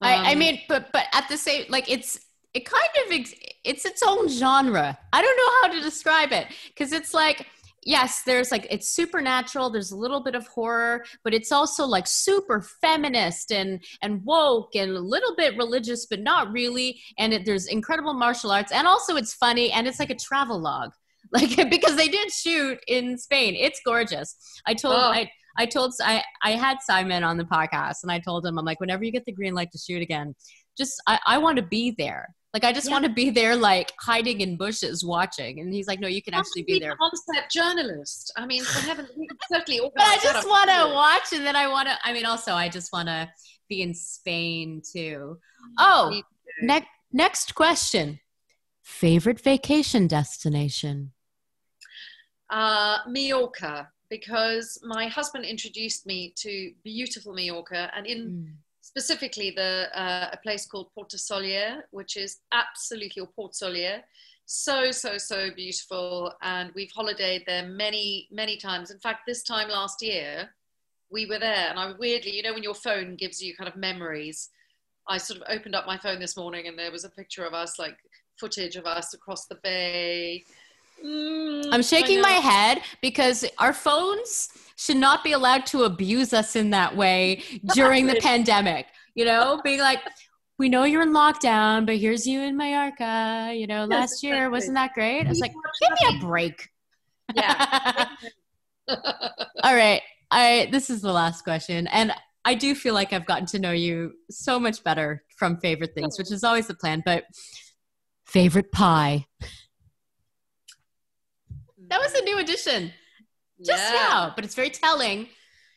I, 0.00 0.30
I 0.30 0.32
Um, 0.32 0.38
mean, 0.38 0.60
but 0.68 0.90
but 0.92 1.04
at 1.12 1.28
the 1.28 1.36
same, 1.36 1.66
like 1.68 1.88
it's 1.90 2.18
it 2.54 2.64
kind 2.64 3.06
of 3.06 3.12
ex- 3.12 3.34
it's 3.64 3.84
its 3.84 4.02
own 4.06 4.28
genre. 4.28 4.98
I 5.12 5.22
don't 5.22 5.36
know 5.36 5.52
how 5.62 5.74
to 5.74 5.80
describe 5.82 6.32
it 6.32 6.48
because 6.68 6.92
it's 6.92 7.14
like 7.14 7.46
yes, 7.84 8.22
there's 8.24 8.50
like 8.50 8.66
it's 8.70 8.88
supernatural. 8.90 9.70
There's 9.70 9.90
a 9.92 9.96
little 9.96 10.22
bit 10.22 10.34
of 10.34 10.46
horror, 10.48 11.04
but 11.24 11.34
it's 11.34 11.52
also 11.52 11.84
like 11.86 12.06
super 12.06 12.60
feminist 12.80 13.52
and 13.52 13.82
and 14.02 14.24
woke 14.24 14.74
and 14.74 14.90
a 14.92 15.00
little 15.00 15.34
bit 15.36 15.56
religious, 15.56 16.06
but 16.06 16.20
not 16.20 16.52
really. 16.52 17.00
And 17.18 17.32
it, 17.32 17.44
there's 17.46 17.66
incredible 17.66 18.14
martial 18.14 18.50
arts, 18.50 18.72
and 18.72 18.86
also 18.86 19.16
it's 19.16 19.34
funny 19.34 19.72
and 19.72 19.86
it's 19.86 19.98
like 19.98 20.10
a 20.10 20.16
travel 20.16 20.58
log. 20.60 20.90
Like 21.32 21.70
because 21.70 21.94
they 21.94 22.08
did 22.08 22.32
shoot 22.32 22.80
in 22.88 23.16
Spain, 23.16 23.54
it's 23.54 23.80
gorgeous. 23.84 24.34
I 24.66 24.74
told 24.74 24.96
Oh. 24.96 25.12
I 25.12 25.30
I 25.56 25.66
told 25.66 25.92
I 26.02 26.24
I 26.42 26.52
had 26.52 26.78
Simon 26.82 27.22
on 27.22 27.36
the 27.36 27.44
podcast, 27.44 27.98
and 28.02 28.10
I 28.10 28.18
told 28.18 28.44
him 28.44 28.58
I'm 28.58 28.64
like, 28.64 28.80
whenever 28.80 29.04
you 29.04 29.12
get 29.12 29.24
the 29.26 29.32
green 29.32 29.54
light 29.54 29.70
to 29.70 29.78
shoot 29.78 30.02
again, 30.02 30.34
just 30.76 31.00
I, 31.06 31.18
I 31.26 31.38
want 31.38 31.56
to 31.56 31.62
be 31.62 31.94
there. 31.96 32.34
Like 32.52 32.64
I 32.64 32.72
just 32.72 32.88
Yeah. 32.88 32.92
want 32.94 33.04
to 33.04 33.10
be 33.10 33.30
there, 33.30 33.54
like 33.54 33.92
hiding 34.00 34.40
in 34.40 34.56
bushes, 34.56 35.04
watching. 35.04 35.60
And 35.60 35.72
he's 35.72 35.86
like, 35.86 36.00
no, 36.00 36.08
you 36.08 36.20
can 36.20 36.34
actually 36.34 36.64
be 36.64 36.80
there. 36.80 36.96
Concept 36.96 37.52
journalist. 37.52 38.32
I 38.36 38.44
mean, 38.44 38.64
for 38.64 38.80
heaven, 38.80 39.06
certainly 39.52 39.80
But 39.96 40.04
I 40.04 40.18
just 40.20 40.48
want 40.48 40.68
to 40.68 40.92
watch, 40.92 41.32
and 41.32 41.46
then 41.46 41.54
I 41.54 41.68
want 41.68 41.88
to. 41.88 41.96
I 42.02 42.12
mean, 42.12 42.26
also, 42.26 42.52
I 42.54 42.68
just 42.68 42.92
want 42.92 43.08
to 43.08 43.30
be 43.68 43.82
in 43.82 43.94
Spain 43.94 44.82
too. 44.84 45.38
Oh, 45.78 46.20
next 46.60 46.88
next 47.12 47.54
question. 47.54 48.18
Favorite 48.82 49.40
vacation 49.40 50.08
destination? 50.08 51.12
Uh, 52.50 52.98
Mallorca, 53.06 53.88
because 54.08 54.80
my 54.82 55.06
husband 55.06 55.44
introduced 55.44 56.04
me 56.04 56.34
to 56.38 56.72
beautiful 56.82 57.32
Mallorca, 57.32 57.92
and 57.94 58.06
in 58.06 58.18
mm. 58.18 58.52
Specifically 58.90 59.52
the 59.52 59.86
uh, 59.94 60.30
a 60.32 60.36
place 60.38 60.66
called 60.66 60.88
Porto 60.92 61.16
Sóller, 61.16 61.82
which 61.92 62.16
is 62.16 62.38
absolutely 62.52 63.22
or 63.22 63.28
Port 63.28 63.52
Sóller, 63.52 64.00
so 64.46 64.90
so 64.90 65.16
so 65.16 65.50
beautiful, 65.54 66.32
and 66.42 66.72
we've 66.74 66.90
holidayed 66.90 67.46
there 67.46 67.66
many 67.68 68.26
many 68.32 68.56
times. 68.56 68.90
In 68.90 68.98
fact, 68.98 69.20
this 69.28 69.44
time 69.44 69.68
last 69.68 70.02
year, 70.02 70.50
we 71.08 71.24
were 71.26 71.38
there, 71.38 71.68
and 71.70 71.78
I 71.78 71.92
weirdly, 71.96 72.34
you 72.34 72.42
know, 72.42 72.52
when 72.52 72.64
your 72.64 72.74
phone 72.74 73.14
gives 73.14 73.40
you 73.40 73.54
kind 73.54 73.68
of 73.68 73.76
memories. 73.76 74.50
I 75.08 75.18
sort 75.18 75.40
of 75.40 75.46
opened 75.48 75.76
up 75.76 75.86
my 75.86 75.98
phone 75.98 76.20
this 76.20 76.36
morning 76.36 76.68
and 76.68 76.78
there 76.78 76.92
was 76.92 77.04
a 77.04 77.10
picture 77.10 77.44
of 77.44 77.54
us, 77.54 77.78
like 77.78 77.96
footage 78.38 78.76
of 78.76 78.86
us 78.86 79.14
across 79.14 79.46
the 79.46 79.58
bay, 79.62 80.44
Mm, 81.04 81.68
I'm 81.72 81.82
shaking 81.82 82.20
my 82.20 82.30
head 82.30 82.82
because 83.00 83.44
our 83.58 83.72
phones 83.72 84.48
should 84.76 84.96
not 84.96 85.22
be 85.22 85.32
allowed 85.32 85.66
to 85.66 85.84
abuse 85.84 86.32
us 86.32 86.56
in 86.56 86.70
that 86.70 86.96
way 86.96 87.42
during 87.74 88.06
the 88.06 88.16
pandemic. 88.16 88.86
You 89.14 89.24
know, 89.24 89.60
being 89.62 89.80
like, 89.80 90.00
we 90.58 90.68
know 90.68 90.84
you're 90.84 91.02
in 91.02 91.12
lockdown, 91.12 91.86
but 91.86 91.96
here's 91.96 92.26
you 92.26 92.40
in 92.42 92.56
Mallorca. 92.56 93.52
You 93.54 93.66
know, 93.66 93.84
last 93.90 94.22
year 94.22 94.50
wasn't 94.50 94.74
that 94.74 94.92
great? 94.94 95.26
I 95.26 95.28
was 95.28 95.40
like, 95.40 95.52
give 95.80 95.90
me 95.90 96.18
a 96.18 96.20
break. 96.26 96.68
Yeah. 97.34 98.08
All 98.88 99.74
right. 99.74 100.02
I 100.30 100.68
this 100.70 100.90
is 100.90 101.00
the 101.00 101.12
last 101.12 101.42
question, 101.42 101.88
and 101.88 102.12
I 102.44 102.54
do 102.54 102.74
feel 102.74 102.94
like 102.94 103.12
I've 103.12 103.26
gotten 103.26 103.46
to 103.46 103.58
know 103.58 103.72
you 103.72 104.12
so 104.30 104.60
much 104.60 104.84
better 104.84 105.24
from 105.36 105.58
favorite 105.58 105.94
things, 105.94 106.18
which 106.18 106.30
is 106.30 106.44
always 106.44 106.68
the 106.68 106.74
plan. 106.74 107.02
But 107.04 107.24
favorite 108.26 108.70
pie. 108.70 109.26
That 111.90 112.00
was 112.00 112.14
a 112.14 112.22
new 112.22 112.38
addition 112.38 112.92
just 113.64 113.92
yeah. 113.92 113.98
now, 114.00 114.32
but 114.34 114.44
it's 114.44 114.54
very 114.54 114.70
telling 114.70 115.28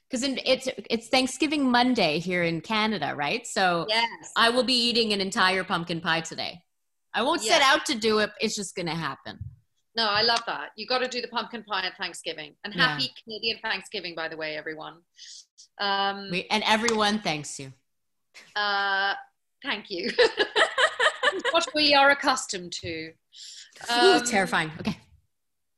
because 0.10 0.24
it's 0.46 0.70
it's 0.90 1.08
Thanksgiving 1.10 1.70
Monday 1.70 2.20
here 2.20 2.44
in 2.44 2.62
Canada, 2.62 3.14
right? 3.16 3.46
So 3.48 3.86
yes. 3.90 4.32
I 4.38 4.50
will 4.50 4.64
be 4.64 4.74
eating 4.74 5.12
an 5.12 5.22
entire 5.22 5.64
pumpkin 5.64 6.00
pie 6.02 6.22
today. 6.22 6.62
I 7.14 7.24
won't 7.24 7.44
yes. 7.44 7.54
set 7.54 7.62
out 7.64 7.86
to 7.88 7.96
do 7.96 8.20
it; 8.20 8.32
it's 8.40 8.56
just 8.56 8.76
going 8.76 8.86
to 8.86 8.96
happen. 8.96 9.40
No, 9.96 10.08
I 10.08 10.22
love 10.22 10.42
that. 10.48 10.70
You 10.76 10.88
got 10.88 11.00
to 11.00 11.08
do 11.08 11.22
the 11.22 11.28
pumpkin 11.28 11.64
pie 11.64 11.86
at 11.86 11.98
Thanksgiving, 11.98 12.56
and 12.64 12.74
happy 12.74 13.04
yeah. 13.04 13.10
Canadian 13.24 13.58
Thanksgiving, 13.64 14.16
by 14.16 14.28
the 14.28 14.38
way, 14.38 14.56
everyone. 14.56 14.98
Um, 15.80 16.30
we, 16.32 16.48
and 16.50 16.64
everyone 16.66 17.20
thanks 17.20 17.60
you. 17.60 17.74
Uh, 18.56 19.14
thank 19.64 19.90
you. 19.90 20.12
what 21.52 21.68
we 21.76 21.94
are 21.96 22.12
accustomed 22.12 22.72
to. 22.84 23.12
Um, 23.90 24.06
Ooh, 24.06 24.26
terrifying. 24.26 24.72
Okay 24.80 24.98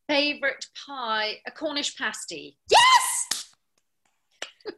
favorite 0.07 0.65
pie, 0.86 1.36
a 1.48 1.52
Cornish 1.52 1.98
pasty. 1.98 2.57
Yes! 2.69 3.53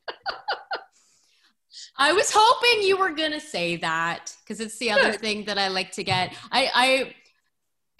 I 1.97 2.13
was 2.13 2.31
hoping 2.33 2.87
you 2.87 2.97
were 2.97 3.11
gonna 3.11 3.39
say 3.39 3.77
that 3.77 4.35
because 4.43 4.59
it's 4.59 4.77
the 4.77 4.91
other 4.91 5.13
thing 5.13 5.45
that 5.45 5.57
I 5.57 5.69
like 5.69 5.91
to 5.93 6.03
get. 6.03 6.35
I, 6.51 6.69
I, 6.73 7.15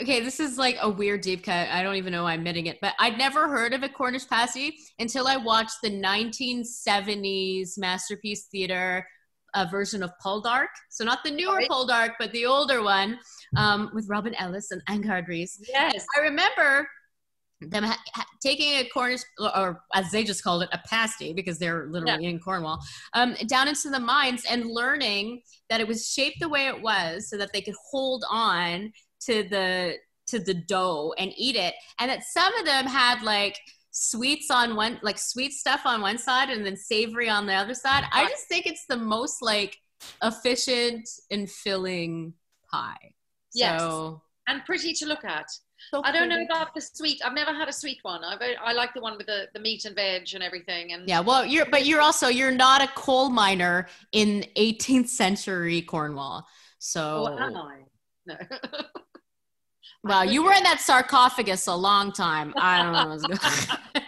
okay, 0.02 0.20
this 0.22 0.40
is 0.40 0.58
like 0.58 0.78
a 0.82 0.90
weird 0.90 1.22
deep 1.22 1.44
cut. 1.44 1.68
I 1.70 1.82
don't 1.82 1.95
even 1.95 2.12
know 2.12 2.24
why 2.24 2.34
I'm 2.34 2.40
admitting 2.40 2.68
it, 2.68 2.78
but 2.82 2.94
I'd 2.99 3.18
never 3.18 3.48
heard 3.48 3.74
of 3.74 3.82
a 3.84 3.90
Cornish 3.90 4.28
pasty 4.28 4.78
until 4.99 5.28
I 5.28 5.38
watched 5.38 5.78
the 5.82 5.90
1970s 5.90 7.78
Masterpiece 7.78 8.45
Theater 8.52 9.08
uh, 9.56 9.66
version 9.72 10.04
of 10.04 10.12
Poldark. 10.24 10.68
So 10.90 11.04
not 11.04 11.24
the 11.24 11.32
newer 11.32 11.56
right. 11.56 11.70
Poldark, 11.70 12.12
but 12.20 12.32
the 12.32 12.45
older 12.45 12.84
one 12.84 13.20
um, 13.56 13.90
with 13.94 14.08
Robin 14.08 14.36
Ellis 14.36 14.70
and 14.72 14.86
Angharad 14.86 15.28
Rees. 15.28 15.60
Yes, 15.68 16.06
I 16.16 16.22
remember 16.22 16.88
them 17.62 17.84
ha- 17.84 18.04
ha- 18.14 18.28
taking 18.42 18.74
a 18.74 18.90
Cornish, 18.90 19.22
or 19.40 19.82
as 19.94 20.12
they 20.12 20.24
just 20.24 20.44
called 20.44 20.64
it, 20.64 20.70
a 20.72 20.80
pasty, 20.88 21.34
because 21.34 21.58
they're 21.58 21.88
literally 21.88 22.24
yeah. 22.24 22.30
in 22.30 22.40
Cornwall, 22.40 22.80
um, 23.14 23.36
down 23.48 23.68
into 23.68 23.90
the 23.90 24.00
mines 24.00 24.44
and 24.50 24.66
learning 24.66 25.42
that 25.70 25.82
it 25.82 25.88
was 25.88 26.10
shaped 26.10 26.40
the 26.40 26.50
way 26.50 26.68
it 26.68 26.82
was 26.82 27.30
so 27.30 27.38
that 27.38 27.52
they 27.54 27.62
could 27.62 27.76
hold 27.92 28.24
on 28.30 28.92
to 29.22 29.44
the 29.44 29.96
to 30.28 30.40
the 30.40 30.54
dough 30.54 31.14
and 31.18 31.34
eat 31.38 31.56
it, 31.56 31.74
and 32.00 32.12
that 32.12 32.24
some 32.24 32.54
of 32.56 32.66
them 32.66 32.86
had 32.86 33.22
like 33.24 33.58
sweets 33.92 34.52
on 34.52 34.76
one, 34.76 35.00
like 35.02 35.18
sweet 35.18 35.54
stuff 35.54 35.82
on 35.86 36.02
one 36.02 36.18
side, 36.18 36.50
and 36.50 36.66
then 36.66 36.78
savory 36.78 37.30
on 37.30 37.46
the 37.46 37.54
other 37.54 37.74
side. 37.74 38.04
I 38.12 38.28
just 38.28 38.48
think 38.48 38.68
it's 38.68 38.86
the 38.88 38.98
most 38.98 39.42
like 39.42 39.78
efficient 40.22 41.10
and 41.32 41.50
filling 41.50 42.34
pie. 42.72 43.14
Yes. 43.54 43.80
So, 43.80 44.22
and 44.48 44.64
pretty 44.66 44.94
to 44.94 45.06
look 45.06 45.26
at. 45.26 45.48
So 45.89 46.01
I 46.03 46.11
don't 46.11 46.27
know 46.27 46.41
about 46.41 46.76
the 46.76 46.81
sweet. 46.81 47.22
I've 47.23 47.34
never 47.34 47.53
had 47.53 47.69
a 47.69 47.73
sweet 47.73 47.99
one. 48.01 48.22
I 48.23 48.55
I 48.61 48.73
like 48.73 48.93
the 48.93 48.99
one 48.99 49.18
with 49.18 49.27
the, 49.27 49.47
the 49.53 49.59
meat 49.59 49.85
and 49.85 49.95
veg 49.95 50.27
and 50.34 50.43
everything. 50.43 50.91
And 50.91 51.07
yeah, 51.07 51.22
well, 51.22 51.45
you're 51.45 51.65
but 51.65 51.85
you're 51.85 52.01
also 52.01 52.27
you're 52.27 52.51
not 52.51 52.81
a 52.81 52.89
coal 52.89 53.30
miner 53.30 53.88
in 54.11 54.43
18th 54.57 55.07
century 55.07 55.81
Cornwall. 55.81 56.45
So 56.80 57.30
oh, 57.30 57.38
am 57.38 57.55
I? 57.55 57.77
No. 58.26 58.35
well, 60.03 60.26
you 60.26 60.43
were 60.43 60.53
in 60.53 60.64
that 60.64 60.81
sarcophagus 60.81 61.68
a 61.68 61.76
long 61.76 62.11
time. 62.11 62.53
I 62.57 62.84
don't 62.84 62.91
know. 62.93 63.07
What's 63.07 63.26
going. 63.26 63.39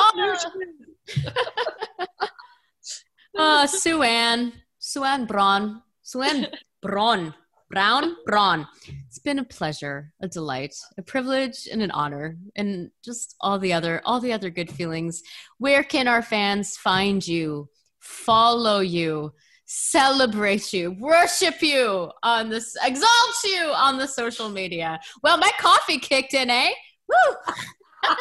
oh, 3.36 3.38
uh, 3.38 3.66
Sue 3.66 4.02
Ann, 4.02 4.52
Suanne 4.78 5.24
Braun, 5.24 5.82
Suanne 6.02 6.48
Braun. 6.80 7.34
Brown, 7.72 8.16
Braun. 8.26 8.68
It's 9.08 9.18
been 9.18 9.38
a 9.38 9.44
pleasure, 9.44 10.12
a 10.20 10.28
delight, 10.28 10.74
a 10.98 11.02
privilege, 11.02 11.66
and 11.72 11.80
an 11.80 11.90
honor, 11.90 12.36
and 12.54 12.90
just 13.02 13.34
all 13.40 13.58
the 13.58 13.72
other 13.72 14.02
all 14.04 14.20
the 14.20 14.34
other 14.34 14.50
good 14.50 14.70
feelings. 14.70 15.22
Where 15.56 15.82
can 15.82 16.06
our 16.06 16.20
fans 16.20 16.76
find 16.76 17.26
you, 17.26 17.70
follow 17.98 18.80
you, 18.80 19.32
celebrate 19.64 20.74
you, 20.74 20.94
worship 21.00 21.62
you 21.62 22.10
on 22.22 22.50
this, 22.50 22.76
exalt 22.84 23.36
you 23.42 23.72
on 23.74 23.96
the 23.96 24.06
social 24.06 24.50
media? 24.50 25.00
Well, 25.22 25.38
my 25.38 25.50
coffee 25.58 25.98
kicked 25.98 26.34
in, 26.34 26.50
eh? 26.50 26.72
Woo! 27.08 27.36
oh, 28.04 28.16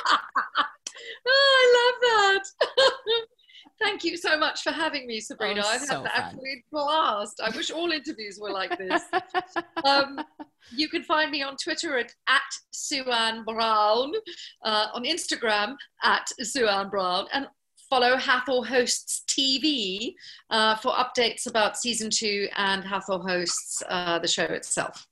I 1.27 1.91
love 1.91 2.39
that. 2.39 3.25
Thank 3.81 4.03
you 4.03 4.15
so 4.15 4.37
much 4.37 4.61
for 4.61 4.71
having 4.71 5.07
me, 5.07 5.19
Sabrina. 5.19 5.61
Oh, 5.65 5.69
I've 5.69 5.81
so 5.81 5.95
had 5.95 6.05
an 6.05 6.11
absolute 6.13 6.63
blast. 6.71 7.41
I 7.43 7.49
wish 7.55 7.71
all 7.71 7.91
interviews 7.91 8.37
were 8.39 8.51
like 8.51 8.77
this. 8.77 9.01
um, 9.83 10.19
you 10.71 10.87
can 10.87 11.01
find 11.01 11.31
me 11.31 11.41
on 11.41 11.55
Twitter 11.57 11.97
at, 11.97 12.13
at 12.27 12.41
Suanne 12.71 13.43
Braun, 13.43 14.13
uh, 14.63 14.87
on 14.93 15.03
Instagram 15.03 15.75
at 16.03 16.27
Suanne 16.41 16.89
Braun, 16.89 17.25
and 17.33 17.47
follow 17.89 18.17
Hathor 18.17 18.63
Hosts 18.63 19.23
TV 19.27 20.13
uh, 20.51 20.75
for 20.75 20.91
updates 20.93 21.47
about 21.47 21.75
season 21.75 22.09
two 22.11 22.47
and 22.57 22.83
Hathor 22.83 23.17
Hosts, 23.19 23.81
uh, 23.89 24.19
the 24.19 24.27
show 24.27 24.43
itself. 24.43 25.07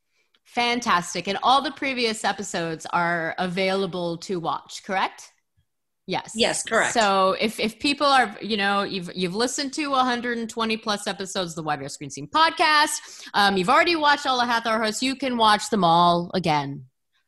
Fantastic. 0.45 1.27
And 1.27 1.37
all 1.43 1.61
the 1.61 1.71
previous 1.71 2.23
episodes 2.23 2.85
are 2.93 3.35
available 3.37 4.17
to 4.17 4.39
watch, 4.39 4.83
correct? 4.83 5.31
Yes. 6.09 6.31
Yes, 6.33 6.63
correct. 6.63 6.93
So 6.93 7.35
if 7.39 7.59
if 7.59 7.77
people 7.77 8.07
are, 8.07 8.35
you 8.41 8.57
know, 8.57 8.81
you've 8.81 9.11
you've 9.13 9.35
listened 9.35 9.73
to 9.73 9.91
120 9.91 10.77
plus 10.77 11.05
episodes 11.05 11.55
of 11.55 11.63
the 11.63 11.69
YVR 11.69 11.91
Screen 11.91 12.09
Scene 12.09 12.27
podcast, 12.27 13.27
um, 13.35 13.57
you've 13.57 13.69
already 13.69 13.95
watched 13.95 14.25
all 14.25 14.39
the 14.39 14.45
Hathor 14.45 14.81
hosts, 14.81 15.03
you 15.03 15.15
can 15.15 15.37
watch 15.37 15.69
them 15.69 15.83
all 15.83 16.31
again. 16.33 16.85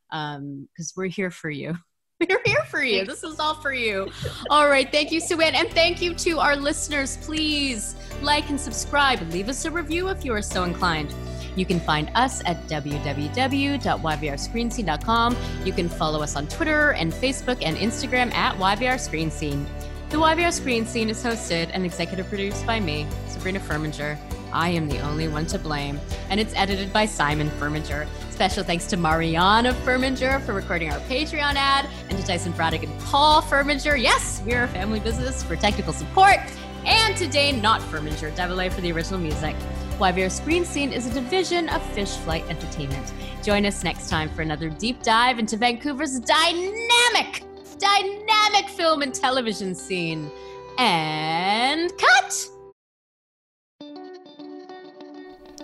Um, 0.09 0.67
because 0.73 0.93
we're 0.97 1.05
here 1.05 1.29
for 1.29 1.51
you. 1.51 1.77
We're 2.29 2.41
here 2.45 2.63
for 2.69 2.83
you. 2.83 3.03
This 3.03 3.23
is 3.23 3.39
all 3.39 3.55
for 3.55 3.73
you. 3.73 4.11
All 4.51 4.67
right. 4.69 4.91
Thank 4.91 5.11
you, 5.11 5.19
Suanne. 5.19 5.55
And 5.55 5.69
thank 5.71 6.03
you 6.03 6.13
to 6.13 6.37
our 6.37 6.55
listeners. 6.55 7.17
Please 7.17 7.95
like 8.21 8.47
and 8.51 8.59
subscribe 8.59 9.21
and 9.21 9.33
leave 9.33 9.49
us 9.49 9.65
a 9.65 9.71
review 9.71 10.09
if 10.09 10.23
you 10.23 10.31
are 10.31 10.41
so 10.41 10.63
inclined. 10.63 11.15
You 11.55 11.65
can 11.65 11.79
find 11.79 12.11
us 12.15 12.41
at 12.45 12.67
www.yvrscreenscene.com. 12.67 15.37
You 15.65 15.73
can 15.73 15.89
follow 15.89 16.21
us 16.21 16.35
on 16.35 16.45
Twitter 16.47 16.91
and 16.91 17.11
Facebook 17.11 17.57
and 17.61 17.75
Instagram 17.77 18.31
at 18.33 18.55
YVR 18.57 18.99
Screen 18.99 19.31
Scene. 19.31 19.65
The 20.09 20.17
YVR 20.17 20.51
Screen 20.51 20.85
Scene 20.85 21.09
is 21.09 21.23
hosted 21.23 21.71
and 21.73 21.85
executive 21.85 22.27
produced 22.27 22.67
by 22.67 22.79
me, 22.79 23.07
Sabrina 23.27 23.59
Furminger. 23.59 24.17
I 24.53 24.69
am 24.69 24.89
the 24.89 24.99
only 24.99 25.29
one 25.29 25.45
to 25.47 25.57
blame, 25.57 25.99
and 26.29 26.39
it's 26.39 26.53
edited 26.55 26.91
by 26.91 27.05
Simon 27.05 27.49
Furminger. 27.51 28.05
Special 28.29 28.63
thanks 28.63 28.85
to 28.87 28.97
Mariana 28.97 29.73
Furminger 29.85 30.41
for 30.41 30.53
recording 30.53 30.91
our 30.91 30.99
Patreon 31.01 31.55
ad, 31.55 31.87
and 32.09 32.19
to 32.19 32.25
Tyson 32.25 32.51
Braddock 32.51 32.83
and 32.83 32.99
Paul 33.01 33.41
Furminger. 33.41 34.01
Yes, 34.01 34.41
we 34.45 34.53
are 34.53 34.63
a 34.63 34.67
family 34.67 34.99
business 34.99 35.43
for 35.43 35.55
technical 35.55 35.93
support. 35.93 36.39
And 36.85 37.15
to 37.17 37.27
Dane 37.27 37.61
Not 37.61 37.79
Furminger, 37.79 38.35
Devil 38.35 38.67
for 38.71 38.81
the 38.81 38.91
original 38.91 39.19
music. 39.19 39.55
YVR 40.01 40.31
Screen 40.31 40.65
Scene 40.65 40.91
is 40.91 41.05
a 41.05 41.13
division 41.13 41.69
of 41.69 41.79
Fish 41.93 42.09
Flight 42.09 42.43
Entertainment. 42.49 43.13
Join 43.43 43.67
us 43.67 43.83
next 43.83 44.09
time 44.09 44.29
for 44.29 44.41
another 44.41 44.67
deep 44.67 45.03
dive 45.03 45.37
into 45.37 45.57
Vancouver's 45.57 46.19
dynamic, 46.19 47.43
dynamic 47.77 48.67
film 48.69 49.03
and 49.03 49.13
television 49.13 49.75
scene. 49.75 50.31
And 50.79 51.91
cut! 51.99 52.49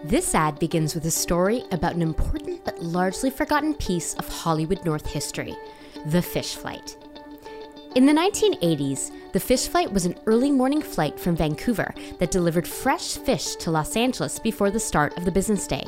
This 0.04 0.36
ad 0.36 0.60
begins 0.60 0.94
with 0.94 1.06
a 1.06 1.12
story 1.12 1.64
about 1.72 1.96
an 1.96 2.04
important 2.04 2.64
but 2.64 2.80
largely 2.80 3.32
forgotten 3.32 3.74
piece 3.74 4.14
of 4.14 4.30
Hollywood 4.30 4.86
North 4.86 5.08
history 5.08 5.56
the 6.06 6.22
fish 6.22 6.56
flight. 6.56 6.97
In 7.96 8.06
the 8.06 8.14
1980s, 8.14 9.12
the 9.32 9.40
fish 9.40 9.68
flight 9.68 9.92
was 9.92 10.06
an 10.06 10.16
early 10.28 10.52
morning 10.52 10.82
flight 10.82 11.20
from 11.20 11.36
Vancouver 11.36 11.94
that 12.20 12.32
delivered 12.32 12.68
fresh 12.68 13.18
fish 13.18 13.56
to 13.56 13.72
Los 13.72 13.96
Angeles 13.96 14.38
before 14.40 14.70
the 14.70 14.80
start 14.80 15.18
of 15.18 15.26
the 15.26 15.32
business 15.32 15.66
day. 15.66 15.88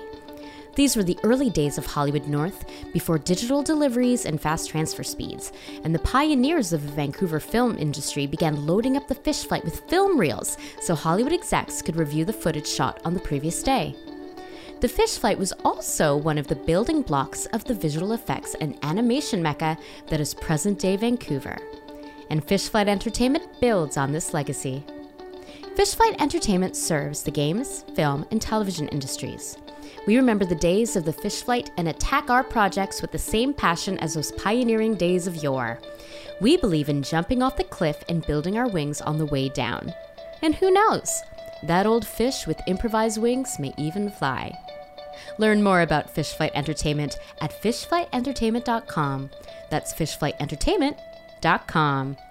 These 0.75 0.95
were 0.95 1.03
the 1.03 1.19
early 1.23 1.49
days 1.49 1.77
of 1.77 1.85
Hollywood 1.85 2.25
North, 2.27 2.65
before 2.93 3.19
digital 3.19 3.61
deliveries 3.61 4.25
and 4.25 4.41
fast 4.41 4.69
transfer 4.69 5.03
speeds, 5.03 5.51
and 5.83 5.93
the 5.93 5.99
pioneers 5.99 6.73
of 6.73 6.83
the 6.83 6.93
Vancouver 6.93 7.39
film 7.39 7.77
industry 7.77 8.25
began 8.25 8.65
loading 8.65 8.95
up 8.95 9.07
the 9.07 9.15
fish 9.15 9.43
flight 9.43 9.63
with 9.65 9.81
film 9.89 10.17
reels 10.17 10.57
so 10.81 10.95
Hollywood 10.95 11.33
execs 11.33 11.81
could 11.81 11.95
review 11.97 12.25
the 12.25 12.33
footage 12.33 12.67
shot 12.67 13.01
on 13.03 13.13
the 13.13 13.19
previous 13.19 13.61
day. 13.61 13.95
The 14.79 14.87
fish 14.87 15.17
flight 15.17 15.37
was 15.37 15.51
also 15.65 16.15
one 16.15 16.37
of 16.37 16.47
the 16.47 16.55
building 16.55 17.01
blocks 17.01 17.45
of 17.47 17.65
the 17.65 17.73
visual 17.73 18.13
effects 18.13 18.55
and 18.61 18.79
animation 18.83 19.43
mecca 19.43 19.77
that 20.07 20.21
is 20.21 20.33
present 20.33 20.79
day 20.79 20.95
Vancouver. 20.95 21.57
And 22.29 22.45
Fishflight 22.45 22.87
Entertainment 22.87 23.59
builds 23.59 23.97
on 23.97 24.11
this 24.11 24.33
legacy. 24.33 24.83
Fishflight 25.75 26.19
Entertainment 26.19 26.75
serves 26.75 27.23
the 27.23 27.31
games, 27.31 27.85
film, 27.95 28.25
and 28.31 28.41
television 28.41 28.87
industries. 28.89 29.57
We 30.05 30.17
remember 30.17 30.45
the 30.45 30.55
days 30.55 30.95
of 30.95 31.05
the 31.05 31.13
Fishflight 31.13 31.69
and 31.77 31.87
attack 31.87 32.29
our 32.29 32.43
projects 32.43 33.01
with 33.01 33.11
the 33.11 33.17
same 33.17 33.53
passion 33.53 33.97
as 33.99 34.13
those 34.13 34.31
pioneering 34.33 34.95
days 34.95 35.27
of 35.27 35.41
yore. 35.41 35.79
We 36.41 36.57
believe 36.57 36.89
in 36.89 37.03
jumping 37.03 37.41
off 37.41 37.57
the 37.57 37.63
cliff 37.63 38.03
and 38.09 38.25
building 38.25 38.57
our 38.57 38.67
wings 38.67 39.01
on 39.01 39.17
the 39.17 39.25
way 39.25 39.49
down. 39.49 39.93
And 40.41 40.55
who 40.55 40.71
knows? 40.71 41.21
That 41.63 41.85
old 41.85 42.07
fish 42.07 42.47
with 42.47 42.61
improvised 42.67 43.21
wings 43.21 43.59
may 43.59 43.73
even 43.77 44.09
fly. 44.09 44.57
Learn 45.37 45.63
more 45.63 45.81
about 45.81 46.13
Fishflight 46.13 46.51
Entertainment 46.53 47.17
at 47.41 47.51
fishflightentertainment.com. 47.61 49.29
That's 49.69 49.93
fishflightentertainment.com. 51.41 52.28